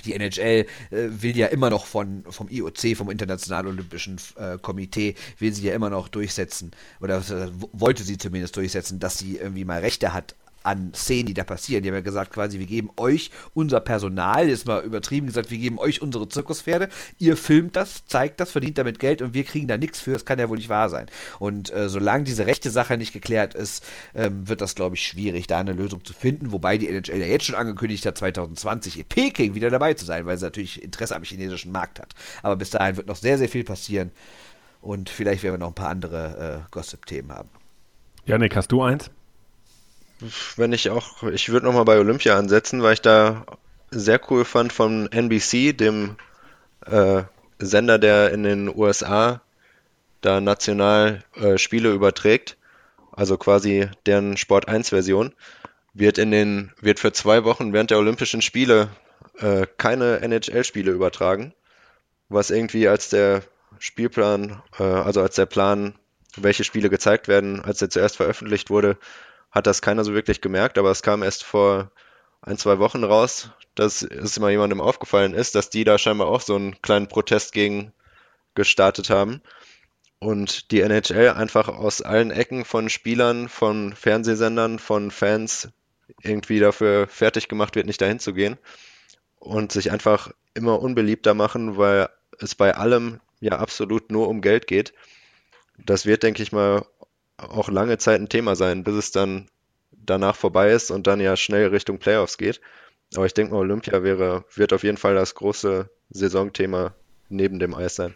die 0.05 0.13
NHL 0.13 0.41
äh, 0.41 0.65
will 0.89 1.37
ja 1.37 1.47
immer 1.47 1.69
noch 1.69 1.85
von, 1.85 2.23
vom 2.29 2.49
IOC, 2.49 2.95
vom 2.95 3.09
Internationalen 3.09 3.67
Olympischen 3.67 4.19
äh, 4.35 4.57
Komitee, 4.57 5.15
will 5.39 5.53
sie 5.53 5.67
ja 5.67 5.73
immer 5.73 5.89
noch 5.89 6.07
durchsetzen, 6.07 6.71
oder 6.99 7.17
äh, 7.17 7.49
wollte 7.71 8.03
sie 8.03 8.17
zumindest 8.17 8.55
durchsetzen, 8.55 8.99
dass 8.99 9.19
sie 9.19 9.37
irgendwie 9.37 9.65
mal 9.65 9.79
Rechte 9.79 10.13
hat 10.13 10.35
an 10.63 10.93
Szenen, 10.93 11.27
die 11.27 11.33
da 11.33 11.43
passieren. 11.43 11.83
Die 11.83 11.89
haben 11.89 11.95
ja 11.95 12.01
gesagt, 12.01 12.31
quasi, 12.31 12.59
wir 12.59 12.65
geben 12.65 12.89
euch 12.97 13.31
unser 13.53 13.79
Personal, 13.79 14.49
ist 14.49 14.67
mal 14.67 14.83
übertrieben 14.83 15.27
gesagt, 15.27 15.51
wir 15.51 15.57
geben 15.57 15.79
euch 15.79 16.01
unsere 16.01 16.27
Zirkuspferde, 16.27 16.89
ihr 17.17 17.37
filmt 17.37 17.75
das, 17.75 18.05
zeigt 18.05 18.39
das, 18.39 18.51
verdient 18.51 18.77
damit 18.77 18.99
Geld 18.99 19.21
und 19.21 19.33
wir 19.33 19.43
kriegen 19.43 19.67
da 19.67 19.77
nichts 19.77 19.99
für, 19.99 20.13
das 20.13 20.25
kann 20.25 20.39
ja 20.39 20.49
wohl 20.49 20.57
nicht 20.57 20.69
wahr 20.69 20.89
sein. 20.89 21.07
Und 21.39 21.73
äh, 21.73 21.89
solange 21.89 22.23
diese 22.23 22.45
rechte 22.45 22.69
Sache 22.69 22.97
nicht 22.97 23.13
geklärt 23.13 23.53
ist, 23.53 23.83
ähm, 24.13 24.47
wird 24.47 24.61
das, 24.61 24.75
glaube 24.75 24.95
ich, 24.95 25.05
schwierig, 25.05 25.47
da 25.47 25.59
eine 25.59 25.73
Lösung 25.73 26.03
zu 26.03 26.13
finden, 26.13 26.51
wobei 26.51 26.77
die 26.77 26.87
NHL 26.87 27.17
ja 27.17 27.25
jetzt 27.25 27.45
schon 27.45 27.55
angekündigt 27.55 28.05
hat, 28.05 28.17
2020 28.17 28.99
in 28.99 29.05
Peking 29.05 29.55
wieder 29.55 29.69
dabei 29.69 29.93
zu 29.93 30.05
sein, 30.05 30.25
weil 30.25 30.37
sie 30.37 30.45
natürlich 30.45 30.81
Interesse 30.81 31.15
am 31.15 31.23
chinesischen 31.23 31.71
Markt 31.71 31.99
hat. 31.99 32.13
Aber 32.43 32.55
bis 32.55 32.69
dahin 32.69 32.97
wird 32.97 33.07
noch 33.07 33.15
sehr, 33.15 33.37
sehr 33.37 33.49
viel 33.49 33.63
passieren 33.63 34.11
und 34.81 35.09
vielleicht 35.09 35.43
werden 35.43 35.55
wir 35.55 35.59
noch 35.59 35.69
ein 35.69 35.75
paar 35.75 35.89
andere 35.89 36.63
äh, 36.65 36.71
Gossip-Themen 36.71 37.31
haben. 37.31 37.49
Janik, 38.25 38.55
hast 38.55 38.71
du 38.71 38.81
eins? 38.81 39.09
Wenn 40.55 40.73
ich 40.73 40.89
auch, 40.89 41.23
ich 41.23 41.49
würde 41.49 41.65
nochmal 41.65 41.85
bei 41.85 41.99
Olympia 41.99 42.37
ansetzen, 42.37 42.83
weil 42.83 42.93
ich 42.93 43.01
da 43.01 43.45
sehr 43.89 44.21
cool 44.29 44.45
fand 44.45 44.71
von 44.71 45.11
NBC, 45.11 45.73
dem 45.73 46.15
äh, 46.85 47.23
Sender, 47.59 47.99
der 47.99 48.31
in 48.31 48.43
den 48.43 48.73
USA 48.75 49.41
da 50.21 50.39
national 50.39 51.23
äh, 51.35 51.57
Spiele 51.57 51.91
überträgt, 51.91 52.57
also 53.11 53.37
quasi 53.37 53.89
deren 54.05 54.37
Sport 54.37 54.67
1 54.67 54.89
Version, 54.89 55.33
wird 55.93 56.17
in 56.17 56.31
den, 56.31 56.71
wird 56.79 56.99
für 56.99 57.11
zwei 57.11 57.43
Wochen 57.43 57.73
während 57.73 57.91
der 57.91 57.97
Olympischen 57.97 58.41
Spiele 58.41 58.89
äh, 59.39 59.65
keine 59.77 60.21
NHL-Spiele 60.21 60.91
übertragen, 60.91 61.53
was 62.29 62.49
irgendwie 62.49 62.87
als 62.87 63.09
der 63.09 63.41
Spielplan, 63.79 64.61
äh, 64.79 64.83
also 64.83 65.21
als 65.21 65.35
der 65.35 65.47
Plan, 65.47 65.95
welche 66.37 66.63
Spiele 66.63 66.89
gezeigt 66.89 67.27
werden, 67.27 67.61
als 67.61 67.81
er 67.81 67.89
zuerst 67.89 68.15
veröffentlicht 68.17 68.69
wurde, 68.69 68.97
hat 69.51 69.67
das 69.67 69.81
keiner 69.81 70.03
so 70.03 70.13
wirklich 70.13 70.41
gemerkt, 70.41 70.77
aber 70.77 70.91
es 70.91 71.03
kam 71.03 71.23
erst 71.23 71.43
vor 71.43 71.91
ein, 72.41 72.57
zwei 72.57 72.79
Wochen 72.79 73.03
raus, 73.03 73.51
dass 73.75 74.01
es 74.01 74.39
mal 74.39 74.51
jemandem 74.51 74.81
aufgefallen 74.81 75.33
ist, 75.33 75.55
dass 75.55 75.69
die 75.69 75.83
da 75.83 75.97
scheinbar 75.97 76.27
auch 76.27 76.41
so 76.41 76.55
einen 76.55 76.81
kleinen 76.81 77.07
Protest 77.07 77.53
gegen 77.53 77.93
gestartet 78.55 79.09
haben. 79.09 79.41
Und 80.19 80.71
die 80.71 80.81
NHL 80.81 81.29
einfach 81.29 81.67
aus 81.67 82.01
allen 82.01 82.31
Ecken 82.31 82.63
von 82.63 82.89
Spielern, 82.89 83.49
von 83.49 83.93
Fernsehsendern, 83.93 84.77
von 84.77 85.09
Fans 85.09 85.69
irgendwie 86.21 86.59
dafür 86.59 87.07
fertig 87.07 87.47
gemacht 87.47 87.75
wird, 87.75 87.87
nicht 87.87 88.01
dahin 88.01 88.19
zu 88.19 88.33
gehen. 88.33 88.57
Und 89.39 89.71
sich 89.71 89.91
einfach 89.91 90.31
immer 90.53 90.79
unbeliebter 90.79 91.33
machen, 91.33 91.77
weil 91.77 92.09
es 92.39 92.53
bei 92.53 92.75
allem 92.75 93.19
ja 93.39 93.53
absolut 93.53 94.11
nur 94.11 94.27
um 94.27 94.41
Geld 94.41 94.67
geht. 94.67 94.93
Das 95.77 96.05
wird, 96.05 96.21
denke 96.21 96.43
ich 96.43 96.51
mal, 96.51 96.85
auch 97.49 97.69
lange 97.69 97.97
Zeit 97.97 98.19
ein 98.19 98.29
Thema 98.29 98.55
sein, 98.55 98.83
bis 98.83 98.95
es 98.95 99.11
dann 99.11 99.47
danach 99.91 100.35
vorbei 100.35 100.71
ist 100.71 100.91
und 100.91 101.07
dann 101.07 101.19
ja 101.19 101.35
schnell 101.35 101.67
Richtung 101.67 101.99
Playoffs 101.99 102.37
geht. 102.37 102.61
Aber 103.15 103.25
ich 103.25 103.33
denke 103.33 103.53
mal, 103.53 103.59
Olympia 103.59 104.03
wäre, 104.03 104.45
wird 104.55 104.73
auf 104.73 104.83
jeden 104.83 104.97
Fall 104.97 105.15
das 105.15 105.35
große 105.35 105.89
Saisonthema 106.09 106.93
neben 107.29 107.59
dem 107.59 107.73
Eis 107.73 107.95
sein. 107.95 108.15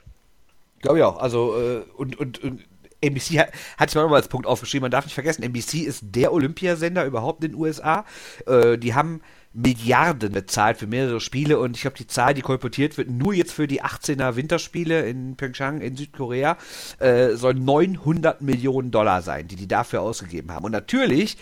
Glaube 0.82 1.00
ich 1.00 1.04
auch. 1.04 1.18
Also, 1.18 1.60
äh, 1.60 1.84
und, 1.96 2.18
und, 2.18 2.44
und 2.44 2.62
NBC 3.06 3.40
hat, 3.40 3.52
hat 3.78 3.90
sich 3.90 3.96
mal 3.96 4.04
nochmal 4.04 4.22
als 4.22 4.28
Punkt 4.28 4.48
aufgeschrieben, 4.48 4.84
man 4.84 4.92
darf 4.92 5.06
nicht 5.06 5.14
vergessen, 5.14 5.44
NBC 5.44 5.84
ist 5.84 6.02
der 6.04 6.34
Olympiasender 6.34 7.06
überhaupt 7.06 7.44
in 7.44 7.52
den 7.52 7.60
USA. 7.60 8.06
Äh, 8.48 8.78
die 8.78 8.94
haben 8.94 9.22
Milliarden 9.56 10.34
bezahlt 10.34 10.78
für 10.78 10.86
mehrere 10.86 11.22
Spiele 11.22 11.58
und 11.60 11.78
ich 11.78 11.82
glaube, 11.84 11.96
die 11.98 12.08
Zahl, 12.08 12.34
die 12.34 12.42
kolportiert 12.42 12.98
wird, 12.98 13.10
nur 13.10 13.34
jetzt 13.34 13.54
für 13.54 13.68
die 13.68 13.82
18er 13.82 14.36
Winterspiele 14.36 15.08
in 15.08 15.38
Pyeongchang 15.38 15.80
in 15.80 15.96
Südkorea, 15.96 16.58
äh, 17.00 17.36
soll 17.36 17.54
900 17.54 18.42
Millionen 18.42 18.92
Dollar 18.92 19.22
sein, 19.22 19.48
die 19.48 19.56
die 19.56 19.68
dafür 19.68 20.02
ausgegeben 20.02 20.52
haben. 20.52 20.66
Und 20.66 20.74
natürlich 20.74 21.38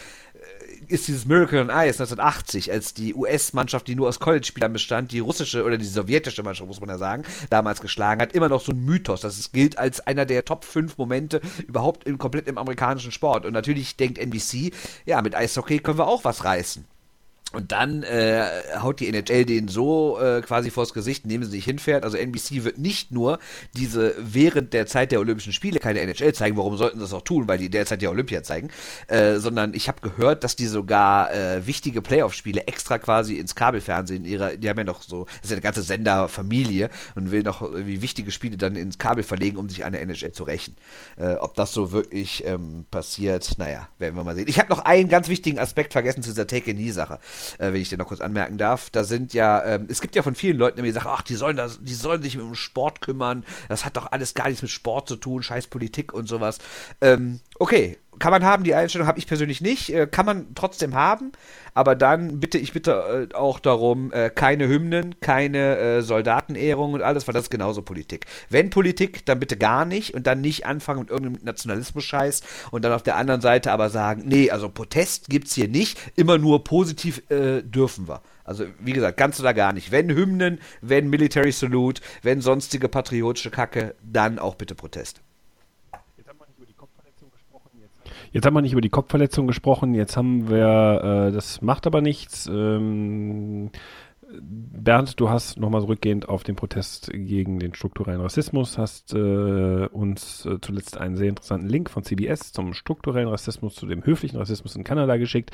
ist 0.87 1.07
dieses 1.07 1.25
Miracle 1.25 1.59
on 1.59 1.69
Ice 1.69 2.01
1980, 2.01 2.71
als 2.71 2.93
die 2.93 3.13
US-Mannschaft, 3.13 3.87
die 3.87 3.95
nur 3.95 4.07
aus 4.07 4.19
College-Spielern 4.19 4.73
bestand, 4.73 5.11
die 5.11 5.19
russische 5.19 5.63
oder 5.63 5.77
die 5.77 5.85
sowjetische 5.85 6.43
Mannschaft, 6.43 6.67
muss 6.67 6.79
man 6.79 6.89
ja 6.89 6.97
sagen, 6.97 7.23
damals 7.49 7.81
geschlagen 7.81 8.21
hat, 8.21 8.33
immer 8.33 8.49
noch 8.49 8.61
so 8.61 8.71
ein 8.71 8.83
Mythos. 8.83 9.21
Das 9.21 9.51
gilt 9.51 9.77
als 9.77 9.99
einer 10.01 10.25
der 10.25 10.45
Top 10.45 10.65
5 10.65 10.97
Momente 10.97 11.41
überhaupt 11.67 12.05
im, 12.05 12.17
komplett 12.17 12.47
im 12.47 12.57
amerikanischen 12.57 13.11
Sport. 13.11 13.45
Und 13.45 13.53
natürlich 13.53 13.95
denkt 13.95 14.17
NBC, 14.17 14.71
ja, 15.05 15.21
mit 15.21 15.35
Eishockey 15.35 15.79
können 15.79 15.97
wir 15.97 16.07
auch 16.07 16.23
was 16.23 16.43
reißen. 16.43 16.85
Und 17.53 17.71
dann 17.71 18.01
äh, 18.01 18.45
haut 18.81 18.99
die 18.99 19.07
NHL 19.07 19.45
den 19.45 19.67
so 19.67 20.19
äh, 20.19 20.41
quasi 20.41 20.71
vors 20.71 20.91
Gesicht, 20.91 21.23
indem 21.25 21.43
sie 21.43 21.51
sich 21.51 21.65
hinfährt. 21.65 22.03
Also 22.03 22.17
NBC 22.17 22.63
wird 22.63 22.79
nicht 22.79 23.11
nur 23.11 23.37
diese 23.77 24.15
während 24.17 24.73
der 24.73 24.87
Zeit 24.87 25.11
der 25.11 25.19
Olympischen 25.19 25.53
Spiele 25.53 25.79
keine 25.79 25.99
NHL 25.99 26.33
zeigen, 26.33 26.57
warum 26.57 26.77
sollten 26.77 26.97
sie 26.97 27.03
das 27.03 27.13
auch 27.13 27.21
tun, 27.21 27.47
weil 27.47 27.59
die 27.59 27.69
derzeit 27.69 28.01
ja 28.01 28.09
Olympia 28.09 28.41
zeigen, 28.41 28.69
äh, 29.07 29.35
sondern 29.37 29.75
ich 29.75 29.87
habe 29.87 30.01
gehört, 30.01 30.43
dass 30.43 30.55
die 30.55 30.65
sogar 30.65 31.31
äh, 31.31 31.67
wichtige 31.67 32.01
Playoff-Spiele 32.01 32.65
extra 32.65 32.97
quasi 32.97 33.35
ins 33.35 33.53
Kabelfernsehen 33.53 34.25
ihrer, 34.25 34.57
die 34.57 34.67
haben 34.67 34.79
ja 34.79 34.83
noch 34.83 35.03
so, 35.03 35.25
das 35.25 35.43
ist 35.43 35.49
ja 35.51 35.55
eine 35.57 35.61
ganze 35.61 35.83
Senderfamilie 35.83 36.89
und 37.13 37.29
will 37.29 37.43
noch 37.43 37.61
irgendwie 37.61 38.01
wichtige 38.01 38.31
Spiele 38.31 38.57
dann 38.57 38.75
ins 38.75 38.97
Kabel 38.97 39.23
verlegen, 39.23 39.57
um 39.57 39.69
sich 39.69 39.85
an 39.85 39.93
der 39.93 40.01
NHL 40.01 40.31
zu 40.31 40.43
rächen. 40.43 40.75
Äh, 41.17 41.35
ob 41.35 41.53
das 41.53 41.71
so 41.71 41.91
wirklich 41.91 42.43
ähm, 42.47 42.85
passiert, 42.89 43.59
naja, 43.59 43.89
werden 43.99 44.15
wir 44.15 44.23
mal 44.23 44.35
sehen. 44.35 44.47
Ich 44.47 44.57
habe 44.57 44.69
noch 44.69 44.79
einen 44.79 45.07
ganz 45.07 45.27
wichtigen 45.27 45.59
Aspekt 45.59 45.93
vergessen 45.93 46.23
zu 46.23 46.31
dieser 46.31 46.47
Take-in-Sache 46.47 47.19
äh, 47.57 47.73
wenn 47.73 47.81
ich 47.81 47.89
den 47.89 47.99
noch 47.99 48.07
kurz 48.07 48.21
anmerken 48.21 48.57
darf. 48.57 48.89
Da 48.89 49.03
sind 49.03 49.33
ja, 49.33 49.63
ähm, 49.63 49.87
es 49.89 50.01
gibt 50.01 50.15
ja 50.15 50.23
von 50.23 50.35
vielen 50.35 50.57
Leuten, 50.57 50.81
die 50.83 50.91
sagen, 50.91 51.07
ach, 51.09 51.21
die 51.21 51.35
sollen 51.35 51.57
das, 51.57 51.79
die 51.81 51.93
sollen 51.93 52.21
sich 52.21 52.39
um 52.39 52.55
Sport 52.55 53.01
kümmern. 53.01 53.45
Das 53.69 53.85
hat 53.85 53.97
doch 53.97 54.11
alles 54.11 54.33
gar 54.33 54.47
nichts 54.47 54.61
mit 54.61 54.71
Sport 54.71 55.07
zu 55.07 55.15
tun, 55.15 55.43
scheiß 55.43 55.67
Politik 55.67 56.13
und 56.13 56.27
sowas. 56.27 56.59
Ähm, 57.01 57.39
okay, 57.63 57.97
kann 58.19 58.31
man 58.31 58.43
haben, 58.43 58.65
die 58.65 58.75
Einstellung 58.75 59.07
habe 59.07 59.19
ich 59.19 59.25
persönlich 59.25 59.61
nicht, 59.61 59.89
äh, 59.89 60.05
kann 60.05 60.25
man 60.25 60.53
trotzdem 60.53 60.95
haben, 60.95 61.31
aber 61.73 61.95
dann 61.95 62.41
bitte 62.41 62.57
ich 62.57 62.73
bitte 62.73 63.29
äh, 63.31 63.35
auch 63.35 63.57
darum, 63.57 64.11
äh, 64.11 64.29
keine 64.29 64.67
Hymnen, 64.67 65.15
keine 65.21 66.01
Soldatenehrung 66.01 66.91
und 66.91 67.01
alles, 67.01 67.25
weil 67.25 67.33
das 67.33 67.43
ist 67.43 67.49
genauso 67.49 67.81
Politik. 67.81 68.25
Wenn 68.49 68.69
Politik, 68.69 69.25
dann 69.25 69.39
bitte 69.39 69.55
gar 69.55 69.85
nicht 69.85 70.13
und 70.13 70.27
dann 70.27 70.41
nicht 70.41 70.65
anfangen 70.65 70.99
mit 70.99 71.09
irgendeinem 71.09 71.45
Nationalismus-Scheiß 71.45 72.41
und 72.71 72.83
dann 72.83 72.91
auf 72.91 73.01
der 73.01 73.15
anderen 73.15 73.39
Seite 73.39 73.71
aber 73.71 73.89
sagen, 73.89 74.23
nee, 74.25 74.51
also 74.51 74.67
Protest 74.67 75.29
gibt 75.29 75.47
es 75.47 75.53
hier 75.53 75.69
nicht, 75.69 75.97
immer 76.17 76.37
nur 76.37 76.65
positiv 76.65 77.23
äh, 77.31 77.61
dürfen 77.61 78.09
wir. 78.09 78.21
Also, 78.43 78.65
wie 78.79 78.91
gesagt, 78.91 79.15
ganz 79.15 79.39
oder 79.39 79.53
gar 79.53 79.71
nicht. 79.71 79.91
Wenn 79.91 80.09
Hymnen, 80.09 80.59
wenn 80.81 81.09
Military 81.09 81.53
Salute, 81.53 82.01
wenn 82.23 82.41
sonstige 82.41 82.89
patriotische 82.89 83.51
Kacke, 83.51 83.95
dann 84.03 84.37
auch 84.37 84.55
bitte 84.55 84.75
Protest. 84.75 85.21
Jetzt 88.33 88.47
haben 88.47 88.55
wir 88.55 88.61
nicht 88.61 88.71
über 88.71 88.81
die 88.81 88.89
Kopfverletzung 88.89 89.45
gesprochen, 89.45 89.93
jetzt 89.93 90.17
haben 90.17 90.49
wir, 90.49 91.27
äh, 91.27 91.31
das 91.31 91.61
macht 91.61 91.85
aber 91.85 92.01
nichts. 92.01 92.47
Ähm, 92.47 93.69
Bernd, 94.41 95.19
du 95.19 95.29
hast 95.29 95.59
nochmal 95.59 95.81
zurückgehend 95.81 96.27
auf 96.27 96.43
den 96.43 96.55
Protest 96.55 97.11
gegen 97.13 97.59
den 97.59 97.73
strukturellen 97.73 98.21
Rassismus, 98.21 98.77
hast 98.77 99.13
äh, 99.13 99.17
uns 99.87 100.45
äh, 100.45 100.59
zuletzt 100.61 100.97
einen 100.97 101.15
sehr 101.15 101.29
interessanten 101.29 101.69
Link 101.69 101.89
von 101.89 102.03
CBS 102.03 102.51
zum 102.51 102.73
strukturellen 102.73 103.27
Rassismus, 103.27 103.75
zu 103.75 103.85
dem 103.85 104.03
höflichen 104.05 104.39
Rassismus 104.39 104.75
in 104.75 104.83
Kanada 104.83 105.17
geschickt. 105.17 105.51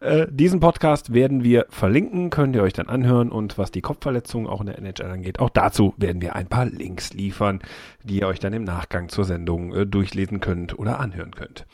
Äh, 0.00 0.26
diesen 0.30 0.60
Podcast 0.60 1.12
werden 1.12 1.44
wir 1.44 1.66
verlinken, 1.68 2.30
könnt 2.30 2.56
ihr 2.56 2.62
euch 2.62 2.72
dann 2.72 2.88
anhören 2.88 3.30
und 3.30 3.58
was 3.58 3.70
die 3.70 3.82
Kopfverletzungen 3.82 4.46
auch 4.46 4.60
in 4.60 4.66
der 4.66 4.78
NHL 4.78 5.10
angeht, 5.10 5.38
auch 5.38 5.50
dazu 5.50 5.94
werden 5.96 6.22
wir 6.22 6.34
ein 6.34 6.46
paar 6.46 6.66
Links 6.66 7.12
liefern, 7.12 7.60
die 8.02 8.20
ihr 8.20 8.26
euch 8.26 8.40
dann 8.40 8.52
im 8.52 8.64
Nachgang 8.64 9.08
zur 9.08 9.24
Sendung 9.24 9.74
äh, 9.74 9.86
durchlesen 9.86 10.40
könnt 10.40 10.78
oder 10.78 11.00
anhören 11.00 11.32
könnt. 11.32 11.66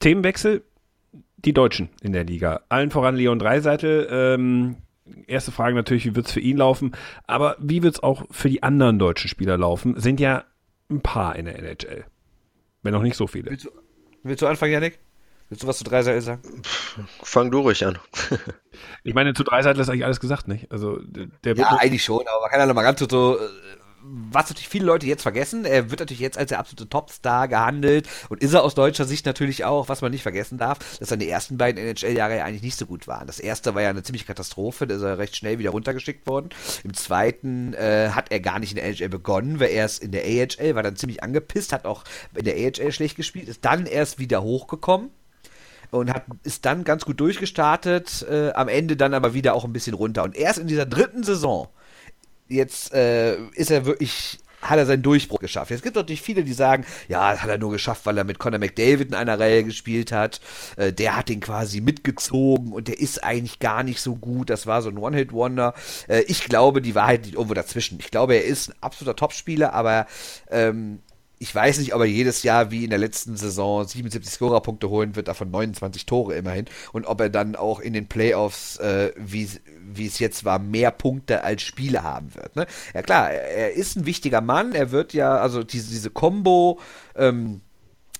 Themenwechsel, 0.00 0.64
die 1.36 1.52
Deutschen 1.52 1.88
in 2.02 2.12
der 2.12 2.24
Liga. 2.24 2.62
Allen 2.68 2.90
voran 2.90 3.16
Leon 3.16 3.38
Dreiseitel. 3.38 4.08
Ähm, 4.10 4.76
erste 5.26 5.52
Frage 5.52 5.74
natürlich, 5.74 6.06
wie 6.06 6.16
wird 6.16 6.26
es 6.26 6.32
für 6.32 6.40
ihn 6.40 6.56
laufen? 6.56 6.92
Aber 7.26 7.56
wie 7.58 7.82
wird 7.82 7.94
es 7.94 8.02
auch 8.02 8.24
für 8.30 8.48
die 8.48 8.62
anderen 8.62 8.98
deutschen 8.98 9.28
Spieler 9.28 9.56
laufen? 9.56 9.98
Sind 9.98 10.20
ja 10.20 10.44
ein 10.90 11.00
paar 11.00 11.36
in 11.36 11.46
der 11.46 11.58
NHL. 11.58 12.04
Wenn 12.82 12.94
auch 12.94 13.02
nicht 13.02 13.16
so 13.16 13.26
viele. 13.26 13.50
Willst 13.50 13.64
du, 13.64 13.70
willst 14.22 14.42
du 14.42 14.46
anfangen, 14.46 14.72
Janik? 14.72 14.98
Willst 15.48 15.62
du 15.62 15.68
was 15.68 15.78
zu 15.78 15.84
Dreiseitel 15.84 16.20
sagen? 16.22 16.42
Fang 17.22 17.50
du 17.52 17.60
ruhig 17.60 17.84
an. 17.86 17.98
ich 19.04 19.14
meine, 19.14 19.32
zu 19.32 19.44
Dreiseitel 19.44 19.80
ist 19.80 19.88
eigentlich 19.88 20.04
alles 20.04 20.18
gesagt, 20.18 20.48
nicht? 20.48 20.72
Also, 20.72 20.98
der 21.00 21.54
ja, 21.54 21.76
eigentlich 21.78 22.02
schon, 22.02 22.22
aber 22.26 22.40
man 22.40 22.50
kann 22.50 22.58
ja 22.58 22.66
noch 22.66 22.74
mal 22.74 22.82
ganz 22.82 22.98
so, 22.98 23.38
äh, 23.38 23.48
was 24.08 24.48
natürlich 24.48 24.68
viele 24.68 24.86
Leute 24.86 25.06
jetzt 25.06 25.22
vergessen, 25.22 25.64
er 25.64 25.90
wird 25.90 26.00
natürlich 26.00 26.20
jetzt 26.20 26.38
als 26.38 26.48
der 26.48 26.58
absolute 26.58 26.88
Topstar 26.88 27.48
gehandelt 27.48 28.08
und 28.28 28.42
ist 28.42 28.54
er 28.54 28.62
aus 28.62 28.74
deutscher 28.74 29.04
Sicht 29.04 29.26
natürlich 29.26 29.64
auch, 29.64 29.88
was 29.88 30.02
man 30.02 30.12
nicht 30.12 30.22
vergessen 30.22 30.58
darf, 30.58 30.78
dass 30.98 31.08
seine 31.08 31.26
ersten 31.26 31.58
beiden 31.58 31.82
NHL-Jahre 31.82 32.36
ja 32.36 32.44
eigentlich 32.44 32.62
nicht 32.62 32.78
so 32.78 32.86
gut 32.86 33.08
waren. 33.08 33.26
Das 33.26 33.40
erste 33.40 33.74
war 33.74 33.82
ja 33.82 33.90
eine 33.90 34.02
ziemliche 34.02 34.26
Katastrophe, 34.26 34.86
da 34.86 34.96
ist 34.96 35.02
er 35.02 35.18
recht 35.18 35.36
schnell 35.36 35.58
wieder 35.58 35.70
runtergeschickt 35.70 36.26
worden. 36.26 36.50
Im 36.84 36.94
zweiten 36.94 37.74
äh, 37.74 38.10
hat 38.12 38.30
er 38.30 38.40
gar 38.40 38.58
nicht 38.58 38.72
in 38.72 38.76
der 38.76 38.84
NHL 38.86 39.08
begonnen, 39.08 39.60
war 39.60 39.68
erst 39.68 40.02
in 40.02 40.12
der 40.12 40.24
AHL, 40.24 40.74
war 40.74 40.82
dann 40.82 40.96
ziemlich 40.96 41.22
angepisst, 41.22 41.72
hat 41.72 41.84
auch 41.84 42.04
in 42.34 42.44
der 42.44 42.54
AHL 42.54 42.92
schlecht 42.92 43.16
gespielt, 43.16 43.48
ist 43.48 43.64
dann 43.64 43.86
erst 43.86 44.18
wieder 44.18 44.42
hochgekommen 44.42 45.10
und 45.90 46.10
hat, 46.12 46.24
ist 46.42 46.64
dann 46.64 46.84
ganz 46.84 47.04
gut 47.04 47.20
durchgestartet, 47.20 48.26
äh, 48.28 48.52
am 48.52 48.68
Ende 48.68 48.96
dann 48.96 49.14
aber 49.14 49.34
wieder 49.34 49.54
auch 49.54 49.64
ein 49.64 49.72
bisschen 49.72 49.94
runter. 49.94 50.24
Und 50.24 50.36
erst 50.36 50.58
in 50.58 50.66
dieser 50.66 50.86
dritten 50.86 51.22
Saison 51.22 51.68
jetzt 52.48 52.92
äh, 52.92 53.36
ist 53.54 53.70
er 53.70 53.86
wirklich 53.86 54.38
hat 54.62 54.78
er 54.78 54.86
seinen 54.86 55.02
Durchbruch 55.02 55.38
geschafft. 55.38 55.70
Jetzt 55.70 55.82
gibt 55.82 55.96
natürlich 55.96 56.22
viele, 56.22 56.44
die 56.44 56.52
sagen, 56.52 56.84
ja, 57.08 57.32
das 57.32 57.42
hat 57.42 57.50
er 57.50 57.58
nur 57.58 57.70
geschafft, 57.70 58.06
weil 58.06 58.18
er 58.18 58.24
mit 58.24 58.38
Conor 58.38 58.58
McDavid 58.58 59.08
in 59.08 59.14
einer 59.14 59.38
Reihe 59.38 59.64
gespielt 59.64 60.12
hat. 60.12 60.40
Äh, 60.76 60.92
der 60.92 61.16
hat 61.16 61.30
ihn 61.30 61.40
quasi 61.40 61.80
mitgezogen 61.80 62.72
und 62.72 62.88
der 62.88 62.98
ist 62.98 63.22
eigentlich 63.22 63.58
gar 63.58 63.82
nicht 63.82 64.00
so 64.00 64.16
gut. 64.16 64.50
Das 64.50 64.66
war 64.66 64.82
so 64.82 64.88
ein 64.88 64.98
One-Hit-Wonder. 64.98 65.74
Äh, 66.08 66.22
ich 66.22 66.44
glaube, 66.44 66.82
die 66.82 66.94
Wahrheit 66.94 67.24
liegt 67.24 67.36
irgendwo 67.36 67.54
dazwischen. 67.54 67.98
Ich 68.00 68.10
glaube, 68.10 68.34
er 68.34 68.44
ist 68.44 68.70
ein 68.70 68.74
absoluter 68.80 69.16
Topspieler, 69.16 69.72
aber 69.72 70.06
ähm, 70.50 71.00
ich 71.38 71.54
weiß 71.54 71.78
nicht, 71.78 71.94
ob 71.94 72.00
er 72.00 72.06
jedes 72.06 72.42
Jahr 72.42 72.70
wie 72.70 72.84
in 72.84 72.90
der 72.90 72.98
letzten 72.98 73.36
Saison 73.36 73.86
77 73.86 74.32
Scorerpunkte 74.32 74.88
holen 74.88 75.16
wird, 75.16 75.28
davon 75.28 75.50
29 75.50 76.06
Tore 76.06 76.34
immerhin. 76.34 76.64
Und 76.92 77.06
ob 77.06 77.20
er 77.20 77.28
dann 77.28 77.56
auch 77.56 77.80
in 77.80 77.92
den 77.92 78.06
Playoffs, 78.06 78.78
äh, 78.78 79.12
wie, 79.16 79.48
wie 79.82 80.06
es 80.06 80.18
jetzt 80.18 80.44
war, 80.44 80.58
mehr 80.58 80.90
Punkte 80.90 81.44
als 81.44 81.62
Spiele 81.62 82.02
haben 82.02 82.34
wird. 82.34 82.56
Ne? 82.56 82.66
Ja 82.94 83.02
klar, 83.02 83.30
er, 83.30 83.48
er 83.48 83.72
ist 83.74 83.96
ein 83.96 84.06
wichtiger 84.06 84.40
Mann. 84.40 84.72
Er 84.72 84.92
wird 84.92 85.12
ja, 85.12 85.36
also 85.36 85.62
diese, 85.62 85.90
diese 85.90 86.10
Combo, 86.10 86.80
ähm, 87.14 87.60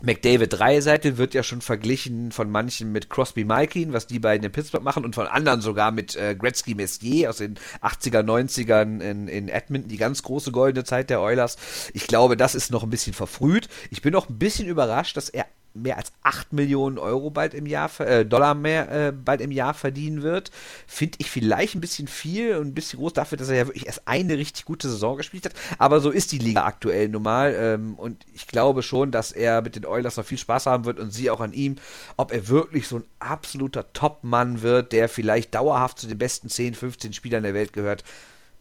McDavid 0.03 0.53
Dreiseitel 0.53 1.17
wird 1.17 1.33
ja 1.33 1.43
schon 1.43 1.63
verglichen 1.63 2.31
von 2.31 2.51
manchen 2.51 2.93
mit 2.93 3.09
Crosby 3.09 3.45
Malkin, 3.45 3.95
was 3.95 4.07
die 4.07 4.19
beiden 4.19 4.45
in 4.45 4.53
Pittsburgh 4.53 4.85
machen 4.85 5.05
und 5.05 5.15
von 5.15 5.27
anderen 5.27 5.63
sogar 5.63 5.91
mit 5.91 6.15
äh, 6.17 6.35
Gretzky 6.35 6.75
Messier 6.75 7.31
aus 7.31 7.39
den 7.39 7.59
80er, 7.81 8.23
90ern 8.23 9.01
in, 9.01 9.27
in 9.27 9.49
Edmonton, 9.49 9.89
die 9.89 9.97
ganz 9.97 10.23
große 10.23 10.53
goldene 10.53 10.85
Zeit 10.85 11.09
der 11.09 11.23
Oilers. 11.23 11.57
Ich 11.95 12.07
glaube, 12.07 12.37
das 12.37 12.55
ist 12.55 12.71
noch 12.71 12.83
ein 12.83 12.91
bisschen 12.91 13.15
verfrüht. 13.15 13.69
Ich 13.91 14.03
bin 14.03 14.15
auch 14.15 14.29
ein 14.29 14.39
bisschen 14.39 14.69
überrascht, 14.69 15.17
dass 15.17 15.31
er 15.31 15.47
mehr 15.83 15.97
als 15.97 16.13
8 16.23 16.53
Millionen 16.53 16.99
Euro 16.99 17.31
bald 17.31 17.55
im 17.55 17.67
Jahr, 17.67 17.91
äh, 18.01 18.25
Dollar 18.25 18.55
mehr 18.55 18.91
äh, 18.91 19.13
bald 19.13 19.41
im 19.41 19.51
Jahr 19.51 19.75
verdienen 19.75 20.23
wird, 20.23 20.51
finde 20.87 21.19
ich 21.21 21.31
vielleicht 21.31 21.75
ein 21.75 21.81
bisschen 21.81 22.09
viel 22.09 22.57
und 22.57 22.69
ein 22.69 22.75
bisschen 22.75 22.99
groß 22.99 23.13
dafür, 23.13 23.39
dass 23.39 23.49
er 23.49 23.57
ja 23.57 23.67
wirklich 23.67 23.87
erst 23.87 24.07
eine 24.07 24.37
richtig 24.39 24.65
gute 24.65 24.89
Saison 24.89 25.17
gespielt 25.17 25.47
hat. 25.47 25.55
Aber 25.79 26.01
so 26.01 26.11
ist 26.11 26.33
die 26.33 26.39
Liga 26.39 26.65
aktuell 26.65 27.09
normal 27.09 27.55
ähm, 27.59 27.95
und 27.95 28.25
ich 28.35 28.47
glaube 28.47 28.83
schon, 28.83 29.11
dass 29.11 29.33
er 29.33 29.63
mit 29.63 29.77
den 29.77 29.87
Oilers 29.87 30.17
noch 30.17 30.25
viel 30.25 30.39
Spaß 30.39 30.67
haben 30.67 30.85
wird 30.85 30.99
und 30.99 31.13
sie 31.13 31.31
auch 31.31 31.41
an 31.41 31.53
ihm, 31.53 31.77
ob 32.17 32.33
er 32.33 32.49
wirklich 32.49 32.89
so 32.89 32.97
ein 32.97 33.05
absoluter 33.19 33.93
Top-Mann 33.93 34.63
wird, 34.63 34.93
der 34.93 35.09
vielleicht 35.09 35.55
dauerhaft 35.55 35.99
zu 35.99 36.07
den 36.07 36.19
besten 36.19 36.49
10, 36.49 36.75
15 36.75 37.13
Spielern 37.13 37.43
der 37.43 37.55
Welt 37.55 37.73
gehört, 37.73 38.05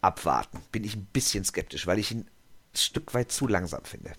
abwarten. 0.02 0.62
Bin 0.72 0.84
ich 0.84 0.96
ein 0.96 1.08
bisschen 1.12 1.44
skeptisch, 1.44 1.88
weil 1.88 2.00
ich 2.00 2.12
ihn 2.12 2.28
ein 2.74 2.78
Stück 2.78 3.14
weit 3.14 3.32
zu 3.32 3.48
langsam 3.48 3.84
finde. 3.84 4.14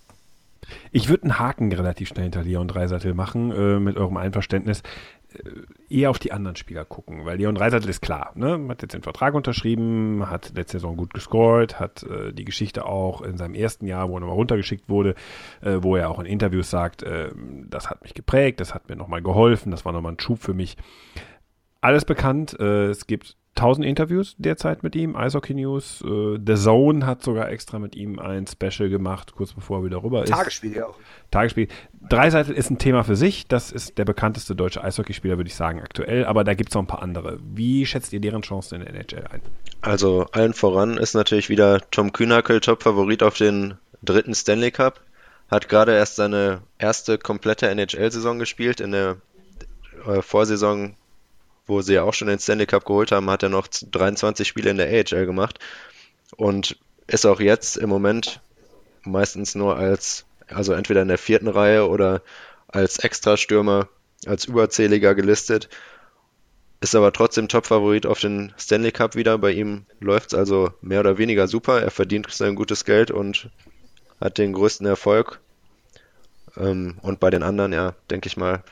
Ich 0.90 1.08
würde 1.08 1.24
einen 1.24 1.38
Haken 1.38 1.72
relativ 1.72 2.08
schnell 2.08 2.24
hinter 2.24 2.42
Leon 2.42 2.68
Dreiseitel 2.68 3.14
machen, 3.14 3.50
äh, 3.52 3.78
mit 3.78 3.96
eurem 3.96 4.16
Einverständnis. 4.16 4.82
Äh, 5.34 5.50
eher 5.88 6.10
auf 6.10 6.18
die 6.18 6.32
anderen 6.32 6.56
Spieler 6.56 6.84
gucken, 6.84 7.24
weil 7.24 7.38
Leon 7.38 7.54
Dreiseitel 7.54 7.88
ist 7.88 8.00
klar, 8.00 8.32
ne? 8.34 8.66
hat 8.68 8.82
jetzt 8.82 8.94
den 8.94 9.02
Vertrag 9.02 9.34
unterschrieben, 9.34 10.28
hat 10.28 10.52
letzte 10.54 10.78
Saison 10.78 10.96
gut 10.96 11.14
gescored, 11.14 11.78
hat 11.78 12.02
äh, 12.02 12.32
die 12.32 12.44
Geschichte 12.44 12.86
auch 12.86 13.22
in 13.22 13.36
seinem 13.36 13.54
ersten 13.54 13.86
Jahr, 13.86 14.08
wo 14.08 14.16
er 14.16 14.20
nochmal 14.20 14.36
runtergeschickt 14.36 14.88
wurde, 14.88 15.14
äh, 15.62 15.78
wo 15.80 15.96
er 15.96 16.10
auch 16.10 16.18
in 16.18 16.26
Interviews 16.26 16.70
sagt, 16.70 17.02
äh, 17.02 17.30
das 17.68 17.88
hat 17.88 18.02
mich 18.02 18.14
geprägt, 18.14 18.60
das 18.60 18.74
hat 18.74 18.88
mir 18.88 18.96
nochmal 18.96 19.22
geholfen, 19.22 19.70
das 19.70 19.84
war 19.84 19.92
nochmal 19.92 20.12
ein 20.12 20.20
Schub 20.20 20.40
für 20.40 20.54
mich. 20.54 20.76
Alles 21.80 22.04
bekannt, 22.04 22.54
es 22.54 23.06
gibt 23.06 23.36
1000 23.56 23.86
Interviews 23.86 24.34
derzeit 24.38 24.82
mit 24.82 24.94
ihm, 24.94 25.16
Eishockey 25.16 25.54
News. 25.54 26.02
Äh, 26.02 26.38
The 26.44 26.54
Zone 26.54 27.06
hat 27.06 27.22
sogar 27.22 27.50
extra 27.50 27.78
mit 27.78 27.96
ihm 27.96 28.18
ein 28.18 28.46
Special 28.46 28.88
gemacht, 28.88 29.34
kurz 29.34 29.54
bevor 29.54 29.80
er 29.80 29.84
wieder 29.84 30.02
rüber 30.02 30.22
ist. 30.22 30.30
Tagesspiel 30.30 30.76
ja 30.76 30.86
auch. 30.86 30.96
Tagesspiel. 31.30 31.68
Dreiseitel 32.08 32.54
ist 32.54 32.70
ein 32.70 32.78
Thema 32.78 33.02
für 33.02 33.16
sich. 33.16 33.48
Das 33.48 33.72
ist 33.72 33.98
der 33.98 34.04
bekannteste 34.04 34.54
deutsche 34.54 34.84
Eishockeyspieler, 34.84 35.38
würde 35.38 35.48
ich 35.48 35.54
sagen, 35.54 35.80
aktuell. 35.80 36.26
Aber 36.26 36.44
da 36.44 36.54
gibt 36.54 36.70
es 36.70 36.74
noch 36.74 36.82
ein 36.82 36.86
paar 36.86 37.02
andere. 37.02 37.38
Wie 37.42 37.86
schätzt 37.86 38.12
ihr 38.12 38.20
deren 38.20 38.42
Chancen 38.42 38.80
in 38.80 38.84
der 38.84 38.94
NHL 38.94 39.24
ein? 39.30 39.40
Also 39.80 40.26
allen 40.32 40.52
voran 40.52 40.98
ist 40.98 41.14
natürlich 41.14 41.48
wieder 41.48 41.80
Tom 41.90 42.12
Kühnackel 42.12 42.60
Top-Favorit 42.60 43.22
auf 43.22 43.36
den 43.36 43.74
dritten 44.02 44.34
Stanley 44.34 44.70
Cup. 44.70 45.00
Hat 45.50 45.68
gerade 45.68 45.94
erst 45.94 46.16
seine 46.16 46.60
erste 46.78 47.18
komplette 47.18 47.68
NHL-Saison 47.68 48.38
gespielt. 48.38 48.80
In 48.80 48.92
der 48.92 49.16
äh, 50.06 50.20
Vorsaison 50.22 50.94
wo 51.66 51.82
sie 51.82 51.94
ja 51.94 52.02
auch 52.02 52.14
schon 52.14 52.28
den 52.28 52.38
Stanley 52.38 52.66
Cup 52.66 52.84
geholt 52.84 53.12
haben, 53.12 53.30
hat 53.30 53.42
er 53.42 53.48
noch 53.48 53.66
23 53.68 54.46
Spiele 54.46 54.70
in 54.70 54.76
der 54.76 54.88
AHL 54.88 55.26
gemacht 55.26 55.58
und 56.36 56.78
ist 57.06 57.26
auch 57.26 57.40
jetzt 57.40 57.76
im 57.76 57.88
Moment 57.88 58.40
meistens 59.04 59.54
nur 59.54 59.76
als, 59.76 60.26
also 60.48 60.72
entweder 60.72 61.02
in 61.02 61.08
der 61.08 61.18
vierten 61.18 61.48
Reihe 61.48 61.88
oder 61.88 62.22
als 62.68 62.98
Extrastürmer, 62.98 63.88
als 64.26 64.44
Überzähliger 64.46 65.14
gelistet. 65.14 65.68
Ist 66.80 66.94
aber 66.94 67.12
trotzdem 67.12 67.48
Top-Favorit 67.48 68.06
auf 68.06 68.20
den 68.20 68.52
Stanley 68.58 68.92
Cup 68.92 69.14
wieder. 69.14 69.38
Bei 69.38 69.52
ihm 69.52 69.86
läuft 69.98 70.32
es 70.32 70.38
also 70.38 70.72
mehr 70.82 71.00
oder 71.00 71.16
weniger 71.16 71.48
super. 71.48 71.80
Er 71.80 71.90
verdient 71.90 72.30
sein 72.30 72.54
gutes 72.54 72.84
Geld 72.84 73.10
und 73.10 73.50
hat 74.20 74.38
den 74.38 74.52
größten 74.52 74.86
Erfolg. 74.86 75.40
Ähm, 76.56 76.98
und 77.02 77.18
bei 77.18 77.30
den 77.30 77.42
anderen, 77.42 77.72
ja, 77.72 77.94
denke 78.10 78.26
ich 78.28 78.36
mal, 78.36 78.62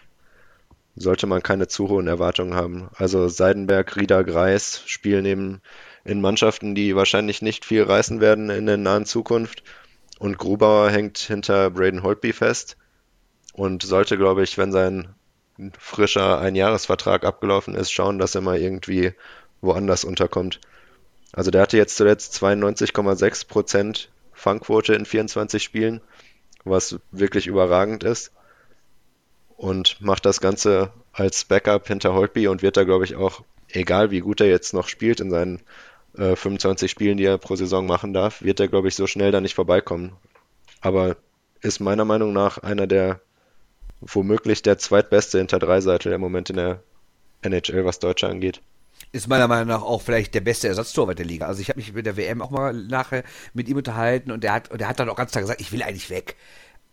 sollte 0.96 1.26
man 1.26 1.42
keine 1.42 1.68
zu 1.68 1.88
hohen 1.88 2.06
Erwartungen 2.06 2.54
haben. 2.54 2.88
Also 2.96 3.28
Seidenberg, 3.28 3.96
Rieder, 3.96 4.24
Greis 4.24 4.82
spielen 4.86 5.24
eben 5.24 5.60
in 6.04 6.20
Mannschaften, 6.20 6.74
die 6.74 6.94
wahrscheinlich 6.94 7.42
nicht 7.42 7.64
viel 7.64 7.82
reißen 7.82 8.20
werden 8.20 8.50
in 8.50 8.66
der 8.66 8.76
nahen 8.76 9.06
Zukunft. 9.06 9.62
Und 10.18 10.38
Grubauer 10.38 10.90
hängt 10.90 11.18
hinter 11.18 11.70
Braden 11.70 12.02
Holtby 12.02 12.32
fest 12.32 12.76
und 13.52 13.82
sollte, 13.82 14.16
glaube 14.16 14.42
ich, 14.44 14.56
wenn 14.56 14.70
sein 14.70 15.14
frischer 15.78 16.38
Einjahresvertrag 16.40 17.24
abgelaufen 17.24 17.74
ist, 17.74 17.90
schauen, 17.90 18.18
dass 18.18 18.34
er 18.34 18.40
mal 18.40 18.58
irgendwie 18.58 19.12
woanders 19.60 20.04
unterkommt. 20.04 20.60
Also 21.32 21.50
der 21.50 21.62
hatte 21.62 21.76
jetzt 21.76 21.96
zuletzt 21.96 22.34
92,6 22.42 23.48
Prozent 23.48 24.10
Fangquote 24.32 24.94
in 24.94 25.04
24 25.06 25.62
Spielen, 25.62 26.00
was 26.64 26.98
wirklich 27.10 27.46
überragend 27.46 28.04
ist 28.04 28.32
und 29.56 30.00
macht 30.00 30.26
das 30.26 30.40
Ganze 30.40 30.90
als 31.12 31.44
Backup 31.44 31.86
hinter 31.86 32.14
Holtby 32.14 32.48
und 32.48 32.62
wird 32.62 32.76
da, 32.76 32.84
glaube 32.84 33.04
ich, 33.04 33.16
auch, 33.16 33.42
egal 33.68 34.10
wie 34.10 34.20
gut 34.20 34.40
er 34.40 34.48
jetzt 34.48 34.74
noch 34.74 34.88
spielt 34.88 35.20
in 35.20 35.30
seinen 35.30 35.62
äh, 36.16 36.36
25 36.36 36.90
Spielen, 36.90 37.16
die 37.16 37.24
er 37.24 37.38
pro 37.38 37.56
Saison 37.56 37.86
machen 37.86 38.12
darf, 38.12 38.42
wird 38.42 38.60
er, 38.60 38.68
glaube 38.68 38.88
ich, 38.88 38.94
so 38.94 39.06
schnell 39.06 39.32
da 39.32 39.40
nicht 39.40 39.54
vorbeikommen. 39.54 40.12
Aber 40.80 41.16
ist 41.60 41.80
meiner 41.80 42.04
Meinung 42.04 42.32
nach 42.32 42.58
einer 42.58 42.86
der, 42.86 43.20
womöglich 44.00 44.62
der 44.62 44.78
zweitbeste 44.78 45.38
hinter 45.38 45.58
Dreiseitel 45.58 46.12
im 46.12 46.20
Moment 46.20 46.50
in 46.50 46.56
der 46.56 46.82
NHL, 47.42 47.84
was 47.84 47.98
Deutsche 47.98 48.28
angeht 48.28 48.60
ist 49.12 49.28
meiner 49.28 49.46
Meinung 49.46 49.68
nach 49.68 49.82
auch 49.82 50.02
vielleicht 50.02 50.34
der 50.34 50.40
beste 50.40 50.66
Ersatztorwart 50.68 51.18
der 51.18 51.26
Liga. 51.26 51.46
Also 51.46 51.60
ich 51.60 51.68
habe 51.68 51.78
mich 51.78 51.92
mit 51.92 52.04
der 52.04 52.16
WM 52.16 52.42
auch 52.42 52.50
mal 52.50 52.72
nachher 52.72 53.22
mit 53.52 53.68
ihm 53.68 53.76
unterhalten 53.76 54.32
und 54.32 54.42
der 54.42 54.52
hat, 54.52 54.70
und 54.70 54.80
der 54.80 54.88
hat 54.88 54.98
dann 54.98 55.08
auch 55.08 55.16
ganz 55.16 55.30
klar 55.30 55.42
gesagt, 55.42 55.60
ich 55.60 55.70
will 55.72 55.82
eigentlich 55.82 56.10
weg. 56.10 56.36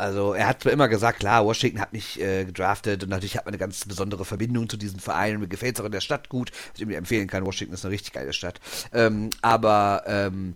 Also 0.02 0.34
er 0.34 0.48
hat 0.48 0.64
zwar 0.64 0.72
immer 0.72 0.88
gesagt, 0.88 1.20
klar, 1.20 1.46
Washington 1.46 1.80
hat 1.80 1.94
mich 1.94 2.20
äh, 2.20 2.44
gedraftet 2.44 3.04
und 3.04 3.10
natürlich 3.10 3.38
hat 3.38 3.46
man 3.46 3.54
eine 3.54 3.60
ganz 3.60 3.86
besondere 3.86 4.26
Verbindung 4.26 4.68
zu 4.68 4.76
diesem 4.76 5.00
Verein 5.00 5.36
und 5.36 5.42
mir 5.42 5.48
gefällt 5.48 5.76
es 5.76 5.82
auch 5.82 5.86
in 5.86 5.92
der 5.92 6.02
Stadt 6.02 6.28
gut, 6.28 6.52
was 6.72 6.82
ich 6.82 6.88
mir 6.88 6.98
empfehlen 6.98 7.28
kann. 7.28 7.46
Washington 7.46 7.76
ist 7.76 7.86
eine 7.86 7.94
richtig 7.94 8.12
geile 8.12 8.34
Stadt. 8.34 8.60
Ähm, 8.94 9.30
aber 9.44 10.02
ähm, 10.08 10.56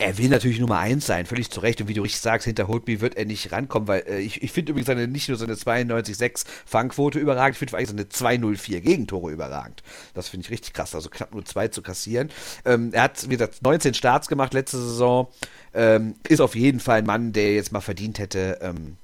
er 0.00 0.16
will 0.16 0.30
natürlich 0.30 0.58
Nummer 0.58 0.78
eins 0.78 1.06
sein, 1.06 1.26
völlig 1.26 1.50
zu 1.50 1.60
Recht. 1.60 1.80
Und 1.80 1.88
wie 1.88 1.94
du 1.94 2.02
richtig 2.02 2.22
sagst, 2.22 2.46
hinter 2.46 2.68
Holtby 2.68 3.02
wird 3.02 3.16
er 3.16 3.26
nicht 3.26 3.52
rankommen, 3.52 3.86
weil 3.86 4.02
äh, 4.08 4.18
ich, 4.18 4.42
ich 4.42 4.50
finde 4.50 4.72
übrigens 4.72 4.86
seine, 4.86 5.06
nicht 5.06 5.28
nur 5.28 5.36
seine 5.36 5.54
92,6 5.54 6.46
Fangquote 6.64 7.18
überragend, 7.18 7.54
ich 7.54 7.58
finde 7.58 7.76
eigentlich 7.76 7.90
seine 8.14 8.36
2,04 8.36 8.80
Gegentore 8.80 9.30
überragend. 9.30 9.82
Das 10.14 10.30
finde 10.30 10.46
ich 10.46 10.50
richtig 10.50 10.72
krass, 10.72 10.94
also 10.94 11.10
knapp 11.10 11.34
nur 11.34 11.44
zwei 11.44 11.68
zu 11.68 11.82
kassieren. 11.82 12.30
Ähm, 12.64 12.90
er 12.92 13.02
hat, 13.02 13.28
wie 13.28 13.36
gesagt, 13.36 13.62
19 13.62 13.92
Starts 13.92 14.28
gemacht 14.28 14.54
letzte 14.54 14.78
Saison. 14.78 15.28
Ähm, 15.74 16.14
ist 16.26 16.40
auf 16.40 16.56
jeden 16.56 16.80
Fall 16.80 17.00
ein 17.00 17.06
Mann, 17.06 17.32
der 17.32 17.54
jetzt 17.54 17.70
mal 17.70 17.80
verdient 17.80 18.18
hätte, 18.18 18.58
ähm, 18.62 18.96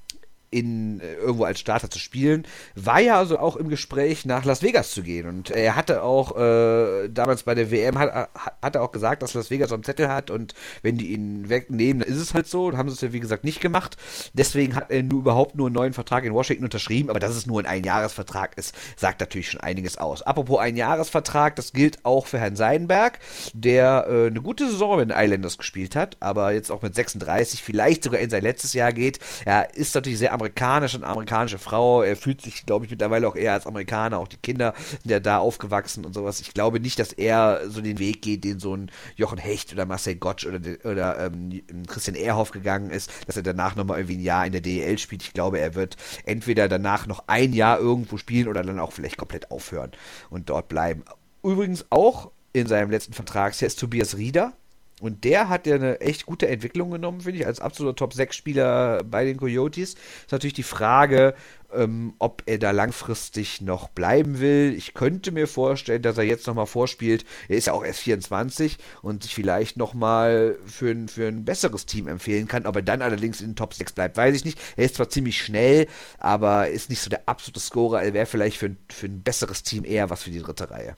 in 0.57 0.99
äh, 0.99 1.13
irgendwo 1.15 1.43
als 1.43 1.59
Starter 1.59 1.89
zu 1.89 1.99
spielen, 1.99 2.45
war 2.75 2.99
ja 2.99 3.17
also 3.17 3.39
auch 3.39 3.55
im 3.55 3.69
Gespräch 3.69 4.25
nach 4.25 4.45
Las 4.45 4.61
Vegas 4.61 4.91
zu 4.91 5.03
gehen 5.03 5.27
und 5.27 5.51
er 5.51 5.75
hatte 5.75 6.03
auch 6.03 6.37
äh, 6.37 7.09
damals 7.09 7.43
bei 7.43 7.55
der 7.55 7.71
WM 7.71 7.97
hat, 7.97 8.29
hat 8.61 8.75
er 8.75 8.81
auch 8.81 8.91
gesagt, 8.91 9.21
dass 9.21 9.33
Las 9.33 9.51
Vegas 9.51 9.71
am 9.71 9.83
Zettel 9.83 10.09
hat 10.09 10.31
und 10.31 10.53
wenn 10.81 10.97
die 10.97 11.13
ihn 11.13 11.49
wegnehmen, 11.49 12.01
dann 12.01 12.09
ist 12.09 12.17
es 12.21 12.33
halt 12.33 12.47
so, 12.47 12.71
dann 12.71 12.79
haben 12.79 12.89
sie 12.89 12.95
es 12.95 13.01
ja 13.01 13.13
wie 13.13 13.19
gesagt 13.19 13.43
nicht 13.43 13.61
gemacht. 13.61 13.97
Deswegen 14.33 14.75
hat 14.75 14.89
er 14.89 15.03
nur 15.03 15.19
überhaupt 15.19 15.55
nur 15.55 15.67
einen 15.67 15.75
neuen 15.75 15.93
Vertrag 15.93 16.23
in 16.23 16.33
Washington 16.33 16.65
unterschrieben, 16.65 17.09
aber 17.09 17.19
dass 17.19 17.35
es 17.35 17.45
nur 17.45 17.59
ein 17.59 17.65
Einjahresvertrag 17.65 18.57
ist, 18.57 18.75
sagt 18.95 19.19
natürlich 19.19 19.51
schon 19.51 19.61
einiges 19.61 19.97
aus. 19.97 20.21
Apropos 20.21 20.59
Einjahresvertrag, 20.59 21.55
das 21.55 21.73
gilt 21.73 22.03
auch 22.05 22.27
für 22.27 22.39
Herrn 22.39 22.55
Seidenberg, 22.55 23.19
der 23.53 24.07
äh, 24.09 24.27
eine 24.27 24.41
gute 24.41 24.69
Saison 24.69 24.97
mit 24.97 25.09
den 25.09 25.17
Islanders 25.17 25.57
gespielt 25.57 25.95
hat, 25.95 26.17
aber 26.19 26.51
jetzt 26.51 26.71
auch 26.71 26.81
mit 26.81 26.95
36 26.95 27.63
vielleicht 27.63 28.03
sogar 28.03 28.19
in 28.19 28.29
sein 28.29 28.43
letztes 28.43 28.73
Jahr 28.73 28.93
geht. 28.93 29.19
Er 29.45 29.75
ist 29.75 29.93
natürlich 29.95 30.19
sehr 30.19 30.33
amerikanisch 30.33 30.46
und 30.49 31.03
amerikanische 31.03 31.57
Frau. 31.57 32.01
Er 32.01 32.15
fühlt 32.15 32.41
sich, 32.41 32.65
glaube 32.65 32.85
ich, 32.85 32.91
mittlerweile 32.91 33.27
auch 33.27 33.35
eher 33.35 33.53
als 33.53 33.67
Amerikaner. 33.67 34.19
Auch 34.19 34.27
die 34.27 34.37
Kinder 34.37 34.73
sind 34.89 35.09
ja 35.09 35.19
da 35.19 35.39
aufgewachsen 35.39 36.05
und 36.05 36.13
sowas. 36.13 36.39
Ich 36.39 36.53
glaube 36.53 36.79
nicht, 36.79 36.99
dass 36.99 37.13
er 37.13 37.61
so 37.69 37.81
den 37.81 37.99
Weg 37.99 38.21
geht, 38.21 38.43
den 38.43 38.59
so 38.59 38.75
ein 38.75 38.91
Jochen 39.15 39.37
Hecht 39.37 39.73
oder 39.73 39.85
Marcel 39.85 40.15
Gottsch 40.15 40.45
oder, 40.45 40.59
oder 40.83 41.25
ähm, 41.25 41.61
Christian 41.87 42.15
Ehrhoff 42.15 42.51
gegangen 42.51 42.89
ist, 42.89 43.11
dass 43.25 43.37
er 43.37 43.43
danach 43.43 43.75
nochmal 43.75 43.99
irgendwie 43.99 44.17
ein 44.17 44.23
Jahr 44.23 44.45
in 44.45 44.51
der 44.51 44.61
DEL 44.61 44.97
spielt. 44.97 45.23
Ich 45.23 45.33
glaube, 45.33 45.59
er 45.59 45.75
wird 45.75 45.97
entweder 46.25 46.67
danach 46.67 47.07
noch 47.07 47.23
ein 47.27 47.53
Jahr 47.53 47.79
irgendwo 47.79 48.17
spielen 48.17 48.47
oder 48.47 48.63
dann 48.63 48.79
auch 48.79 48.91
vielleicht 48.91 49.17
komplett 49.17 49.51
aufhören 49.51 49.91
und 50.29 50.49
dort 50.49 50.67
bleiben. 50.67 51.03
Übrigens 51.43 51.85
auch 51.89 52.31
in 52.53 52.67
seinem 52.67 52.91
letzten 52.91 53.13
Vertragstest 53.13 53.79
Tobias 53.79 54.17
Rieder, 54.17 54.53
und 54.99 55.23
der 55.25 55.47
hat 55.47 55.67
ja 55.67 55.75
eine 55.75 56.01
echt 56.01 56.25
gute 56.25 56.47
Entwicklung 56.47 56.89
genommen, 56.89 57.21
finde 57.21 57.39
ich, 57.39 57.45
als 57.45 57.59
absoluter 57.59 57.95
Top-6-Spieler 57.95 59.03
bei 59.03 59.25
den 59.25 59.37
Coyotes. 59.37 59.93
Ist 59.93 60.31
natürlich 60.31 60.55
die 60.55 60.63
Frage, 60.63 61.35
ähm, 61.71 62.15
ob 62.17 62.41
er 62.47 62.57
da 62.57 62.71
langfristig 62.71 63.61
noch 63.61 63.89
bleiben 63.89 64.39
will. 64.39 64.73
Ich 64.75 64.95
könnte 64.95 65.31
mir 65.31 65.47
vorstellen, 65.47 66.01
dass 66.01 66.17
er 66.17 66.23
jetzt 66.23 66.47
nochmal 66.47 66.65
vorspielt. 66.65 67.25
Er 67.47 67.57
ist 67.57 67.67
ja 67.67 67.73
auch 67.73 67.85
erst 67.85 67.99
24 67.99 68.77
und 69.03 69.21
sich 69.21 69.35
vielleicht 69.35 69.77
nochmal 69.77 70.57
für 70.65 70.89
ein, 70.89 71.07
für 71.07 71.27
ein 71.27 71.45
besseres 71.45 71.85
Team 71.85 72.07
empfehlen 72.07 72.47
kann. 72.47 72.65
Ob 72.65 72.75
er 72.75 72.81
dann 72.81 73.03
allerdings 73.03 73.39
in 73.41 73.51
den 73.51 73.55
Top 73.55 73.75
6 73.75 73.91
bleibt, 73.93 74.17
weiß 74.17 74.35
ich 74.35 74.45
nicht. 74.45 74.59
Er 74.77 74.85
ist 74.85 74.95
zwar 74.95 75.09
ziemlich 75.09 75.39
schnell, 75.39 75.85
aber 76.17 76.69
ist 76.69 76.89
nicht 76.89 77.01
so 77.01 77.11
der 77.11 77.29
absolute 77.29 77.59
Scorer. 77.59 78.01
Er 78.01 78.15
wäre 78.15 78.25
vielleicht 78.25 78.57
für, 78.57 78.75
für 78.89 79.05
ein 79.05 79.21
besseres 79.21 79.61
Team 79.61 79.85
eher 79.85 80.09
was 80.09 80.23
für 80.23 80.31
die 80.31 80.41
dritte 80.41 80.71
Reihe. 80.71 80.97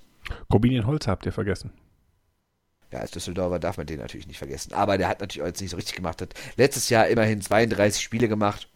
Corbinian 0.50 0.88
Holz 0.88 1.08
habt 1.08 1.26
ihr 1.26 1.34
vergessen. 1.34 1.74
Ja, 2.92 3.00
als 3.00 3.12
Düsseldorfer 3.12 3.60
darf 3.60 3.78
man 3.78 3.86
den 3.86 4.00
natürlich 4.00 4.28
nicht 4.28 4.40
vergessen. 4.40 4.74
Aber 4.74 4.98
der 4.98 5.08
hat 5.10 5.22
natürlich 5.22 5.44
auch 5.44 5.48
jetzt 5.48 5.62
nicht 5.62 5.72
so 5.72 5.78
richtig 5.78 5.96
gemacht. 5.96 6.22
Hat 6.22 6.34
letztes 6.58 6.90
Jahr 6.90 7.08
immerhin 7.08 7.42
32 7.42 8.02
Spiele 8.02 8.28
gemacht. 8.28 8.68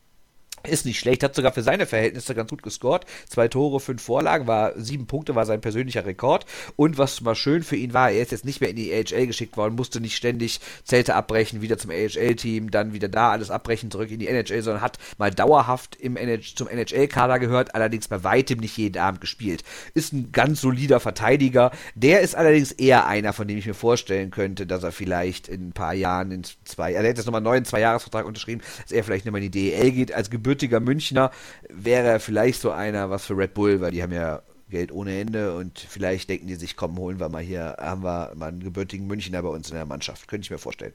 Ist 0.66 0.86
nicht 0.86 0.98
schlecht, 0.98 1.24
hat 1.24 1.36
sogar 1.36 1.52
für 1.52 1.62
seine 1.62 1.86
Verhältnisse 1.86 2.34
ganz 2.34 2.50
gut 2.50 2.64
gescored. 2.64 3.06
Zwei 3.28 3.50
Tore, 3.50 3.82
fünf 3.82 4.02
Vorlagen, 4.02 4.48
war 4.48 4.72
sieben 4.80 5.08
Punkte, 5.08 5.36
war 5.36 5.46
sein 5.46 5.60
persönlicher 5.60 6.06
Rekord. 6.06 6.46
Und 6.78 6.98
was 6.98 7.20
mal 7.20 7.36
schön 7.36 7.64
für 7.64 7.76
ihn 7.76 7.94
war, 7.94 8.12
er 8.12 8.22
ist 8.22 8.32
jetzt 8.32 8.46
nicht 8.46 8.62
mehr 8.62 8.70
in 8.70 8.78
die 8.78 8.94
AHL 8.94 9.28
geschickt 9.28 9.58
worden, 9.58 9.76
musste 9.76 10.00
nicht 10.00 10.16
ständig 10.16 10.62
Zelte 10.86 11.16
abbrechen, 11.16 11.62
wieder 11.62 11.78
zum 11.78 11.92
AHL-Team, 11.92 12.72
dann 12.72 12.94
wieder 12.94 13.10
da 13.10 13.32
alles 13.32 13.52
abbrechen, 13.52 13.92
zurück 13.92 14.10
in 14.10 14.20
die 14.20 14.30
NHL, 14.30 14.62
sondern 14.62 14.82
hat 14.82 15.00
mal 15.18 15.32
dauerhaft 15.32 15.98
im 15.98 16.16
NH 16.16 16.56
zum 16.56 16.70
NHL-Kader 16.70 17.40
gehört, 17.40 17.76
allerdings 17.76 18.08
bei 18.08 18.24
weitem 18.24 18.60
nicht 18.60 18.78
jeden 18.78 19.00
Abend 19.00 19.20
gespielt. 19.20 19.66
Ist 19.94 20.14
ein 20.14 20.32
ganz 20.32 20.62
solider 20.62 21.02
Verteidiger. 21.02 21.72
Der 21.94 22.22
ist 22.22 22.36
allerdings 22.36 22.72
eher 22.72 23.06
einer, 23.06 23.34
von 23.34 23.50
dem 23.50 23.58
ich 23.58 23.68
mir 23.68 23.74
vorstellen 23.74 24.32
könnte, 24.32 24.66
dass 24.66 24.84
er 24.84 24.94
vielleicht 24.94 25.50
in 25.50 25.68
ein 25.68 25.74
paar 25.74 25.94
Jahren, 25.94 26.32
in 26.32 26.44
zwei, 26.64 26.94
er 26.94 27.00
hat 27.00 27.18
jetzt 27.18 27.26
nochmal 27.26 27.40
einen 27.40 27.46
neuen 27.48 27.66
Zwei-Jahres-Vertrag 27.66 28.26
unterschrieben, 28.26 28.62
dass 28.82 28.94
er 28.94 29.04
vielleicht 29.04 29.26
mehr 29.26 29.36
in 29.36 29.52
die 29.52 29.72
DEL 29.72 29.92
geht 29.92 30.14
als 30.14 30.30
Gebühr 30.30 30.53
gebürtiger 30.54 30.80
Münchner 30.80 31.32
wäre 31.70 32.08
er 32.08 32.20
vielleicht 32.20 32.62
so 32.62 32.72
einer 32.72 33.10
was 33.10 33.26
für 33.26 33.38
Red 33.38 33.54
Bull, 33.54 33.82
weil 33.82 33.92
die 33.92 34.04
haben 34.04 34.14
ja 34.14 34.42
Geld 34.70 34.92
ohne 34.92 35.20
Ende 35.20 35.56
und 35.56 35.80
vielleicht 35.80 36.30
denken 36.30 36.48
die 36.48 36.56
sich, 36.56 36.76
komm, 36.76 36.98
holen 36.98 37.20
wir 37.20 37.30
mal 37.30 37.42
hier, 37.42 37.76
haben 37.80 38.04
wir 38.04 38.32
mal 38.36 38.50
einen 38.50 38.64
gebürtigen 38.64 39.08
Münchner 39.08 39.42
bei 39.42 39.50
uns 39.50 39.70
in 39.70 39.76
der 39.76 39.86
Mannschaft. 39.86 40.28
Könnte 40.28 40.46
ich 40.46 40.52
mir 40.52 40.58
vorstellen. 40.58 40.94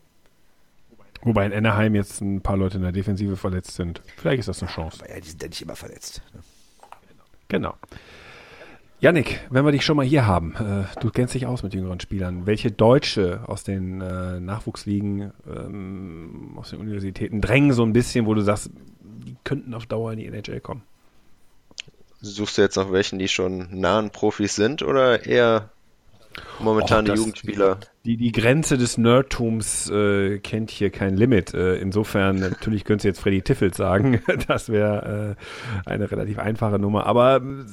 Wobei 1.23 1.47
in 1.47 1.53
Anaheim 1.53 1.95
jetzt 1.97 2.21
ein 2.21 2.41
paar 2.41 2.57
Leute 2.57 2.77
in 2.77 2.85
der 2.85 2.93
Defensive 2.93 3.37
verletzt 3.37 3.75
sind. 3.75 4.01
Vielleicht 4.17 4.41
ist 4.41 4.49
das 4.49 4.63
eine 4.63 4.71
Chance. 4.71 5.01
Aber 5.01 5.13
ja, 5.13 5.21
die 5.21 5.29
sind 5.29 5.43
ja 5.43 5.49
nicht 5.49 5.63
immer 5.63 5.77
verletzt. 5.77 6.23
Ne? 6.33 6.41
Genau. 7.49 7.75
Yannick, 9.01 9.41
wenn 9.51 9.65
wir 9.65 9.71
dich 9.71 9.85
schon 9.85 9.97
mal 9.97 10.05
hier 10.05 10.27
haben, 10.27 10.57
äh, 10.57 11.01
du 11.01 11.11
kennst 11.11 11.35
dich 11.35 11.47
aus 11.47 11.63
mit 11.63 11.73
jüngeren 11.73 12.01
Spielern. 12.01 12.47
Welche 12.47 12.73
Deutsche 12.73 13.43
aus 13.47 13.63
den 13.63 14.01
äh, 14.01 14.41
Nachwuchsligen, 14.41 15.33
ähm, 15.47 16.55
aus 16.57 16.71
den 16.71 16.81
Universitäten 16.81 17.41
drängen 17.41 17.73
so 17.73 17.85
ein 17.85 17.93
bisschen, 17.93 18.27
wo 18.27 18.35
du 18.35 18.41
sagst, 18.41 18.71
die 19.19 19.37
könnten 19.45 19.75
auf 19.75 19.87
Dauer 19.87 20.13
in 20.13 20.19
die 20.19 20.27
NHL 20.27 20.61
kommen. 20.61 20.83
Suchst 22.21 22.59
du 22.59 22.63
jetzt 22.63 22.77
nach 22.77 22.91
welchen, 22.91 23.19
die 23.19 23.29
schon 23.29 23.69
nahen 23.71 24.11
Profis 24.11 24.57
sind 24.57 24.83
oder 24.83 25.25
eher 25.25 25.71
momentan 26.59 27.05
die 27.05 27.13
Jugendspieler? 27.13 27.79
Die, 28.05 28.17
die 28.17 28.33
Grenze 28.33 28.77
des 28.77 28.99
Nerdtums 28.99 29.89
äh, 29.91 30.39
kennt 30.39 30.71
hier 30.71 30.91
kein 30.91 31.17
Limit. 31.17 31.55
Äh, 31.55 31.77
insofern, 31.77 32.37
natürlich 32.41 32.85
könntest 32.85 33.05
du 33.05 33.09
jetzt 33.09 33.21
Freddy 33.21 33.43
Tiffels 33.43 33.77
sagen. 33.77 34.21
Das 34.49 34.69
wäre 34.69 35.37
äh, 35.87 35.89
eine 35.89 36.11
relativ 36.11 36.39
einfache 36.39 36.79
Nummer. 36.79 37.07
Aber 37.07 37.37
äh, 37.37 37.65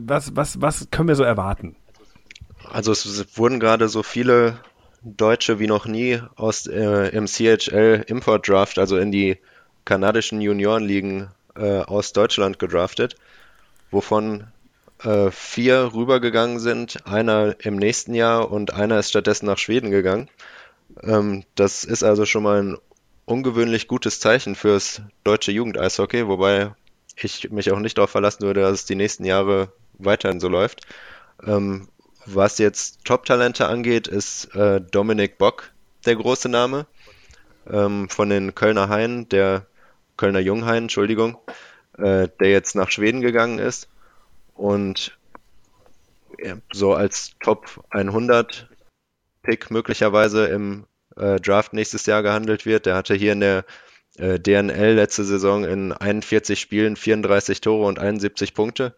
was, 0.00 0.36
was, 0.36 0.60
was 0.60 0.88
können 0.90 1.08
wir 1.08 1.16
so 1.16 1.24
erwarten? 1.24 1.74
Also 2.70 2.92
es 2.92 3.36
wurden 3.36 3.60
gerade 3.60 3.88
so 3.88 4.02
viele 4.02 4.58
Deutsche 5.02 5.58
wie 5.58 5.66
noch 5.66 5.86
nie 5.86 6.20
aus 6.36 6.66
äh, 6.66 7.08
im 7.08 7.26
CHL 7.26 8.04
Import 8.06 8.48
Draft, 8.48 8.78
also 8.78 8.98
in 8.98 9.12
die 9.12 9.38
kanadischen 9.88 10.42
Juniorenligen 10.42 11.30
äh, 11.56 11.80
aus 11.80 12.12
Deutschland 12.12 12.58
gedraftet, 12.58 13.16
wovon 13.90 14.46
äh, 15.02 15.30
vier 15.30 15.94
rübergegangen 15.94 16.58
sind, 16.58 17.06
einer 17.06 17.56
im 17.60 17.76
nächsten 17.76 18.12
Jahr 18.12 18.50
und 18.50 18.74
einer 18.74 18.98
ist 18.98 19.08
stattdessen 19.08 19.46
nach 19.46 19.56
Schweden 19.56 19.90
gegangen. 19.90 20.28
Ähm, 21.02 21.44
das 21.54 21.84
ist 21.84 22.02
also 22.02 22.26
schon 22.26 22.42
mal 22.42 22.62
ein 22.62 22.78
ungewöhnlich 23.24 23.88
gutes 23.88 24.20
Zeichen 24.20 24.56
fürs 24.56 25.00
deutsche 25.24 25.52
Jugendeishockey, 25.52 26.28
wobei 26.28 26.74
ich 27.16 27.50
mich 27.50 27.72
auch 27.72 27.78
nicht 27.78 27.96
darauf 27.96 28.10
verlassen 28.10 28.42
würde, 28.42 28.60
dass 28.60 28.72
es 28.72 28.84
die 28.84 28.94
nächsten 28.94 29.24
Jahre 29.24 29.72
weiterhin 29.94 30.38
so 30.38 30.48
läuft. 30.48 30.86
Ähm, 31.46 31.88
was 32.26 32.58
jetzt 32.58 33.06
Top-Talente 33.06 33.66
angeht, 33.66 34.06
ist 34.06 34.54
äh, 34.54 34.82
Dominik 34.82 35.38
Bock 35.38 35.72
der 36.04 36.16
große 36.16 36.50
Name 36.50 36.86
ähm, 37.70 38.10
von 38.10 38.28
den 38.28 38.54
Kölner 38.54 38.90
Haien, 38.90 39.28
der 39.30 39.66
Kölner 40.18 40.40
Junghain, 40.40 40.84
Entschuldigung, 40.84 41.38
äh, 41.96 42.28
der 42.40 42.50
jetzt 42.50 42.74
nach 42.74 42.90
Schweden 42.90 43.22
gegangen 43.22 43.58
ist 43.58 43.88
und 44.54 45.16
ja, 46.38 46.58
so 46.72 46.92
als 46.92 47.36
Top 47.40 47.82
100 47.90 48.68
Pick 49.42 49.70
möglicherweise 49.70 50.46
im 50.46 50.86
äh, 51.16 51.40
Draft 51.40 51.72
nächstes 51.72 52.04
Jahr 52.04 52.22
gehandelt 52.22 52.66
wird. 52.66 52.84
Der 52.84 52.94
hatte 52.94 53.14
hier 53.14 53.32
in 53.32 53.40
der 53.40 53.64
äh, 54.18 54.38
DNL 54.38 54.94
letzte 54.94 55.24
Saison 55.24 55.64
in 55.64 55.92
41 55.92 56.60
Spielen 56.60 56.96
34 56.96 57.60
Tore 57.60 57.86
und 57.86 57.98
71 57.98 58.54
Punkte. 58.54 58.94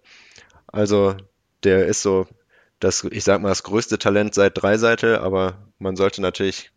Also 0.67 1.17
der 1.63 1.87
ist 1.87 2.03
so 2.03 2.27
das, 2.81 3.05
ich 3.05 3.25
sag 3.25 3.43
mal, 3.43 3.51
das 3.51 3.63
größte 3.63 3.99
Talent 3.99 4.35
seit 4.35 4.61
Dreiseite, 4.61 5.21
aber 5.21 5.59
man 5.79 5.97
sollte 5.97 6.23
natürlich 6.23 6.71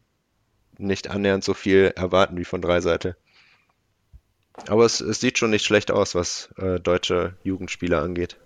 nicht 0.78 1.10
annähernd 1.10 1.44
so 1.44 1.54
viel 1.54 1.94
erwarten 1.96 2.38
wie 2.38 2.46
von 2.46 2.62
Dreiseite. 2.62 3.16
Aber 4.68 4.86
es, 4.86 5.02
es, 5.02 5.20
sieht 5.20 5.38
schon 5.38 5.50
nicht 5.50 5.66
schlecht 5.66 5.92
aus, 5.92 6.16
was 6.16 6.50
äh, 6.58 6.80
deutsche 6.80 7.36
Jugendspieler 7.44 8.02
angeht. 8.02 8.38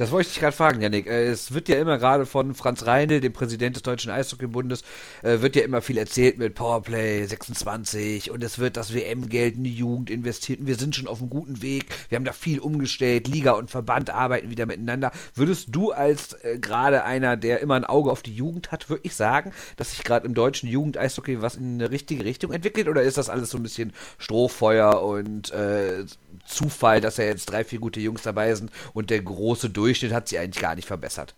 Das 0.00 0.12
wollte 0.12 0.28
ich 0.28 0.32
dich 0.32 0.40
gerade 0.40 0.56
fragen, 0.56 0.80
Janik. 0.80 1.06
Äh, 1.06 1.26
es 1.26 1.52
wird 1.52 1.68
ja 1.68 1.78
immer 1.78 1.98
gerade 1.98 2.24
von 2.24 2.54
Franz 2.54 2.86
Reindl, 2.86 3.20
dem 3.20 3.34
Präsident 3.34 3.76
des 3.76 3.82
Deutschen 3.82 4.10
Eishockeybundes, 4.10 4.82
äh, 5.22 5.42
wird 5.42 5.56
ja 5.56 5.62
immer 5.62 5.82
viel 5.82 5.98
erzählt 5.98 6.38
mit 6.38 6.54
Powerplay 6.54 7.26
26 7.26 8.30
und 8.30 8.42
es 8.42 8.58
wird 8.58 8.78
das 8.78 8.94
WM-Geld 8.94 9.56
in 9.56 9.64
die 9.64 9.74
Jugend 9.74 10.08
investiert 10.08 10.60
und 10.60 10.68
wir 10.68 10.76
sind 10.76 10.96
schon 10.96 11.06
auf 11.06 11.20
einem 11.20 11.28
guten 11.28 11.60
Weg. 11.60 11.84
Wir 12.08 12.16
haben 12.16 12.24
da 12.24 12.32
viel 12.32 12.60
umgestellt. 12.60 13.28
Liga 13.28 13.52
und 13.52 13.70
Verband 13.70 14.08
arbeiten 14.08 14.48
wieder 14.48 14.64
miteinander. 14.64 15.12
Würdest 15.34 15.66
du 15.70 15.92
als 15.92 16.32
äh, 16.44 16.58
gerade 16.58 17.04
einer, 17.04 17.36
der 17.36 17.60
immer 17.60 17.74
ein 17.74 17.84
Auge 17.84 18.10
auf 18.10 18.22
die 18.22 18.34
Jugend 18.34 18.72
hat, 18.72 18.88
wirklich 18.88 19.14
sagen, 19.14 19.52
dass 19.76 19.90
sich 19.90 20.02
gerade 20.02 20.26
im 20.26 20.32
deutschen 20.32 20.66
Jugend-Eishockey 20.70 21.42
was 21.42 21.56
in 21.56 21.74
eine 21.74 21.90
richtige 21.90 22.24
Richtung 22.24 22.52
entwickelt 22.52 22.88
oder 22.88 23.02
ist 23.02 23.18
das 23.18 23.28
alles 23.28 23.50
so 23.50 23.58
ein 23.58 23.62
bisschen 23.62 23.92
Strohfeuer 24.16 25.02
und 25.02 25.50
äh, 25.50 26.06
Zufall, 26.46 27.02
dass 27.02 27.18
ja 27.18 27.24
jetzt 27.24 27.50
drei, 27.50 27.64
vier 27.64 27.80
gute 27.80 28.00
Jungs 28.00 28.22
dabei 28.22 28.54
sind 28.54 28.70
und 28.94 29.10
der 29.10 29.20
große 29.20 29.68
Durchschnitt 29.68 29.89
Durchschnitt 29.90 30.12
hat 30.12 30.28
sie 30.28 30.38
eigentlich 30.38 30.62
gar 30.62 30.76
nicht 30.76 30.86
verbessert. 30.86 31.34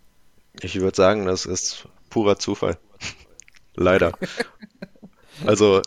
Ich 0.60 0.78
würde 0.78 0.94
sagen, 0.94 1.24
das 1.24 1.46
ist 1.46 1.88
purer 2.10 2.38
Zufall. 2.38 2.76
Leider. 3.74 4.12
also, 5.46 5.80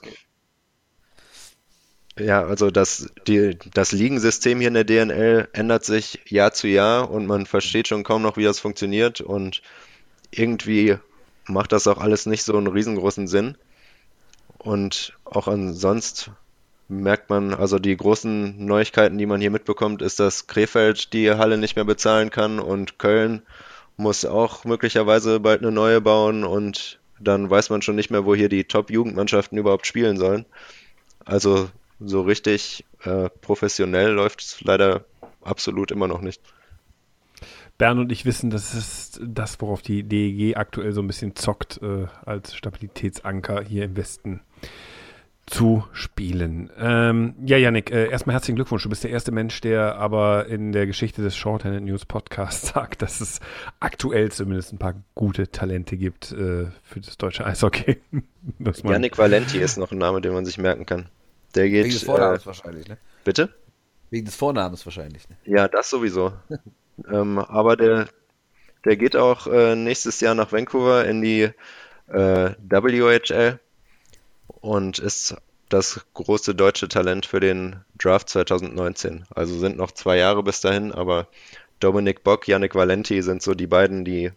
ja, 2.18 2.44
also 2.44 2.72
das, 2.72 3.12
die, 3.28 3.56
das 3.72 3.92
Ligensystem 3.92 4.58
hier 4.58 4.70
in 4.70 4.74
der 4.74 4.84
DNL 4.84 5.48
ändert 5.54 5.86
sich 5.86 6.22
Jahr 6.26 6.54
zu 6.54 6.68
Jahr 6.68 7.12
und 7.12 7.28
man 7.28 7.46
versteht 7.46 7.88
schon 7.88 8.04
kaum 8.04 8.24
noch, 8.24 8.36
wie 8.36 8.46
das 8.46 8.60
funktioniert 8.60 9.22
und 9.22 9.62
irgendwie 10.32 10.98
macht 11.46 11.72
das 11.72 11.86
auch 11.86 12.00
alles 12.00 12.26
nicht 12.26 12.42
so 12.42 12.58
einen 12.58 12.66
riesengroßen 12.66 13.28
Sinn. 13.28 13.60
Und 14.58 15.16
auch 15.24 15.48
ansonsten 15.48 16.36
merkt 16.88 17.30
man, 17.30 17.54
also 17.54 17.80
die 17.80 17.96
großen 17.96 18.64
Neuigkeiten, 18.64 19.18
die 19.18 19.26
man 19.26 19.42
hier 19.42 19.52
mitbekommt, 19.52 20.02
ist, 20.02 20.20
dass 20.20 20.48
Krefeld 20.48 21.14
die 21.14 21.32
Halle 21.32 21.58
nicht 21.58 21.76
mehr 21.76 21.86
bezahlen 21.86 22.30
kann 22.30 22.60
und 22.60 23.00
Köln 23.00 23.42
muss 23.98 24.26
auch 24.26 24.66
möglicherweise 24.66 25.40
bald 25.40 25.62
eine 25.62 25.72
neue 25.72 26.02
bauen 26.02 26.44
und 26.44 27.00
dann 27.20 27.50
weiß 27.50 27.70
man 27.70 27.82
schon 27.82 27.96
nicht 27.96 28.12
mehr, 28.12 28.26
wo 28.26 28.36
hier 28.36 28.50
die 28.50 28.66
Top-Jugendmannschaften 28.66 29.58
überhaupt 29.58 29.88
spielen 29.88 30.18
sollen. 30.18 30.46
Also 31.24 31.70
so 32.00 32.22
richtig 32.22 32.86
äh, 33.04 33.30
professionell 33.42 34.12
läuft 34.12 34.42
es 34.42 34.62
leider 34.62 35.06
absolut 35.42 35.92
immer 35.92 36.08
noch 36.08 36.22
nicht. 36.22 36.42
Bern 37.78 38.00
und 38.00 38.12
ich 38.12 38.26
wissen, 38.26 38.50
das 38.50 38.74
ist 38.74 39.20
das, 39.22 39.60
worauf 39.60 39.82
die 39.82 40.04
DEG 40.04 40.56
aktuell 40.56 40.94
so 40.94 41.02
ein 41.02 41.08
bisschen 41.08 41.36
zockt 41.36 41.82
äh, 41.82 42.08
als 42.26 42.56
Stabilitätsanker 42.56 43.62
hier 43.64 43.86
im 43.86 43.98
Westen 43.98 44.42
zu 45.46 45.86
spielen. 45.94 46.72
Ähm, 46.78 47.36
ja, 47.46 47.58
Yannick, 47.58 47.92
äh, 47.92 48.10
erstmal 48.10 48.34
herzlichen 48.34 48.56
Glückwunsch. 48.56 48.84
Du 48.84 48.90
bist 48.90 49.04
der 49.04 49.12
erste 49.12 49.32
Mensch, 49.32 49.62
der 49.62 49.96
aber 49.98 50.48
in 50.48 50.72
der 50.72 50.88
Geschichte 50.88 51.22
des 51.22 51.36
Shorthanded 51.36 51.84
News 51.84 52.06
Podcasts 52.06 52.70
sagt, 52.74 53.02
dass 53.02 53.22
es 53.22 53.40
aktuell 53.80 54.32
zumindest 54.32 54.74
ein 54.74 54.80
paar 54.80 54.96
gute 55.14 55.52
Talente 55.52 55.98
gibt 55.98 56.32
äh, 56.32 56.68
für 56.84 57.00
das 57.00 57.18
deutsche 57.18 57.46
Eishockey. 57.46 58.02
Yannick 58.84 59.18
Valenti 59.18 59.60
ist 59.60 59.78
noch 59.78 59.92
ein 59.92 60.00
Name, 60.00 60.22
den 60.22 60.34
man 60.34 60.46
sich 60.46 60.58
merken 60.58 60.86
kann. 60.86 61.10
Der 61.54 61.70
geht. 61.70 61.86
Wegen 61.86 61.94
des 61.94 62.04
Vornamens 62.04 62.44
äh, 62.44 62.46
wahrscheinlich, 62.48 62.88
ne? 62.88 62.98
Bitte? 63.24 63.50
Wegen 64.10 64.26
des 64.26 64.36
Vornamens 64.36 64.86
wahrscheinlich, 64.86 65.30
ne? 65.30 65.38
Ja, 65.46 65.68
das 65.68 65.90
sowieso. 65.90 66.34
ähm, 67.12 67.38
aber 67.38 67.78
der, 67.78 68.08
der 68.84 68.98
geht 68.98 69.16
auch 69.16 69.46
äh, 69.46 69.76
nächstes 69.76 70.20
Jahr 70.22 70.34
nach 70.34 70.52
Vancouver 70.52 71.06
in 71.06 71.22
die 71.22 71.52
äh, 72.08 72.52
WHL 72.60 73.60
und 74.66 74.98
ist 74.98 75.36
das 75.70 76.06
große 76.16 76.56
deutsche 76.56 76.88
Talent 76.88 77.26
für 77.26 77.40
den 77.40 77.78
Draft 77.98 78.30
2019. 78.30 79.26
Also 79.34 79.58
sind 79.58 79.78
noch 79.78 79.92
zwei 79.92 80.18
Jahre 80.18 80.42
bis 80.44 80.62
dahin, 80.62 80.92
aber 80.92 81.28
Dominik 81.80 82.24
Bock, 82.24 82.48
Yannick 82.48 82.74
Valenti 82.74 83.22
sind 83.22 83.42
so 83.42 83.54
die 83.54 83.68
beiden, 83.68 84.06
die 84.06 84.32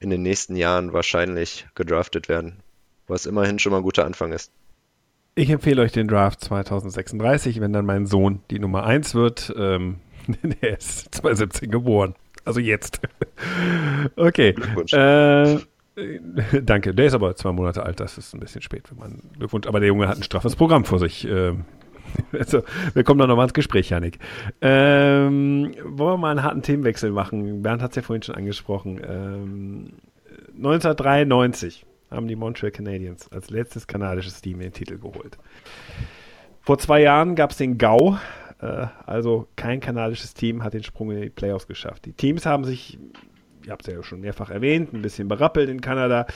in 0.00 0.10
den 0.10 0.22
nächsten 0.22 0.56
Jahren 0.56 0.92
wahrscheinlich 0.92 1.66
gedraftet 1.74 2.28
werden. 2.28 2.56
Was 3.06 3.26
immerhin 3.26 3.58
schon 3.58 3.70
mal 3.70 3.78
ein 3.78 3.84
guter 3.84 4.04
Anfang 4.04 4.32
ist. 4.32 4.50
Ich 5.36 5.50
empfehle 5.50 5.82
euch 5.82 5.92
den 5.92 6.08
Draft 6.08 6.40
2036, 6.40 7.60
wenn 7.60 7.72
dann 7.72 7.86
mein 7.86 8.06
Sohn 8.06 8.40
die 8.50 8.58
Nummer 8.58 8.84
1 8.84 9.14
wird. 9.14 9.52
Ähm, 9.56 10.00
der 10.42 10.78
ist 10.78 11.14
2017 11.14 11.70
geboren. 11.70 12.14
Also 12.44 12.60
jetzt. 12.60 13.00
okay. 14.16 14.52
Glückwunsch. 14.52 14.92
Äh, 14.92 15.58
danke, 16.62 16.94
der 16.94 17.06
ist 17.06 17.14
aber 17.14 17.36
zwei 17.36 17.52
Monate 17.52 17.84
alt, 17.84 18.00
das 18.00 18.18
ist 18.18 18.34
ein 18.34 18.40
bisschen 18.40 18.62
spät, 18.62 18.90
wenn 18.90 18.98
man 18.98 19.22
Glückwunsch, 19.38 19.66
aber 19.66 19.80
der 19.80 19.88
Junge 19.88 20.08
hat 20.08 20.16
ein 20.16 20.22
straffes 20.22 20.56
Programm 20.56 20.84
vor 20.84 20.98
sich. 20.98 21.26
Ähm, 21.28 21.64
also, 22.32 22.62
wir 22.94 23.04
kommen 23.04 23.20
da 23.20 23.26
nochmal 23.26 23.46
ins 23.46 23.54
Gespräch, 23.54 23.90
Janik. 23.90 24.18
Ähm, 24.60 25.74
wollen 25.84 26.14
wir 26.14 26.16
mal 26.16 26.30
einen 26.30 26.42
harten 26.42 26.62
Themenwechsel 26.62 27.10
machen? 27.10 27.62
Bernd 27.62 27.82
hat 27.82 27.90
es 27.90 27.96
ja 27.96 28.02
vorhin 28.02 28.22
schon 28.22 28.34
angesprochen. 28.34 29.00
Ähm, 29.06 29.92
1993 30.56 31.86
haben 32.10 32.28
die 32.28 32.36
Montreal 32.36 32.70
Canadiens 32.70 33.30
als 33.32 33.50
letztes 33.50 33.86
kanadisches 33.86 34.40
Team 34.40 34.60
den 34.60 34.72
Titel 34.72 34.98
geholt. 34.98 35.38
Vor 36.60 36.78
zwei 36.78 37.02
Jahren 37.02 37.34
gab 37.34 37.50
es 37.50 37.56
den 37.56 37.78
GAU, 37.78 38.18
äh, 38.60 38.86
also 39.06 39.48
kein 39.56 39.80
kanadisches 39.80 40.34
Team 40.34 40.62
hat 40.62 40.74
den 40.74 40.84
Sprung 40.84 41.10
in 41.10 41.22
die 41.22 41.30
Playoffs 41.30 41.66
geschafft. 41.66 42.06
Die 42.06 42.12
Teams 42.12 42.46
haben 42.46 42.64
sich 42.64 42.98
ihr 43.66 43.72
habt 43.72 43.86
es 43.86 43.94
ja 43.94 44.02
schon 44.02 44.20
mehrfach 44.20 44.50
erwähnt, 44.50 44.92
ein 44.92 45.02
bisschen 45.02 45.28
berappelt 45.28 45.68
in 45.68 45.80
Kanada. 45.80 46.26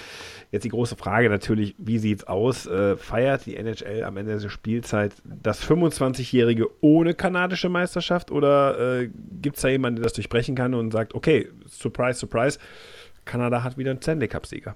Jetzt 0.51 0.65
die 0.65 0.71
große 0.71 0.97
Frage 0.97 1.29
natürlich, 1.29 1.75
wie 1.79 1.99
sieht 1.99 2.21
es 2.21 2.27
aus? 2.27 2.67
Äh, 2.67 2.97
feiert 2.97 3.47
die 3.47 3.57
NHL 3.57 4.05
am 4.05 4.17
Ende 4.17 4.39
der 4.39 4.49
Spielzeit 4.49 5.13
das 5.25 5.63
25-Jährige 5.65 6.69
ohne 6.81 7.15
kanadische 7.15 7.69
Meisterschaft 7.69 8.31
oder 8.31 9.01
äh, 9.01 9.11
gibt 9.43 9.57
es 9.57 9.63
da 9.63 9.69
jemanden, 9.69 9.97
der 9.97 10.05
das 10.05 10.15
durchbrechen 10.15 10.55
kann 10.55 10.75
und 10.75 10.93
sagt, 10.93 11.15
okay, 11.15 11.49
surprise, 11.69 12.19
surprise, 12.19 12.59
Kanada 13.25 13.63
hat 13.63 13.77
wieder 13.77 13.91
einen 13.91 14.03
Stanley 14.03 14.29
Cup-Sieger? 14.29 14.75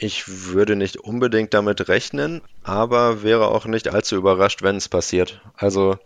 Ich 0.00 0.52
würde 0.52 0.76
nicht 0.76 0.96
unbedingt 0.96 1.54
damit 1.54 1.88
rechnen, 1.88 2.40
aber 2.62 3.24
wäre 3.24 3.48
auch 3.48 3.66
nicht 3.66 3.88
allzu 3.88 4.14
überrascht, 4.14 4.62
wenn 4.62 4.76
es 4.76 4.88
passiert. 4.88 5.40
Also 5.56 5.98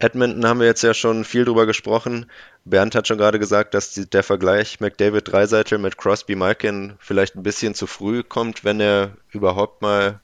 Edmonton 0.00 0.46
haben 0.46 0.60
wir 0.60 0.66
jetzt 0.66 0.82
ja 0.82 0.94
schon 0.94 1.24
viel 1.24 1.44
drüber 1.44 1.66
gesprochen. 1.66 2.30
Bernd 2.64 2.94
hat 2.94 3.08
schon 3.08 3.18
gerade 3.18 3.38
gesagt, 3.38 3.74
dass 3.74 3.92
die, 3.92 4.08
der 4.08 4.22
Vergleich 4.22 4.78
McDavid 4.80 5.26
Dreiseitel 5.26 5.78
mit 5.78 5.96
Crosby 5.96 6.36
Malkin 6.36 6.94
vielleicht 7.00 7.34
ein 7.34 7.42
bisschen 7.42 7.74
zu 7.74 7.86
früh 7.86 8.22
kommt, 8.22 8.64
wenn 8.64 8.80
er 8.80 9.16
überhaupt 9.30 9.82
mal 9.82 10.20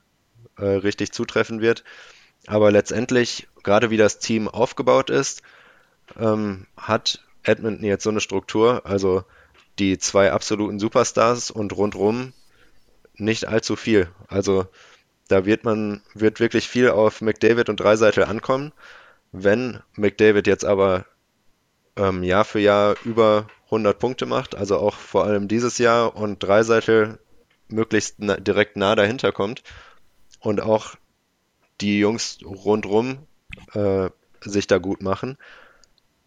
äh, 0.56 0.64
richtig 0.64 1.12
zutreffen 1.12 1.60
wird. 1.60 1.82
Aber 2.46 2.70
letztendlich, 2.70 3.48
gerade 3.64 3.90
wie 3.90 3.96
das 3.96 4.20
Team 4.20 4.46
aufgebaut 4.46 5.10
ist, 5.10 5.42
ähm, 6.18 6.66
hat 6.76 7.24
Edmonton 7.42 7.84
jetzt 7.84 8.04
so 8.04 8.10
eine 8.10 8.20
Struktur, 8.20 8.82
also 8.84 9.24
die 9.80 9.98
zwei 9.98 10.30
absoluten 10.30 10.78
Superstars 10.78 11.50
und 11.50 11.76
rundrum 11.76 12.32
nicht 13.16 13.48
allzu 13.48 13.74
viel. 13.74 14.08
Also 14.28 14.66
da 15.28 15.46
wird 15.46 15.64
man, 15.64 16.02
wird 16.14 16.38
wirklich 16.38 16.68
viel 16.68 16.90
auf 16.90 17.20
McDavid 17.20 17.68
und 17.68 17.80
Dreiseitel 17.80 18.24
ankommen. 18.24 18.72
Wenn 19.36 19.80
McDavid 19.96 20.46
jetzt 20.46 20.64
aber 20.64 21.06
ähm, 21.96 22.22
Jahr 22.22 22.44
für 22.44 22.60
Jahr 22.60 22.94
über 23.04 23.48
100 23.64 23.98
Punkte 23.98 24.26
macht, 24.26 24.54
also 24.54 24.78
auch 24.78 24.94
vor 24.94 25.24
allem 25.24 25.48
dieses 25.48 25.78
Jahr 25.78 26.14
und 26.14 26.40
Dreiseitel 26.40 27.18
möglichst 27.66 28.14
na 28.18 28.36
direkt 28.36 28.76
nah 28.76 28.94
dahinter 28.94 29.32
kommt 29.32 29.64
und 30.38 30.60
auch 30.60 30.94
die 31.80 31.98
Jungs 31.98 32.38
rundrum 32.44 33.26
äh, 33.72 34.08
sich 34.40 34.68
da 34.68 34.78
gut 34.78 35.02
machen, 35.02 35.36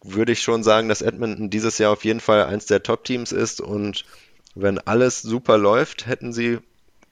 würde 0.02 0.32
ich 0.32 0.42
schon 0.42 0.62
sagen, 0.62 0.90
dass 0.90 1.00
Edmonton 1.00 1.48
dieses 1.48 1.78
Jahr 1.78 1.92
auf 1.92 2.04
jeden 2.04 2.20
Fall 2.20 2.44
eins 2.44 2.66
der 2.66 2.82
Top-Teams 2.82 3.32
ist 3.32 3.62
und 3.62 4.04
wenn 4.54 4.78
alles 4.80 5.22
super 5.22 5.56
läuft, 5.56 6.06
hätten 6.06 6.34
sie 6.34 6.58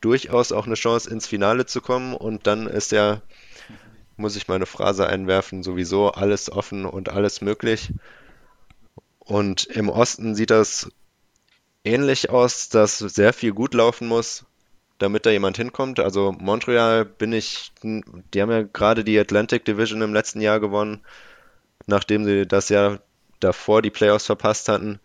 durchaus 0.03 0.53
auch 0.53 0.67
eine 0.67 0.75
Chance 0.75 1.09
ins 1.09 1.27
Finale 1.27 1.65
zu 1.65 1.81
kommen 1.81 2.13
und 2.15 2.47
dann 2.47 2.67
ist 2.67 2.93
ja 2.93 3.23
muss 4.17 4.37
ich 4.37 4.49
meine 4.49 4.67
Phrase 4.67 5.07
einwerfen, 5.07 5.63
sowieso 5.63 6.11
alles 6.11 6.51
offen 6.51 6.85
und 6.85 7.11
alles 7.11 7.41
möglich. 7.41 7.93
Und 9.19 9.65
im 9.67 9.89
Osten 9.89 10.35
sieht 10.35 10.51
das 10.51 10.91
ähnlich 11.85 12.31
aus, 12.31 12.69
dass 12.69 12.99
sehr 12.99 13.33
viel 13.33 13.53
gut 13.53 13.75
laufen 13.75 14.09
muss, 14.09 14.45
damit 14.99 15.27
da 15.27 15.31
jemand 15.31 15.57
hinkommt. 15.57 16.01
Also 16.01 16.33
Montreal 16.33 17.05
bin 17.05 17.33
ich, 17.33 17.73
die 17.83 18.43
haben 18.43 18.51
ja 18.51 18.63
gerade 18.63 19.05
die 19.05 19.19
Atlantic 19.19 19.65
Division 19.65 20.03
im 20.03 20.15
letzten 20.15 20.41
Jahr 20.41 20.61
gewonnen, 20.61 21.01
nachdem 21.87 22.25
sie 22.25 22.47
das 22.47 22.69
Jahr 22.69 23.01
davor 23.41 23.83
die 23.83 23.91
Playoffs 23.91 24.27
verpasst 24.27 24.69
hatten, 24.69 24.99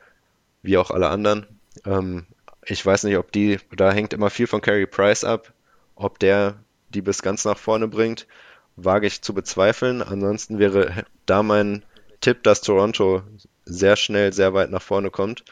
wie 0.62 0.78
auch 0.78 0.92
alle 0.92 1.10
anderen. 1.10 1.48
Ähm, 1.86 2.26
ich 2.66 2.86
weiß 2.86 3.04
nicht, 3.04 3.18
ob 3.18 3.32
die, 3.32 3.60
da 3.76 3.92
hängt 3.92 4.14
immer 4.14 4.30
viel 4.30 4.48
von 4.48 4.62
Carey 4.62 4.86
Price 4.86 5.24
ab, 5.24 5.52
ob 5.96 6.20
der 6.20 6.56
die 6.90 7.02
bis 7.02 7.22
ganz 7.22 7.46
nach 7.46 7.58
vorne 7.58 7.88
bringt 7.88 8.28
wage 8.76 9.08
ich 9.08 9.22
zu 9.22 9.34
bezweifeln. 9.34 10.02
Ansonsten 10.02 10.60
wäre 10.60 11.06
da 11.26 11.44
mein 11.44 11.84
Tipp, 12.20 12.44
dass 12.44 12.62
Toronto 12.62 13.24
sehr 13.66 13.96
schnell 13.96 14.34
sehr 14.34 14.54
weit 14.54 14.72
nach 14.72 14.82
vorne 14.82 15.12
kommt. 15.12 15.44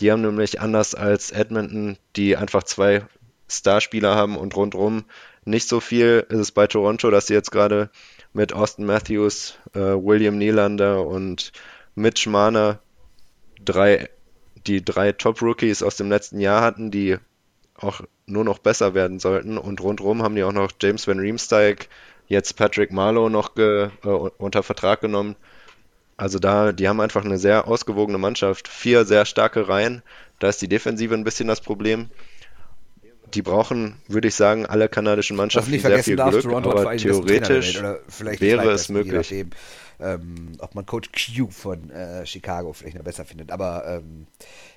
Die 0.00 0.10
haben 0.10 0.22
nämlich 0.22 0.60
anders 0.60 0.94
als 0.94 1.30
Edmonton, 1.30 1.96
die 2.16 2.36
einfach 2.36 2.64
zwei 2.64 3.06
Starspieler 3.48 4.14
haben 4.14 4.36
und 4.36 4.56
rundrum 4.56 5.04
nicht 5.44 5.68
so 5.68 5.80
viel 5.80 6.26
ist 6.28 6.38
es 6.38 6.52
bei 6.52 6.66
Toronto, 6.66 7.10
dass 7.10 7.26
sie 7.26 7.34
jetzt 7.34 7.50
gerade 7.50 7.90
mit 8.32 8.52
Austin 8.52 8.86
Matthews, 8.86 9.58
äh, 9.74 9.78
William 9.78 10.38
Nylander 10.38 11.06
und 11.06 11.52
Mitch 11.94 12.28
Marner 12.28 12.80
drei, 13.62 14.08
die 14.66 14.84
drei 14.84 15.12
Top-Rookies 15.12 15.82
aus 15.82 15.96
dem 15.96 16.08
letzten 16.08 16.40
Jahr 16.40 16.62
hatten, 16.62 16.90
die 16.90 17.18
auch 17.74 18.00
nur 18.26 18.44
noch 18.44 18.58
besser 18.58 18.94
werden 18.94 19.18
sollten. 19.18 19.58
Und 19.58 19.80
rundherum 19.80 20.22
haben 20.22 20.34
die 20.34 20.44
auch 20.44 20.52
noch 20.52 20.72
James 20.80 21.06
Van 21.06 21.18
Riemsdyk, 21.18 21.88
jetzt 22.28 22.56
Patrick 22.56 22.92
Marlowe 22.92 23.30
noch 23.30 23.54
ge, 23.54 23.90
äh, 24.04 24.08
unter 24.08 24.62
Vertrag 24.62 25.00
genommen. 25.00 25.36
Also 26.16 26.38
da, 26.38 26.72
die 26.72 26.88
haben 26.88 27.00
einfach 27.00 27.24
eine 27.24 27.38
sehr 27.38 27.66
ausgewogene 27.66 28.18
Mannschaft, 28.18 28.68
vier 28.68 29.04
sehr 29.04 29.26
starke 29.26 29.68
Reihen. 29.68 30.02
Da 30.38 30.48
ist 30.48 30.62
die 30.62 30.68
Defensive 30.68 31.14
ein 31.14 31.24
bisschen 31.24 31.48
das 31.48 31.60
Problem. 31.60 32.08
Die 33.32 33.42
brauchen, 33.42 33.96
würde 34.06 34.28
ich 34.28 34.36
sagen, 34.36 34.64
alle 34.64 34.88
kanadischen 34.88 35.36
Mannschaften 35.36 35.76
sehr 35.78 36.04
viel 36.04 36.16
Glück, 36.16 36.42
Toronto 36.42 36.70
aber 36.70 36.96
theoretisch 36.96 37.82
wäre 38.38 38.70
es 38.70 38.88
möglich. 38.88 39.30
Nachdem, 39.30 39.50
ähm, 40.00 40.52
ob 40.58 40.74
man 40.76 40.86
Coach 40.86 41.10
Q 41.10 41.48
von 41.50 41.90
äh, 41.90 42.24
Chicago 42.26 42.72
vielleicht 42.72 42.96
noch 42.96 43.04
besser 43.04 43.24
findet. 43.24 43.50
Aber 43.50 43.84
ähm, 43.86 44.26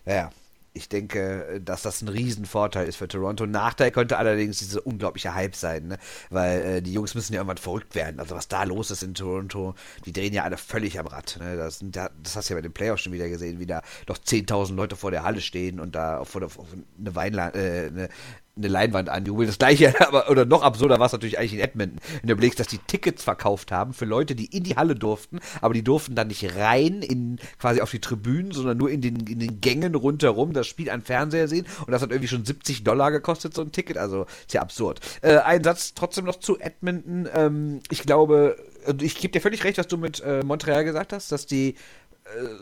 naja, 0.06 0.32
ich 0.78 0.90
denke, 0.90 1.60
dass 1.64 1.82
das 1.82 2.02
ein 2.02 2.08
Riesenvorteil 2.08 2.88
ist 2.88 2.98
für 2.98 3.08
Toronto. 3.08 3.46
Nachteil 3.46 3.92
könnte 3.92 4.18
allerdings 4.18 4.60
diese 4.60 4.80
unglaubliche 4.82 5.34
Hype 5.34 5.56
sein, 5.56 5.88
ne? 5.88 5.98
weil 6.30 6.62
äh, 6.62 6.82
die 6.82 6.94
Jungs 6.94 7.16
müssen 7.16 7.34
ja 7.34 7.40
irgendwann 7.40 7.58
verrückt 7.58 7.96
werden. 7.96 8.20
Also 8.20 8.36
was 8.36 8.48
da 8.48 8.64
los 8.64 8.92
ist 8.92 9.04
in 9.04 9.14
Toronto, 9.14 9.76
die 10.06 10.14
drehen 10.14 10.34
ja 10.34 10.44
alle 10.44 10.58
völlig 10.58 11.00
am 11.00 11.08
Rad. 11.08 11.38
Ne? 11.42 11.58
Das, 11.58 11.84
das, 11.92 12.36
hast 12.36 12.50
du 12.50 12.54
ja 12.54 12.58
bei 12.58 12.62
den 12.62 12.74
Playoffs 12.74 13.02
schon 13.02 13.14
wieder 13.14 13.28
gesehen, 13.28 13.60
wie 13.60 13.66
da 13.66 13.82
noch 14.08 14.18
10.000 14.18 14.76
Leute 14.76 14.96
vor 14.96 15.12
der 15.12 15.24
Halle 15.24 15.42
stehen 15.42 15.80
und 15.80 15.96
da 15.96 16.20
auf, 16.20 16.36
auf, 16.36 16.60
auf 16.60 16.68
eine, 16.74 17.16
Weinla 17.16 17.50
äh, 17.50 18.10
eine 18.58 18.68
Leinwand 18.68 19.10
anjubeln. 19.10 19.48
Das 19.48 19.58
gleiche, 19.58 19.94
aber, 20.08 20.30
oder 20.30 20.46
noch 20.46 20.64
absurder 20.64 21.00
war 21.00 21.08
es 21.08 21.12
natürlich 21.12 21.40
eigentlich 21.40 21.54
in 21.54 21.60
Edmonton. 21.60 22.00
Wenn 22.22 22.28
du 22.28 22.34
überlegst, 22.34 22.60
dass 22.60 22.68
die 22.68 22.80
Tickets 22.80 23.24
verkauft 23.24 23.72
haben 23.72 23.94
für 23.94 24.06
Leute, 24.06 24.36
die 24.36 24.46
in 24.46 24.64
die 24.64 24.76
Halle 24.76 24.96
durften, 24.96 25.40
aber 25.62 25.74
die 25.74 25.84
durften 25.84 26.16
dann 26.16 26.28
nicht 26.28 26.56
rein 26.56 27.02
in 27.02 27.40
quasi 27.60 27.82
auf 27.82 27.92
die 27.92 28.00
Tribünen, 28.00 28.52
sondern 28.52 28.78
nur 28.78 28.90
in 28.90 29.02
den, 29.02 29.28
in 29.28 29.40
den 29.40 29.62
Gängen 29.62 29.96
rundherum 29.96 30.54
das 30.54 30.68
Spiel 30.68 30.90
an 30.90 31.02
Fernseher 31.02 31.48
sehen. 31.48 31.66
Und 31.86 31.92
das 31.92 32.02
hat 32.02 32.12
irgendwie 32.12 32.28
schon 32.28 32.46
70 32.46 32.84
Dollar 32.84 33.12
gekostet, 33.12 33.54
so 33.54 33.62
ein 33.62 33.72
Ticket. 33.72 33.98
Also 33.98 34.26
ist 34.46 34.54
ja 34.54 34.62
absurd. 34.62 35.00
Äh, 35.22 35.38
ein 35.38 35.64
Satz 35.64 35.94
trotzdem 35.94 36.26
noch 36.26 36.40
zu 36.40 36.60
Edmonton. 36.60 37.28
Ähm, 37.34 37.80
ich 37.90 38.04
glaube, 38.04 38.58
ich 39.02 39.18
gebe 39.18 39.32
dir 39.32 39.42
völlig 39.42 39.64
recht, 39.64 39.78
was 39.78 39.88
du 39.88 39.98
mit 39.98 40.22
äh, 40.22 40.44
Montreal 40.44 40.84
gesagt 40.84 41.14
hast, 41.14 41.32
dass 41.32 41.46
die 41.46 41.70
äh, 41.70 41.76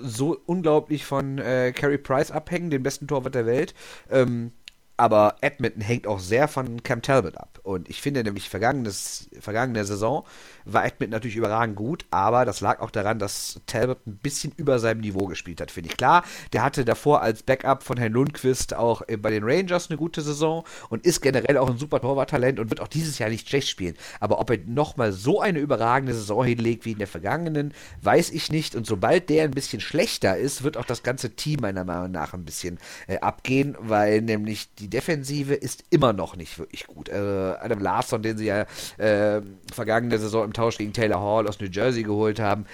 so 0.04 0.38
unglaublich 0.46 1.06
von 1.06 1.38
äh, 1.38 1.72
Carey 1.74 1.98
Price 1.98 2.32
abhängen, 2.32 2.70
den 2.70 2.84
besten 2.84 3.08
Torwart 3.08 3.36
der 3.36 3.46
Welt. 3.46 3.74
Ähm, 4.10 4.52
aber 4.98 5.36
Edmonton 5.42 5.82
hängt 5.82 6.08
auch 6.08 6.20
sehr 6.20 6.48
von 6.48 6.84
Cam 6.84 7.02
Talbot 7.02 7.38
ab. 7.38 7.60
Und 7.64 7.90
ich 7.90 8.02
finde 8.02 8.24
nämlich, 8.24 8.50
vergangenes, 8.50 9.30
vergangene 9.40 9.84
Saison 9.84 10.26
war 10.64 10.86
Edmonton 10.86 11.12
natürlich 11.12 11.36
überragend 11.36 11.76
gut, 11.76 12.06
aber 12.12 12.46
das 12.46 12.62
lag 12.62 12.80
auch 12.80 12.92
daran, 12.92 13.20
dass 13.20 13.60
Talbot 13.66 14.06
ein 14.08 14.18
bisschen 14.18 14.54
über 14.56 14.80
seinem 14.80 15.02
Niveau 15.02 15.26
gespielt 15.28 15.62
hat, 15.62 15.72
finde 15.72 15.90
ich. 15.90 15.98
Klar, 15.98 16.24
der 16.54 16.64
hatte 16.64 16.86
davor 16.86 17.22
als 17.22 17.44
Backup 17.44 17.84
von 17.84 17.98
Herrn 17.98 18.14
Lundqvist 18.14 18.74
auch 18.74 19.02
bei 19.20 19.32
den 19.32 19.44
Rangers 19.44 19.90
eine 19.90 19.98
gute 19.98 20.22
Saison 20.22 20.64
und 20.90 21.06
ist 21.06 21.22
generell 21.22 21.58
auch 21.58 21.70
ein 21.70 21.78
super 21.78 22.00
Torwarttalent 22.00 22.60
und 22.60 22.70
wird 22.70 22.82
auch 22.82 22.88
dieses 22.88 23.20
Jahr 23.20 23.30
nicht 23.30 23.50
schlecht 23.50 23.70
spielen. 23.70 23.96
Aber 24.20 24.40
ob 24.40 24.50
er 24.50 24.60
nochmal 24.66 25.12
so 25.12 25.42
eine 25.42 25.60
überragende 25.60 26.14
Saison 26.14 26.44
hinlegt 26.46 26.86
wie 26.86 26.92
in 26.94 27.00
der 27.00 27.08
vergangenen, 27.08 27.74
weiß 28.02 28.32
ich 28.32 28.52
nicht. 28.52 28.76
Und 28.76 28.88
sobald 28.88 29.30
der 29.30 29.44
ein 29.44 29.52
bisschen 29.52 29.82
schlechter 29.82 30.38
ist, 30.38 30.64
wird 30.64 30.78
auch 30.78 30.86
das 30.86 31.04
ganze 31.04 31.32
Team 31.36 31.62
meiner 31.62 31.84
Meinung 31.84 32.12
nach 32.12 32.34
ein 32.34 32.46
bisschen 32.46 32.80
äh, 33.08 33.20
abgehen, 33.20 33.76
weil 33.80 34.22
nämlich 34.22 34.74
die 34.76 34.85
Defensive 34.90 35.54
ist 35.54 35.84
immer 35.90 36.14
noch 36.14 36.36
nicht 36.36 36.58
wirklich 36.60 36.88
gut. 36.88 37.10
Äh, 37.10 37.16
Adam 37.16 37.80
Larsson, 37.80 38.22
den 38.22 38.38
sie 38.38 38.46
ja 38.46 38.66
äh, 38.98 39.42
vergangene 39.74 40.18
Saison 40.18 40.46
im 40.46 40.54
Tausch 40.54 40.78
gegen 40.78 40.94
Taylor 40.94 41.22
Hall 41.22 41.48
aus 41.48 41.60
New 41.60 41.68
Jersey 41.68 42.04
geholt 42.04 42.40
haben, 42.40 42.66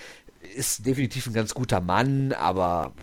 ist 0.56 0.86
definitiv 0.86 1.28
ein 1.28 1.34
ganz 1.34 1.54
guter 1.54 1.82
Mann, 1.82 2.34
aber 2.34 2.94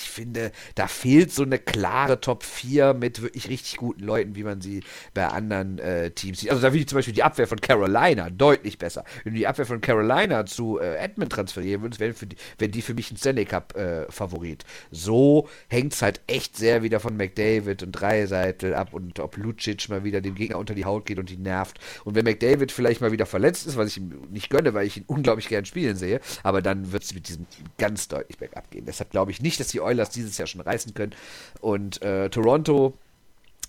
ich 0.00 0.10
finde, 0.10 0.52
da 0.74 0.86
fehlt 0.86 1.32
so 1.32 1.42
eine 1.42 1.58
klare 1.58 2.20
Top 2.20 2.42
4 2.42 2.94
mit 2.94 3.22
wirklich 3.22 3.48
richtig 3.48 3.76
guten 3.76 4.02
Leuten, 4.02 4.34
wie 4.34 4.42
man 4.42 4.60
sie 4.60 4.82
bei 5.14 5.26
anderen 5.26 5.78
äh, 5.78 6.10
Teams 6.10 6.40
sieht. 6.40 6.50
Also 6.50 6.62
da 6.62 6.68
finde 6.68 6.80
ich 6.80 6.88
zum 6.88 6.96
Beispiel 6.96 7.14
die 7.14 7.22
Abwehr 7.22 7.46
von 7.46 7.60
Carolina 7.60 8.30
deutlich 8.30 8.78
besser. 8.78 9.04
Wenn 9.24 9.34
du 9.34 9.38
die 9.38 9.46
Abwehr 9.46 9.66
von 9.66 9.80
Carolina 9.80 10.46
zu 10.46 10.78
äh, 10.78 10.96
Edmund 10.96 11.32
transferieren 11.32 11.82
würdest, 11.82 12.00
wären 12.00 12.14
die, 12.28 12.36
wär 12.58 12.68
die 12.68 12.82
für 12.82 12.94
mich 12.94 13.10
ein 13.10 13.16
Stanley 13.16 13.44
Cup-Favorit. 13.44 14.62
Äh, 14.62 14.66
so 14.90 15.48
hängt 15.68 15.92
es 15.92 16.02
halt 16.02 16.20
echt 16.26 16.56
sehr 16.56 16.82
wieder 16.82 17.00
von 17.00 17.16
McDavid 17.16 17.82
und 17.82 17.92
Dreiseitel 17.92 18.74
ab 18.74 18.92
und 18.92 19.20
ob 19.20 19.36
Lucic 19.36 19.88
mal 19.88 20.04
wieder 20.04 20.20
dem 20.20 20.34
Gegner 20.34 20.58
unter 20.58 20.74
die 20.74 20.84
Haut 20.84 21.06
geht 21.06 21.18
und 21.18 21.30
die 21.30 21.36
nervt. 21.36 21.78
Und 22.04 22.14
wenn 22.14 22.24
McDavid 22.24 22.72
vielleicht 22.72 23.00
mal 23.00 23.12
wieder 23.12 23.26
verletzt 23.26 23.66
ist, 23.66 23.76
was 23.76 23.88
ich 23.88 23.98
ihm 23.98 24.28
nicht 24.30 24.50
gönne, 24.50 24.74
weil 24.74 24.86
ich 24.86 24.96
ihn 24.96 25.04
unglaublich 25.06 25.48
gern 25.48 25.64
spielen 25.64 25.96
sehe, 25.96 26.20
aber 26.42 26.62
dann 26.62 26.92
wird 26.92 27.02
es 27.02 27.14
mit 27.14 27.28
diesem 27.28 27.48
Team 27.50 27.64
ganz 27.78 28.08
deutlich 28.08 28.38
bergab 28.38 28.70
gehen. 28.70 28.84
Deshalb 28.86 29.10
glaube 29.10 29.30
ich 29.30 29.42
nicht, 29.42 29.60
dass 29.60 29.68
die 29.68 29.80
Oilers 29.90 30.10
dieses 30.10 30.38
Jahr 30.38 30.46
schon 30.46 30.60
reißen 30.60 30.94
können. 30.94 31.12
Und 31.60 32.02
äh, 32.02 32.30
Toronto 32.30 32.94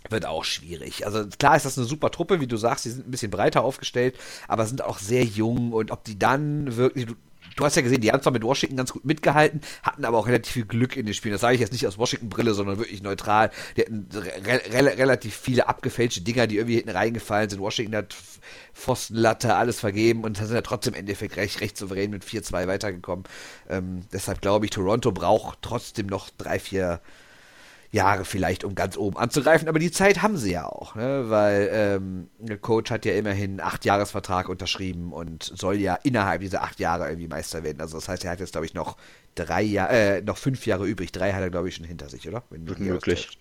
wird 0.10 0.26
auch 0.26 0.44
schwierig. 0.44 1.06
Also 1.06 1.26
klar 1.28 1.56
ist 1.56 1.66
das 1.66 1.78
eine 1.78 1.88
super 1.88 2.12
Truppe, 2.12 2.40
wie 2.40 2.48
du 2.48 2.58
sagst, 2.58 2.86
die 2.86 2.90
sind 2.90 3.08
ein 3.08 3.12
bisschen 3.12 3.32
breiter 3.32 3.64
aufgestellt, 3.64 4.18
aber 4.48 4.66
sind 4.66 4.84
auch 4.84 4.98
sehr 4.98 5.24
jung 5.24 5.74
und 5.74 5.92
ob 5.92 6.04
die 6.04 6.18
dann 6.18 6.76
wirklich, 6.76 7.08
du, 7.56 7.66
hast 7.66 7.76
ja 7.76 7.82
gesehen, 7.82 8.02
die 8.02 8.12
haben 8.12 8.22
zwar 8.22 8.34
mit 8.34 8.44
Washington 8.44 8.78
ganz 8.78 8.92
gut 8.94 9.06
mitgehalten, 9.06 9.62
hatten 9.84 10.06
aber 10.06 10.18
auch 10.18 10.28
relativ 10.28 10.54
viel 10.54 10.66
Glück 10.66 10.98
in 10.98 11.06
den 11.06 11.14
Spielen. 11.14 11.34
Das 11.34 11.42
sage 11.42 11.56
ich 11.56 11.62
jetzt 11.62 11.72
nicht 11.72 11.88
aus 11.88 11.98
Washington-Brille, 11.98 12.54
sondern 12.54 12.78
wirklich 12.78 13.02
neutral. 13.02 13.52
Die 13.78 13.82
hatten 13.82 14.08
re 14.14 14.62
re 14.74 14.98
relativ 14.98 15.36
viele 15.36 15.68
abgefälschte 15.68 16.22
Dinger, 16.22 16.48
die 16.48 16.58
irgendwie 16.58 16.76
hinten 16.76 16.90
reingefallen 16.90 17.50
sind. 17.50 17.60
Washington 17.60 17.96
hat 17.96 18.16
Pfostenlatte, 18.74 19.56
alles 19.56 19.80
vergeben 19.80 20.24
und 20.24 20.38
sind 20.38 20.54
ja 20.54 20.62
trotzdem 20.62 20.94
im 20.94 21.02
Endeffekt 21.02 21.38
recht, 21.38 21.62
recht 21.62 21.78
souverän 21.78 22.12
mit 22.12 22.24
4-2 22.24 22.68
weitergekommen. 22.68 23.26
Ähm, 23.70 24.04
deshalb 24.12 24.42
glaube 24.42 24.66
ich, 24.66 24.72
Toronto 24.72 25.12
braucht 25.12 25.60
trotzdem 25.62 26.08
noch 26.08 26.30
drei, 26.38 26.60
vier 26.60 27.02
Jahre 27.92 28.24
vielleicht, 28.24 28.64
um 28.64 28.74
ganz 28.74 28.98
oben 28.98 29.18
anzugreifen, 29.18 29.68
aber 29.68 29.80
die 29.80 29.92
Zeit 29.92 30.22
haben 30.22 30.38
sie 30.38 30.54
ja 30.54 30.66
auch, 30.66 30.96
ne? 30.96 31.26
weil 31.28 31.70
ähm, 31.74 32.30
der 32.40 32.58
Coach 32.58 32.90
hat 32.90 33.06
ja 33.06 33.14
immerhin 33.14 33.52
einen 33.52 33.60
Acht-Jahres-Vertrag 33.60 34.48
unterschrieben 34.48 35.12
und 35.12 35.44
soll 35.44 35.76
ja 35.76 35.96
innerhalb 36.04 36.42
dieser 36.42 36.64
acht 36.64 36.80
Jahre 36.80 37.10
irgendwie 37.10 37.28
Meister 37.28 37.64
werden. 37.64 37.82
Also 37.82 37.98
das 37.98 38.08
heißt, 38.08 38.24
er 38.24 38.32
hat 38.32 38.40
jetzt, 38.40 38.54
glaube 38.54 38.66
ich, 38.66 38.74
noch 38.74 38.96
drei 39.36 39.62
Jahre, 39.62 39.94
äh, 39.94 40.22
noch 40.22 40.38
fünf 40.38 40.66
Jahre 40.66 40.88
übrig. 40.88 41.12
Drei 41.12 41.34
hat 41.34 41.42
er, 41.42 41.50
glaube 41.50 41.68
ich, 41.68 41.76
schon 41.76 41.86
hinter 41.86 42.08
sich, 42.08 42.28
oder? 42.28 42.44
Wenn 42.50 42.64
Möglich. 42.64 43.38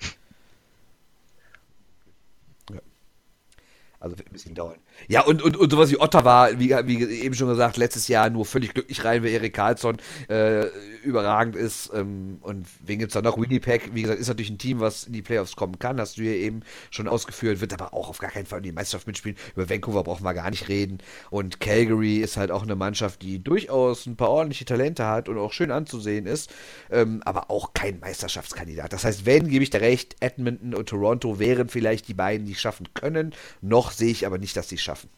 Also 4.01 4.16
wird 4.16 4.28
ein 4.28 4.32
bisschen 4.32 4.55
dauern. 4.55 4.78
Ja, 5.09 5.20
und, 5.22 5.43
und, 5.43 5.59
und 5.59 5.70
sowas 5.70 5.90
wie 5.90 6.01
Ottawa, 6.01 6.48
wie, 6.56 6.70
wie 6.70 7.20
eben 7.20 7.35
schon 7.35 7.48
gesagt, 7.48 7.77
letztes 7.77 8.09
Jahr 8.09 8.31
nur 8.31 8.47
völlig 8.47 8.72
glücklich 8.72 9.05
rein, 9.05 9.22
weil 9.22 9.31
Erik 9.31 9.52
Karlsson 9.52 9.98
äh, 10.28 10.64
überragend 11.05 11.55
ist. 11.55 11.90
Ähm, 11.94 12.39
und 12.40 12.66
wen 12.82 12.98
gibt 12.98 13.10
es 13.10 13.14
da 13.14 13.20
noch? 13.20 13.39
Winnipeg, 13.39 13.90
wie 13.94 14.01
gesagt, 14.02 14.18
ist 14.18 14.28
natürlich 14.28 14.51
ein 14.51 14.56
Team, 14.56 14.81
was 14.81 15.05
in 15.05 15.12
die 15.12 15.20
Playoffs 15.20 15.55
kommen 15.55 15.78
kann, 15.78 16.01
hast 16.01 16.16
du 16.16 16.22
ja 16.22 16.32
eben 16.32 16.62
schon 16.90 17.09
ausgeführt, 17.09 17.60
wird 17.60 17.74
aber 17.74 17.93
auch 17.93 18.09
auf 18.09 18.18
gar 18.18 18.31
keinen 18.31 18.47
Fall 18.47 18.60
in 18.60 18.64
die 18.64 18.72
Meisterschaft 18.72 19.06
mitspielen. 19.06 19.36
Über 19.55 19.68
Vancouver 19.68 20.02
brauchen 20.02 20.24
wir 20.24 20.32
gar 20.32 20.48
nicht 20.48 20.68
reden. 20.68 20.98
Und 21.28 21.60
Calgary 21.60 22.18
ist 22.18 22.39
halt 22.39 22.51
auch 22.51 22.62
eine 22.62 22.77
Mannschaft, 22.77 23.20
die 23.20 23.44
durchaus 23.44 24.06
ein 24.06 24.16
paar 24.16 24.31
ordentliche 24.31 24.64
Talente 24.64 25.06
hat 25.06 25.28
und 25.28 25.36
auch 25.36 25.52
schön 25.52 25.70
anzusehen 25.70 26.24
ist, 26.24 26.51
ähm, 26.90 27.20
aber 27.27 27.51
auch 27.51 27.74
kein 27.74 28.01
Meisterschaftskandidat. 28.01 28.94
Das 28.94 29.05
heißt, 29.05 29.27
wenn, 29.27 29.48
gebe 29.48 29.62
ich 29.62 29.70
dir 29.70 29.82
recht, 29.82 30.16
Edmonton 30.20 30.74
und 30.74 30.89
Toronto 30.89 31.39
wären 31.39 31.68
vielleicht 31.68 32.09
die 32.09 32.14
beiden, 32.14 32.47
die 32.47 32.52
es 32.52 32.60
schaffen 32.60 32.89
können. 32.94 33.35
Noch 33.60 33.90
sehe 33.93 34.11
ich 34.11 34.27
aber 34.27 34.39
nicht, 34.39 34.57
dass 34.57 34.69
sie 34.69 34.77
es 34.77 34.83
schaffen. 34.83 35.11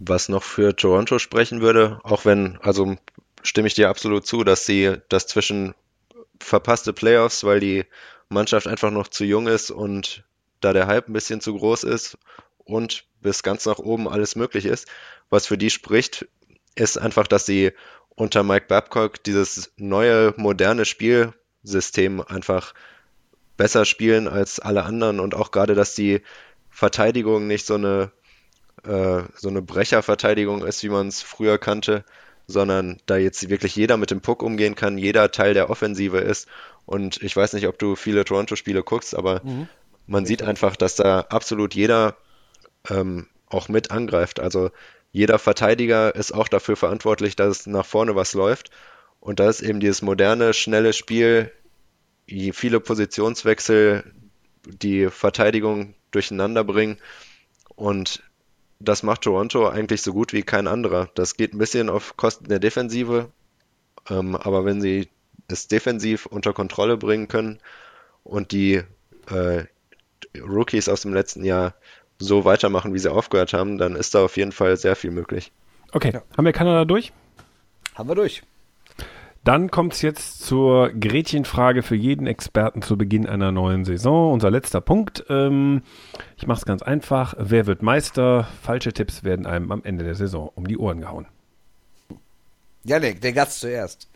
Was 0.00 0.28
noch 0.28 0.42
für 0.42 0.74
Toronto 0.74 1.18
sprechen 1.18 1.60
würde, 1.60 2.00
auch 2.04 2.24
wenn, 2.24 2.58
also 2.62 2.96
stimme 3.42 3.68
ich 3.68 3.74
dir 3.74 3.88
absolut 3.88 4.26
zu, 4.26 4.44
dass 4.44 4.64
sie 4.64 4.96
das 5.08 5.26
zwischen 5.26 5.74
verpasste 6.38 6.92
Playoffs, 6.92 7.44
weil 7.44 7.60
die 7.60 7.84
Mannschaft 8.28 8.66
einfach 8.66 8.90
noch 8.90 9.08
zu 9.08 9.24
jung 9.24 9.46
ist 9.46 9.70
und 9.70 10.24
da 10.60 10.72
der 10.72 10.86
Hype 10.86 11.08
ein 11.08 11.12
bisschen 11.12 11.40
zu 11.40 11.54
groß 11.54 11.84
ist 11.84 12.18
und 12.64 13.04
bis 13.20 13.42
ganz 13.42 13.66
nach 13.66 13.78
oben 13.78 14.08
alles 14.08 14.36
möglich 14.36 14.64
ist. 14.64 14.86
Was 15.28 15.46
für 15.46 15.58
die 15.58 15.70
spricht, 15.70 16.26
ist 16.74 16.98
einfach, 16.98 17.26
dass 17.26 17.46
sie 17.46 17.72
unter 18.08 18.42
Mike 18.42 18.66
Babcock 18.68 19.22
dieses 19.24 19.72
neue, 19.76 20.34
moderne 20.36 20.84
Spielsystem 20.84 22.20
einfach 22.20 22.74
besser 23.56 23.84
spielen 23.84 24.28
als 24.28 24.60
alle 24.60 24.84
anderen 24.84 25.20
und 25.20 25.34
auch 25.34 25.50
gerade, 25.50 25.74
dass 25.74 25.94
die 25.94 26.22
Verteidigung 26.70 27.46
nicht 27.46 27.66
so 27.66 27.74
eine, 27.74 28.12
äh, 28.84 29.22
so 29.36 29.48
eine 29.48 29.62
Brecherverteidigung 29.62 30.64
ist, 30.64 30.82
wie 30.82 30.88
man 30.88 31.08
es 31.08 31.22
früher 31.22 31.58
kannte, 31.58 32.04
sondern 32.46 32.98
da 33.06 33.16
jetzt 33.16 33.48
wirklich 33.48 33.76
jeder 33.76 33.96
mit 33.96 34.10
dem 34.10 34.20
Puck 34.20 34.42
umgehen 34.42 34.74
kann, 34.74 34.98
jeder 34.98 35.30
Teil 35.30 35.54
der 35.54 35.70
Offensive 35.70 36.18
ist. 36.18 36.48
Und 36.86 37.22
ich 37.22 37.36
weiß 37.36 37.52
nicht, 37.52 37.68
ob 37.68 37.78
du 37.78 37.96
viele 37.96 38.24
Toronto-Spiele 38.24 38.82
guckst, 38.82 39.14
aber 39.14 39.40
mhm. 39.44 39.68
man 40.06 40.26
sieht 40.26 40.42
einfach, 40.42 40.76
dass 40.76 40.96
da 40.96 41.20
absolut 41.20 41.74
jeder 41.74 42.16
ähm, 42.88 43.28
auch 43.46 43.68
mit 43.68 43.90
angreift. 43.90 44.40
Also 44.40 44.70
jeder 45.12 45.38
Verteidiger 45.38 46.14
ist 46.14 46.32
auch 46.32 46.48
dafür 46.48 46.76
verantwortlich, 46.76 47.36
dass 47.36 47.66
nach 47.66 47.86
vorne 47.86 48.14
was 48.14 48.34
läuft. 48.34 48.70
Und 49.20 49.40
da 49.40 49.48
ist 49.48 49.60
eben 49.60 49.80
dieses 49.80 50.02
moderne, 50.02 50.54
schnelle 50.54 50.92
Spiel, 50.92 51.52
viele 52.26 52.80
Positionswechsel, 52.80 54.04
die 54.66 55.08
Verteidigung 55.08 55.94
durcheinander 56.10 56.64
bringen. 56.64 56.98
Und 57.74 58.22
das 58.80 59.02
macht 59.02 59.22
Toronto 59.22 59.68
eigentlich 59.68 60.02
so 60.02 60.12
gut 60.12 60.32
wie 60.32 60.42
kein 60.42 60.66
anderer. 60.66 61.10
Das 61.14 61.36
geht 61.36 61.54
ein 61.54 61.58
bisschen 61.58 61.88
auf 61.88 62.16
Kosten 62.16 62.48
der 62.48 62.58
Defensive, 62.58 63.30
ähm, 64.08 64.34
aber 64.34 64.64
wenn 64.64 64.80
sie 64.80 65.08
es 65.48 65.68
defensiv 65.68 66.26
unter 66.26 66.52
Kontrolle 66.52 66.96
bringen 66.96 67.28
können 67.28 67.58
und 68.24 68.52
die 68.52 68.82
äh, 69.28 69.64
Rookies 70.38 70.88
aus 70.88 71.02
dem 71.02 71.12
letzten 71.12 71.44
Jahr 71.44 71.74
so 72.18 72.44
weitermachen, 72.44 72.94
wie 72.94 72.98
sie 72.98 73.12
aufgehört 73.12 73.52
haben, 73.52 73.78
dann 73.78 73.96
ist 73.96 74.14
da 74.14 74.24
auf 74.24 74.36
jeden 74.36 74.52
Fall 74.52 74.76
sehr 74.76 74.96
viel 74.96 75.10
möglich. 75.10 75.52
Okay, 75.92 76.12
ja. 76.12 76.22
haben 76.36 76.44
wir 76.44 76.52
Kanada 76.52 76.84
durch? 76.84 77.12
Haben 77.94 78.08
wir 78.08 78.14
durch. 78.14 78.42
Dann 79.42 79.70
kommt 79.70 79.94
es 79.94 80.02
jetzt 80.02 80.40
zur 80.44 80.90
Gretchenfrage 80.90 81.82
für 81.82 81.94
jeden 81.94 82.26
Experten 82.26 82.82
zu 82.82 82.98
Beginn 82.98 83.26
einer 83.26 83.52
neuen 83.52 83.86
Saison. 83.86 84.34
Unser 84.34 84.50
letzter 84.50 84.82
Punkt. 84.82 85.24
Ähm, 85.30 85.82
ich 86.36 86.46
mache 86.46 86.58
es 86.58 86.66
ganz 86.66 86.82
einfach. 86.82 87.34
Wer 87.38 87.66
wird 87.66 87.82
Meister? 87.82 88.46
Falsche 88.62 88.92
Tipps 88.92 89.24
werden 89.24 89.46
einem 89.46 89.72
am 89.72 89.82
Ende 89.82 90.04
der 90.04 90.14
Saison 90.14 90.50
um 90.54 90.66
die 90.66 90.76
Ohren 90.76 91.00
gehauen. 91.00 91.26
Janik, 92.84 93.22
der 93.22 93.32
Gast 93.32 93.60
zuerst. 93.60 94.08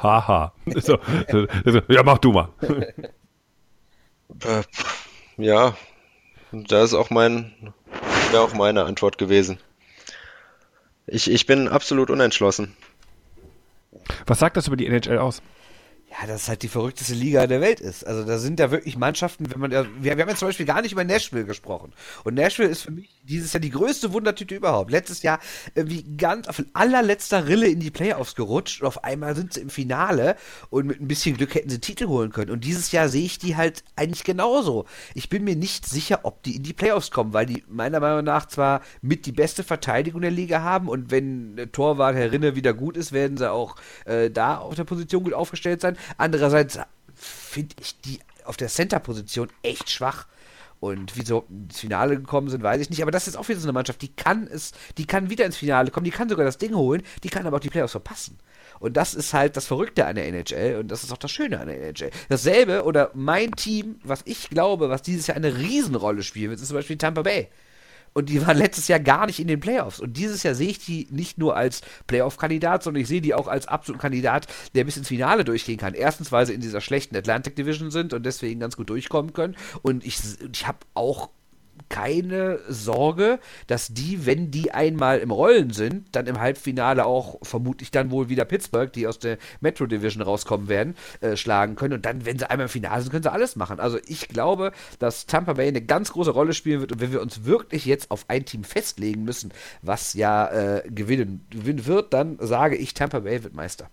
Haha. 0.00 0.52
so, 0.66 0.98
so, 1.30 1.46
so, 1.64 1.80
ja, 1.88 2.02
mach 2.02 2.18
du 2.18 2.32
mal. 2.32 2.48
Äh, 4.44 4.62
ja, 5.36 5.76
da 6.52 6.82
ist 6.82 6.94
auch 6.94 7.10
mein, 7.10 7.52
wäre 8.30 8.42
auch 8.42 8.54
meine 8.54 8.84
Antwort 8.84 9.18
gewesen. 9.18 9.58
Ich, 11.06 11.30
ich 11.30 11.44
bin 11.44 11.68
absolut 11.68 12.08
unentschlossen. 12.08 12.74
Was 14.26 14.38
sagt 14.38 14.56
das 14.56 14.66
über 14.66 14.76
die 14.76 14.86
NHL 14.86 15.18
aus? 15.18 15.42
Ja, 16.12 16.26
das 16.26 16.42
ist 16.42 16.48
halt 16.48 16.62
die 16.62 16.68
verrückteste 16.68 17.14
Liga 17.14 17.46
der 17.46 17.62
Welt 17.62 17.80
ist. 17.80 18.06
Also 18.06 18.24
da 18.24 18.38
sind 18.38 18.60
ja 18.60 18.70
wirklich 18.70 18.98
Mannschaften, 18.98 19.50
wenn 19.50 19.60
man, 19.60 19.70
wir, 19.70 19.86
wir 20.00 20.10
haben 20.12 20.28
ja 20.28 20.36
zum 20.36 20.48
Beispiel 20.48 20.66
gar 20.66 20.82
nicht 20.82 20.92
über 20.92 21.04
Nashville 21.04 21.46
gesprochen. 21.46 21.92
Und 22.24 22.34
Nashville 22.34 22.68
ist 22.68 22.82
für 22.82 22.90
mich 22.90 23.08
dieses 23.22 23.52
Jahr 23.54 23.60
die 23.60 23.70
größte 23.70 24.12
Wundertüte 24.12 24.54
überhaupt. 24.54 24.90
Letztes 24.90 25.22
Jahr 25.22 25.38
wie 25.74 26.02
ganz 26.16 26.48
auf 26.48 26.62
allerletzter 26.74 27.48
Rille 27.48 27.66
in 27.68 27.80
die 27.80 27.90
Playoffs 27.90 28.34
gerutscht 28.34 28.82
und 28.82 28.88
auf 28.88 29.04
einmal 29.04 29.34
sind 29.34 29.54
sie 29.54 29.60
im 29.60 29.70
Finale 29.70 30.36
und 30.68 30.86
mit 30.86 31.00
ein 31.00 31.08
bisschen 31.08 31.36
Glück 31.36 31.54
hätten 31.54 31.70
sie 31.70 31.80
Titel 31.80 32.08
holen 32.08 32.30
können. 32.30 32.50
Und 32.50 32.64
dieses 32.64 32.92
Jahr 32.92 33.08
sehe 33.08 33.24
ich 33.24 33.38
die 33.38 33.56
halt 33.56 33.82
eigentlich 33.96 34.24
genauso. 34.24 34.84
Ich 35.14 35.30
bin 35.30 35.44
mir 35.44 35.56
nicht 35.56 35.86
sicher, 35.86 36.20
ob 36.24 36.42
die 36.42 36.56
in 36.56 36.62
die 36.62 36.74
Playoffs 36.74 37.10
kommen, 37.10 37.32
weil 37.32 37.46
die 37.46 37.64
meiner 37.68 38.00
Meinung 38.00 38.24
nach 38.24 38.46
zwar 38.46 38.82
mit 39.00 39.24
die 39.24 39.32
beste 39.32 39.64
Verteidigung 39.64 40.20
der 40.20 40.30
Liga 40.30 40.60
haben 40.60 40.88
und 40.88 41.10
wenn 41.10 41.70
Torwart 41.72 42.16
Herr 42.16 42.32
Rinne 42.32 42.54
wieder 42.54 42.74
gut 42.74 42.98
ist, 42.98 43.12
werden 43.12 43.38
sie 43.38 43.50
auch 43.50 43.76
äh, 44.04 44.30
da 44.30 44.58
auf 44.58 44.74
der 44.74 44.84
Position 44.84 45.24
gut 45.24 45.32
aufgestellt 45.32 45.80
sein. 45.80 45.96
Andererseits 46.16 46.78
finde 47.14 47.74
ich 47.80 48.00
die 48.00 48.20
auf 48.44 48.56
der 48.56 48.68
Center-Position 48.68 49.48
echt 49.62 49.90
schwach. 49.90 50.26
Und 50.80 51.16
wie 51.16 51.24
so 51.24 51.46
ins 51.48 51.78
Finale 51.78 52.16
gekommen 52.16 52.48
sind, 52.48 52.64
weiß 52.64 52.80
ich 52.80 52.90
nicht. 52.90 53.02
Aber 53.02 53.12
das 53.12 53.28
ist 53.28 53.36
auch 53.36 53.48
wieder 53.48 53.60
so 53.60 53.66
eine 53.66 53.72
Mannschaft, 53.72 54.02
die 54.02 54.12
kann 54.12 54.48
es, 54.48 54.72
die 54.98 55.06
kann 55.06 55.30
wieder 55.30 55.44
ins 55.44 55.56
Finale 55.56 55.92
kommen, 55.92 56.02
die 56.02 56.10
kann 56.10 56.28
sogar 56.28 56.44
das 56.44 56.58
Ding 56.58 56.74
holen, 56.74 57.04
die 57.22 57.28
kann 57.28 57.46
aber 57.46 57.58
auch 57.58 57.60
die 57.60 57.70
Playoffs 57.70 57.92
verpassen. 57.92 58.36
Und 58.80 58.96
das 58.96 59.14
ist 59.14 59.32
halt 59.32 59.56
das 59.56 59.66
Verrückte 59.66 60.06
an 60.06 60.16
der 60.16 60.26
NHL 60.26 60.80
und 60.80 60.88
das 60.88 61.04
ist 61.04 61.12
auch 61.12 61.18
das 61.18 61.30
Schöne 61.30 61.60
an 61.60 61.68
der 61.68 61.80
NHL. 61.80 62.10
Dasselbe 62.28 62.82
oder 62.82 63.12
mein 63.14 63.52
Team, 63.52 64.00
was 64.02 64.22
ich 64.24 64.50
glaube, 64.50 64.90
was 64.90 65.02
dieses 65.02 65.28
Jahr 65.28 65.36
eine 65.36 65.56
Riesenrolle 65.56 66.24
spielen 66.24 66.50
wird, 66.50 66.60
ist 66.60 66.66
zum 66.66 66.76
Beispiel 66.76 66.98
Tampa 66.98 67.22
Bay. 67.22 67.48
Und 68.12 68.28
die 68.28 68.46
waren 68.46 68.56
letztes 68.56 68.88
Jahr 68.88 69.00
gar 69.00 69.26
nicht 69.26 69.40
in 69.40 69.48
den 69.48 69.60
Playoffs. 69.60 70.00
Und 70.00 70.16
dieses 70.16 70.42
Jahr 70.42 70.54
sehe 70.54 70.70
ich 70.70 70.78
die 70.78 71.06
nicht 71.10 71.38
nur 71.38 71.56
als 71.56 71.80
Playoff-Kandidat, 72.06 72.82
sondern 72.82 73.02
ich 73.02 73.08
sehe 73.08 73.20
die 73.20 73.34
auch 73.34 73.48
als 73.48 73.68
absoluten 73.68 74.00
Kandidat, 74.00 74.46
der 74.74 74.84
bis 74.84 74.96
ins 74.96 75.08
Finale 75.08 75.44
durchgehen 75.44 75.78
kann. 75.78 75.94
Erstens, 75.94 76.32
weil 76.32 76.46
sie 76.46 76.54
in 76.54 76.60
dieser 76.60 76.80
schlechten 76.80 77.16
Atlantic 77.16 77.56
Division 77.56 77.90
sind 77.90 78.12
und 78.12 78.24
deswegen 78.24 78.60
ganz 78.60 78.76
gut 78.76 78.90
durchkommen 78.90 79.32
können. 79.32 79.56
Und 79.82 80.04
ich, 80.04 80.18
ich 80.52 80.66
habe 80.66 80.78
auch 80.94 81.30
keine 81.88 82.58
Sorge, 82.68 83.38
dass 83.66 83.88
die, 83.88 84.26
wenn 84.26 84.50
die 84.50 84.72
einmal 84.72 85.18
im 85.18 85.30
Rollen 85.30 85.70
sind, 85.70 86.14
dann 86.14 86.26
im 86.26 86.40
Halbfinale 86.40 87.04
auch 87.06 87.38
vermutlich 87.42 87.90
dann 87.90 88.10
wohl 88.10 88.28
wieder 88.28 88.44
Pittsburgh, 88.44 88.92
die 88.92 89.06
aus 89.06 89.18
der 89.18 89.38
Metro 89.60 89.86
Division 89.86 90.22
rauskommen 90.22 90.68
werden, 90.68 90.96
äh, 91.20 91.36
schlagen 91.36 91.76
können. 91.76 91.94
Und 91.94 92.06
dann, 92.06 92.24
wenn 92.24 92.38
sie 92.38 92.48
einmal 92.48 92.66
im 92.66 92.70
Finale 92.70 93.02
sind, 93.02 93.10
können 93.10 93.22
sie 93.22 93.32
alles 93.32 93.56
machen. 93.56 93.80
Also 93.80 93.98
ich 94.06 94.28
glaube, 94.28 94.72
dass 94.98 95.26
Tampa 95.26 95.54
Bay 95.54 95.68
eine 95.68 95.82
ganz 95.82 96.12
große 96.12 96.30
Rolle 96.30 96.52
spielen 96.52 96.80
wird. 96.80 96.92
Und 96.92 97.00
wenn 97.00 97.12
wir 97.12 97.22
uns 97.22 97.44
wirklich 97.44 97.84
jetzt 97.84 98.10
auf 98.10 98.24
ein 98.28 98.44
Team 98.44 98.64
festlegen 98.64 99.24
müssen, 99.24 99.52
was 99.82 100.14
ja 100.14 100.48
äh, 100.48 100.82
gewinnen, 100.88 101.46
gewinnen 101.50 101.86
wird, 101.86 102.12
dann 102.12 102.38
sage 102.40 102.76
ich, 102.76 102.94
Tampa 102.94 103.20
Bay 103.20 103.42
wird 103.42 103.54
Meister. 103.54 103.90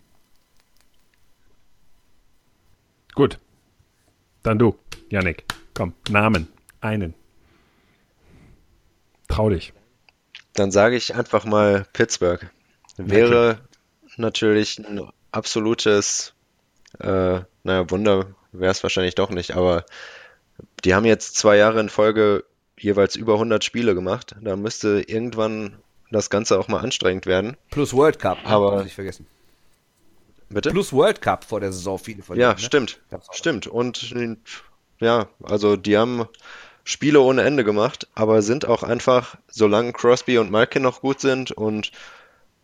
Gut. 3.15 3.39
Dann 4.43 4.57
du, 4.57 4.75
Yannick. 5.09 5.43
Komm, 5.73 5.93
Namen. 6.09 6.47
Einen. 6.81 7.13
Trau 9.29 9.49
dich. 9.49 9.73
Dann 10.53 10.71
sage 10.71 10.97
ich 10.97 11.15
einfach 11.15 11.45
mal 11.45 11.85
Pittsburgh. 11.93 12.49
Wäre 12.97 13.51
okay. 13.51 13.61
natürlich 14.17 14.77
ein 14.79 15.09
absolutes, 15.31 16.33
äh, 16.99 17.39
naja, 17.63 17.89
Wunder 17.89 18.35
wäre 18.51 18.71
es 18.71 18.83
wahrscheinlich 18.83 19.15
doch 19.15 19.29
nicht, 19.29 19.55
aber 19.55 19.85
die 20.83 20.93
haben 20.93 21.05
jetzt 21.05 21.37
zwei 21.37 21.55
Jahre 21.55 21.79
in 21.79 21.89
Folge 21.89 22.43
jeweils 22.77 23.15
über 23.15 23.33
100 23.33 23.63
Spiele 23.63 23.95
gemacht. 23.95 24.35
Da 24.41 24.55
müsste 24.55 25.03
irgendwann 25.07 25.77
das 26.11 26.29
Ganze 26.29 26.59
auch 26.59 26.67
mal 26.67 26.79
anstrengend 26.79 27.25
werden. 27.25 27.55
Plus 27.69 27.93
World 27.93 28.19
Cup, 28.19 28.43
ne? 28.43 28.49
aber 28.49 28.83
nicht 28.83 28.95
vergessen. 28.95 29.27
Bitte? 30.49 30.71
Plus 30.71 30.91
World 30.91 31.21
Cup 31.21 31.43
vor 31.43 31.59
der 31.59 31.71
Saison 31.71 31.99
viele 31.99 32.23
von 32.23 32.37
Ja, 32.37 32.53
ne? 32.53 32.59
stimmt. 32.59 32.99
Stimmt. 33.31 33.67
Und 33.67 34.13
ja, 34.99 35.27
also 35.43 35.75
die 35.75 35.97
haben 35.97 36.27
Spiele 36.89 37.21
ohne 37.21 37.43
Ende 37.43 37.63
gemacht, 37.63 38.07
aber 38.15 38.41
sind 38.41 38.65
auch 38.65 38.81
einfach, 38.81 39.37
solange 39.47 39.93
Crosby 39.93 40.39
und 40.39 40.49
Malkin 40.49 40.81
noch 40.81 41.01
gut 41.01 41.19
sind 41.19 41.51
und 41.51 41.91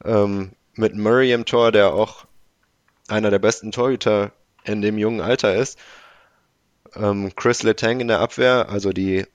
ähm, 0.04 0.54
mit 0.74 0.96
Murray 0.96 1.32
im 1.32 1.46
Tor, 1.46 1.72
der 1.72 1.94
auch 1.94 2.26
einer 3.08 3.30
der 3.30 3.38
besten 3.38 3.72
Torhüter 3.72 4.32
in 4.64 4.82
dem 4.82 4.98
jungen 4.98 5.22
Alter 5.22 5.54
ist, 5.54 5.78
ähm, 6.96 7.36
Chris 7.36 7.62
Letang 7.62 8.00
in 8.00 8.08
der 8.08 8.20
Abwehr, 8.20 8.68
also 8.68 8.94
die 8.94 9.28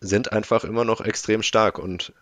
sind 0.00 0.32
einfach 0.32 0.64
immer 0.64 0.84
noch 0.84 1.00
extrem 1.02 1.44
stark 1.44 1.78
und 1.78 2.12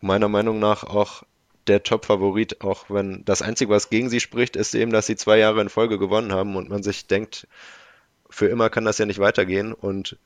meiner 0.00 0.30
Meinung 0.30 0.60
nach 0.60 0.82
auch 0.84 1.24
der 1.66 1.82
Top-Favorit, 1.82 2.62
auch 2.62 2.86
wenn 2.88 3.22
das 3.26 3.42
Einzige, 3.42 3.70
was 3.70 3.90
gegen 3.90 4.08
sie 4.08 4.20
spricht, 4.20 4.56
ist 4.56 4.74
eben, 4.74 4.92
dass 4.92 5.04
sie 5.04 5.16
zwei 5.16 5.36
Jahre 5.36 5.60
in 5.60 5.68
Folge 5.68 5.98
gewonnen 5.98 6.32
haben 6.32 6.56
und 6.56 6.70
man 6.70 6.82
sich 6.82 7.06
denkt, 7.06 7.46
für 8.30 8.46
immer 8.46 8.70
kann 8.70 8.86
das 8.86 8.96
ja 8.96 9.04
nicht 9.04 9.18
weitergehen 9.18 9.74
und 9.74 10.16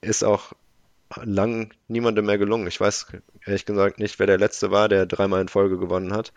ist 0.00 0.24
auch 0.24 0.52
lang 1.22 1.72
niemandem 1.88 2.26
mehr 2.26 2.38
gelungen. 2.38 2.66
Ich 2.66 2.80
weiß 2.80 3.06
ehrlich 3.44 3.64
gesagt 3.64 3.98
nicht, 3.98 4.18
wer 4.18 4.26
der 4.26 4.38
letzte 4.38 4.70
war, 4.70 4.88
der 4.88 5.06
dreimal 5.06 5.40
in 5.40 5.48
Folge 5.48 5.78
gewonnen 5.78 6.12
hat. 6.12 6.32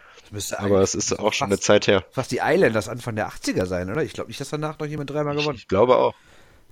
Aber 0.58 0.82
es 0.82 0.94
ist 0.94 1.18
auch 1.18 1.34
schon 1.34 1.48
eine 1.48 1.60
Zeit 1.60 1.88
her. 1.88 2.06
Fast 2.12 2.32
die 2.32 2.40
Islanders 2.44 2.88
Anfang 2.88 3.16
der 3.16 3.30
80er 3.30 3.66
sein, 3.66 3.90
oder? 3.90 4.04
Ich 4.04 4.14
glaube 4.14 4.30
nicht, 4.30 4.40
dass 4.40 4.50
danach 4.50 4.78
noch 4.78 4.86
jemand 4.86 5.10
dreimal 5.10 5.34
gewonnen 5.34 5.50
hat. 5.50 5.56
Ich, 5.56 5.64
ich 5.64 5.68
glaube 5.68 5.98
auch. 5.98 6.14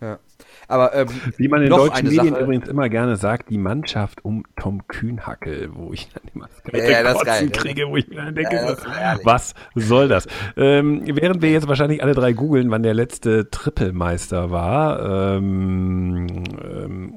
Ja. 0.02 0.20
Aber 0.68 0.94
ähm, 0.94 1.08
wie 1.38 1.48
man 1.48 1.64
in 1.64 1.70
deutschen 1.70 2.08
Medien 2.08 2.30
Sache, 2.30 2.44
übrigens 2.44 2.68
immer 2.68 2.90
gerne 2.90 3.16
sagt, 3.16 3.50
die 3.50 3.58
Mannschaft 3.58 4.24
um 4.24 4.44
Tom 4.60 4.88
Kühnhackel, 4.88 5.70
wo 5.74 5.94
ich 5.94 6.10
dann 6.14 6.24
immer 6.34 6.48
das 6.48 6.64
kalte 6.64 6.92
ja, 6.92 7.04
Kotzen 7.14 7.26
geil, 7.26 7.50
kriege, 7.50 7.88
wo 7.88 7.98
ich 7.98 8.08
mir 8.08 8.18
dann 8.18 8.36
denke, 8.36 8.56
ja, 8.56 8.76
so, 8.76 9.24
was 9.24 9.56
soll 9.76 10.08
das? 10.08 10.28
Ähm, 10.56 11.04
während 11.06 11.42
wir 11.42 11.52
jetzt 11.52 11.68
wahrscheinlich 11.68 12.04
alle 12.04 12.14
drei 12.14 12.34
googeln, 12.34 12.70
wann 12.70 12.84
der 12.84 12.94
letzte 12.94 13.50
Trippelmeister 13.50 14.52
war, 14.52 15.36
ähm, 15.38 16.28
ähm, 16.62 17.14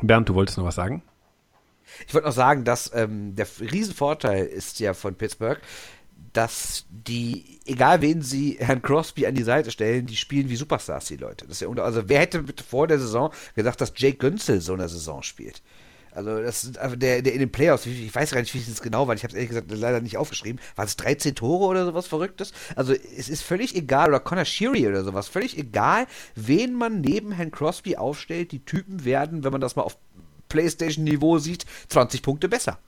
Bernd, 0.00 0.28
du 0.28 0.34
wolltest 0.34 0.56
noch 0.58 0.64
was 0.64 0.76
sagen? 0.76 1.02
Ich 2.06 2.14
wollte 2.14 2.28
noch 2.28 2.34
sagen, 2.34 2.64
dass 2.64 2.92
ähm, 2.94 3.34
der 3.34 3.46
Riesenvorteil 3.60 4.46
ist 4.46 4.78
ja 4.78 4.94
von 4.94 5.14
Pittsburgh, 5.14 5.58
dass 6.32 6.86
die, 6.90 7.60
egal 7.66 8.02
wen 8.02 8.22
sie 8.22 8.56
Herrn 8.60 8.82
Crosby 8.82 9.26
an 9.26 9.34
die 9.34 9.42
Seite 9.42 9.70
stellen, 9.70 10.06
die 10.06 10.16
spielen 10.16 10.48
wie 10.48 10.56
Superstars, 10.56 11.06
die 11.06 11.16
Leute. 11.16 11.46
Das 11.46 11.60
ist 11.60 11.60
ja, 11.62 11.82
also 11.82 12.08
wer 12.08 12.20
hätte 12.20 12.44
vor 12.68 12.86
der 12.86 12.98
Saison 12.98 13.32
gedacht, 13.54 13.80
dass 13.80 13.92
Jake 13.96 14.18
Günzel 14.18 14.60
so 14.60 14.74
eine 14.74 14.88
Saison 14.88 15.22
spielt? 15.22 15.62
Also 16.12 16.42
das 16.42 16.64
ist 16.64 16.78
der, 16.96 17.22
der 17.22 17.32
in 17.32 17.38
den 17.38 17.52
Playoffs, 17.52 17.86
ich 17.86 18.12
weiß 18.12 18.32
gar 18.32 18.40
nicht, 18.40 18.52
wie 18.52 18.58
es 18.58 18.82
genau 18.82 19.06
war, 19.06 19.14
ich 19.14 19.22
habe 19.22 19.30
es 19.30 19.34
ehrlich 19.34 19.50
gesagt 19.50 19.70
leider 19.70 20.00
nicht 20.00 20.16
aufgeschrieben. 20.16 20.60
War 20.74 20.84
es 20.84 20.96
13 20.96 21.34
Tore 21.34 21.66
oder 21.66 21.84
sowas 21.84 22.08
Verrücktes? 22.08 22.52
Also 22.74 22.92
es 22.92 23.28
ist 23.28 23.42
völlig 23.42 23.76
egal, 23.76 24.08
oder 24.08 24.20
Connor 24.20 24.44
Sheary 24.44 24.88
oder 24.88 25.04
sowas, 25.04 25.28
völlig 25.28 25.56
egal, 25.56 26.06
wen 26.34 26.74
man 26.74 27.00
neben 27.00 27.32
Herrn 27.32 27.52
Crosby 27.52 27.96
aufstellt, 27.96 28.52
die 28.52 28.64
Typen 28.64 29.04
werden, 29.04 29.44
wenn 29.44 29.52
man 29.52 29.60
das 29.60 29.76
mal 29.76 29.82
auf 29.82 29.96
Playstation-Niveau 30.48 31.38
sieht, 31.38 31.66
20 31.88 32.22
Punkte 32.22 32.48
besser. 32.48 32.78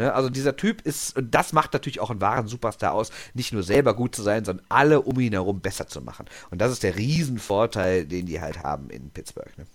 Ja, 0.00 0.12
also 0.12 0.30
dieser 0.30 0.56
Typ 0.56 0.80
ist, 0.82 1.16
und 1.16 1.34
das 1.34 1.52
macht 1.52 1.72
natürlich 1.72 2.00
auch 2.00 2.10
einen 2.10 2.20
wahren 2.20 2.46
Superstar 2.46 2.92
aus, 2.92 3.10
nicht 3.34 3.52
nur 3.52 3.62
selber 3.62 3.94
gut 3.94 4.14
zu 4.14 4.22
sein, 4.22 4.44
sondern 4.44 4.64
alle 4.68 5.02
um 5.02 5.20
ihn 5.20 5.32
herum 5.32 5.60
besser 5.60 5.86
zu 5.86 6.00
machen. 6.00 6.26
Und 6.50 6.60
das 6.60 6.72
ist 6.72 6.82
der 6.82 6.96
Riesenvorteil, 6.96 8.06
den 8.06 8.26
die 8.26 8.40
halt 8.40 8.62
haben 8.62 8.90
in 8.90 9.10
Pittsburgh. 9.10 9.56
Ne? 9.58 9.66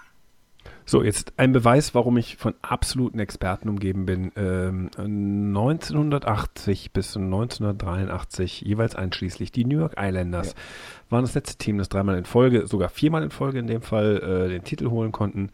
So, 0.88 1.02
jetzt 1.02 1.34
ein 1.38 1.52
Beweis, 1.52 1.96
warum 1.96 2.18
ich 2.18 2.38
von 2.38 2.54
absoluten 2.62 3.18
Experten 3.18 3.70
umgeben 3.70 4.06
bin. 4.06 4.32
Ähm, 4.36 4.92
1980 4.98 6.92
bis 6.92 7.18
1983, 7.18 8.62
jeweils 8.62 8.96
einschließlich 8.96 9.52
die 9.52 9.66
New 9.66 9.80
York 9.80 9.96
Islanders, 9.98 10.50
ja. 10.50 11.12
waren 11.12 11.24
das 11.24 11.34
letzte 11.34 11.58
Team, 11.58 11.80
das 11.80 11.90
dreimal 11.90 12.18
in 12.18 12.26
Folge, 12.26 12.68
sogar 12.68 12.90
viermal 12.90 13.24
in 13.24 13.32
Folge 13.32 13.60
in 13.60 13.68
dem 13.68 13.82
Fall, 13.82 14.18
äh, 14.18 14.50
den 14.50 14.64
Titel 14.64 14.90
holen 14.90 15.12
konnten. 15.12 15.50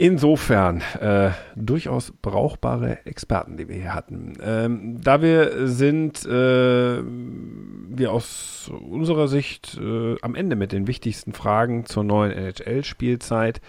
Insofern 0.00 0.80
äh, 0.98 1.32
durchaus 1.56 2.10
brauchbare 2.22 3.04
Experten, 3.04 3.58
die 3.58 3.68
wir 3.68 3.76
hier 3.76 3.94
hatten. 3.94 4.32
Ähm, 4.42 4.98
da 5.02 5.20
wir 5.20 5.68
sind, 5.68 6.24
äh, 6.24 7.02
wir 7.04 8.10
aus 8.10 8.72
unserer 8.88 9.28
Sicht 9.28 9.78
äh, 9.78 10.16
am 10.22 10.34
Ende 10.34 10.56
mit 10.56 10.72
den 10.72 10.86
wichtigsten 10.86 11.34
Fragen 11.34 11.84
zur 11.84 12.02
neuen 12.04 12.32
NHL-Spielzeit. 12.32 13.60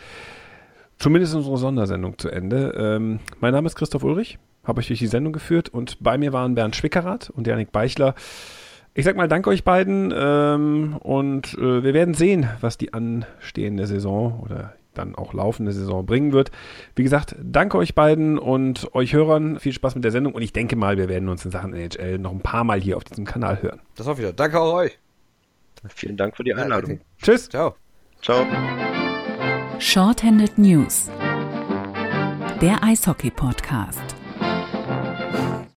Zumindest 0.97 1.35
unsere 1.35 1.57
Sondersendung 1.57 2.17
zu 2.17 2.29
Ende. 2.29 2.75
Ähm, 2.77 3.19
mein 3.41 3.51
Name 3.51 3.67
ist 3.67 3.75
Christoph 3.75 4.05
Ulrich, 4.05 4.39
habe 4.63 4.79
euch 4.79 4.87
durch 4.87 4.99
die 4.99 5.07
Sendung 5.07 5.33
geführt 5.33 5.67
und 5.67 6.01
bei 6.01 6.17
mir 6.17 6.31
waren 6.31 6.55
Bernd 6.55 6.77
Schwickerath 6.77 7.29
und 7.29 7.45
Janik 7.45 7.73
Beichler. 7.73 8.15
Ich 8.93 9.03
sag 9.03 9.17
mal 9.17 9.27
danke 9.27 9.49
euch 9.49 9.65
beiden 9.65 10.13
ähm, 10.15 10.95
und 10.95 11.55
äh, 11.55 11.83
wir 11.83 11.93
werden 11.93 12.13
sehen, 12.13 12.47
was 12.61 12.77
die 12.77 12.93
anstehende 12.93 13.85
Saison 13.85 14.39
oder 14.45 14.75
dann 14.93 15.15
auch 15.15 15.33
laufende 15.33 15.71
Saison 15.71 16.05
bringen 16.05 16.31
wird. 16.33 16.51
Wie 16.95 17.03
gesagt, 17.03 17.35
danke 17.41 17.77
euch 17.77 17.95
beiden 17.95 18.37
und 18.37 18.93
euch 18.93 19.13
Hörern. 19.13 19.59
Viel 19.59 19.73
Spaß 19.73 19.95
mit 19.95 20.03
der 20.03 20.11
Sendung 20.11 20.33
und 20.33 20.41
ich 20.41 20.53
denke 20.53 20.75
mal, 20.75 20.97
wir 20.97 21.09
werden 21.09 21.29
uns 21.29 21.45
in 21.45 21.51
Sachen 21.51 21.73
NHL 21.73 22.17
noch 22.17 22.31
ein 22.31 22.41
paar 22.41 22.63
Mal 22.63 22.81
hier 22.81 22.97
auf 22.97 23.03
diesem 23.03 23.25
Kanal 23.25 23.61
hören. 23.61 23.79
Das 23.95 24.07
auch 24.07 24.17
wieder. 24.17 24.33
Danke 24.33 24.59
auch 24.59 24.73
euch. 24.73 24.97
Vielen 25.89 26.17
Dank 26.17 26.37
für 26.37 26.43
die 26.43 26.53
Einladung. 26.53 26.91
Ja, 26.91 26.97
Tschüss. 27.23 27.49
Ciao. 27.49 27.75
Ciao. 28.21 28.45
Shorthanded 29.79 30.57
News. 30.57 31.09
Der 32.61 32.83
Eishockey-Podcast. 32.83 34.20